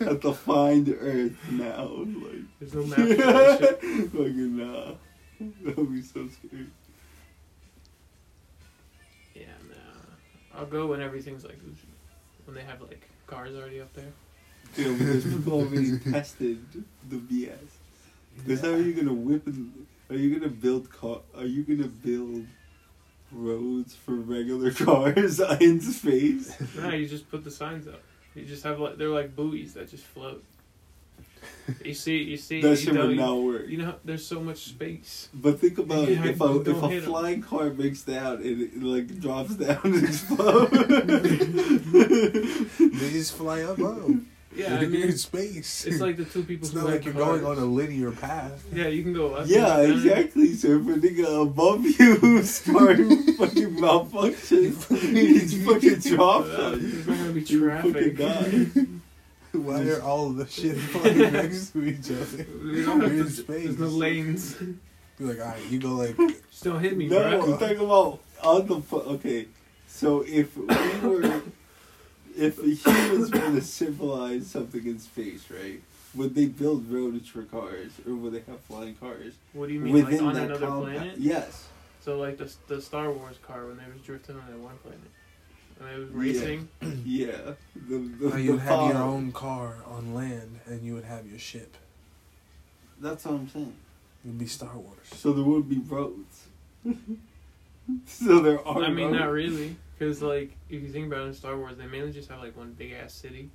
have 0.04 0.20
to 0.20 0.32
find 0.32 0.88
Earth 0.88 1.36
now. 1.50 1.84
Like, 1.84 2.44
There's 2.60 2.74
no 2.74 2.84
map 2.84 2.98
that. 2.98 3.78
Fucking 4.12 4.56
nah. 4.56 4.94
That 5.64 5.76
would 5.76 5.92
be 5.92 6.02
so 6.02 6.28
scary. 6.28 6.66
Yeah, 9.34 9.46
nah. 9.68 10.58
I'll 10.58 10.66
go 10.66 10.86
when 10.86 11.00
everything's 11.00 11.44
like 11.44 11.58
when 12.44 12.54
they 12.54 12.62
have 12.62 12.80
like 12.80 13.08
cars 13.26 13.54
already 13.54 13.80
up 13.80 13.92
there. 13.94 14.12
Yeah, 14.76 14.92
because 14.92 15.24
people 15.24 15.52
already 15.52 15.98
tested 15.98 16.64
the 17.08 17.16
BS. 17.16 17.58
Because 18.36 18.60
how 18.60 18.68
are 18.68 18.80
you 18.80 18.94
gonna 18.94 19.12
whip 19.12 19.46
and 19.46 19.86
are 20.08 20.16
you 20.16 20.38
gonna 20.38 20.50
build 20.50 20.90
car? 20.90 21.20
Are 21.36 21.44
you 21.44 21.62
gonna 21.64 21.88
build 21.88 22.46
roads 23.32 23.94
for 23.94 24.14
regular 24.14 24.70
cars 24.86 25.40
in 25.60 25.80
space? 25.80 26.54
No, 26.76 26.90
you 26.90 27.06
just 27.06 27.30
put 27.30 27.44
the 27.44 27.50
signs 27.50 27.86
up. 27.88 28.00
You 28.34 28.44
just 28.44 28.64
have 28.64 28.78
like 28.80 28.96
they're 28.98 29.08
like 29.08 29.34
buoys 29.36 29.74
that 29.74 29.90
just 29.90 30.04
float. 30.04 30.42
You 31.84 31.94
see, 31.94 32.18
you 32.22 32.36
see, 32.36 32.60
That 32.60 32.70
you 32.70 32.76
shit 32.76 32.94
know, 32.94 33.06
would 33.08 33.16
not 33.16 33.36
work. 33.36 33.66
you 33.68 33.78
know, 33.78 33.94
there's 34.04 34.24
so 34.26 34.40
much 34.40 34.58
space. 34.58 35.28
But 35.34 35.58
think 35.60 35.78
about 35.78 36.08
Yeah, 36.08 36.24
it. 36.24 36.30
If 36.30 36.40
a 36.40 36.60
if 36.60 36.82
a 36.82 36.88
hit 36.88 37.02
'em. 37.04 37.08
flying 37.10 37.42
car 37.42 37.70
breaks 37.70 38.02
down 38.02 38.36
and 38.36 38.62
it, 38.62 38.82
like 38.82 39.20
drops 39.20 39.54
down 39.56 39.80
and 39.84 40.04
explodes. 40.04 40.72
They 42.78 43.10
just 43.10 43.34
fly 43.34 43.62
up 43.62 43.78
above. 43.78 44.20
Yeah, 44.54 44.76
I 44.76 44.84
mean, 44.84 45.02
in 45.02 45.16
space. 45.16 45.86
it's 45.86 45.98
like 46.00 46.18
the 46.18 46.26
two 46.26 46.42
people 46.44 46.66
it's 46.66 46.74
who 46.74 46.80
not 46.82 46.90
like 46.90 47.04
you're 47.06 47.14
going 47.14 47.42
on 47.44 47.56
a 47.58 47.64
linear 47.64 48.10
path. 48.12 48.62
Yeah, 48.72 48.88
you 48.88 49.02
can 49.02 49.14
go 49.14 49.28
left. 49.28 49.48
yeah, 49.48 49.78
exactly. 49.80 50.52
So 50.54 50.68
if 50.78 50.82
a 50.88 51.00
nigga 51.00 51.42
above 51.42 51.84
you 51.86 52.42
start 52.42 52.98
fucking 53.46 53.80
malfunction, 53.80 54.64
he's 54.64 55.66
fucking 55.66 55.98
dropped 56.00 56.46
there's 56.48 56.82
you. 56.82 56.98
not 57.06 57.18
gonna 57.18 57.32
be 57.32 57.40
You 57.42 57.70
fucking 57.70 57.92
traffic. 57.92 58.16
die. 58.16 58.82
Why 59.58 59.82
are 59.88 60.00
all 60.02 60.28
of 60.28 60.36
the 60.36 60.46
shit 60.46 60.76
flying 60.78 61.18
next 61.32 61.70
to 61.72 61.84
each 61.84 62.10
other? 62.10 62.46
We 62.64 62.84
don't 62.84 63.00
have 63.02 63.12
in 63.12 63.28
space. 63.28 63.64
There's 63.66 63.78
no 63.78 63.86
lanes. 63.88 64.54
Be 64.54 65.24
like, 65.24 65.40
alright, 65.40 65.60
you 65.70 65.78
go 65.78 65.90
like, 65.90 66.16
Just 66.50 66.64
don't 66.64 66.80
hit 66.80 66.96
me, 66.96 67.06
No, 67.08 67.18
bro. 67.38 67.52
I'm 67.52 67.58
talking 67.58 67.78
about 67.80 68.20
on 68.42 68.66
the 68.66 68.80
fu- 68.80 68.96
okay. 68.96 69.46
So 69.86 70.22
if 70.26 70.56
we 70.56 70.64
were, 71.06 71.42
if 72.34 72.56
humans 72.58 73.30
were 73.30 73.38
to 73.40 73.60
civilize 73.60 74.46
something 74.46 74.86
in 74.86 74.98
space, 74.98 75.44
right? 75.50 75.82
Would 76.14 76.34
they 76.34 76.46
build 76.46 76.90
roads 76.90 77.28
for 77.28 77.42
cars, 77.42 77.92
or 78.06 78.14
would 78.14 78.32
they 78.32 78.42
have 78.50 78.60
flying 78.60 78.94
cars 78.96 79.34
What 79.52 79.68
do 79.68 79.74
you 79.74 79.80
mean, 79.80 79.94
like 79.96 80.04
within 80.06 80.26
on 80.26 80.34
that 80.34 80.44
another 80.44 80.66
compound? 80.66 80.94
planet? 80.96 81.18
Yes. 81.18 81.68
So 82.04 82.18
like 82.18 82.36
the 82.38 82.52
the 82.66 82.82
Star 82.82 83.10
Wars 83.12 83.36
car 83.46 83.66
when 83.66 83.76
they 83.76 83.84
was 83.92 84.02
drifting 84.02 84.36
on 84.36 84.46
that 84.50 84.58
one 84.58 84.76
planet, 84.78 85.00
and 85.80 85.88
it 85.88 85.98
was 85.98 86.10
Yeah. 86.10 86.42
racing. 86.42 86.68
Yeah. 87.04 87.54
The, 87.88 87.98
the, 87.98 88.28
now 88.28 88.36
you'd 88.36 88.56
the 88.56 88.60
have 88.62 88.88
your 88.92 89.02
own 89.02 89.32
car 89.32 89.76
on 89.86 90.12
land, 90.14 90.60
and 90.66 90.82
you 90.82 90.94
would 90.94 91.04
have 91.04 91.26
your 91.28 91.38
ship. 91.38 91.76
That's 93.00 93.24
what 93.24 93.34
I'm 93.34 93.48
saying. 93.48 93.74
It 94.24 94.28
would 94.28 94.38
be 94.38 94.46
Star 94.46 94.76
Wars. 94.76 95.06
So 95.14 95.32
there 95.32 95.44
would 95.44 95.68
be 95.68 95.78
roads. 95.78 96.46
so 98.06 98.40
there 98.40 98.66
are. 98.66 98.82
I 98.82 98.90
mean, 98.90 99.06
roads. 99.08 99.20
not 99.20 99.30
really, 99.30 99.76
because 99.98 100.22
like 100.22 100.56
if 100.68 100.82
you 100.82 100.88
think 100.88 101.06
about 101.06 101.22
it 101.22 101.28
in 101.28 101.34
Star 101.34 101.56
Wars, 101.56 101.76
they 101.76 101.86
mainly 101.86 102.12
just 102.12 102.28
have 102.30 102.40
like 102.40 102.56
one 102.56 102.72
big 102.72 102.92
ass 102.92 103.12
city, 103.14 103.48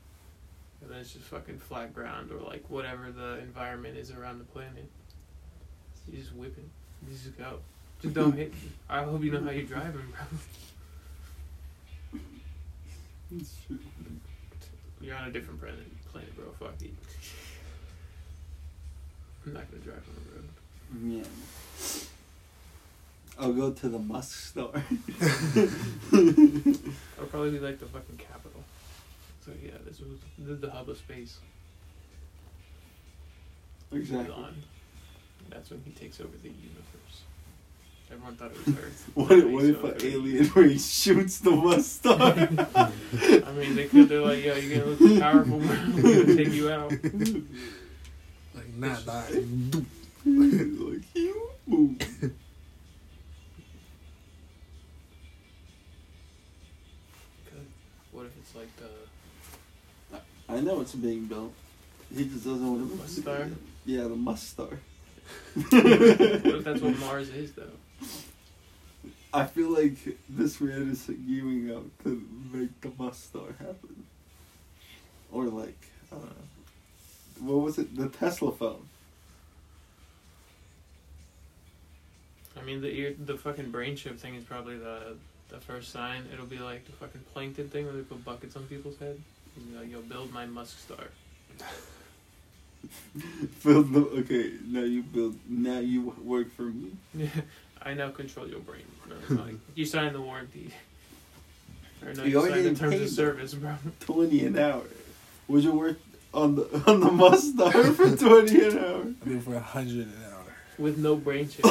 and 0.81 0.89
then 0.89 0.99
it's 0.99 1.13
just 1.13 1.25
fucking 1.25 1.59
flat 1.59 1.93
ground 1.93 2.31
or 2.31 2.39
like 2.39 2.69
whatever 2.69 3.11
the 3.11 3.39
environment 3.39 3.97
is 3.97 4.11
around 4.11 4.39
the 4.39 4.45
planet. 4.45 4.89
You 6.09 6.17
just 6.19 6.33
whip 6.33 6.57
it. 6.57 6.63
You 7.09 7.13
just 7.17 7.37
go. 7.37 7.59
Just 8.01 8.13
don't 8.13 8.33
hit. 8.33 8.53
me. 8.53 8.59
I 8.89 9.03
hope 9.03 9.23
you 9.23 9.31
know 9.31 9.43
how 9.43 9.49
you're 9.51 9.63
driving, 9.63 10.01
bro. 10.11 10.21
It's 13.35 13.55
true. 13.67 13.79
You're 15.01 15.15
on 15.15 15.27
a 15.27 15.31
different 15.31 15.59
planet, 15.59 15.79
planet, 16.11 16.35
bro. 16.35 16.45
Fuck 16.59 16.81
it. 16.81 16.93
I'm 19.45 19.53
not 19.53 19.69
gonna 19.71 19.83
drive 19.83 20.03
on 20.07 20.15
the 20.23 21.11
road. 21.11 21.23
Yeah. 21.23 21.29
I'll 23.39 23.53
go 23.53 23.71
to 23.71 23.89
the 23.89 23.99
Musk 23.99 24.47
store. 24.49 24.71
I'll 27.19 27.27
probably 27.27 27.51
be 27.51 27.59
like 27.59 27.79
the 27.79 27.85
fucking 27.85 28.17
capital. 28.17 28.63
So 29.45 29.51
yeah, 29.63 29.73
this 29.85 29.99
was 29.99 30.09
the, 30.39 30.55
the 30.55 30.71
hub 30.71 30.89
of 30.89 30.97
space. 30.97 31.37
exactly. 33.91 34.33
On. 34.33 34.55
That's 35.49 35.69
when 35.69 35.81
he 35.85 35.91
takes 35.91 36.19
over 36.19 36.35
the 36.41 36.49
universe. 36.49 37.21
Everyone 38.09 38.35
thought 38.37 38.51
it 38.51 38.65
was 38.65 38.75
Earth. 38.77 39.09
What, 39.15 39.29
Then 39.29 39.51
what 39.53 39.63
he 39.63 39.69
if 39.71 39.81
takes 39.81 40.03
an 40.03 40.09
over. 40.09 40.15
alien 40.15 40.51
race 40.55 40.89
shoots 40.91 41.39
the 41.39 41.51
mustard? 41.51 42.19
I 42.75 43.51
mean, 43.53 43.75
they 43.75 43.87
could. 43.87 44.07
They're 44.09 44.21
like, 44.21 44.43
yo, 44.43 44.55
you're 44.55 44.79
gonna 44.79 44.91
look 44.91 45.19
powerful. 45.21 45.57
We're 45.59 46.23
gonna 46.23 46.35
take 46.35 46.53
you 46.53 46.69
out. 46.71 46.91
Like 46.91 48.73
not 48.75 49.05
die. 49.05 49.43
like, 50.25 51.03
you 51.15 51.49
boom. 51.67 51.97
What 58.11 58.25
if 58.25 58.37
it's 58.39 58.55
like 58.55 58.69
uh, 58.81 60.17
the 60.47 60.53
I 60.53 60.59
know 60.61 60.81
it's 60.81 60.95
being 60.95 61.25
built. 61.25 61.53
He 62.15 62.23
just 62.25 62.45
doesn't 62.45 62.65
want 62.65 62.89
to. 62.89 63.21
Mustar? 63.21 63.53
Yeah, 63.85 64.03
the 64.03 64.09
mustar. 64.15 64.77
What 65.55 65.73
if 66.55 66.63
that's 66.63 66.81
what 66.81 66.97
Mars 66.99 67.29
is, 67.29 67.51
though? 67.53 67.63
I 69.33 69.45
feel 69.45 69.69
like 69.69 69.97
this 70.29 70.59
man 70.61 70.89
is 70.89 71.09
gearing 71.27 71.71
up 71.75 71.83
to 72.03 72.25
make 72.51 72.79
the 72.81 72.89
mustar 72.89 73.57
happen. 73.59 74.05
Or 75.31 75.45
like, 75.45 75.77
uh, 76.11 76.15
what 77.39 77.57
was 77.57 77.77
it? 77.77 77.95
The 77.95 78.09
Tesla 78.09 78.51
phone. 78.51 78.87
I 82.57 82.63
mean, 82.63 82.81
the 82.81 82.87
ear, 82.87 83.15
the 83.17 83.37
fucking 83.37 83.69
brain 83.71 83.95
chip 83.95 84.17
thing 84.17 84.35
is 84.35 84.43
probably 84.43 84.77
the 84.77 85.15
the 85.49 85.59
first 85.59 85.91
sign. 85.91 86.23
It'll 86.33 86.45
be 86.45 86.59
like 86.59 86.85
the 86.85 86.93
fucking 86.93 87.21
plankton 87.33 87.69
thing 87.69 87.85
where 87.85 87.93
they 87.93 88.01
put 88.01 88.23
buckets 88.25 88.55
on 88.55 88.63
people's 88.63 88.97
head. 88.97 89.21
And 89.55 89.71
you're 89.71 89.81
like, 89.81 89.91
yo, 89.91 90.01
build 90.01 90.33
my 90.33 90.45
Musk 90.45 90.79
star. 90.79 91.05
build 93.63 93.93
the 93.93 93.99
okay. 94.19 94.53
Now 94.65 94.83
you 94.83 95.03
build. 95.03 95.37
Now 95.47 95.79
you 95.79 96.15
work 96.23 96.51
for 96.51 96.63
me. 96.63 96.91
I 97.87 97.93
now 97.93 98.09
control 98.09 98.45
your 98.49 98.59
brain. 98.59 98.81
No, 99.29 99.35
like, 99.43 99.55
you 99.75 99.85
signed 99.85 100.13
the 100.13 100.19
warranty. 100.19 100.73
Or 102.05 102.13
no, 102.13 102.23
You 102.23 102.31
you, 102.31 102.37
already 102.39 102.63
signed 102.63 102.75
the 102.75 102.79
terms 102.81 102.93
them. 102.95 103.03
of 103.03 103.09
service, 103.09 103.53
bro. 103.53 103.75
Twenty 104.01 104.45
an 104.45 104.57
hour. 104.59 104.83
Would 105.47 105.63
you 105.63 105.71
work 105.71 105.97
on 106.33 106.55
the 106.55 106.63
on 106.85 106.99
the 106.99 107.07
mustar 107.07 107.95
for 107.95 108.13
twenty 108.17 108.65
an 108.65 108.77
hour? 108.77 109.01
I 109.25 109.29
mean, 109.29 109.39
for 109.39 109.55
a 109.55 109.61
hundred 109.61 110.07
an 110.07 110.13
hour. 110.29 110.43
With 110.77 110.97
no 110.97 111.15
brain 111.15 111.47
chip. 111.49 111.65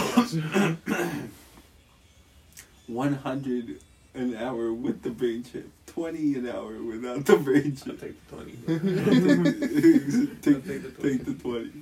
One 2.86 3.12
hundred 3.16 3.78
an 4.14 4.36
hour 4.36 4.72
with 4.72 5.02
the 5.02 5.10
brain 5.10 5.44
chip. 5.44 5.68
Twenty 5.84 6.34
an 6.36 6.48
hour 6.48 6.82
without 6.82 7.26
the 7.26 7.36
brain 7.36 7.76
chip. 7.76 7.88
I'll 7.88 7.97
chip. 7.98 8.01
take 8.01 8.28
the 8.28 8.36
20. 8.36 8.52
take, 10.40 10.56
I'll 10.56 10.62
take 10.62 10.82
the 10.82 10.90
20. 10.97 11.18
take 11.18 11.24
the 11.26 11.34
twenty. 11.34 11.72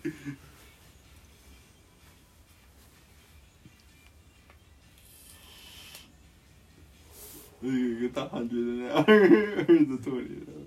You 7.64 8.00
get 8.00 8.14
the 8.14 8.28
hundred 8.28 8.58
an 8.58 8.90
hour 8.90 9.00
or 9.00 9.64
the 9.64 9.98
twenty 10.02 10.26
an 10.26 10.66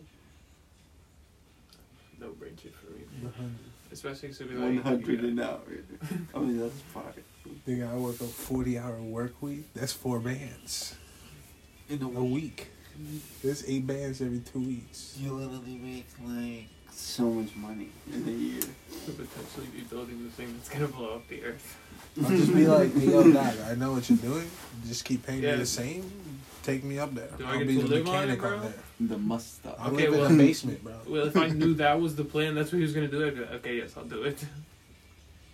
No 2.20 2.30
brain 2.30 2.58
chip 2.62 2.74
for 2.76 2.92
me. 2.92 3.04
The 3.22 3.30
hundred. 3.30 3.56
Especially 3.92 4.30
because 4.30 4.42
it'll 4.42 4.54
be 4.54 4.62
hour. 4.62 4.70
like. 4.70 4.84
One 4.84 4.94
hundred 4.94 5.22
yeah. 5.24 5.30
an 5.30 5.40
hour. 5.40 5.60
I 6.36 6.40
mean 6.40 6.60
that's 6.60 6.82
fine. 6.94 7.04
Nigga, 7.68 7.92
I 7.92 7.96
work 7.96 8.20
a 8.22 8.26
forty 8.26 8.78
hour 8.80 8.96
work 8.96 9.42
week. 9.42 9.74
That's 9.74 9.94
four 9.94 10.20
bands 10.20 10.96
In 11.90 12.02
a 12.02 12.08
week. 12.08 12.70
There's 13.44 13.64
eight 13.70 13.86
bands 13.86 14.22
every 14.22 14.40
two 14.40 14.60
weeks. 14.60 15.16
You 15.20 15.34
literally 15.34 15.78
make 15.78 16.08
like 16.26 16.68
so 16.92 17.30
much 17.30 17.56
money 17.56 17.90
in 18.12 18.28
a 18.28 18.32
year. 18.32 18.62
Could 19.06 19.18
potentially 19.18 19.68
be 19.68 19.82
building 19.82 20.24
the 20.24 20.32
thing 20.32 20.54
that's 20.58 20.70
gonna 20.70 20.88
blow 20.88 21.16
up 21.16 21.28
the 21.28 21.44
earth. 21.44 21.78
I'll 22.24 22.30
just 22.32 22.54
be 22.54 22.68
like, 22.68 22.94
hey, 22.96 23.12
yo, 23.12 23.32
dog, 23.32 23.54
I 23.70 23.76
know 23.76 23.94
what 23.94 24.10
you're 24.10 24.18
doing. 24.18 24.50
Just 24.88 25.06
keep 25.06 25.26
paying 25.26 25.42
me 25.42 25.52
the 25.52 25.66
same. 25.66 26.12
Take 26.68 26.84
me 26.84 27.00
up 27.00 27.16
there. 27.16 27.30
Do 27.38 27.46
I 27.46 27.52
I'll 27.54 27.60
get 27.60 27.68
be 27.70 27.76
to 27.78 27.84
the 27.84 27.88
live 27.96 28.08
on 28.10 28.14
mechanic 28.14 28.40
it, 28.40 28.44
on 28.46 28.52
bro? 28.60 28.60
there. 28.68 28.74
The 29.08 29.18
mustache. 29.18 29.74
I 29.80 29.88
Okay, 29.88 29.96
live 30.10 30.12
well- 30.20 30.26
in 30.26 30.38
the 30.38 30.44
basement, 30.44 30.84
bro. 30.84 30.94
Well, 31.08 31.28
if 31.28 31.38
I 31.38 31.48
knew 31.48 31.74
that 31.86 32.02
was 32.02 32.16
the 32.18 32.26
plan, 32.26 32.56
that's 32.56 32.74
what 32.74 32.80
he 32.80 32.84
was 32.84 32.94
gonna 32.94 33.08
do. 33.08 33.26
I'd 33.26 33.36
be 33.36 33.40
like, 33.42 33.52
okay, 33.54 33.78
yes, 33.78 33.96
I'll 33.96 34.04
do 34.04 34.24
it. 34.24 34.44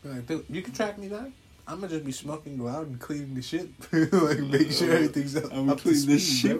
Like, 0.03 0.25
dude, 0.25 0.45
you 0.49 0.63
can 0.63 0.73
track 0.73 0.97
me 0.97 1.09
down. 1.09 1.31
I'm 1.67 1.75
gonna 1.81 1.89
just 1.93 2.03
be 2.03 2.11
smoking 2.11 2.57
loud 2.57 2.87
and 2.87 2.99
cleaning 2.99 3.35
the 3.35 3.43
shit. 3.43 3.69
like, 3.91 4.39
make 4.39 4.71
sure 4.71 4.91
uh, 4.91 4.95
everything's 4.95 5.35
up, 5.35 5.53
I'm 5.53 5.69
up 5.69 5.77
to 5.77 5.83
clean 5.83 5.95
speed, 5.97 6.13
this 6.15 6.39
shit. 6.39 6.51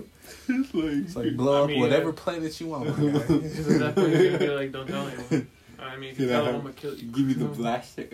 bro. 0.48 0.56
It's 0.60 0.74
like, 0.76 0.86
It's 0.94 1.16
like 1.16 1.36
blow 1.36 1.62
I 1.62 1.64
up 1.64 1.68
mean, 1.70 1.80
whatever 1.80 2.10
yeah. 2.10 2.16
planet 2.16 2.62
you 2.62 2.68
want, 2.68 2.86
my 2.98 3.10
guy. 3.12 3.26
Because 3.28 3.68
at 3.70 3.80
that 3.80 3.96
point, 3.96 4.10
he's 4.16 4.26
gonna 4.34 4.38
be 4.38 4.48
like, 4.50 4.72
don't 4.72 4.88
tell 4.88 5.08
anyone. 5.08 5.48
I 5.80 5.98
mean, 5.98 6.12
if 6.12 6.20
you 6.20 6.28
Can 6.28 6.36
I 6.36 6.38
tell 6.38 6.46
him, 6.46 6.46
have- 6.46 6.56
I'm 6.56 6.62
gonna 6.62 6.74
kill 6.76 6.94
you. 6.96 7.08
Give 7.12 7.26
me 7.26 7.34
the 7.34 7.46
blaster. 7.46 8.08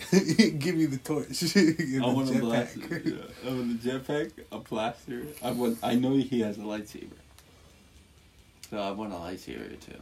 Give 0.58 0.74
me 0.76 0.86
the 0.86 0.98
torch. 0.98 1.40
Give 1.54 2.02
I 2.02 2.08
the 2.08 2.14
want 2.14 2.30
a 2.30 2.32
jetpack. 2.32 2.40
blaster. 2.40 3.02
Yeah. 3.04 3.16
I 3.50 3.54
want 3.54 3.70
a 3.84 3.88
jetpack, 3.88 4.32
a 4.52 4.58
blaster. 4.58 5.22
I 5.42 5.50
want. 5.52 5.78
I 5.82 5.94
know 5.94 6.16
he 6.16 6.40
has 6.40 6.56
a 6.58 6.62
lightsaber. 6.62 7.10
So 8.70 8.78
I 8.78 8.90
want 8.92 9.12
a 9.12 9.16
lightsaber 9.16 9.78
too. 9.80 10.00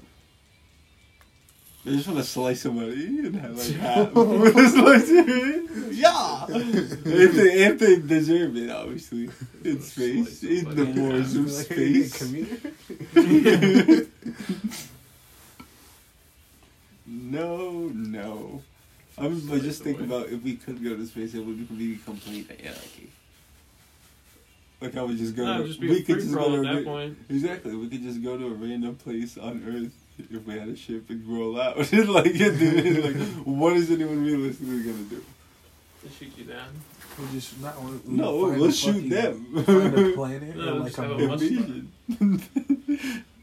I 1.87 1.91
just 1.91 2.07
want 2.07 2.19
to 2.19 2.25
slice 2.25 2.61
somebody 2.63 3.07
and 3.27 3.35
have 3.37 3.57
like 3.57 3.77
half 3.77 4.13
with 4.13 4.55
his 4.55 4.75
lightsaber. 4.75 5.65
Yeah, 5.93 6.47
if 6.49 7.33
they 7.35 7.67
if 7.67 7.79
they 7.79 7.99
deserve 8.01 8.57
it, 8.57 8.71
obviously 8.71 9.31
in 9.65 9.81
space, 9.81 10.43
in 10.43 10.65
the 10.65 10.85
somebody 10.85 10.91
in 10.91 11.09
wars 11.09 11.35
of 11.37 11.47
Like, 11.51 11.67
space. 11.67 12.19
come. 12.19 14.09
No, 17.07 17.89
no. 17.95 18.63
I 19.21 19.27
was 19.27 19.43
Slice 19.45 19.63
just 19.63 19.83
thinking 19.83 20.05
about 20.05 20.29
if 20.29 20.43
we 20.43 20.57
could 20.57 20.83
go 20.83 20.97
to 20.97 21.07
space, 21.07 21.35
it 21.35 21.41
would 21.41 21.79
be 21.79 21.99
complete 22.05 22.51
anarchy. 22.63 23.11
Like 24.81 24.97
I 24.97 25.03
would 25.03 25.17
just 25.19 25.35
go. 25.35 25.45
No, 25.45 25.63
to, 25.63 25.67
just 25.69 25.81
be 25.81 25.89
we 25.89 25.99
a 25.99 26.03
could 26.03 26.21
just 26.21 26.33
go 26.35 26.49
to 26.49 26.55
at 26.55 26.59
a 26.59 26.63
that 26.63 26.87
ra- 26.87 26.93
point. 26.93 27.19
Exactly, 27.29 27.75
we 27.75 27.89
could 27.89 28.03
just 28.03 28.23
go 28.23 28.39
to 28.39 28.47
a 28.47 28.51
random 28.55 28.95
place 28.95 29.37
on 29.37 29.63
Earth 29.67 29.93
if 30.31 30.47
we 30.47 30.57
had 30.59 30.69
a 30.69 30.77
ship 30.77 31.11
and 31.11 31.27
roll 31.27 31.61
out. 31.61 31.77
like, 31.93 31.93
dude, 32.33 33.05
like, 33.05 33.17
what 33.45 33.77
is 33.77 33.91
anyone 33.91 34.25
realistically 34.25 34.83
gonna 34.83 35.03
do? 35.11 35.25
To 36.05 36.09
shoot 36.17 36.33
you 36.39 36.45
down. 36.45 36.69
We 37.19 37.27
just 37.33 37.61
not. 37.61 37.83
We, 37.83 37.91
we 37.91 38.15
No, 38.17 38.49
find 38.51 38.61
let's 38.61 38.77
shoot 38.77 38.93
fucking- 38.93 39.09
them. 39.09 39.65
Find 39.65 39.99
a 39.99 40.13
planet 40.13 40.57
No, 40.57 40.69
or 40.69 40.79
like 40.79 40.87
just 40.87 40.99
a 40.99 41.03
have 41.03 41.11
a 41.11 41.27
moon. 41.27 42.43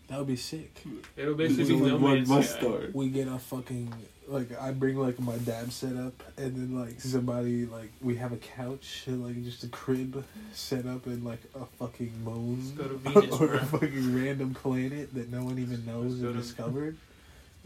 That 0.07 0.19
would 0.19 0.27
be 0.27 0.35
sick. 0.37 0.81
It'll 1.17 1.33
basically 1.33 1.65
be 1.65 1.81
With 1.81 1.91
no 1.91 1.97
one 1.97 2.13
man's 2.13 2.27
sky. 2.29 2.35
mustard. 2.35 2.93
We 2.93 3.09
get 3.09 3.27
a 3.27 3.37
fucking 3.39 3.93
like 4.27 4.59
I 4.59 4.71
bring 4.71 4.97
like 4.97 5.19
my 5.19 5.37
dab 5.37 5.71
set 5.71 5.95
up 5.95 6.13
and 6.37 6.55
then 6.55 6.79
like 6.79 6.99
somebody 6.99 7.65
like 7.65 7.91
we 8.01 8.15
have 8.15 8.31
a 8.31 8.37
couch 8.37 9.03
and 9.05 9.23
like 9.23 9.43
just 9.43 9.63
a 9.63 9.67
crib 9.67 10.23
set 10.51 10.85
up 10.85 11.05
in 11.07 11.23
like 11.23 11.41
a 11.59 11.65
fucking 11.77 12.11
moon 12.23 12.57
Let's 12.59 12.71
go 12.71 12.83
to 12.87 12.97
Venus, 13.21 13.39
or 13.39 13.47
bro. 13.47 13.57
a 13.57 13.65
fucking 13.65 14.15
random 14.15 14.53
planet 14.53 15.13
that 15.13 15.31
no 15.31 15.43
one 15.43 15.59
even 15.59 15.85
knows 15.85 16.13
Let's 16.21 16.23
and 16.23 16.35
discovered. 16.37 16.97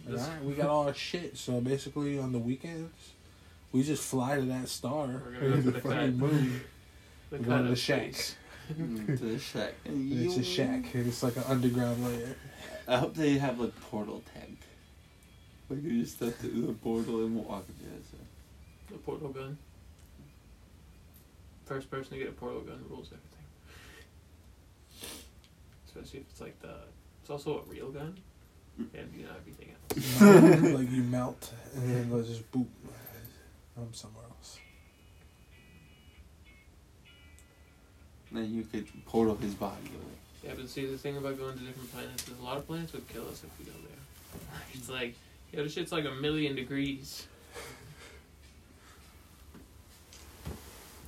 Like, 0.06 0.16
Let's- 0.18 0.28
all 0.30 0.34
right, 0.36 0.44
we 0.46 0.54
got 0.54 0.70
all 0.70 0.88
our 0.88 0.94
shit. 0.94 1.38
So 1.38 1.62
basically, 1.62 2.18
on 2.20 2.32
the 2.32 2.40
weekends, 2.40 2.92
we 3.72 3.84
just 3.84 4.04
fly 4.04 4.36
to 4.36 4.42
that 4.44 4.68
star, 4.70 5.08
We're 5.08 5.32
gonna 5.32 5.50
go 5.50 5.56
to 5.56 5.62
the 5.62 5.72
the 5.72 5.82
fucking 5.82 5.98
cut. 5.98 6.14
moon. 6.14 6.62
The 7.32 7.38
We're 7.38 7.44
cut 7.44 7.48
going 7.48 7.60
to 7.62 7.66
the 7.68 7.72
of 7.74 7.80
shack. 7.80 8.14
space. 8.16 8.36
Mm, 8.74 9.06
to 9.06 9.26
the 9.26 9.40
shack. 9.40 9.74
And 9.86 10.12
It's 10.26 10.38
a 10.38 10.44
shack. 10.44 10.94
and 10.96 11.08
It's 11.08 11.22
like 11.24 11.38
an 11.38 11.44
underground 11.48 12.04
lair. 12.04 12.36
I 12.88 12.98
hope 12.98 13.14
they 13.14 13.38
have 13.38 13.60
like 13.60 13.80
portal 13.82 14.24
tech. 14.34 14.49
Like 15.70 15.84
you 15.84 16.02
just 16.02 16.16
step 16.16 16.34
through 16.36 16.68
the 16.68 16.74
portal 16.74 17.26
and 17.26 17.36
walk 17.36 17.66
into 17.68 17.96
it. 17.96 18.04
So. 18.10 18.18
The 18.92 18.98
portal 19.00 19.30
gun. 19.30 19.58
First 21.66 21.92
person 21.92 22.14
to 22.14 22.18
get 22.18 22.30
a 22.30 22.32
portal 22.32 22.62
gun 22.62 22.84
rules 22.90 23.10
everything. 23.12 23.30
Especially 25.88 26.20
if 26.22 26.26
it's 26.32 26.42
like 26.42 26.60
the. 26.62 26.76
It's 27.22 27.30
also 27.30 27.60
a 27.60 27.72
real 27.72 27.92
gun. 27.92 28.18
Mm. 28.80 29.00
And 29.00 29.14
you 29.16 29.26
know 29.26 29.32
everything 29.38 29.70
else. 29.74 30.74
like 30.74 30.92
you 30.92 31.04
melt 31.04 31.54
and 31.76 31.96
then 31.96 32.10
they'll 32.10 32.24
just 32.24 32.52
boop. 32.52 32.68
I'm 33.78 33.94
somewhere 33.94 34.26
else. 34.26 34.60
Then 38.32 38.54
you 38.54 38.64
could 38.64 38.88
portal 39.06 39.36
his 39.36 39.54
body 39.54 39.88
away. 39.88 40.20
Yeah, 40.44 40.54
but 40.56 40.70
see, 40.70 40.86
the 40.86 40.98
thing 40.98 41.18
about 41.18 41.38
going 41.38 41.58
to 41.58 41.64
different 41.64 41.92
planets 41.92 42.28
is 42.28 42.40
a 42.40 42.44
lot 42.44 42.58
of 42.58 42.68
planets 42.68 42.94
would 42.94 43.08
kill 43.10 43.28
us 43.28 43.44
if 43.44 43.60
we 43.60 43.66
go 43.66 43.78
there. 43.84 44.60
It's 44.74 44.90
like, 44.90 45.16
yo, 45.52 45.64
this 45.64 45.74
shit's 45.74 45.92
like 45.92 46.06
a 46.06 46.12
million 46.12 46.56
degrees. 46.56 47.28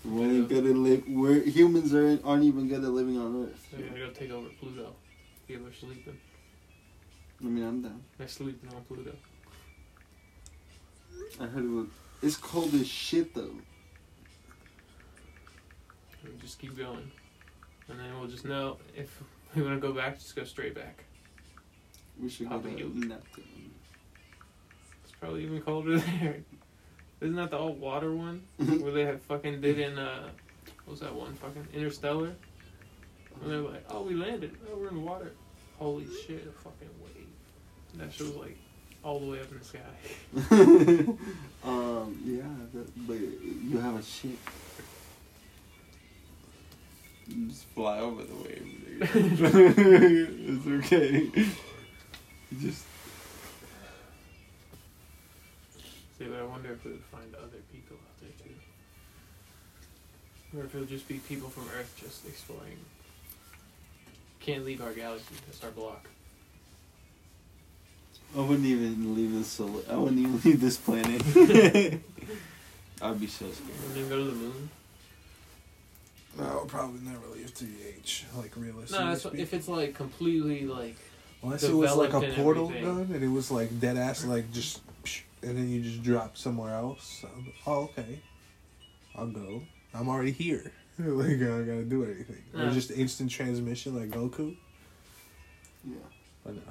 We 0.03 0.23
ain't 0.23 0.49
good 0.49 0.65
at 0.65 0.76
live. 0.76 1.03
We're 1.07 1.41
humans 1.43 1.93
are 1.93 2.19
aren't 2.26 2.43
even 2.43 2.68
good 2.68 2.84
at 2.84 2.89
living 2.89 3.19
on 3.19 3.43
Earth. 3.45 3.68
We 3.76 3.84
gotta 3.84 3.99
go 3.99 4.09
take 4.09 4.31
over 4.31 4.47
Pluto. 4.59 4.95
People 5.47 5.68
are 5.68 5.73
sleeping. 5.73 6.18
I 7.39 7.43
mean, 7.43 7.63
I'm 7.63 7.81
down. 7.81 8.01
They're 8.18 8.27
sleeping 8.27 8.69
on 8.76 8.81
Pluto. 8.84 9.15
I 11.39 11.45
heard 11.45 11.63
it 11.63 11.68
was. 11.68 11.88
It's 12.23 12.35
cold 12.35 12.73
as 12.73 12.88
shit 12.88 13.34
though. 13.34 13.55
We'll 16.23 16.34
just 16.41 16.59
keep 16.59 16.77
going. 16.77 17.11
And 17.88 17.99
then 17.99 18.19
we'll 18.19 18.30
just 18.30 18.45
know 18.45 18.77
if 18.95 19.22
we 19.55 19.61
want 19.61 19.80
to 19.80 19.88
go 19.88 19.93
back, 19.93 20.19
just 20.19 20.35
go 20.35 20.43
straight 20.43 20.76
back. 20.76 21.03
We 22.19 22.30
should 22.30 22.49
go. 22.49 22.57
Neptune. 22.57 23.22
It's 23.38 23.51
probably 25.22 25.43
even 25.43 25.61
colder 25.61 25.99
there. 25.99 26.38
Isn't 27.22 27.35
that 27.35 27.52
the 27.52 27.57
all 27.57 27.73
water 27.73 28.11
one 28.14 28.41
where 28.57 28.91
they 28.91 29.06
had 29.06 29.22
fucking 29.22 29.61
did 29.61 29.80
in 29.80 29.98
uh, 29.98 30.30
what 30.85 30.91
was 30.93 30.99
that 31.02 31.14
one 31.14 31.35
fucking 31.35 31.68
Interstellar? 31.73 32.34
And 33.41 33.52
they're 33.52 33.60
like, 33.60 33.85
oh, 33.89 34.02
we 34.02 34.15
landed. 34.15 34.57
Oh, 34.68 34.77
we're 34.77 34.89
in 34.89 34.95
the 34.95 35.02
water. 35.02 35.31
Holy 35.77 36.06
shit, 36.06 36.48
a 36.48 36.52
fucking 36.52 36.89
wave. 37.03 37.27
And 37.93 38.02
That 38.02 38.11
shit 38.11 38.27
was 38.27 38.35
like 38.38 38.57
all 39.03 39.19
the 39.19 39.27
way 39.27 39.39
up 39.39 39.52
in 39.52 39.60
the 39.60 39.64
sky. 39.64 39.80
um, 41.64 42.19
yeah, 42.26 42.41
that, 42.73 43.07
but 43.07 43.18
you 43.19 43.77
have 43.77 43.99
a 43.99 44.03
ship. 44.03 44.38
You 47.27 47.48
Just 47.48 47.65
fly 47.65 47.99
over 47.99 48.23
the 48.23 48.35
wave. 48.35 48.77
it's 49.02 50.68
okay. 50.85 51.31
You 52.52 52.57
just 52.60 52.85
See, 56.22 56.27
but 56.30 56.39
I 56.39 56.43
wonder 56.43 56.72
if 56.73 56.85
we 56.85 56.91
would 56.91 57.03
find 57.06 57.34
other 57.35 57.57
people 57.73 57.98
out 57.98 58.22
there 58.22 58.30
too. 58.45 58.53
Or 60.60 60.65
if 60.65 60.76
it'll 60.76 60.85
just 60.88 61.07
be 61.07 61.15
people 61.15 61.49
from 61.49 61.64
Earth 61.76 61.91
just 61.99 62.27
exploring. 62.27 62.77
Can't 64.39 64.64
leave 64.64 64.81
our 64.84 64.93
galaxy. 64.93 65.34
That's 65.48 65.64
our 65.64 65.72
block. 65.72 66.07
I 68.38 68.41
wouldn't 68.41 68.65
even 68.68 69.15
leave 69.15 69.34
this 69.34 69.48
solar. 69.48 69.81
I 69.89 69.95
wouldn't 69.95 70.19
even 70.19 70.39
leave 70.45 70.61
this 70.61 70.77
planet. 70.77 71.22
I'd 73.02 73.19
be 73.19 73.26
so 73.27 73.45
And 73.45 73.56
scared. 73.56 73.95
then 73.95 74.10
go 74.10 74.18
to 74.18 74.23
the 74.26 74.31
moon. 74.34 74.69
No, 76.38 76.43
I'll 76.45 76.65
probably 76.65 76.99
never 77.02 77.26
leave 77.34 77.52
TH. 77.53 78.26
Like 78.38 78.56
realistically. 78.56 79.03
No, 79.03 79.10
that's 79.11 79.26
what, 79.26 79.35
if 79.35 79.53
it's 79.56 79.68
like 79.68 79.95
completely 79.95 80.65
like 80.68 80.95
Unless 81.41 81.64
it 81.64 81.73
was 81.73 81.95
like 81.95 82.11
developed 82.11 82.26
a 82.26 82.30
and 82.35 82.43
portal 82.43 82.65
everything. 82.68 82.85
gun 82.85 83.10
and 83.15 83.23
it 83.23 83.27
was 83.31 83.49
like 83.49 83.80
dead 83.80 83.98
ass, 83.98 84.23
like 84.26 84.52
just, 84.53 84.80
psh, 84.85 84.90
and 85.43 85.57
then 85.57 85.69
you 85.69 85.81
just 85.81 86.03
drop 86.03 86.38
somewhere 86.38 86.73
else. 86.73 87.23
I'm- 87.23 87.53
Oh, 87.65 87.84
okay. 87.84 88.19
I'll 89.15 89.27
go. 89.27 89.63
I'm 89.93 90.07
already 90.09 90.31
here. 90.31 90.72
like 90.99 91.27
I 91.27 91.39
don't 91.39 91.65
gotta 91.65 91.84
do 91.84 92.05
anything. 92.05 92.43
Or 92.55 92.69
just 92.72 92.91
instant 92.91 93.31
transmission 93.31 93.97
like 93.97 94.09
Goku. 94.09 94.55
Yeah. 95.84 95.95
But 96.43 96.55
no. 96.55 96.61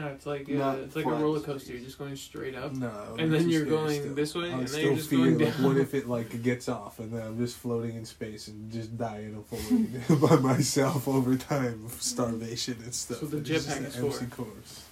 no, 0.00 0.06
it's 0.08 0.26
like 0.26 0.48
uh, 0.50 0.76
it's 0.82 0.96
like 0.96 1.04
a 1.04 1.10
roller 1.10 1.40
coaster. 1.40 1.72
You're 1.72 1.82
just 1.82 1.98
going 1.98 2.16
straight 2.16 2.54
up. 2.54 2.72
No. 2.72 3.16
And 3.18 3.32
then 3.32 3.48
you're 3.48 3.64
going 3.64 4.00
still. 4.00 4.14
this 4.14 4.34
way, 4.34 4.46
I 4.50 4.52
and 4.52 4.60
then 4.60 4.66
still 4.68 4.82
you're 4.82 4.94
just 4.96 5.10
going 5.10 5.38
like 5.38 5.54
what 5.54 5.76
if 5.76 5.94
it 5.94 6.08
like 6.08 6.42
gets 6.42 6.68
off 6.68 6.98
and 6.98 7.12
then 7.12 7.22
I'm 7.26 7.38
just 7.38 7.56
floating 7.58 7.96
in 7.96 8.04
space 8.04 8.48
and 8.48 8.70
just 8.70 8.96
dying 8.96 9.44
in 9.70 10.02
a 10.10 10.16
by 10.26 10.36
myself 10.36 11.06
over 11.08 11.36
time 11.36 11.82
of 11.84 11.92
starvation 12.02 12.78
and 12.82 12.94
stuff. 12.94 13.20
So 13.20 13.26
the 13.26 13.38
it's 13.38 13.48
just 13.48 13.68
jetpack 13.68 13.76
an 13.78 13.84
is 13.84 13.96
empty 13.96 14.26
for? 14.26 14.44
course. 14.44 14.84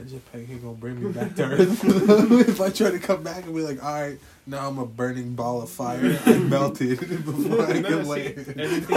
That 0.00 0.08
jetpack 0.08 0.48
ain't 0.50 0.62
gonna 0.62 0.74
bring 0.74 1.02
me 1.04 1.12
back 1.20 1.34
to 1.36 1.42
Earth. 1.50 1.84
if 2.48 2.60
I 2.60 2.70
try 2.70 2.90
to 2.90 2.98
come 2.98 3.22
back 3.22 3.44
and 3.44 3.54
be 3.54 3.60
like, 3.60 3.84
all 3.84 3.92
right, 4.00 4.18
now 4.46 4.66
I'm 4.66 4.78
a 4.78 4.86
burning 4.86 5.34
ball 5.34 5.60
of 5.60 5.68
fire. 5.68 6.18
I 6.24 6.38
melted 6.38 6.98
before 7.00 7.66
I 7.66 7.80
No, 7.80 7.88
can 7.88 8.04
see, 8.04 8.10
land. 8.10 8.54
everything, 8.58 8.96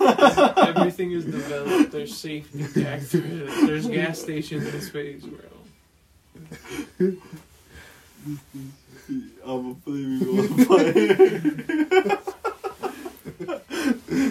is, 0.00 0.38
everything 0.56 1.12
is 1.12 1.24
developed. 1.26 1.92
There's 1.92 2.16
safety 2.16 2.62
factors. 2.62 3.12
There's 3.66 3.86
gas 3.86 4.18
stations 4.18 4.72
in 4.72 4.80
space, 4.80 5.24
bro. 5.24 5.40
I'm 9.44 9.70
a 9.70 9.74
flaming 9.84 10.38
on 10.38 10.48
fire. 10.64 10.94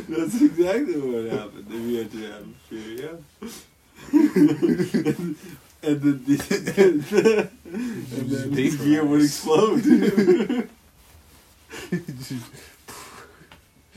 That's 0.09 0.41
exactly 0.41 0.97
what 0.99 1.31
happened 1.31 1.67
if 1.69 1.81
you 1.81 1.99
enter 2.01 2.17
the 2.17 2.33
atmosphere, 2.35 3.19
yeah. 3.41 3.49
And, 4.11 5.35
and 5.83 6.01
then 6.01 6.23
the, 6.25 7.49
and 7.65 8.29
then 8.29 8.51
the 8.51 8.77
gear 8.77 9.03
would 9.05 9.21
explode. 9.21 10.69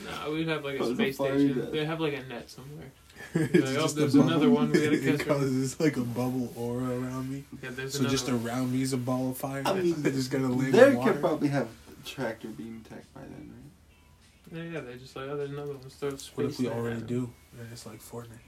Nah, 0.04 0.30
we'd 0.30 0.48
have 0.48 0.64
like 0.64 0.80
a 0.80 0.94
space 0.94 1.14
station. 1.16 1.58
death. 1.60 1.70
They'd 1.72 1.84
have 1.84 2.00
like 2.00 2.14
a 2.14 2.22
net 2.24 2.50
somewhere. 2.50 2.90
It's 3.34 3.54
Like, 3.54 3.76
oh, 3.78 3.82
just 3.82 3.96
a 3.96 4.00
there's 4.00 4.14
another 4.16 4.50
one 4.50 4.70
we 4.72 4.78
gotta 4.80 4.92
it 4.92 5.18
catch. 5.18 5.26
causes 5.28 5.78
like 5.80 5.96
a 5.96 6.00
bubble 6.00 6.52
aura 6.56 6.88
around 6.98 7.30
me. 7.30 7.44
Yeah, 7.62 7.70
there's 7.72 7.94
So 7.96 8.04
just 8.08 8.26
one. 8.30 8.44
around 8.44 8.72
me 8.72 8.82
is 8.82 8.92
a 8.92 8.96
ball 8.96 9.30
of 9.30 9.36
fire. 9.38 9.62
I 9.64 9.74
mean, 9.74 9.94
I 10.04 10.10
just 10.10 10.30
gotta 10.30 10.48
land 10.48 10.74
There 10.74 10.90
in 10.90 10.96
water. 10.96 11.12
could 11.12 11.20
probably 11.20 11.48
have 11.48 11.68
tractor 12.04 12.48
beam 12.48 12.84
tech 12.88 13.04
by 13.14 13.20
then, 13.20 13.52
right? 13.54 14.58
Yeah, 14.58 14.70
yeah, 14.74 14.80
they're 14.80 14.96
just 14.96 15.14
like, 15.14 15.28
oh, 15.30 15.36
there's 15.36 15.50
another 15.50 15.72
one. 15.72 15.80
Let's 15.82 15.94
throw 15.94 16.10
space 16.16 16.32
What 16.36 16.46
if 16.46 16.58
we 16.58 16.68
already 16.68 17.00
do? 17.02 17.30
And 17.58 17.68
it's 17.72 17.86
like 17.86 18.00
Fortnite. 18.02 18.42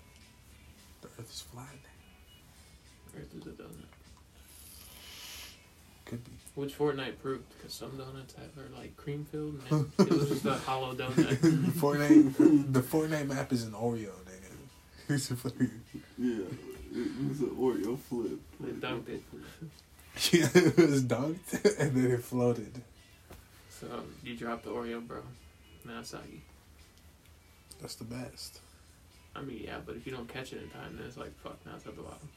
The 1.04 1.22
Earth 1.22 1.30
is 1.30 1.40
flat. 1.42 1.66
Earth 3.16 3.34
is 3.36 3.46
a 3.46 3.50
donut. 3.50 3.84
Could 6.06 6.24
be. 6.24 6.30
Which 6.54 6.76
Fortnite 6.78 7.18
proved, 7.22 7.44
because 7.56 7.74
some 7.74 7.96
donuts 7.96 8.34
have 8.34 8.56
are 8.58 8.74
like 8.78 8.96
cream 8.96 9.26
filled, 9.30 9.60
and 9.70 9.90
it 9.98 10.10
was 10.10 10.28
just 10.30 10.44
a 10.46 10.54
hollow 10.54 10.94
donut. 10.94 11.36
Fortnite. 11.72 12.72
the 12.72 12.80
Fortnite 12.80 13.28
map 13.28 13.52
is 13.52 13.64
an 13.64 13.72
Oreo, 13.72 14.12
nigga. 14.24 14.40
It's 15.08 15.30
a 15.30 15.36
fucking. 15.36 15.70
Yeah, 16.16 16.44
it 16.92 17.28
was 17.28 17.40
an 17.40 17.50
Oreo 17.58 17.98
flip. 17.98 18.40
They 18.60 18.70
dunked 18.70 19.08
it. 19.10 19.22
Yeah, 20.32 20.48
it 20.54 20.76
was 20.76 21.02
dunked 21.02 21.78
and 21.78 21.94
then 21.94 22.10
it 22.12 22.22
floated. 22.22 22.80
So 23.68 23.86
you 24.22 24.36
dropped 24.36 24.64
the 24.64 24.70
Oreo, 24.70 25.06
bro. 25.06 25.20
Now 25.84 26.00
it's 26.00 26.10
soggy. 26.10 26.42
That's 27.82 27.96
the 27.96 28.04
best. 28.04 28.60
I 29.36 29.40
mean, 29.42 29.62
yeah, 29.64 29.78
but 29.84 29.96
if 29.96 30.06
you 30.06 30.12
don't 30.12 30.28
catch 30.28 30.52
it 30.52 30.62
in 30.62 30.70
time, 30.70 30.96
then 30.96 31.06
it's 31.06 31.16
like 31.16 31.36
fuck. 31.40 31.56
Now 31.66 31.72
it's 31.76 31.86
at 31.86 31.96
the 31.96 32.02
bottom. 32.02 32.28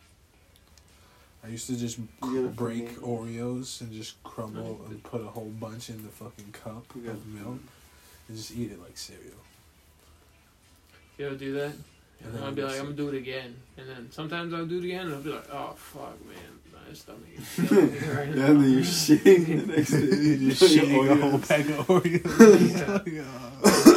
I 1.44 1.50
used 1.50 1.68
to 1.68 1.78
just 1.78 2.00
gotta 2.20 2.48
break 2.48 2.96
Oreos 3.00 3.82
and 3.82 3.92
just 3.94 4.22
crumble 4.24 4.82
and 4.90 5.02
put 5.04 5.22
a 5.22 5.28
whole 5.28 5.52
bunch 5.60 5.90
in 5.90 6.02
the 6.04 6.10
fucking 6.10 6.52
cup 6.52 6.84
of 6.96 7.28
milk 7.28 7.60
and 8.28 8.36
just 8.38 8.52
eat 8.56 8.72
it 8.72 8.82
like 8.82 8.98
cereal. 8.98 9.38
You 11.18 11.28
ever 11.28 11.36
do 11.36 11.54
that? 11.54 11.72
And 12.24 12.34
then 12.34 12.34
then 12.34 12.44
I'll 12.44 12.52
be 12.52 12.64
like, 12.64 12.72
get 12.74 12.80
I'm 12.80 12.86
gonna 12.88 12.98
do 12.98 13.10
it 13.10 13.16
again. 13.16 13.56
And 13.78 13.88
then 13.88 14.12
sometimes 14.12 14.54
I'll 14.54 14.66
do 14.66 14.80
it 14.80 14.86
again, 14.86 15.06
and 15.06 15.16
I'll 15.16 15.22
be 15.22 15.30
like, 15.30 15.50
oh 15.54 15.74
fuck, 15.76 16.18
man, 16.26 16.36
my 16.88 16.94
stomach 16.94 17.22
is 17.38 17.56
killing 17.70 17.92
me 17.92 18.00
right 18.00 18.28
And 18.30 18.38
then 18.40 18.72
you're 18.72 18.82
shitting 18.82 19.68
the 19.68 19.76
next 19.76 19.92
day. 19.92 20.00
you 20.00 20.50
just 20.50 20.74
Your 20.76 20.84
shitting 20.86 21.12
a 21.12 21.16
whole 21.22 21.40
Oreos. 21.40 21.48
pack 21.48 21.66
of 21.70 21.88
Oreos. 21.88 23.08
Yeah. 23.14 23.24
Oh, 23.64 23.97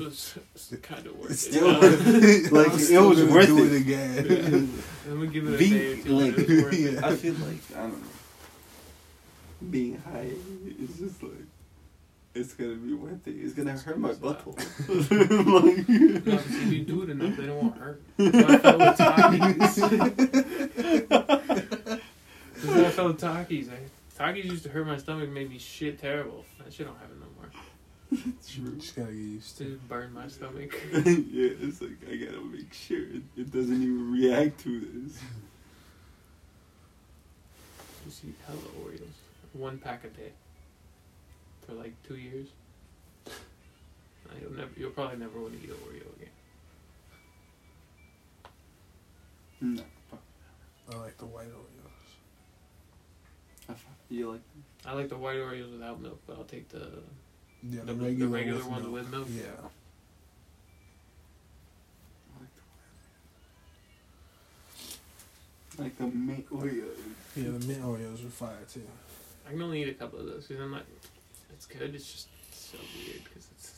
Yeah. 0.00 0.06
It 0.06 0.08
was 0.52 0.74
kind 0.82 1.06
of 1.06 1.16
worth 1.18 1.30
it. 1.30 1.36
still 1.36 1.68
Uh, 1.68 1.80
Like, 1.80 2.68
I'm 2.72 2.78
it 2.78 2.84
still 2.84 3.08
was 3.08 3.18
gonna 3.20 3.32
worth 3.32 3.46
do 3.46 3.64
it. 3.64 3.72
it 3.72 3.76
again. 3.80 4.82
I'm 5.08 5.14
gonna 5.18 5.26
give 5.28 5.46
it 5.48 5.54
a 5.54 5.58
Being- 5.58 5.72
day 5.72 5.92
or 5.92 5.96
two. 6.04 6.10
like- 6.12 6.34
but 6.36 6.44
it 6.44 6.48
was 6.48 6.62
worth 6.64 6.72
it. 6.74 6.92
Yeah. 6.94 7.06
I 7.06 7.16
feel 7.16 7.34
like 7.34 7.58
I 7.74 7.80
don't 7.82 7.92
know. 7.92 8.08
Being 9.70 9.98
high 9.98 10.30
is 10.80 10.98
just 10.98 11.22
like 11.22 11.32
it's 12.34 12.52
gonna 12.52 12.74
be 12.74 12.92
worth 12.92 13.26
it. 13.26 13.30
It's 13.32 13.54
gonna 13.54 13.72
hurt 13.78 13.98
my 13.98 14.12
butthole. 14.12 14.56
like, 14.58 15.88
No, 16.26 16.36
'cause 16.36 16.44
if 16.46 16.72
you 16.72 16.82
do 16.84 17.02
it 17.04 17.08
enough, 17.10 17.34
they 17.36 17.46
don't 17.46 17.56
want 17.62 17.78
hurt. 17.78 18.02
That's 18.18 18.36
why 18.36 18.54
I 18.54 18.58
felt 18.58 18.78
with 18.78 18.98
Takis. 18.98 19.76
That's 21.08 22.86
I 22.86 22.90
felt 22.90 23.08
with 23.12 23.20
Takis. 23.22 23.68
eh? 23.70 24.32
Used 24.34 24.62
to 24.64 24.68
hurt 24.70 24.86
my 24.86 24.96
stomach, 24.98 25.30
made 25.30 25.48
me 25.50 25.58
shit 25.58 25.98
terrible. 25.98 26.44
That 26.58 26.72
shit 26.72 26.86
don't 26.86 26.96
happen 26.98 27.18
no 28.10 28.18
more. 28.18 28.72
You 28.72 28.76
just 28.78 28.96
gotta 28.96 29.12
get 29.12 29.16
used 29.18 29.58
to 29.58 29.64
it. 29.64 29.68
Just 29.70 29.88
burn 29.88 30.12
my 30.12 30.28
stomach. 30.28 30.74
yeah, 30.92 31.00
it's 31.04 31.80
like 31.80 31.98
I 32.10 32.16
gotta 32.16 32.40
make 32.42 32.72
sure 32.72 32.98
it, 33.00 33.22
it 33.36 33.50
doesn't 33.52 33.82
even 33.82 34.12
react 34.12 34.60
to 34.60 34.80
this. 34.80 35.18
Just 38.06 38.24
eat 38.24 38.34
hella 38.46 38.58
Oreos. 38.84 39.00
One 39.52 39.78
pack 39.78 40.04
a 40.04 40.08
day. 40.08 40.32
For 41.66 41.72
like 41.72 41.94
two 42.06 42.16
years. 42.16 42.46
Now, 43.26 43.32
You'll 44.40 44.52
never. 44.52 44.70
You'll 44.76 44.90
probably 44.90 45.18
never 45.18 45.40
want 45.40 45.54
to 45.54 45.64
eat 45.66 45.70
an 45.70 45.76
Oreo 45.76 46.16
again. 46.16 46.28
No, 49.60 49.82
I 50.92 50.96
like 50.96 51.16
the 51.18 51.26
white 51.26 51.48
Oreos. 51.48 51.90
I 53.68 53.72
fuck- 53.72 53.80
you 54.08 54.30
like 54.30 54.40
I 54.84 54.92
like 54.92 55.08
the 55.08 55.16
white 55.16 55.38
Oreos 55.38 55.72
without 55.72 56.00
milk, 56.00 56.20
but 56.26 56.36
I'll 56.38 56.44
take 56.44 56.68
the. 56.68 56.88
Yeah, 57.68 57.80
The- 57.80 57.86
the, 57.86 57.92
the 57.94 58.04
regular, 58.04 58.30
regular 58.32 58.58
with 58.58 58.66
ones 58.68 58.82
milk. 58.82 58.94
with 58.94 59.10
milk? 59.10 59.28
Yeah. 59.30 59.68
Like 65.78 65.96
the 65.98 66.06
mint 66.06 66.48
Oreos. 66.50 66.96
Yeah, 67.36 67.50
the 67.58 67.66
mint 67.66 67.82
Oreos 67.82 68.24
are 68.26 68.30
fire 68.30 68.56
too. 68.72 68.82
I 69.46 69.50
can 69.50 69.62
only 69.62 69.82
eat 69.82 69.88
a 69.88 69.94
couple 69.94 70.18
of 70.18 70.26
those 70.26 70.46
because 70.46 70.62
I'm 70.62 70.72
like, 70.72 70.86
it's 71.52 71.66
good. 71.66 71.94
It's 71.94 72.10
just 72.10 72.28
so 72.52 72.78
weird 72.96 73.22
because 73.24 73.46
it's. 73.52 73.72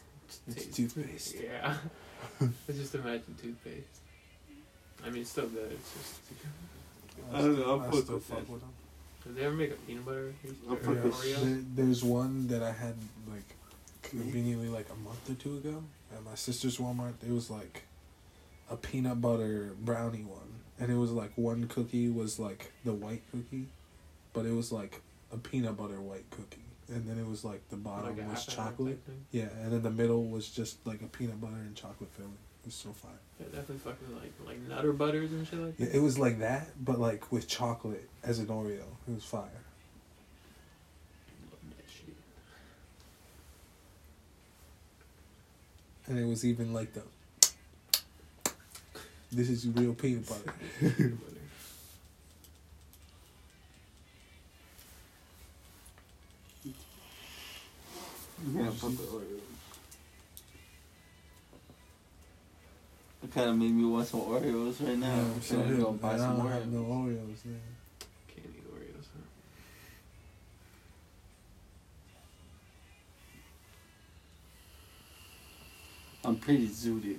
It's 0.46 0.56
tastes- 0.66 0.76
toothpaste. 0.76 1.34
Yeah. 1.42 1.76
I 2.40 2.72
just 2.72 2.94
imagine 2.94 3.34
toothpaste. 3.40 3.84
I 5.04 5.10
mean, 5.10 5.22
it's 5.22 5.30
still 5.30 5.46
good. 5.48 5.72
It's 5.72 5.92
just. 5.92 6.20
I 7.34 7.40
don't 7.40 7.58
know, 7.58 7.64
I'll 7.64 7.80
I 7.80 7.90
fuck 7.90 8.02
still 8.04 8.14
with 8.14 8.24
fuck 8.24 8.48
with 8.48 8.60
them. 8.60 8.70
Did 9.24 9.36
they 9.36 9.42
ever 9.44 9.54
make 9.54 9.72
a 9.72 9.74
peanut 9.74 10.06
butter 10.06 10.32
I'll 10.68 10.74
or 10.76 10.94
Yeah, 10.94 11.00
Oreo? 11.00 11.64
there's 11.74 12.04
one 12.04 12.46
that 12.48 12.62
I 12.62 12.70
had 12.72 12.94
like 13.28 13.42
conveniently 14.02 14.68
like 14.68 14.88
a 14.90 14.96
month 14.96 15.28
or 15.30 15.34
two 15.34 15.56
ago 15.58 15.82
at 16.14 16.24
my 16.24 16.34
sister's 16.34 16.78
Walmart. 16.78 17.14
It 17.26 17.32
was 17.32 17.50
like 17.50 17.84
a 18.70 18.76
peanut 18.76 19.20
butter 19.20 19.74
brownie 19.80 20.24
one, 20.24 20.60
and 20.78 20.90
it 20.90 20.96
was 20.96 21.10
like 21.10 21.32
one 21.36 21.66
cookie 21.68 22.08
was 22.08 22.38
like 22.38 22.72
the 22.84 22.92
white 22.92 23.22
cookie, 23.30 23.66
but 24.32 24.46
it 24.46 24.52
was 24.52 24.72
like 24.72 25.00
a 25.32 25.36
peanut 25.36 25.76
butter 25.76 26.00
white 26.00 26.28
cookie, 26.30 26.64
and 26.88 27.06
then 27.08 27.18
it 27.18 27.26
was 27.28 27.44
like 27.44 27.68
the 27.70 27.76
bottom 27.76 28.16
Like 28.16 28.28
was 28.28 28.46
chocolate. 28.46 29.00
Yeah, 29.30 29.48
and 29.62 29.72
then 29.72 29.82
the 29.82 29.90
middle 29.90 30.24
was 30.24 30.48
just 30.48 30.84
like 30.86 31.02
a 31.02 31.06
peanut 31.06 31.40
butter 31.40 31.54
and 31.56 31.74
chocolate 31.74 32.10
filling. 32.16 32.32
It 32.62 32.66
was 32.66 32.74
so 32.74 32.90
fire. 32.92 33.12
Yeah, 33.38 33.46
definitely 33.46 33.78
fucking 33.78 34.14
like 34.16 34.32
like 34.44 34.60
Nutter 34.68 34.92
Butters 34.92 35.30
and 35.32 35.46
shit 35.46 35.58
like 35.60 35.74
Yeah, 35.78 35.86
it 35.92 36.02
was 36.02 36.18
like 36.18 36.40
that, 36.40 36.68
but 36.84 36.98
like 36.98 37.30
with 37.30 37.46
chocolate 37.46 38.08
as 38.24 38.38
an 38.40 38.46
Oreo. 38.46 38.82
It 39.06 39.14
was 39.14 39.24
fire. 39.24 39.42
Love 41.50 41.60
that 41.76 41.84
shit. 41.88 42.16
And 46.08 46.18
it 46.18 46.26
was 46.26 46.44
even 46.44 46.72
like 46.72 46.92
the. 46.94 47.02
This 49.30 49.50
is 49.50 49.66
real 49.68 49.94
peanut 49.94 50.26
butter. 50.26 50.54
Peanut 50.80 51.20
butter. 51.20 51.34
Yeah, 58.54 58.70
put 58.80 58.96
the 58.96 59.02
Oreos. 59.02 59.40
It 63.24 63.32
kind 63.34 63.50
of 63.50 63.56
made 63.58 63.72
me 63.74 63.84
want 63.84 64.06
some 64.06 64.20
Oreos 64.20 64.86
right 64.86 64.96
now. 64.96 65.06
Yeah, 65.06 65.12
I'm 65.22 65.32
I'm 65.34 65.42
so 65.42 65.56
gonna 65.58 65.76
go 65.76 65.92
buy 65.92 66.14
I 66.14 66.18
some 66.18 66.36
don't 66.38 66.48
have 66.50 66.66
no 66.72 66.78
Oreos. 66.80 67.18
Oreos 67.18 67.77
I'm 76.24 76.36
pretty 76.36 76.68
zooted. 76.68 77.18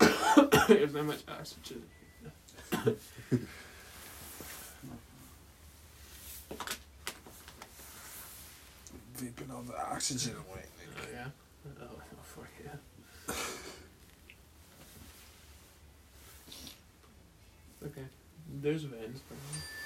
There's 0.68 0.94
not 0.94 1.04
much 1.04 1.22
oxygen. 1.28 1.82
Vaping 9.16 9.50
all 9.52 9.62
the 9.62 9.78
oxygen 9.78 10.34
away. 10.48 10.64
Oh 10.96 11.06
yeah. 11.12 11.26
Oh, 11.80 11.84
oh 11.90 12.22
fuck 12.22 12.48
yeah. 12.64 13.34
okay. 17.86 18.06
There's 18.60 18.84
vents. 18.84 19.20
probably. 19.28 19.81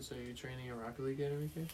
So 0.00 0.14
you're 0.14 0.34
training 0.34 0.66
in 0.66 0.78
Rocket 0.78 1.04
League 1.04 1.18
game 1.18 1.40
weekend? 1.40 1.68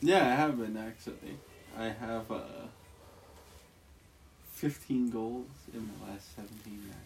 Yeah, 0.00 0.24
I 0.24 0.36
have 0.36 0.56
been 0.56 0.76
actually. 0.76 1.36
I 1.76 1.86
have 1.86 2.30
uh, 2.30 2.68
15 4.52 5.10
goals 5.10 5.48
in 5.72 5.80
the 5.80 6.06
last 6.06 6.36
17 6.36 6.80
matches. 6.86 7.00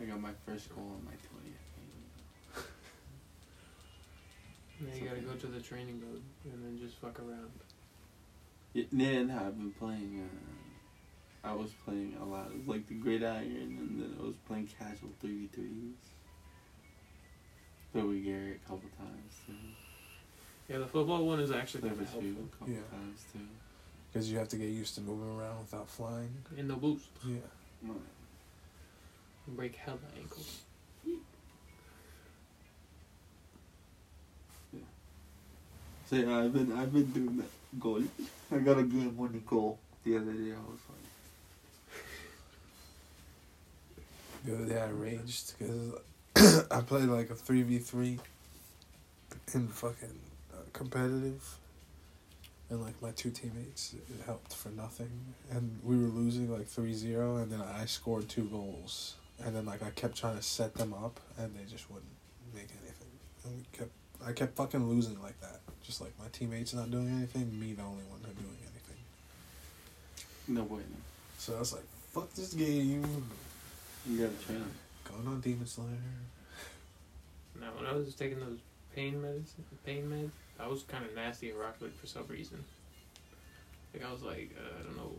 I 0.00 0.04
got 0.04 0.20
my 0.20 0.30
first 0.46 0.74
goal 0.74 0.84
on 0.84 1.04
my 1.04 1.12
20th. 1.12 1.44
game. 2.54 2.64
now 4.88 4.94
you 4.94 5.08
gotta 5.08 5.20
go 5.20 5.34
to 5.34 5.46
the 5.46 5.60
training 5.60 6.00
mode 6.00 6.22
and 6.50 6.64
then 6.64 6.78
just 6.78 6.98
fuck 6.98 7.18
around. 7.18 7.50
Yeah, 8.72 8.84
no, 9.22 9.34
I've 9.34 9.56
been 9.58 9.72
playing. 9.78 10.26
Uh, 11.44 11.48
I 11.48 11.52
was 11.52 11.72
playing 11.84 12.16
a 12.20 12.24
lot, 12.24 12.50
like 12.66 12.86
the 12.88 12.94
Gridiron, 12.94 13.76
and 13.78 14.00
then 14.00 14.16
I 14.18 14.22
was 14.22 14.36
playing 14.46 14.68
casual 14.78 15.10
3v3s 15.22 16.15
the 17.96 18.02
Uyghur 18.02 18.54
a 18.54 18.58
couple 18.68 18.90
times 18.98 19.32
too. 19.46 19.54
Yeah, 20.68 20.78
the 20.78 20.86
football 20.86 21.24
one 21.24 21.40
is 21.40 21.50
actually 21.50 21.82
kind 21.82 21.92
of 21.92 21.98
helpful. 21.98 22.20
a 22.20 22.58
couple 22.58 22.74
yeah. 22.74 22.80
times 22.90 23.24
too. 23.32 23.38
Because 24.12 24.30
you 24.30 24.38
have 24.38 24.48
to 24.48 24.56
get 24.56 24.68
used 24.68 24.94
to 24.96 25.00
moving 25.00 25.38
around 25.38 25.58
without 25.60 25.88
flying. 25.88 26.30
In 26.56 26.68
the 26.68 26.74
boost. 26.74 27.06
Yeah. 27.26 27.36
Right. 27.82 27.96
Break 29.48 29.78
my 29.86 29.92
ankles. 30.20 30.60
Yeah. 31.04 31.14
So 36.10 36.16
yeah, 36.16 36.38
I've 36.38 36.52
been 36.52 36.72
I've 36.72 36.92
been 36.92 37.10
doing 37.12 37.36
that 37.36 37.78
goal. 37.78 38.02
I 38.52 38.58
got 38.58 38.78
a 38.78 38.82
game 38.82 39.16
winning 39.16 39.44
goal 39.46 39.78
the 40.04 40.16
other 40.16 40.32
day. 40.32 40.52
I 40.52 40.70
was 40.70 40.80
like, 40.88 40.98
the 44.44 44.54
other 44.54 44.66
day 44.66 44.80
I 44.80 44.88
raged 44.88 45.54
because 45.58 45.94
I 46.70 46.82
played 46.82 47.08
like 47.08 47.30
a 47.30 47.34
3v3 47.34 48.18
in 49.54 49.68
fucking 49.68 50.18
uh, 50.52 50.58
competitive. 50.74 51.42
And 52.68 52.82
like 52.82 53.00
my 53.00 53.12
two 53.12 53.30
teammates, 53.30 53.94
it 53.94 54.24
helped 54.26 54.52
for 54.52 54.68
nothing. 54.70 55.10
And 55.50 55.78
we 55.82 55.96
were 55.96 56.08
losing 56.08 56.52
like 56.52 56.66
3 56.66 56.92
0, 56.92 57.36
and 57.36 57.50
then 57.50 57.62
I 57.62 57.86
scored 57.86 58.28
two 58.28 58.44
goals. 58.44 59.14
And 59.42 59.56
then 59.56 59.64
like 59.64 59.82
I 59.82 59.90
kept 59.90 60.16
trying 60.16 60.36
to 60.36 60.42
set 60.42 60.74
them 60.74 60.92
up, 60.92 61.20
and 61.38 61.54
they 61.56 61.64
just 61.70 61.90
wouldn't 61.90 62.10
make 62.54 62.68
anything. 62.82 63.08
And 63.44 63.56
we 63.56 63.78
kept, 63.78 63.90
I 64.26 64.32
kept 64.32 64.56
fucking 64.56 64.86
losing 64.86 65.22
like 65.22 65.40
that. 65.40 65.60
Just 65.82 66.02
like 66.02 66.12
my 66.18 66.26
teammates 66.32 66.74
not 66.74 66.90
doing 66.90 67.08
anything, 67.08 67.58
me 67.58 67.72
the 67.72 67.82
only 67.82 68.04
one 68.10 68.20
not 68.20 68.36
doing 68.36 68.58
anything. 68.62 68.98
no 70.48 70.64
way. 70.64 70.82
So 71.38 71.54
I 71.56 71.60
was 71.60 71.72
like, 71.72 71.84
fuck 72.12 72.30
this 72.34 72.52
game. 72.52 73.06
You 74.06 74.18
gotta 74.18 74.44
train. 74.44 74.64
Going 75.08 75.26
on 75.26 75.40
Demon 75.40 75.66
Slayer. 75.66 75.88
Now, 77.60 77.68
when 77.76 77.86
I 77.86 77.92
was 77.94 78.14
taking 78.14 78.40
those 78.40 78.58
pain 78.94 79.14
meds, 79.14 79.50
pain 79.84 80.04
meds, 80.10 80.30
I 80.62 80.68
was 80.68 80.82
kind 80.82 81.04
of 81.04 81.14
nasty 81.14 81.50
at 81.50 81.56
Rocket 81.56 81.82
League 81.82 81.96
for 81.96 82.06
some 82.06 82.24
reason. 82.28 82.62
Like 83.94 84.04
I 84.04 84.12
was 84.12 84.22
like, 84.22 84.54
uh, 84.58 84.80
I 84.80 84.82
don't 84.82 84.96
know 84.96 85.12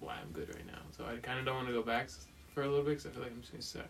why 0.00 0.16
I'm 0.20 0.30
good 0.32 0.48
right 0.48 0.66
now. 0.66 0.80
So 0.96 1.04
I 1.04 1.16
kind 1.16 1.38
of 1.38 1.44
don't 1.44 1.56
want 1.56 1.68
to 1.68 1.72
go 1.72 1.82
back 1.82 2.08
for 2.54 2.62
a 2.62 2.68
little 2.68 2.84
bit 2.84 3.02
because 3.02 3.06
I 3.06 3.10
feel 3.10 3.22
like 3.22 3.32
I'm 3.32 3.40
just 3.40 3.52
gonna 3.52 3.62
suck. 3.62 3.88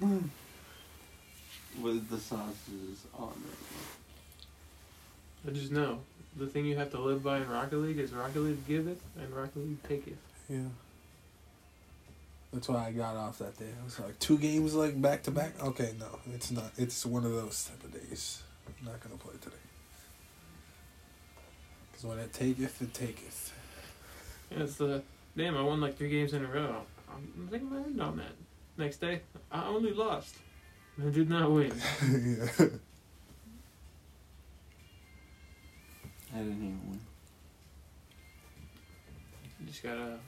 With 1.82 2.08
the 2.08 2.18
sauces 2.18 3.04
on 3.18 3.32
it. 3.48 3.58
I 5.48 5.52
just 5.52 5.72
know 5.72 5.98
the 6.36 6.46
thing 6.46 6.66
you 6.66 6.76
have 6.76 6.90
to 6.92 7.00
live 7.00 7.22
by 7.22 7.38
in 7.38 7.48
Rocket 7.48 7.76
League 7.76 7.98
is 7.98 8.12
Rocket 8.12 8.40
League 8.40 8.66
giveth 8.66 9.00
and 9.20 9.34
Rocket 9.34 9.58
League 9.58 9.82
taketh. 9.82 10.18
Yeah. 10.48 10.68
That's 12.54 12.68
why 12.68 12.86
I 12.86 12.92
got 12.92 13.16
off 13.16 13.38
that 13.38 13.58
day. 13.58 13.66
I 13.80 13.84
was 13.84 13.98
like, 13.98 14.16
two 14.20 14.38
games 14.38 14.74
like 14.74 15.00
back 15.02 15.24
to 15.24 15.32
back. 15.32 15.60
Okay, 15.60 15.92
no, 15.98 16.20
it's 16.32 16.52
not. 16.52 16.70
It's 16.78 17.04
one 17.04 17.24
of 17.24 17.32
those 17.32 17.64
type 17.64 17.82
of 17.82 17.92
days. 17.92 18.44
I'm 18.68 18.86
not 18.86 19.00
gonna 19.00 19.16
play 19.16 19.34
today. 19.40 19.56
Cause 21.92 22.04
when 22.04 22.18
it 22.20 22.32
taketh, 22.32 22.80
it 22.80 22.94
taketh. 22.94 23.52
Yeah, 24.52 24.62
it's 24.62 24.76
the 24.76 25.02
damn. 25.36 25.56
I 25.56 25.62
won 25.62 25.80
like 25.80 25.98
three 25.98 26.10
games 26.10 26.32
in 26.32 26.44
a 26.44 26.48
row. 26.48 26.82
I'm 27.12 27.48
thinking 27.50 27.70
my 27.70 27.78
end 27.78 28.00
on 28.00 28.18
that. 28.18 28.32
Next 28.78 28.98
day, 28.98 29.22
I 29.50 29.64
only 29.64 29.92
lost. 29.92 30.36
I 31.04 31.10
did 31.10 31.28
not 31.28 31.50
win. 31.50 31.72
yeah. 32.02 32.66
I 36.32 36.38
didn't 36.38 36.52
even 36.52 36.80
win. 36.88 37.00
You 39.58 39.66
just 39.66 39.82
gotta 39.82 40.18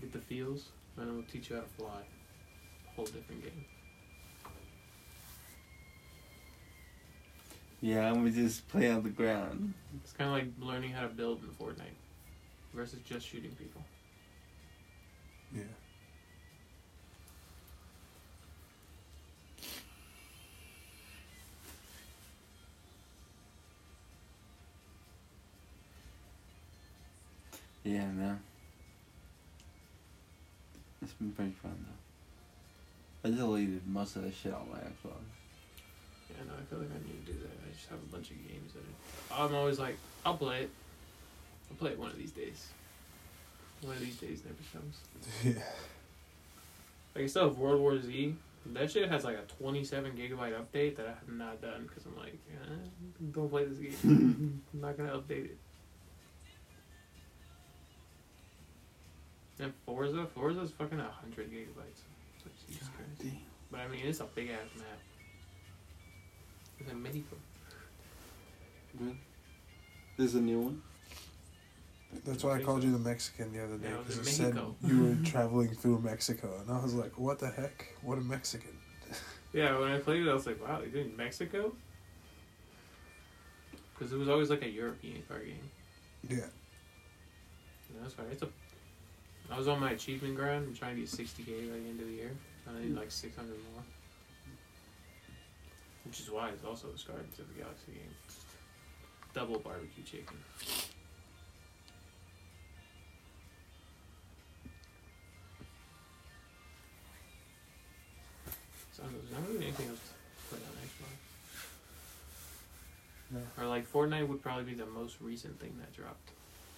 get 0.00 0.12
the 0.12 0.20
feels, 0.20 0.68
and 1.00 1.08
it'll 1.08 1.22
teach 1.22 1.50
you 1.50 1.56
how 1.56 1.62
to 1.62 1.68
fly. 1.68 2.00
A 2.86 2.96
Whole 2.96 3.06
different 3.06 3.42
game. 3.42 3.64
Yeah, 7.80 8.10
I'm 8.10 8.32
just 8.32 8.66
play 8.68 8.90
on 8.90 9.02
the 9.04 9.10
ground. 9.10 9.72
It's 10.02 10.12
kind 10.12 10.28
of 10.28 10.34
like 10.36 10.48
learning 10.60 10.90
how 10.90 11.02
to 11.02 11.08
build 11.08 11.42
in 11.42 11.50
Fortnite 11.50 11.94
versus 12.74 12.98
just 13.04 13.26
shooting 13.26 13.52
people. 13.52 13.82
Yeah. 15.54 15.62
Yeah, 27.84 28.06
man. 28.08 28.40
It's 31.02 31.12
been 31.12 31.32
pretty 31.32 31.52
fun 31.62 31.84
though. 31.86 33.28
I 33.30 33.34
deleted 33.34 33.86
most 33.86 34.16
of 34.16 34.22
the 34.22 34.32
shit 34.32 34.52
on 34.52 34.68
my 34.70 34.78
Xbox. 34.78 35.20
Yeah, 36.30 36.44
no, 36.46 36.52
I 36.60 36.64
feel 36.68 36.78
like 36.78 36.90
I 36.90 37.06
need 37.06 37.26
to 37.26 37.32
do 37.32 37.38
that. 37.40 37.50
I 37.68 37.72
just 37.74 37.88
have 37.88 37.98
a 37.98 38.12
bunch 38.12 38.30
of 38.30 38.36
games 38.48 38.72
that 38.74 39.34
are, 39.34 39.46
I'm 39.48 39.54
always 39.54 39.78
like, 39.78 39.96
I'll 40.24 40.36
play 40.36 40.62
it. 40.62 40.70
I'll 41.70 41.76
play 41.76 41.90
it 41.92 41.98
one 41.98 42.10
of 42.10 42.18
these 42.18 42.30
days. 42.32 42.68
One 43.82 43.94
of 43.94 44.00
these 44.00 44.16
days 44.16 44.42
never 44.44 44.56
comes. 44.72 44.98
Yeah. 45.44 45.62
Like 47.14 47.24
I 47.24 47.26
still 47.26 47.48
have 47.48 47.58
World 47.58 47.80
War 47.80 48.00
Z. 48.00 48.34
That 48.66 48.90
shit 48.90 49.08
has 49.08 49.24
like 49.24 49.36
a 49.36 49.42
27 49.60 50.12
gigabyte 50.12 50.52
update 50.52 50.96
that 50.96 51.06
I 51.06 51.10
have 51.10 51.28
not 51.28 51.60
done 51.60 51.86
because 51.88 52.04
I'm 52.06 52.16
like, 52.16 52.36
eh, 52.52 52.74
don't 53.32 53.48
play 53.48 53.64
this 53.64 53.78
game. 53.78 54.62
I'm 54.74 54.80
not 54.80 54.96
gonna 54.96 55.10
update 55.12 55.46
it. 55.46 55.58
And 59.60 59.72
Forza, 59.84 60.26
Forza's 60.34 60.70
fucking 60.70 60.98
100 60.98 61.50
gigabytes. 61.50 62.02
Like, 62.44 62.54
Jesus 62.68 62.88
Christ. 62.96 63.34
But 63.70 63.80
I 63.80 63.88
mean, 63.88 64.00
it's 64.04 64.20
a 64.20 64.24
big 64.24 64.50
ass 64.50 64.68
map. 64.76 64.86
It's 66.78 66.90
in 66.90 67.02
Mexico. 67.02 67.36
Good. 68.98 69.16
There's 70.16 70.34
a 70.34 70.40
new 70.40 70.60
one. 70.60 70.82
That's 72.24 72.42
why 72.42 72.56
I 72.56 72.62
called 72.62 72.82
you 72.82 72.92
the 72.92 72.98
Mexican 72.98 73.52
the 73.52 73.62
other 73.62 73.76
day 73.76 73.88
Yeah, 73.90 73.96
I 73.96 73.98
because 73.98 74.16
in 74.16 74.22
it 74.22 74.54
said 74.54 74.58
you 74.86 75.04
were 75.04 75.24
traveling 75.30 75.74
through 75.74 76.00
Mexico, 76.00 76.58
and 76.60 76.70
I 76.70 76.82
was 76.82 76.94
like, 76.94 77.18
"What 77.18 77.38
the 77.38 77.50
heck? 77.50 77.86
What 78.02 78.16
a 78.16 78.22
Mexican!" 78.22 78.70
Yeah, 79.52 79.78
when 79.78 79.90
I 79.90 79.98
played 79.98 80.22
it, 80.26 80.28
I 80.28 80.34
was 80.34 80.46
like, 80.46 80.62
wow, 80.62 80.80
you're 80.80 80.90
doing 80.90 81.16
Mexico? 81.16 81.72
Because 83.94 84.12
it 84.12 84.18
was 84.18 84.28
always 84.28 84.50
like 84.50 84.62
a 84.62 84.68
European 84.68 85.22
card 85.26 85.46
game. 85.46 85.70
Yeah, 86.28 86.44
No, 87.94 88.02
that's 88.02 88.12
fine. 88.12 88.26
It's 88.30 88.42
a. 88.42 88.48
I 89.50 89.56
was 89.56 89.68
on 89.68 89.80
my 89.80 89.92
achievement 89.92 90.36
grind. 90.36 90.66
I'm 90.66 90.74
trying 90.74 90.96
to 90.96 91.00
get 91.00 91.10
60k 91.10 91.70
by 91.70 91.78
the 91.78 91.88
end 91.88 92.00
of 92.00 92.06
the 92.06 92.12
year. 92.12 92.32
And 92.66 92.76
I 92.76 92.80
need 92.80 92.90
hmm. 92.90 92.98
like 92.98 93.10
600 93.10 93.48
more. 93.48 93.82
Which 96.04 96.20
is 96.20 96.30
why 96.30 96.50
it's 96.50 96.64
also 96.64 96.88
a 96.88 97.06
Guardians 97.06 97.38
of 97.38 97.48
the 97.48 97.60
Galaxy 97.60 97.92
game. 97.92 98.14
Double 99.34 99.58
barbecue 99.58 100.04
chicken. 100.04 100.36
So 108.92 109.02
there's 109.02 109.30
not 109.30 109.48
really 109.48 109.66
anything 109.66 109.88
else 109.88 110.00
to 110.00 110.56
play 110.56 110.58
on 110.66 110.74
Xbox. 110.82 111.14
No. 113.30 113.62
Or 113.62 113.68
like 113.68 113.90
Fortnite 113.90 114.26
would 114.28 114.42
probably 114.42 114.64
be 114.64 114.74
the 114.74 114.86
most 114.86 115.16
recent 115.20 115.60
thing 115.60 115.74
that 115.78 115.92
dropped. 115.94 116.30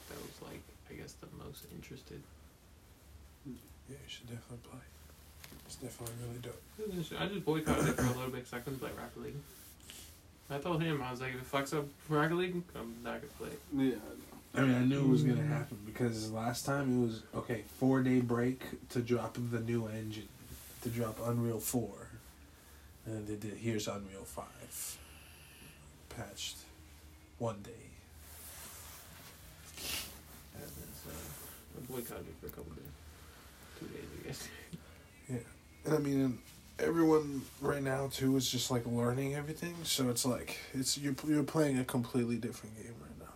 That 0.09 0.19
was 0.21 0.51
like 0.51 0.61
I 0.91 0.95
guess 0.95 1.15
the 1.15 1.29
most 1.45 1.67
interested. 1.75 2.21
Yeah, 3.47 3.53
you 3.89 3.97
should 4.09 4.29
definitely 4.29 4.59
play. 4.69 4.81
It's 5.67 5.77
definitely 5.77 6.15
really 6.27 6.41
dope. 6.41 6.63
It 6.79 6.87
was 6.87 6.91
interesting. 6.91 7.19
I 7.19 7.27
just 7.29 7.45
boycotted 7.45 7.89
it 7.89 7.97
for 7.97 8.03
a 8.03 8.07
little 8.07 8.23
bit 8.25 8.33
because 8.33 8.55
I 8.55 8.59
couldn't 8.61 8.79
play 8.81 8.91
Rocket 8.97 9.23
League. 9.23 9.37
I 10.51 10.59
told 10.59 10.83
him 10.83 11.01
I 11.01 11.11
was 11.13 11.21
like, 11.21 11.35
if 11.35 11.41
it 11.41 11.51
fucks 11.51 11.77
up 11.77 11.87
Rocket 12.09 12.35
League, 12.35 12.63
I'm 12.75 12.97
not 13.05 13.21
gonna 13.21 13.33
play 13.39 13.49
it. 13.49 13.61
Yeah. 13.73 13.95
I 14.53 14.63
mean, 14.63 14.75
I 14.75 14.85
knew 14.85 15.01
it 15.01 15.09
was 15.09 15.23
gonna 15.23 15.45
happen 15.45 15.79
because 15.87 16.33
last 16.33 16.67
time 16.67 17.03
it 17.03 17.07
was 17.07 17.23
okay. 17.37 17.63
Four 17.79 18.03
day 18.03 18.21
break 18.21 18.63
to 18.91 19.01
drop 19.01 19.35
the 19.35 19.61
new 19.61 19.87
engine, 19.87 20.27
to 20.83 20.89
drop 20.89 21.21
Unreal 21.25 21.61
Four, 21.61 22.09
and 23.07 23.15
then 23.15 23.27
they 23.27 23.37
did 23.37 23.59
here's 23.59 23.87
Unreal 23.87 24.25
Five, 24.25 24.99
patched, 26.09 26.57
one 27.39 27.63
day. 27.63 27.71
And 30.55 30.65
then 30.65 30.91
so 31.05 31.11
I 31.79 31.93
boycotted 31.93 32.27
it 32.27 32.35
for 32.41 32.47
a 32.49 32.51
couple 32.51 32.73
days, 32.73 32.90
two 33.81 33.87
days 33.87 34.05
I 34.21 34.27
guess. 34.29 34.49
And 35.85 35.95
I 35.95 35.99
mean, 35.99 36.39
everyone 36.79 37.43
right 37.61 37.83
now 37.83 38.09
too 38.13 38.37
is 38.37 38.51
just 38.51 38.71
like 38.71 38.87
learning 38.87 39.35
everything. 39.35 39.75
So 39.85 40.09
it's 40.11 40.25
like 40.25 40.59
it's 40.75 40.99
you're 40.99 41.15
you're 41.27 41.43
playing 41.43 41.79
a 41.79 41.85
completely 41.85 42.37
different 42.37 42.77
game 42.77 42.95
right 43.01 43.19
now. 43.19 43.35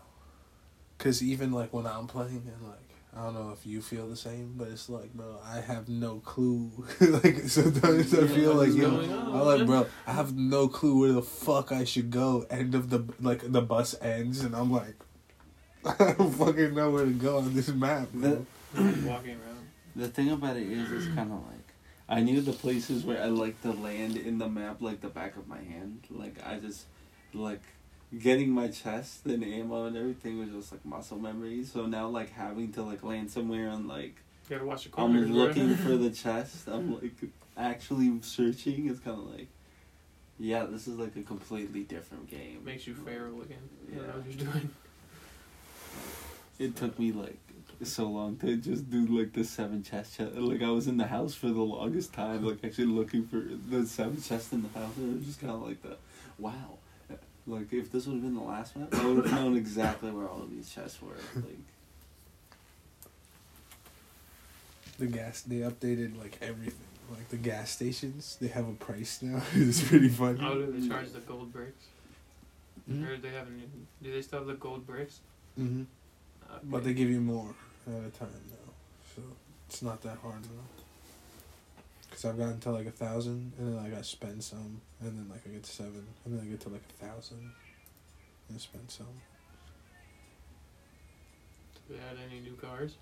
Cause 0.98 1.22
even 1.22 1.52
like 1.52 1.72
when 1.72 1.86
I'm 1.86 2.06
playing 2.06 2.42
and 2.46 2.68
like 2.68 2.78
I 3.16 3.22
don't 3.22 3.34
know 3.34 3.52
if 3.52 3.64
you 3.64 3.80
feel 3.80 4.08
the 4.08 4.16
same, 4.16 4.54
but 4.56 4.68
it's 4.68 4.88
like 4.88 5.12
bro, 5.14 5.38
I 5.44 5.60
have 5.60 5.88
no 5.88 6.20
clue. 6.20 6.70
like 7.00 7.40
sometimes 7.48 8.12
I 8.14 8.26
feel 8.26 8.54
like 8.54 8.68
what's 8.68 8.76
yo, 8.76 8.90
going 8.90 9.12
I'm 9.12 9.40
like 9.40 9.66
bro, 9.66 9.86
I 10.06 10.12
have 10.12 10.36
no 10.36 10.68
clue 10.68 11.00
where 11.00 11.12
the 11.12 11.22
fuck 11.22 11.72
I 11.72 11.84
should 11.84 12.10
go. 12.10 12.46
End 12.50 12.74
of 12.74 12.90
the 12.90 13.04
like 13.20 13.50
the 13.50 13.62
bus 13.62 13.94
ends 14.00 14.40
and 14.40 14.54
I'm 14.54 14.72
like, 14.72 14.96
I 15.84 16.14
don't 16.14 16.32
fucking 16.32 16.74
know 16.74 16.90
where 16.90 17.04
to 17.04 17.12
go 17.12 17.38
on 17.38 17.54
this 17.54 17.68
map. 17.68 18.08
Bro. 18.12 18.46
Walking 18.74 19.38
around. 19.38 19.53
The 19.96 20.08
thing 20.08 20.30
about 20.30 20.56
it 20.56 20.68
is, 20.70 20.90
it's 20.90 21.06
kind 21.14 21.30
of 21.32 21.44
like 21.46 21.60
I 22.08 22.20
knew 22.20 22.40
the 22.40 22.52
places 22.52 23.04
where 23.04 23.22
I 23.22 23.26
like 23.26 23.60
to 23.62 23.72
land 23.72 24.16
in 24.16 24.38
the 24.38 24.48
map 24.48 24.80
like 24.82 25.00
the 25.00 25.08
back 25.08 25.36
of 25.36 25.46
my 25.48 25.60
hand. 25.62 26.00
Like 26.10 26.36
I 26.46 26.56
just 26.58 26.84
like 27.32 27.62
getting 28.18 28.50
my 28.50 28.68
chest 28.68 29.24
and 29.26 29.42
ammo 29.44 29.86
and 29.86 29.96
everything 29.96 30.38
was 30.38 30.50
just 30.50 30.72
like 30.72 30.84
muscle 30.84 31.18
memory. 31.18 31.64
So 31.64 31.86
now 31.86 32.08
like 32.08 32.30
having 32.32 32.72
to 32.72 32.82
like 32.82 33.02
land 33.02 33.30
somewhere 33.30 33.68
and 33.68 33.88
like 33.88 34.16
You 34.48 34.56
gotta 34.56 34.64
watch 34.66 34.84
the 34.84 34.90
corners. 34.90 35.28
I'm 35.28 35.34
looking 35.34 35.74
for 35.76 35.96
the 35.96 36.10
chest. 36.10 36.66
I'm 36.68 36.94
like 37.00 37.12
actually 37.56 38.20
searching. 38.22 38.88
It's 38.88 39.00
kind 39.00 39.18
of 39.18 39.30
like 39.30 39.48
yeah, 40.38 40.64
this 40.64 40.88
is 40.88 40.98
like 40.98 41.14
a 41.16 41.22
completely 41.22 41.84
different 41.84 42.28
game. 42.28 42.64
Makes 42.64 42.88
you 42.88 42.94
feral 42.94 43.40
again. 43.42 43.58
Yeah, 43.88 43.96
Yeah. 44.00 44.02
that's 44.06 44.16
what 44.26 44.26
you're 44.40 44.52
doing. 44.52 44.70
It 46.58 46.76
took 46.76 46.98
me 46.98 47.12
like 47.12 47.38
so 47.84 48.08
long 48.08 48.36
to 48.38 48.56
just 48.56 48.90
do 48.90 49.06
like 49.06 49.32
the 49.32 49.44
seven 49.44 49.82
chest 49.82 50.16
chest. 50.16 50.34
Like 50.34 50.62
I 50.62 50.70
was 50.70 50.86
in 50.86 50.96
the 50.96 51.06
house 51.06 51.34
for 51.34 51.48
the 51.48 51.62
longest 51.62 52.12
time, 52.12 52.44
like 52.44 52.64
actually 52.64 52.86
looking 52.86 53.26
for 53.26 53.42
the 53.70 53.86
seven 53.86 54.20
chests 54.20 54.52
in 54.52 54.62
the 54.62 54.78
house, 54.78 54.96
and 54.96 55.12
it 55.12 55.16
was 55.18 55.26
just 55.26 55.40
kind 55.40 55.52
of 55.52 55.62
like 55.62 55.82
the, 55.82 55.96
wow. 56.38 56.78
Like 57.46 57.72
if 57.72 57.92
this 57.92 58.06
would 58.06 58.14
have 58.14 58.22
been 58.22 58.34
the 58.34 58.40
last 58.42 58.74
map, 58.76 58.88
I 58.94 59.06
would 59.06 59.26
have 59.26 59.34
known 59.34 59.56
exactly 59.56 60.10
where 60.10 60.26
all 60.28 60.42
of 60.42 60.50
these 60.50 60.70
chests 60.70 61.00
were. 61.02 61.16
Like 61.34 61.58
the 64.98 65.06
gas 65.06 65.42
they 65.42 65.56
updated 65.56 66.18
like 66.18 66.38
everything 66.40 66.78
like 67.10 67.28
the 67.28 67.36
gas 67.36 67.70
stations 67.70 68.38
they 68.40 68.46
have 68.48 68.68
a 68.68 68.72
price 68.72 69.20
now 69.22 69.42
it's 69.54 69.82
pretty 69.88 70.08
funny 70.08 70.38
Oh, 70.40 70.54
do 70.54 70.72
they 70.72 70.88
charge 70.88 71.10
the 71.12 71.18
gold 71.20 71.52
bricks? 71.52 71.84
Mhm. 72.90 73.02
Or 73.08 73.16
do 73.16 73.22
they 73.22 73.30
have 73.34 73.48
any, 73.48 73.64
do 74.02 74.12
they 74.12 74.22
still 74.22 74.38
have 74.40 74.46
the 74.48 74.54
gold 74.54 74.86
bricks? 74.86 75.20
hmm 75.56 75.82
Okay. 76.50 76.60
but 76.64 76.84
they 76.84 76.94
give 76.94 77.10
you 77.10 77.20
more 77.20 77.54
at 77.86 78.06
a 78.06 78.10
time 78.18 78.28
now 78.50 78.72
so 79.14 79.22
it's 79.68 79.82
not 79.82 80.00
that 80.02 80.16
hard 80.18 80.42
now 80.42 80.64
because 82.08 82.24
i've 82.24 82.38
gotten 82.38 82.58
to 82.60 82.70
like 82.70 82.86
a 82.86 82.90
thousand 82.90 83.52
and 83.58 83.68
then 83.68 83.82
like 83.82 83.98
i 83.98 84.02
spend 84.02 84.42
some 84.42 84.80
and 85.00 85.18
then 85.18 85.26
like 85.30 85.40
i 85.46 85.50
get 85.50 85.62
to 85.62 85.70
seven 85.70 86.06
and 86.24 86.34
then 86.38 86.44
i 86.44 86.48
get 86.50 86.60
to 86.60 86.68
like 86.68 86.82
a 86.88 87.04
thousand 87.04 87.52
and 88.48 88.60
spend 88.60 88.90
some 88.90 89.06
Do 91.88 91.94
they 91.94 92.00
add 92.00 92.16
any 92.30 92.40
new 92.40 92.54
cars? 92.54 92.94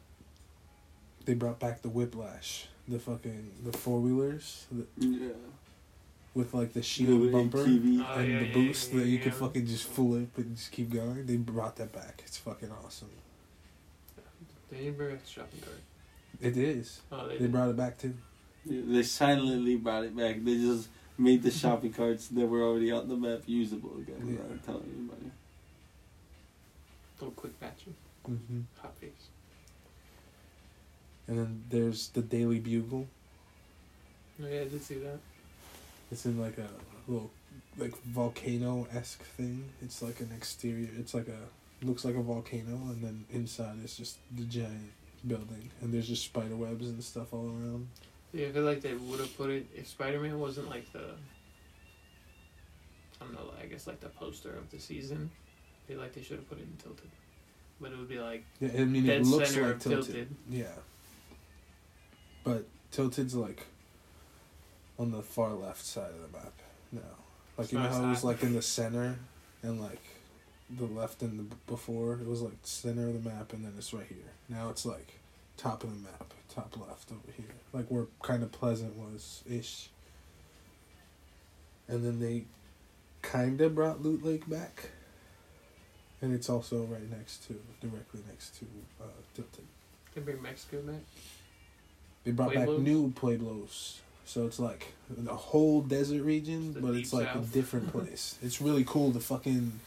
they 1.24 1.34
brought 1.34 1.60
back 1.60 1.82
the 1.82 1.88
whiplash 1.88 2.66
the 2.88 2.98
fucking 2.98 3.52
the 3.64 3.76
four-wheelers 3.76 4.66
yeah, 4.98 5.28
with 6.34 6.52
like 6.54 6.72
the 6.72 6.82
shield 6.82 7.30
bumper 7.30 7.59
TV. 7.59 8.04
Oh, 8.06 8.18
and 8.18 8.32
yeah, 8.32 8.38
the 8.40 8.46
yeah, 8.46 8.54
boost 8.54 8.92
yeah, 8.92 9.00
that 9.00 9.06
you 9.06 9.18
yeah. 9.18 9.22
can 9.22 9.32
fucking 9.32 9.66
just 9.66 9.84
flip 9.86 10.36
and 10.36 10.56
just 10.56 10.72
keep 10.72 10.90
going. 10.90 11.26
They 11.26 11.36
brought 11.36 11.76
that 11.76 11.92
back. 11.92 12.22
It's 12.26 12.38
fucking 12.38 12.70
awesome. 12.84 13.10
They 14.73 14.78
didn't 14.78 14.97
bring 14.97 15.11
back 15.11 15.23
the 15.24 15.31
shopping 15.31 15.61
cart. 15.61 15.81
It 16.40 16.57
is. 16.57 17.03
Oh, 17.12 17.28
they, 17.28 17.36
They 17.36 17.47
brought 17.47 17.69
it 17.69 17.77
back 17.77 17.99
too. 17.99 18.15
They 18.65 19.03
silently 19.03 19.77
brought 19.77 20.05
it 20.05 20.16
back. 20.16 20.43
They 20.43 20.57
just 20.57 20.89
made 21.19 21.43
the 21.43 21.51
shopping 21.51 21.93
carts 21.93 22.28
that 22.28 22.47
were 22.47 22.62
already 22.62 22.90
on 22.90 23.07
the 23.09 23.16
map 23.16 23.40
usable 23.47 23.99
again 23.99 24.16
Yeah. 24.27 24.43
without 24.43 24.65
telling 24.65 24.90
anybody. 24.97 25.31
Little 27.20 27.35
quick 27.35 27.61
patching. 27.61 27.94
Mm-hmm. 28.28 28.61
Hot 28.81 28.94
face. 28.99 29.11
And 31.28 31.39
then 31.39 31.65
there's 31.69 32.09
the 32.09 32.23
Daily 32.23 32.59
Bugle. 32.59 33.07
Oh, 34.43 34.47
yeah, 34.49 34.62
I 34.62 34.65
did 34.65 34.82
see 34.82 34.94
that. 34.94 35.19
It's 36.11 36.24
in 36.24 36.40
like 36.40 36.57
a 36.59 36.69
little 37.07 37.31
like 37.78 37.94
volcano 38.05 38.86
esque 38.93 39.23
thing. 39.23 39.65
It's 39.82 40.01
like 40.03 40.20
an 40.20 40.31
exterior. 40.35 40.89
It's 40.99 41.15
like 41.15 41.28
a 41.28 41.39
looks 41.82 42.04
like 42.04 42.14
a 42.14 42.22
volcano, 42.22 42.74
and 42.90 43.02
then 43.02 43.24
inside 43.30 43.76
is 43.84 43.96
just 43.96 44.18
the 44.34 44.44
giant 44.44 44.92
building, 45.26 45.70
and 45.80 45.92
there's 45.92 46.09
just 46.09 46.24
spider 46.24 46.56
webs 46.56 46.88
and 46.88 47.02
stuff 47.02 47.32
all 47.32 47.46
around. 47.46 47.88
Yeah, 48.32 48.48
I 48.48 48.52
feel 48.52 48.62
like 48.62 48.80
they 48.80 48.94
would 48.94 49.20
have 49.20 49.36
put 49.36 49.50
it 49.50 49.66
if 49.74 49.88
Spider 49.88 50.18
Man 50.18 50.40
wasn't 50.40 50.70
like 50.70 50.90
the. 50.92 51.04
I 53.20 53.24
don't 53.24 53.34
know. 53.34 53.52
I 53.60 53.66
guess 53.66 53.86
like 53.86 54.00
the 54.00 54.09
poster 54.09 54.56
of 54.56 54.70
the 54.70 54.80
season. 54.80 55.30
I 55.84 55.92
feel 55.92 56.00
like 56.00 56.14
they 56.14 56.22
should 56.22 56.38
have 56.38 56.48
put 56.48 56.59
it 56.59 56.62
in 56.62 56.76
Tilted, 56.82 57.10
but 57.80 57.92
it 57.92 57.98
would 57.98 58.09
be 58.09 58.18
like 58.18 58.44
Yeah, 58.59 58.70
I 58.74 58.84
mean 58.84 59.06
dead 59.06 59.20
it 59.20 59.26
looks 59.26 59.56
like 59.56 59.78
tilted. 59.80 60.04
Tilted. 60.06 60.36
Yeah. 60.48 60.64
But 62.44 62.66
Tilted's 62.90 63.34
like 63.34 63.66
on 64.98 65.10
the 65.10 65.22
far 65.22 65.52
left 65.52 65.84
side 65.84 66.10
of 66.10 66.32
the 66.32 66.38
map 66.38 66.52
now. 66.90 67.00
Like 67.59 67.64
It's 67.64 67.72
you 67.72 67.78
know 67.78 67.88
how 67.88 68.04
it 68.04 68.09
was 68.09 68.24
like 68.24 68.42
in 68.42 68.54
the 68.54 68.62
center 68.62 69.18
and 69.62 69.80
like 69.80 70.02
the 70.78 70.86
left 70.86 71.23
and 71.23 71.39
the 71.39 71.57
before 71.66 72.15
it 72.15 72.27
was 72.27 72.43
like 72.43 72.55
center 72.62 73.09
of 73.09 73.23
the 73.23 73.28
map 73.28 73.53
and 73.53 73.65
then 73.65 73.74
it's 73.77 73.93
right 73.93 74.07
here. 74.09 74.32
Now 74.49 74.70
it's 74.70 74.86
like 74.86 75.20
top 75.57 75.85
of 75.85 75.90
the 75.90 76.01
map, 76.01 76.32
top 76.49 76.77
left 76.77 77.11
over 77.11 77.32
here. 77.36 77.55
Like 77.73 77.86
where 77.89 78.07
kind 78.23 78.43
of 78.43 78.53
Pleasant 78.53 78.97
was 78.97 79.43
ish. 79.49 79.89
And 81.89 82.05
then 82.05 82.20
they 82.20 82.44
kind 83.23 83.61
of 83.61 83.74
brought 83.74 84.03
Loot 84.03 84.24
Lake 84.24 84.49
back. 84.49 84.90
And 86.20 86.32
it's 86.32 86.49
also 86.49 86.82
right 86.85 87.11
next 87.11 87.47
to, 87.49 87.61
directly 87.81 88.20
next 88.28 88.59
to 88.61 88.66
uh, 89.01 89.07
Tilted. 89.35 89.65
They 90.15 90.20
bring 90.20 90.40
Mexico 90.40 90.81
back. 90.82 91.01
They 92.24 92.31
brought 92.31 92.55
back 92.55 92.69
new 92.69 93.11
Pueblos. 93.11 94.01
So 94.24 94.47
it's 94.47 94.61
like 94.61 94.93
the 95.11 95.35
whole 95.35 95.82
desert 95.82 96.23
region, 96.23 96.74
the 96.74 96.81
but 96.81 96.94
it's 96.94 97.12
like 97.12 97.35
a 97.35 97.39
different 97.39 97.90
place. 97.93 98.39
it's 98.43 98.61
really 98.61 98.85
cool. 98.85 99.11
The 99.11 99.20
fucking, 99.20 99.81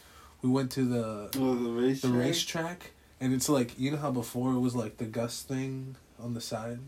we 0.45 0.51
went 0.51 0.71
to 0.73 0.85
the 0.85 1.29
Oh, 1.39 1.55
the 1.55 1.69
race. 1.71 2.01
the 2.03 2.09
racetrack, 2.09 2.91
and 3.19 3.33
it's 3.33 3.49
like 3.49 3.79
you 3.79 3.89
know 3.91 3.97
how 3.97 4.11
before 4.11 4.53
it 4.53 4.59
was 4.59 4.75
like 4.75 4.97
the 4.97 5.05
Gus 5.05 5.41
thing 5.41 5.95
on 6.19 6.35
the 6.35 6.41
side. 6.41 6.79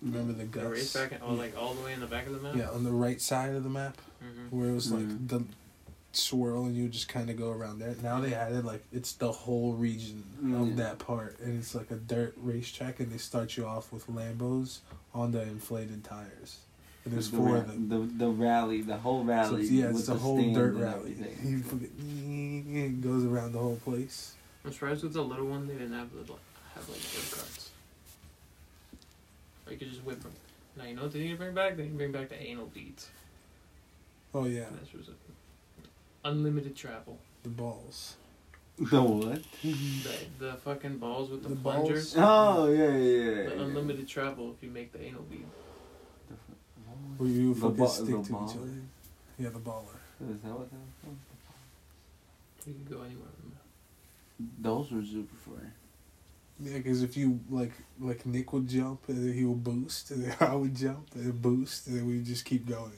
Remember 0.00 0.32
the 0.32 0.44
Gus? 0.44 0.62
The 0.62 0.70
racetrack, 0.70 1.20
oh, 1.22 1.32
yeah. 1.34 1.38
like 1.38 1.56
all 1.58 1.74
the 1.74 1.84
way 1.84 1.92
in 1.92 2.00
the 2.00 2.06
back 2.06 2.26
of 2.26 2.32
the 2.32 2.38
map. 2.40 2.56
yeah, 2.56 2.70
on 2.70 2.84
the 2.84 2.92
right 2.92 3.20
side 3.20 3.54
of 3.54 3.62
the 3.64 3.68
map, 3.70 3.98
Mm-hmm. 4.24 4.56
where 4.56 4.70
it 4.70 4.74
was 4.74 4.90
like 4.90 5.02
Mhm. 5.04 5.28
the 5.28 5.44
swirl 6.12 6.64
and 6.64 6.74
you 6.76 6.88
just 6.88 7.08
kind 7.08 7.28
of 7.30 7.36
go 7.36 7.50
around 7.50 7.78
there. 7.78 7.94
Now 8.02 8.20
they 8.20 8.32
added 8.34 8.64
like 8.64 8.84
it's 8.90 9.12
the 9.12 9.30
whole 9.30 9.74
region 9.74 10.24
of 10.40 10.68
Mm. 10.68 10.76
that 10.76 10.98
part, 10.98 11.38
and 11.40 11.58
it's 11.58 11.74
like 11.74 11.90
a 11.90 11.96
dirt 11.96 12.32
racetrack, 12.38 13.00
and 13.00 13.12
they 13.12 13.18
start 13.18 13.56
you 13.58 13.66
off 13.66 13.92
with 13.92 14.06
Lambos 14.06 14.78
on 15.12 15.32
the 15.32 15.42
inflated 15.42 16.04
tires. 16.04 16.58
And 17.08 17.16
there's 17.16 17.30
the, 17.30 17.36
four 17.36 17.46
ra- 17.46 17.54
of 17.60 17.66
them. 17.68 17.88
the 17.88 18.24
the 18.26 18.30
rally, 18.30 18.82
the 18.82 18.96
whole 18.96 19.24
rally. 19.24 19.62
it's, 19.62 19.70
yeah, 19.70 19.86
with 19.86 19.96
it's 19.96 20.06
the 20.06 20.14
the 20.14 20.18
whole 20.20 20.52
dirt 20.54 20.74
rally. 20.74 21.12
everything. 21.18 21.36
He 21.42 21.62
fucking- 21.62 22.76
it 22.76 23.00
goes 23.02 23.24
around 23.24 23.52
the 23.52 23.58
whole 23.58 23.76
place. 23.76 24.34
I'm 24.64 24.72
surprised 24.72 25.02
with 25.02 25.14
the 25.14 25.22
little 25.22 25.46
one 25.46 25.66
they 25.66 25.74
didn't 25.74 25.92
have 25.94 26.10
the 26.12 26.18
like, 26.32 26.40
have 26.74 26.88
like 26.88 26.98
go 26.98 27.36
karts. 27.36 27.68
Or 29.66 29.72
you 29.72 29.78
could 29.78 29.90
just 29.90 30.04
whip 30.04 30.20
them. 30.22 30.32
Now 30.76 30.84
you 30.84 30.94
know 30.96 31.02
what 31.02 31.12
they 31.12 31.20
need 31.20 31.30
to 31.30 31.36
bring 31.36 31.54
back? 31.54 31.76
They 31.76 31.84
need 31.84 31.90
to 31.90 31.96
bring 31.96 32.12
back 32.12 32.28
the 32.28 32.40
anal 32.42 32.66
beads. 32.66 33.08
Oh 34.34 34.44
yeah, 34.44 34.66
This 34.80 34.92
was 34.92 35.08
a, 35.08 36.28
unlimited 36.28 36.76
travel. 36.76 37.18
the 37.42 37.48
balls. 37.48 38.16
The 38.78 39.02
what? 39.02 39.42
The, 39.62 40.14
the 40.38 40.52
fucking 40.64 40.98
balls 40.98 41.30
with 41.30 41.42
the, 41.42 41.48
The 41.48 41.54
balls? 41.56 41.74
plungers. 41.82 42.14
Oh 42.16 42.68
yeah, 42.70 42.84
yeah, 42.84 42.92
yeah. 42.92 43.48
The 43.48 43.54
yeah. 43.56 43.62
unlimited 43.62 44.06
travel 44.06 44.54
if 44.56 44.62
you 44.62 44.70
make 44.70 44.92
the 44.92 45.02
anal 45.02 45.22
bead. 45.22 45.46
Where 47.18 47.28
you 47.28 47.54
The 47.54 47.60
fucking 47.60 47.76
ba- 47.76 47.88
stick 47.88 48.06
the 48.06 48.12
to 48.12 48.20
each 48.22 48.56
other. 48.56 48.70
Yeah, 49.38 49.48
the 49.50 49.58
baller. 49.58 49.98
Is 50.30 50.40
that 50.42 50.50
what 50.52 50.70
that 50.70 50.78
was? 51.04 51.16
You 52.66 52.74
can 52.74 52.84
go 52.84 53.02
anywhere. 53.02 53.26
Those 54.60 54.90
were 54.92 55.02
super 55.02 55.34
fun. 55.36 55.72
Yeah, 56.60 56.78
because 56.78 57.02
if 57.02 57.16
you 57.16 57.38
like 57.50 57.72
like 58.00 58.24
Nick 58.26 58.52
would 58.52 58.68
jump 58.68 59.00
and 59.08 59.16
then 59.28 59.32
he 59.34 59.44
would 59.44 59.62
boost, 59.62 60.10
and 60.10 60.24
then 60.24 60.36
I 60.40 60.54
would 60.54 60.74
jump 60.76 61.06
and 61.14 61.24
then 61.24 61.32
boost, 61.38 61.86
and 61.86 61.98
then 61.98 62.06
we 62.06 62.20
just 62.22 62.44
keep 62.44 62.66
going. 62.66 62.92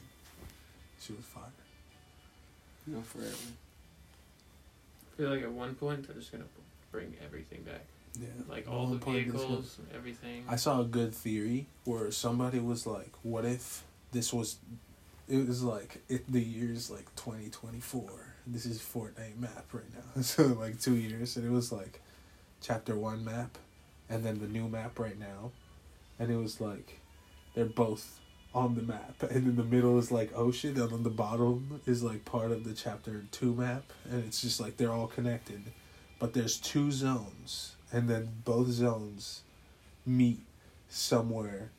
She 1.00 1.12
was 1.12 1.24
fire. 1.24 1.44
Go 2.90 3.00
forever. 3.02 3.28
I 5.12 5.16
feel 5.16 5.30
like 5.30 5.42
at 5.42 5.52
one 5.52 5.74
point 5.74 6.06
they're 6.06 6.16
just 6.16 6.32
gonna 6.32 6.44
bring 6.90 7.14
everything 7.24 7.62
back, 7.62 7.84
Yeah, 8.20 8.28
like 8.48 8.66
At 8.66 8.72
all 8.72 8.84
one 8.86 8.98
the 8.98 9.04
point 9.04 9.30
this 9.32 9.42
vehicles, 9.42 9.78
everything. 9.94 10.44
I 10.48 10.56
saw 10.56 10.80
a 10.80 10.84
good 10.84 11.14
theory 11.14 11.66
where 11.84 12.10
somebody 12.10 12.58
was 12.58 12.86
like, 12.86 13.12
"What 13.22 13.44
if 13.44 13.84
this 14.12 14.32
was?" 14.32 14.56
It 15.28 15.46
was 15.46 15.62
like 15.62 16.02
it, 16.08 16.30
the 16.30 16.40
year's 16.40 16.90
like 16.90 17.14
twenty 17.14 17.50
twenty 17.50 17.80
four. 17.80 18.10
This 18.46 18.66
is 18.66 18.80
Fortnite 18.80 19.38
map 19.38 19.66
right 19.72 19.92
now. 19.94 20.22
So 20.22 20.44
like 20.46 20.80
two 20.80 20.96
years, 20.96 21.36
and 21.36 21.46
it 21.46 21.50
was 21.50 21.70
like 21.70 22.00
chapter 22.60 22.96
one 22.96 23.24
map, 23.24 23.58
and 24.08 24.24
then 24.24 24.40
the 24.40 24.48
new 24.48 24.68
map 24.68 24.98
right 24.98 25.18
now, 25.18 25.52
and 26.18 26.30
it 26.30 26.36
was 26.36 26.60
like 26.60 27.00
they're 27.54 27.64
both 27.64 28.18
on 28.54 28.74
the 28.74 28.82
map, 28.82 29.22
and 29.30 29.46
in 29.46 29.56
the 29.56 29.64
middle 29.64 29.98
is 29.98 30.10
like 30.10 30.30
oh 30.34 30.46
ocean, 30.46 30.80
and 30.80 30.92
on 30.92 31.02
the 31.02 31.10
bottom 31.10 31.80
is 31.86 32.02
like 32.02 32.24
part 32.24 32.50
of 32.50 32.64
the 32.64 32.74
chapter 32.74 33.24
two 33.30 33.54
map, 33.54 33.84
and 34.10 34.24
it's 34.24 34.40
just 34.40 34.60
like 34.60 34.76
they're 34.76 34.92
all 34.92 35.06
connected, 35.06 35.62
but 36.18 36.34
there's 36.34 36.58
two 36.58 36.90
zones, 36.90 37.76
and 37.92 38.08
then 38.08 38.28
both 38.44 38.68
zones 38.68 39.42
meet 40.04 40.40
somewhere 40.88 41.70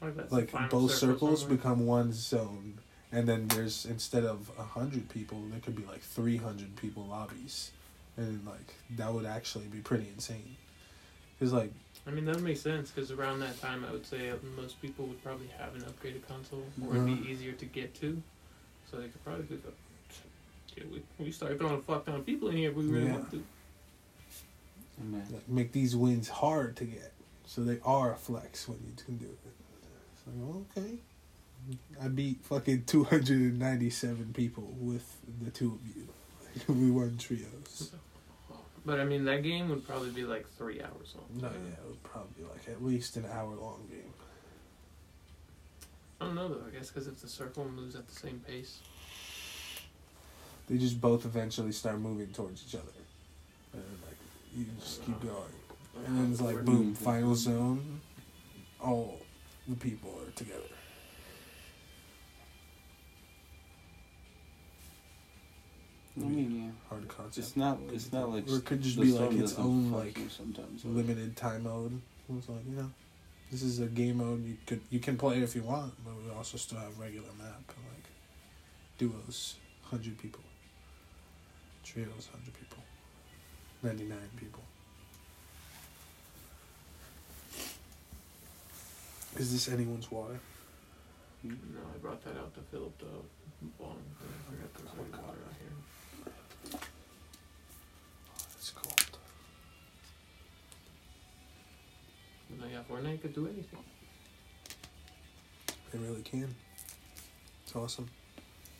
like 0.00 0.30
like 0.30 0.70
both 0.70 0.90
circle 0.92 1.14
circles 1.18 1.40
somewhere. 1.40 1.56
become 1.56 1.86
one 1.86 2.12
zone 2.12 2.78
and 3.10 3.26
then 3.28 3.48
there's 3.48 3.84
instead 3.86 4.24
of 4.24 4.50
a 4.58 4.62
hundred 4.62 5.08
people 5.08 5.40
there 5.50 5.60
could 5.60 5.74
be 5.76 5.84
like 5.84 6.00
300 6.00 6.76
people 6.76 7.04
lobbies 7.04 7.70
and 8.16 8.44
like 8.46 8.74
that 8.96 9.12
would 9.12 9.26
actually 9.26 9.66
be 9.66 9.78
pretty 9.78 10.06
insane 10.14 10.56
because 11.38 11.52
like 11.52 11.72
I 12.06 12.10
mean 12.10 12.24
that 12.26 12.40
makes 12.40 12.60
sense 12.60 12.90
because 12.90 13.10
around 13.10 13.40
that 13.40 13.60
time 13.60 13.84
I 13.88 13.92
would 13.92 14.06
say 14.06 14.30
most 14.56 14.80
people 14.80 15.04
would 15.06 15.22
probably 15.22 15.48
have 15.58 15.74
an 15.74 15.82
upgraded 15.82 16.26
console 16.28 16.64
or 16.86 16.94
it'd 16.96 17.06
Mhm. 17.06 17.22
be 17.24 17.30
easier 17.30 17.52
to 17.52 17.64
get 17.66 17.94
to, 17.96 18.22
so 18.90 18.96
they 18.98 19.08
could 19.08 19.22
probably 19.24 19.44
be 19.44 19.54
like, 19.56 19.74
yeah, 20.76 20.84
we 20.92 21.02
we 21.24 21.32
start 21.32 21.58
throwing 21.58 21.74
a 21.74 21.82
fuck 21.82 22.04
ton 22.06 22.14
of 22.14 22.24
people 22.26 22.48
in 22.48 22.56
here 22.56 22.72
we 22.72 22.84
really 22.86 23.06
Yeah. 23.06 23.12
want 23.16 23.30
to. 23.32 23.44
Amen. 25.00 25.26
like 25.30 25.48
make 25.48 25.72
these 25.72 25.94
wins 25.94 26.28
hard 26.28 26.76
to 26.76 26.84
get 26.84 27.12
so 27.46 27.62
they 27.62 27.78
are 27.84 28.12
a 28.12 28.16
flex 28.16 28.66
when 28.68 28.78
you 28.84 29.04
can 29.04 29.16
do 29.16 29.26
it 29.26 29.38
it's 29.46 29.57
like 30.36 30.78
okay 30.78 30.94
i 32.02 32.08
beat 32.08 32.38
fucking 32.44 32.84
297 32.84 34.32
people 34.34 34.74
with 34.78 35.16
the 35.42 35.50
two 35.50 35.78
of 35.80 35.96
you 35.96 36.08
we 36.74 36.90
won 36.90 37.16
trios 37.18 37.92
But 38.86 39.00
I 39.00 39.04
mean 39.04 39.24
that 39.26 39.42
game 39.42 39.68
would 39.68 39.86
probably 39.86 40.10
be 40.10 40.24
like 40.24 40.46
three 40.56 40.80
hours 40.82 41.14
long. 41.16 41.40
no 41.42 41.48
yeah 41.48 41.72
it 41.74 41.86
would 41.86 42.02
probably 42.02 42.30
be 42.38 42.48
like 42.48 42.68
at 42.68 42.82
least 42.84 43.16
an 43.16 43.26
hour 43.32 43.54
long 43.54 43.86
game 43.90 44.12
I 46.20 46.24
don't 46.24 46.34
know 46.34 46.48
though. 46.48 46.64
I 46.66 46.70
guess 46.76 46.88
because 46.90 47.06
if 47.06 47.20
the 47.20 47.28
circle 47.28 47.64
moves 47.68 47.94
at 47.94 48.08
the 48.08 48.14
same 48.14 48.40
pace, 48.44 48.80
they 50.68 50.76
just 50.76 51.00
both 51.00 51.24
eventually 51.24 51.70
start 51.70 52.00
moving 52.00 52.26
towards 52.28 52.64
each 52.66 52.74
other. 52.74 52.90
And 53.72 53.82
like 54.04 54.16
you 54.56 54.64
just 54.80 55.04
keep 55.06 55.14
uh, 55.22 55.26
going. 55.26 56.06
And 56.06 56.18
then 56.18 56.32
it's 56.32 56.40
like 56.40 56.64
boom, 56.64 56.94
final 56.96 57.36
zone, 57.36 58.00
all 58.80 59.20
the 59.68 59.76
people 59.76 60.10
are 60.26 60.30
together. 60.32 60.62
I 66.16 66.24
mean, 66.24 66.64
yeah. 66.64 66.70
Hard 66.88 67.06
concept. 67.06 67.38
It's 67.38 67.56
not. 67.56 67.78
It's 67.92 68.12
not 68.12 68.30
like. 68.30 68.48
Or 68.48 68.56
it 68.56 68.64
could 68.64 68.82
just 68.82 69.00
be 69.00 69.12
like 69.12 69.32
its 69.32 69.56
own 69.56 69.92
like 69.92 70.18
sometimes. 70.30 70.84
limited 70.84 71.36
time 71.36 71.64
mode. 71.64 72.00
It's 72.36 72.48
like, 72.48 72.58
you 72.68 72.76
know, 72.76 72.90
this 73.50 73.62
is 73.62 73.78
a 73.80 73.86
game 73.86 74.18
mode 74.18 74.44
you 74.44 74.56
could 74.66 74.80
you 74.90 74.98
can 74.98 75.16
play 75.16 75.42
if 75.42 75.54
you 75.54 75.62
want, 75.62 75.92
but 76.04 76.14
we 76.22 76.36
also 76.36 76.58
still 76.58 76.78
have 76.78 76.98
regular 76.98 77.28
map 77.38 77.62
and 77.68 77.86
like 77.94 78.04
duos, 78.98 79.56
hundred 79.82 80.18
people. 80.18 80.42
Trios, 81.84 82.28
hundred 82.32 82.52
people. 82.54 82.82
Ninety 83.82 84.04
nine 84.04 84.30
people. 84.36 84.62
Is 89.38 89.52
this 89.52 89.68
anyone's 89.72 90.10
water? 90.10 90.40
no, 91.44 91.54
I 91.94 91.98
brought 91.98 92.22
that 92.24 92.36
out 92.36 92.52
to 92.54 92.60
fill 92.72 92.86
up 92.86 92.98
the 92.98 93.06
bong. 93.78 93.96
I 94.20 94.50
forgot 94.50 94.74
there's 94.74 94.90
always 94.98 95.12
oh, 95.14 95.26
water 95.26 95.38
out 95.46 95.54
here. 95.60 96.80
Oh, 98.34 98.56
it's 98.58 98.70
cold. 98.70 99.18
But 102.50 102.60
now, 102.60 102.66
yeah, 102.72 102.80
Fortnite 102.90 103.22
could 103.22 103.34
do 103.34 103.46
anything. 103.46 103.78
They 105.92 105.98
really 106.00 106.22
can. 106.22 106.52
It's 107.64 107.76
awesome. 107.76 108.08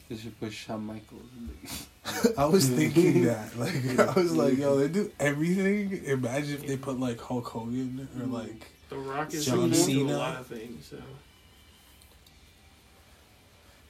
They 0.09 0.17
should 0.17 0.39
put 0.41 0.53
Shawn 0.53 0.85
Michaels. 0.85 1.23
in 1.37 1.47
the- 1.47 2.35
I 2.39 2.47
was 2.47 2.69
thinking 2.69 3.27
that. 3.27 3.57
Like 3.57 3.97
I 3.97 4.13
was 4.13 4.35
like, 4.35 4.59
yo, 4.59 4.77
they 4.77 4.89
do 4.89 5.13
everything. 5.21 6.05
Imagine 6.05 6.55
if 6.55 6.67
they 6.67 6.77
put 6.77 6.99
like 6.99 7.21
Hulk 7.21 7.47
Hogan 7.47 8.09
or 8.19 8.27
like 8.27 8.67
The 8.89 8.97
Rock 8.97 9.35
is 9.35 9.45
John 9.47 9.59
able 9.67 9.75
Cena. 9.75 10.13
a 10.15 10.17
lot 10.17 10.37
of 10.41 10.47
things. 10.47 10.87
So 10.87 10.97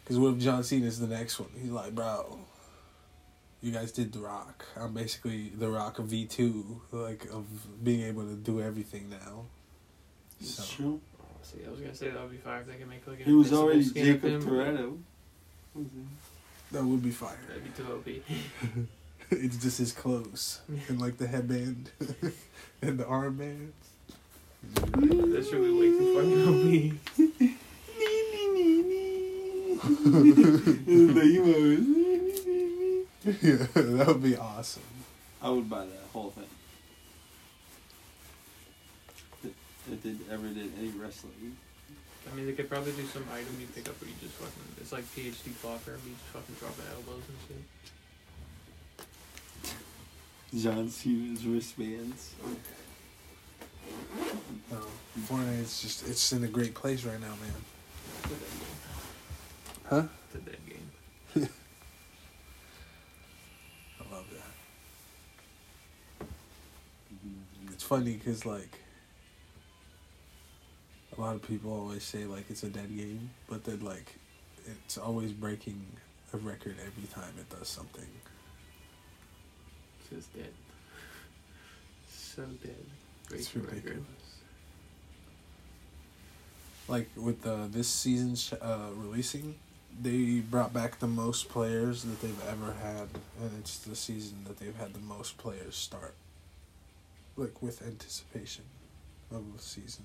Because 0.02 0.18
what 0.18 0.34
if 0.34 0.38
John 0.40 0.64
Cena's 0.64 0.98
the 0.98 1.06
next 1.06 1.38
one? 1.38 1.50
He's 1.60 1.70
like, 1.70 1.94
bro, 1.94 2.38
you 3.62 3.70
guys 3.72 3.92
did 3.92 4.12
The 4.12 4.20
Rock. 4.20 4.64
I'm 4.76 4.94
basically 4.94 5.50
The 5.50 5.68
Rock 5.68 5.98
of 5.98 6.06
V2, 6.06 6.80
like, 6.92 7.26
of 7.32 7.44
being 7.84 8.02
able 8.02 8.24
to 8.24 8.34
do 8.34 8.60
everything 8.60 9.10
now. 9.10 9.44
It's 10.40 10.54
So, 10.54 10.62
true. 10.64 11.00
see, 11.42 11.58
I 11.66 11.70
was 11.70 11.80
gonna 11.80 11.94
say 11.94 12.10
that 12.10 12.20
would 12.20 12.30
be 12.30 12.36
fire 12.38 12.60
if 12.60 12.66
they 12.68 12.74
could 12.76 12.88
make 12.88 13.06
like 13.06 13.20
an 13.20 13.24
He 13.26 13.32
was 13.32 13.52
already 13.52 13.84
Jakob 13.84 14.22
him. 14.30 14.42
Toretto. 14.42 14.98
that 16.72 16.84
would 16.84 17.02
be 17.02 17.10
fire. 17.10 17.38
That'd 17.48 17.64
be 17.64 17.70
too 17.70 17.92
OP. 17.92 18.86
it's 19.30 19.56
just 19.58 19.78
his 19.78 19.92
clothes 19.92 20.60
and, 20.88 21.00
like, 21.00 21.18
the 21.18 21.26
headband 21.28 21.90
and 22.82 22.98
the 22.98 23.04
armband. 23.04 23.70
That 24.62 25.46
should 25.48 25.62
be 25.62 25.72
way 25.72 25.90
too 25.90 26.14
fucking 26.14 26.48
OP. 26.48 26.64
the 30.84 31.22
emo. 31.22 31.58
yeah, 33.42 33.66
that 33.74 34.06
would 34.06 34.22
be 34.22 34.36
awesome. 34.36 34.82
I 35.40 35.50
would 35.50 35.68
buy 35.70 35.86
that 35.86 36.02
whole 36.12 36.30
thing. 36.30 36.44
If 39.44 39.52
if 39.92 40.02
they 40.02 40.16
ever 40.32 40.48
did 40.48 40.72
any 40.78 40.88
wrestling. 40.88 41.56
I 42.30 42.34
mean, 42.34 42.46
they 42.46 42.52
could 42.52 42.68
probably 42.68 42.92
do 42.92 43.06
some 43.06 43.24
item 43.32 43.56
you 43.58 43.66
pick 43.74 43.88
up 43.88 43.98
where 44.00 44.10
you 44.10 44.16
just 44.20 44.34
fucking. 44.34 44.74
It's 44.80 44.92
like 44.92 45.04
PhD 45.04 45.50
Fokker, 45.62 45.86
where 45.86 45.96
you 46.04 46.12
just 46.12 46.26
fucking 46.32 46.56
drop 46.58 46.74
elbows 46.94 47.22
and 47.28 47.38
shit. 47.46 47.64
John 50.62 50.88
Cena's 50.88 51.44
wristbands. 51.46 52.34
No, 54.70 54.78
Fortnite 55.26 55.60
is 55.62 55.80
just, 55.80 56.08
it's 56.08 56.32
in 56.32 56.44
a 56.44 56.48
great 56.48 56.74
place 56.74 57.04
right 57.04 57.20
now, 57.20 57.28
man. 57.28 57.54
It's 58.24 58.26
a 58.26 58.34
dead 58.34 58.38
game. 58.60 58.68
Huh? 59.88 60.02
It's 60.26 60.34
a 60.34 60.38
dead 60.38 60.58
game. 60.68 60.90
I 64.00 64.14
love 64.14 64.26
that. 64.32 66.26
It's 67.72 67.82
funny 67.84 68.12
because 68.12 68.44
like 68.44 68.78
a 71.16 71.20
lot 71.20 71.34
of 71.34 71.42
people 71.42 71.72
always 71.72 72.04
say 72.04 72.24
like 72.24 72.50
it's 72.50 72.62
a 72.62 72.68
dead 72.68 72.96
game, 72.96 73.30
but 73.48 73.64
then 73.64 73.80
like 73.80 74.14
it's 74.66 74.98
always 74.98 75.32
breaking 75.32 75.84
a 76.32 76.36
record 76.36 76.76
every 76.84 77.08
time 77.08 77.32
it 77.38 77.48
does 77.48 77.68
something. 77.68 78.06
It's 80.00 80.10
just 80.10 80.36
dead. 80.36 80.52
So 82.10 82.44
dead. 82.62 82.86
It's 83.34 83.48
Breaking 83.48 83.76
record. 83.76 84.04
Like 86.86 87.10
with 87.16 87.42
the 87.42 87.68
this 87.70 87.88
season's 87.88 88.52
uh, 88.52 88.88
releasing, 88.94 89.56
they 90.00 90.40
brought 90.40 90.72
back 90.72 90.98
the 90.98 91.06
most 91.06 91.48
players 91.48 92.02
that 92.04 92.20
they've 92.22 92.48
ever 92.48 92.74
had, 92.82 93.08
and 93.40 93.50
it's 93.58 93.78
the 93.78 93.94
season 93.94 94.44
that 94.46 94.58
they've 94.58 94.76
had 94.76 94.94
the 94.94 95.00
most 95.00 95.36
players 95.36 95.76
start. 95.76 96.14
Like 97.36 97.62
with 97.62 97.82
anticipation 97.86 98.64
of 99.30 99.54
the 99.54 99.62
season. 99.62 100.04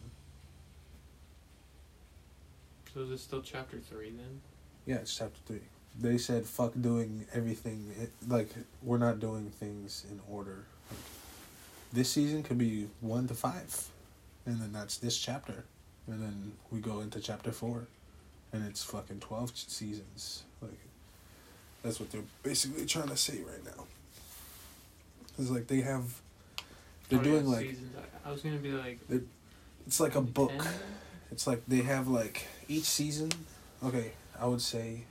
So 2.93 3.01
is 3.01 3.11
it 3.11 3.19
still 3.19 3.41
chapter 3.41 3.79
three 3.79 4.11
then? 4.11 4.41
Yeah, 4.85 4.97
it's 4.97 5.15
chapter 5.15 5.39
three. 5.47 5.61
They 5.99 6.17
said 6.17 6.45
fuck 6.45 6.73
doing 6.79 7.25
everything. 7.33 7.93
It, 7.99 8.11
like 8.27 8.49
we're 8.81 8.97
not 8.97 9.19
doing 9.19 9.49
things 9.49 10.05
in 10.11 10.19
order. 10.29 10.65
This 11.93 12.09
season 12.09 12.41
could 12.43 12.57
be 12.57 12.87
one 13.01 13.27
to 13.27 13.35
five, 13.35 13.87
and 14.47 14.59
then 14.59 14.73
that's 14.73 14.97
this 14.97 15.17
chapter, 15.17 15.63
and 16.07 16.21
then 16.21 16.53
we 16.71 16.79
go 16.79 17.01
into 17.01 17.19
chapter 17.19 17.51
four, 17.51 17.85
and 18.51 18.65
it's 18.67 18.83
fucking 18.83 19.19
twelve 19.19 19.51
seasons. 19.55 20.43
Like 20.61 20.71
that's 21.83 21.99
what 21.99 22.11
they're 22.11 22.21
basically 22.41 22.85
trying 22.87 23.09
to 23.09 23.17
say 23.17 23.41
right 23.47 23.63
now. 23.63 23.85
It's 25.37 25.51
like 25.51 25.67
they 25.67 25.81
have, 25.81 26.19
they're 27.09 27.19
Oh, 27.19 27.23
yeah, 27.23 27.31
doing 27.31 27.45
like 27.45 27.67
seasons. 27.69 27.95
I, 28.25 28.29
I 28.29 28.31
was 28.31 28.41
gonna 28.41 28.57
be 28.57 28.71
like. 28.71 28.99
it's 29.85 29.99
like 29.99 30.15
a 30.15 30.21
book. 30.21 30.51
10? 30.57 30.73
It's 31.31 31.45
like 31.47 31.61
they 31.67 31.81
have 31.81 32.07
like 32.07 32.47
each 32.67 32.85
season. 32.85 33.31
Okay, 33.83 34.13
I 34.39 34.47
would 34.47 34.61
say 34.61 35.03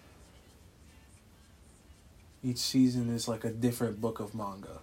each 2.44 2.58
season 2.58 3.14
is 3.14 3.28
like 3.28 3.44
a 3.44 3.50
different 3.50 4.00
book 4.00 4.18
of 4.18 4.34
manga. 4.34 4.80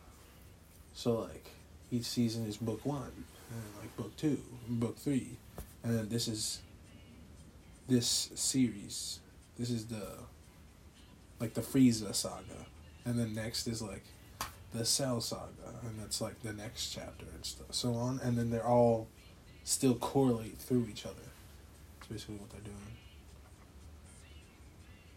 So 0.93 1.19
like 1.19 1.49
each 1.91 2.05
season 2.05 2.45
is 2.45 2.57
book 2.57 2.85
one, 2.85 3.25
and 3.51 3.63
like 3.81 3.95
book 3.97 4.15
two, 4.15 4.39
book 4.67 4.97
three, 4.97 5.37
and 5.83 5.97
then 5.97 6.09
this 6.09 6.27
is 6.27 6.61
this 7.87 8.29
series. 8.35 9.19
This 9.57 9.69
is 9.69 9.87
the 9.87 10.19
like 11.39 11.53
the 11.53 11.61
Frieza 11.61 12.13
saga, 12.13 12.65
and 13.05 13.17
then 13.17 13.33
next 13.33 13.67
is 13.67 13.81
like 13.81 14.03
the 14.73 14.85
Cell 14.85 15.19
saga, 15.19 15.79
and 15.83 15.99
that's 15.99 16.21
like 16.21 16.41
the 16.41 16.53
next 16.53 16.91
chapter 16.91 17.25
and 17.33 17.43
stuff, 17.45 17.67
so 17.71 17.93
on, 17.93 18.19
and 18.23 18.37
then 18.37 18.51
they're 18.51 18.67
all 18.67 19.07
still 19.63 19.95
correlate 19.95 20.57
through 20.57 20.87
each 20.89 21.05
other. 21.05 21.15
That's 21.99 22.11
basically 22.11 22.35
what 22.35 22.49
they're 22.51 22.61
doing. 22.61 22.75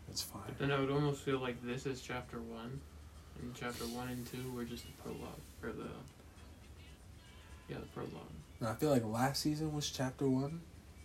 It's 0.09 0.23
fine. 0.23 0.43
Then 0.59 0.70
I 0.70 0.81
would 0.81 0.90
almost 0.90 1.23
feel 1.23 1.39
like 1.39 1.62
this 1.62 1.86
is 1.86 2.01
chapter 2.01 2.39
one, 2.39 2.81
and 3.40 3.55
chapter 3.55 3.85
one 3.85 4.09
and 4.09 4.27
two 4.27 4.51
were 4.55 4.65
just 4.65 4.85
the 4.86 4.93
prologue 5.03 5.40
or 5.62 5.73
the. 5.73 5.90
Yeah, 7.73 7.78
the 7.81 7.86
prologue. 7.86 8.12
Now, 8.61 8.70
I 8.70 8.74
feel 8.74 8.90
like 8.90 9.03
last 9.05 9.43
season 9.43 9.74
was 9.74 9.89
chapter 9.89 10.28
one, 10.28 10.61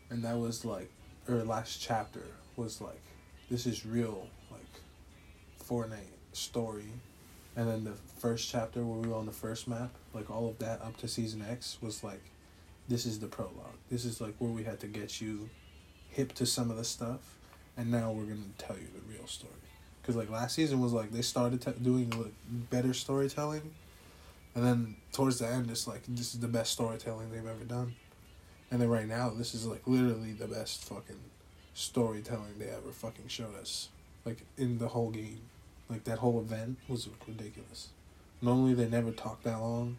and 0.09 0.21
that 0.25 0.37
was 0.37 0.65
like, 0.65 0.91
or 1.29 1.35
last 1.45 1.81
chapter 1.81 2.23
was 2.57 2.81
like, 2.81 3.01
this 3.49 3.65
is 3.65 3.85
real, 3.85 4.27
like, 4.51 4.81
Fortnite 5.65 6.17
story. 6.33 6.91
And 7.55 7.69
then 7.69 7.85
the 7.85 7.93
first 8.19 8.49
chapter 8.49 8.83
where 8.83 8.99
we 8.99 9.07
were 9.07 9.15
on 9.15 9.25
the 9.25 9.31
first 9.31 9.65
map, 9.67 9.91
like 10.13 10.29
all 10.29 10.49
of 10.49 10.59
that 10.59 10.81
up 10.81 10.97
to 10.97 11.07
season 11.07 11.41
X 11.49 11.77
was 11.81 12.03
like, 12.03 12.21
this 12.89 13.05
is 13.05 13.19
the 13.19 13.27
prologue. 13.27 13.77
This 13.89 14.03
is 14.03 14.19
like 14.19 14.35
where 14.37 14.51
we 14.51 14.63
had 14.63 14.79
to 14.81 14.87
get 14.87 15.21
you 15.21 15.49
hip 16.09 16.33
to 16.33 16.45
some 16.45 16.69
of 16.69 16.77
the 16.77 16.83
stuff, 16.83 17.37
and 17.77 17.89
now 17.89 18.11
we're 18.11 18.25
gonna 18.25 18.41
tell 18.57 18.75
you 18.75 18.87
the 18.93 19.13
real 19.13 19.25
story. 19.27 19.53
Cause 20.03 20.15
like 20.15 20.29
last 20.29 20.55
season 20.55 20.79
was 20.81 20.93
like 20.93 21.11
they 21.11 21.21
started 21.21 21.61
te- 21.61 21.81
doing 21.81 22.09
like, 22.11 22.33
better 22.69 22.93
storytelling, 22.93 23.73
and 24.57 24.65
then 24.65 24.95
towards 25.11 25.37
the 25.37 25.47
end 25.47 25.69
it's 25.69 25.87
like 25.87 26.01
this 26.07 26.33
is 26.33 26.39
the 26.39 26.47
best 26.47 26.73
storytelling 26.73 27.29
they've 27.29 27.45
ever 27.45 27.63
done, 27.63 27.93
and 28.71 28.81
then 28.81 28.89
right 28.89 29.07
now 29.07 29.29
this 29.29 29.53
is 29.53 29.67
like 29.67 29.83
literally 29.85 30.33
the 30.33 30.47
best 30.47 30.83
fucking 30.85 31.19
storytelling 31.75 32.57
they 32.57 32.65
ever 32.65 32.91
fucking 32.91 33.27
showed 33.27 33.55
us, 33.55 33.89
like 34.25 34.39
in 34.57 34.79
the 34.79 34.87
whole 34.87 35.11
game, 35.11 35.41
like 35.89 36.03
that 36.05 36.17
whole 36.17 36.39
event 36.39 36.77
was 36.87 37.07
ridiculous. 37.27 37.89
Normally 38.41 38.73
they 38.73 38.87
never 38.89 39.11
talk 39.11 39.43
that 39.43 39.59
long, 39.59 39.97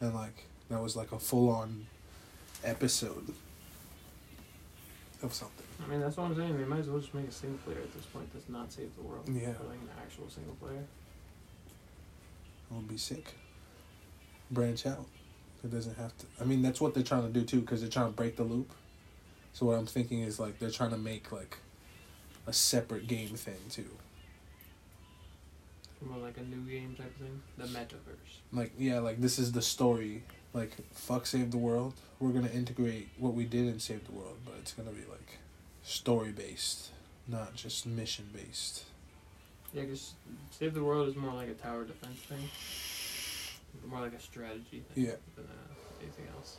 and 0.00 0.14
like 0.14 0.46
that 0.70 0.82
was 0.82 0.96
like 0.96 1.12
a 1.12 1.18
full 1.18 1.50
on 1.50 1.86
episode 2.64 3.34
of 5.22 5.34
something. 5.34 5.66
I 5.84 5.90
mean, 5.90 6.00
that's 6.00 6.16
what 6.16 6.24
I'm 6.24 6.36
saying. 6.36 6.56
They 6.56 6.64
might 6.64 6.78
as 6.78 6.88
well 6.88 7.00
just 7.00 7.12
make 7.12 7.28
a 7.28 7.32
single 7.32 7.58
player 7.58 7.78
at 7.78 7.92
this 7.92 8.06
point. 8.06 8.32
That's 8.32 8.48
not 8.48 8.72
save 8.72 8.94
the 8.96 9.02
world. 9.02 9.28
Yeah. 9.28 9.48
Or 9.48 9.68
like 9.68 9.80
an 9.82 9.90
actual 10.00 10.30
single 10.30 10.54
player. 10.54 10.84
It 12.70 12.74
would 12.74 12.88
be 12.88 12.96
sick. 12.96 13.34
Branch 14.52 14.86
out. 14.86 15.06
It 15.64 15.70
doesn't 15.70 15.96
have 15.96 16.16
to. 16.18 16.26
I 16.40 16.44
mean, 16.44 16.62
that's 16.62 16.80
what 16.80 16.94
they're 16.94 17.02
trying 17.02 17.22
to 17.22 17.40
do 17.40 17.44
too, 17.44 17.60
because 17.60 17.80
they're 17.80 17.90
trying 17.90 18.10
to 18.10 18.12
break 18.12 18.36
the 18.36 18.44
loop. 18.44 18.70
So 19.52 19.66
what 19.66 19.78
I'm 19.78 19.86
thinking 19.86 20.20
is 20.20 20.38
like 20.38 20.58
they're 20.58 20.70
trying 20.70 20.90
to 20.90 20.98
make 20.98 21.32
like 21.32 21.58
a 22.46 22.52
separate 22.52 23.06
game 23.06 23.30
thing 23.30 23.58
too. 23.70 23.88
More 26.04 26.18
like 26.18 26.36
a 26.36 26.42
new 26.42 26.68
game 26.68 26.94
type 26.96 27.06
of 27.06 27.26
thing. 27.26 27.42
The 27.56 27.64
metaverse. 27.64 28.40
Like 28.52 28.72
yeah, 28.78 28.98
like 28.98 29.20
this 29.20 29.38
is 29.38 29.52
the 29.52 29.62
story. 29.62 30.24
Like 30.52 30.72
fuck 30.92 31.26
save 31.26 31.50
the 31.50 31.58
world. 31.58 31.94
We're 32.18 32.32
gonna 32.32 32.48
integrate 32.48 33.08
what 33.18 33.34
we 33.34 33.44
did 33.44 33.66
in 33.66 33.78
Save 33.78 34.06
the 34.06 34.12
World, 34.12 34.38
but 34.44 34.54
it's 34.58 34.72
gonna 34.72 34.90
be 34.90 35.04
like 35.08 35.38
story 35.82 36.32
based, 36.32 36.90
not 37.28 37.54
just 37.54 37.86
mission 37.86 38.28
based. 38.34 38.84
Yeah, 39.72 39.82
because 39.82 40.14
save 40.50 40.74
the 40.74 40.82
world 40.82 41.08
is 41.08 41.16
more 41.16 41.32
like 41.32 41.48
a 41.48 41.54
tower 41.54 41.84
defense 41.84 42.18
thing. 42.20 42.48
More 43.86 44.00
like 44.00 44.14
a 44.14 44.20
strategy 44.20 44.82
thing. 44.94 45.04
Yeah. 45.04 45.12
Than 45.36 45.44
uh, 45.44 46.02
anything 46.02 46.26
else. 46.36 46.58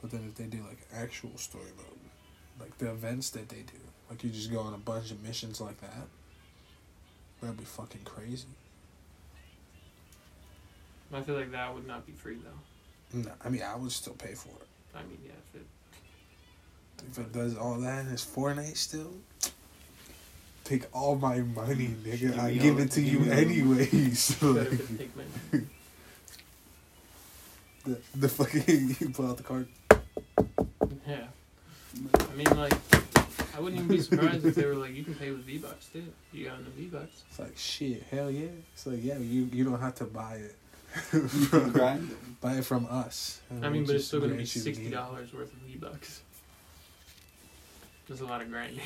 But 0.00 0.10
then 0.10 0.24
if 0.28 0.34
they 0.34 0.44
do 0.44 0.62
like 0.62 0.78
actual 0.94 1.36
story 1.38 1.70
mode, 1.76 1.98
like 2.60 2.76
the 2.78 2.90
events 2.90 3.30
that 3.30 3.48
they 3.48 3.62
do, 3.62 3.78
like 4.10 4.22
you 4.22 4.30
just 4.30 4.52
go 4.52 4.60
on 4.60 4.74
a 4.74 4.78
bunch 4.78 5.10
of 5.10 5.22
missions 5.22 5.60
like 5.60 5.80
that, 5.80 6.06
that'd 7.40 7.56
be 7.56 7.64
fucking 7.64 8.02
crazy. 8.04 8.48
I 11.12 11.22
feel 11.22 11.36
like 11.36 11.52
that 11.52 11.74
would 11.74 11.86
not 11.86 12.04
be 12.06 12.12
free 12.12 12.36
though. 12.42 13.18
No, 13.20 13.30
I 13.44 13.48
mean 13.48 13.62
I 13.62 13.76
would 13.76 13.92
still 13.92 14.14
pay 14.14 14.34
for 14.34 14.48
it. 14.48 14.66
I 14.94 15.02
mean, 15.02 15.18
yeah, 15.24 15.32
if 15.54 15.60
it, 15.60 15.66
If 17.10 17.18
it 17.18 17.32
does 17.32 17.56
all 17.56 17.78
that 17.80 18.04
and 18.04 18.12
it's 18.12 18.24
Fortnite 18.24 18.76
still, 18.76 19.12
take 20.64 20.84
all 20.94 21.16
my 21.16 21.38
money, 21.40 21.88
mm, 21.88 22.02
nigga. 22.02 22.38
I 22.38 22.54
give 22.54 22.78
it 22.78 22.90
to 22.92 23.00
you 23.02 23.18
me 23.20 23.30
all- 23.30 23.38
anyways. 23.38 24.34
better 24.36 24.52
Like, 24.52 24.72
if 24.72 24.90
it 24.90 24.98
take 24.98 25.16
money. 25.16 25.28
the, 27.84 27.98
the 28.14 28.28
fucking 28.28 28.96
you 29.00 29.08
pull 29.10 29.28
out 29.28 29.36
the 29.36 29.42
card. 29.42 29.68
Yeah. 31.06 31.26
I 32.18 32.34
mean, 32.34 32.46
like, 32.56 32.72
I 33.56 33.60
wouldn't 33.60 33.76
even 33.84 33.96
be 33.96 34.00
surprised 34.02 34.44
if 34.44 34.54
they 34.56 34.66
were 34.66 34.74
like, 34.74 34.94
you 34.94 35.04
can 35.04 35.14
pay 35.14 35.30
with 35.30 35.44
V 35.44 35.58
Bucks 35.58 35.86
too. 35.92 36.02
You 36.32 36.46
got 36.46 36.58
in 36.58 36.64
the 36.64 36.70
V 36.70 36.86
Bucks. 36.86 37.22
It's 37.30 37.38
like 37.38 37.56
shit, 37.56 38.02
hell 38.10 38.30
yeah. 38.30 38.48
It's 38.72 38.86
like 38.86 38.98
yeah, 39.04 39.18
you 39.18 39.48
you 39.52 39.62
don't 39.64 39.80
have 39.80 39.94
to 39.96 40.04
buy 40.04 40.36
it. 40.36 40.56
You 41.12 41.20
grind 41.70 42.08
them. 42.10 42.36
buy 42.40 42.54
it 42.54 42.64
from 42.64 42.86
us. 42.90 43.40
I 43.62 43.68
mean, 43.68 43.84
but 43.84 43.96
it's 43.96 44.06
still 44.06 44.20
gonna 44.20 44.30
be 44.32 44.36
grant 44.38 44.54
you 44.56 44.60
the 44.62 44.64
sixty 44.64 44.90
dollars 44.90 45.32
worth 45.32 45.52
of 45.52 45.58
V 45.60 45.76
Bucks. 45.76 46.22
There's 48.08 48.20
a 48.20 48.26
lot 48.26 48.42
of 48.42 48.50
grinding. 48.50 48.80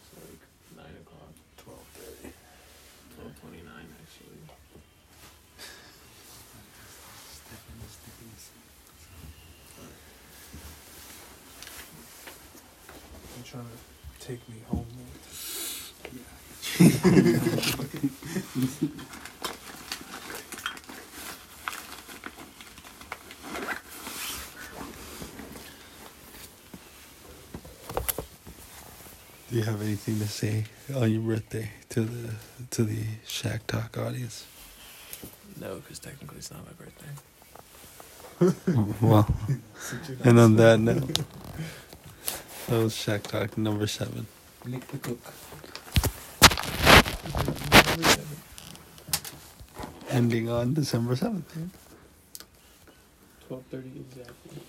It's 0.00 0.10
like 0.16 0.40
nine 0.76 0.96
o'clock, 1.02 1.32
Twelve 1.56 1.86
thirty. 1.94 2.32
twelve 3.16 3.40
twenty 3.40 3.62
nine 3.62 3.88
actually. 4.02 4.38
You 13.36 13.42
trying 13.44 13.64
to 13.64 13.78
take 14.24 14.48
me 14.48 14.56
home? 14.70 14.86
Man? 14.96 15.06
Do 29.50 29.56
you 29.60 29.64
have 29.64 29.82
anything 29.82 30.18
to 30.20 30.26
say 30.26 30.64
on 30.96 31.12
your 31.12 31.20
birthday 31.20 31.70
to 31.90 32.00
the 32.00 32.30
to 32.70 32.82
the 32.82 33.04
Shack 33.26 33.66
Talk 33.66 33.98
audience? 33.98 34.46
No, 35.60 35.74
because 35.76 35.98
technically 35.98 36.38
it's 36.38 36.50
not 36.50 36.64
my 36.64 36.72
birthday. 36.72 37.10
well, 39.00 39.28
and 40.24 40.40
on 40.40 40.56
that 40.56 40.80
note, 40.80 41.20
that 42.68 42.82
was 42.82 42.94
Shack 42.96 43.22
Talk 43.24 43.56
number 43.58 43.86
seven. 43.86 44.26
Nick 44.66 44.86
the 44.88 44.98
cook. 44.98 45.20
ending 50.14 50.48
on 50.48 50.72
December 50.74 51.16
7th. 51.16 51.42
Twelve 53.48 53.64
thirty 53.70 53.90
exactly. 53.96 54.62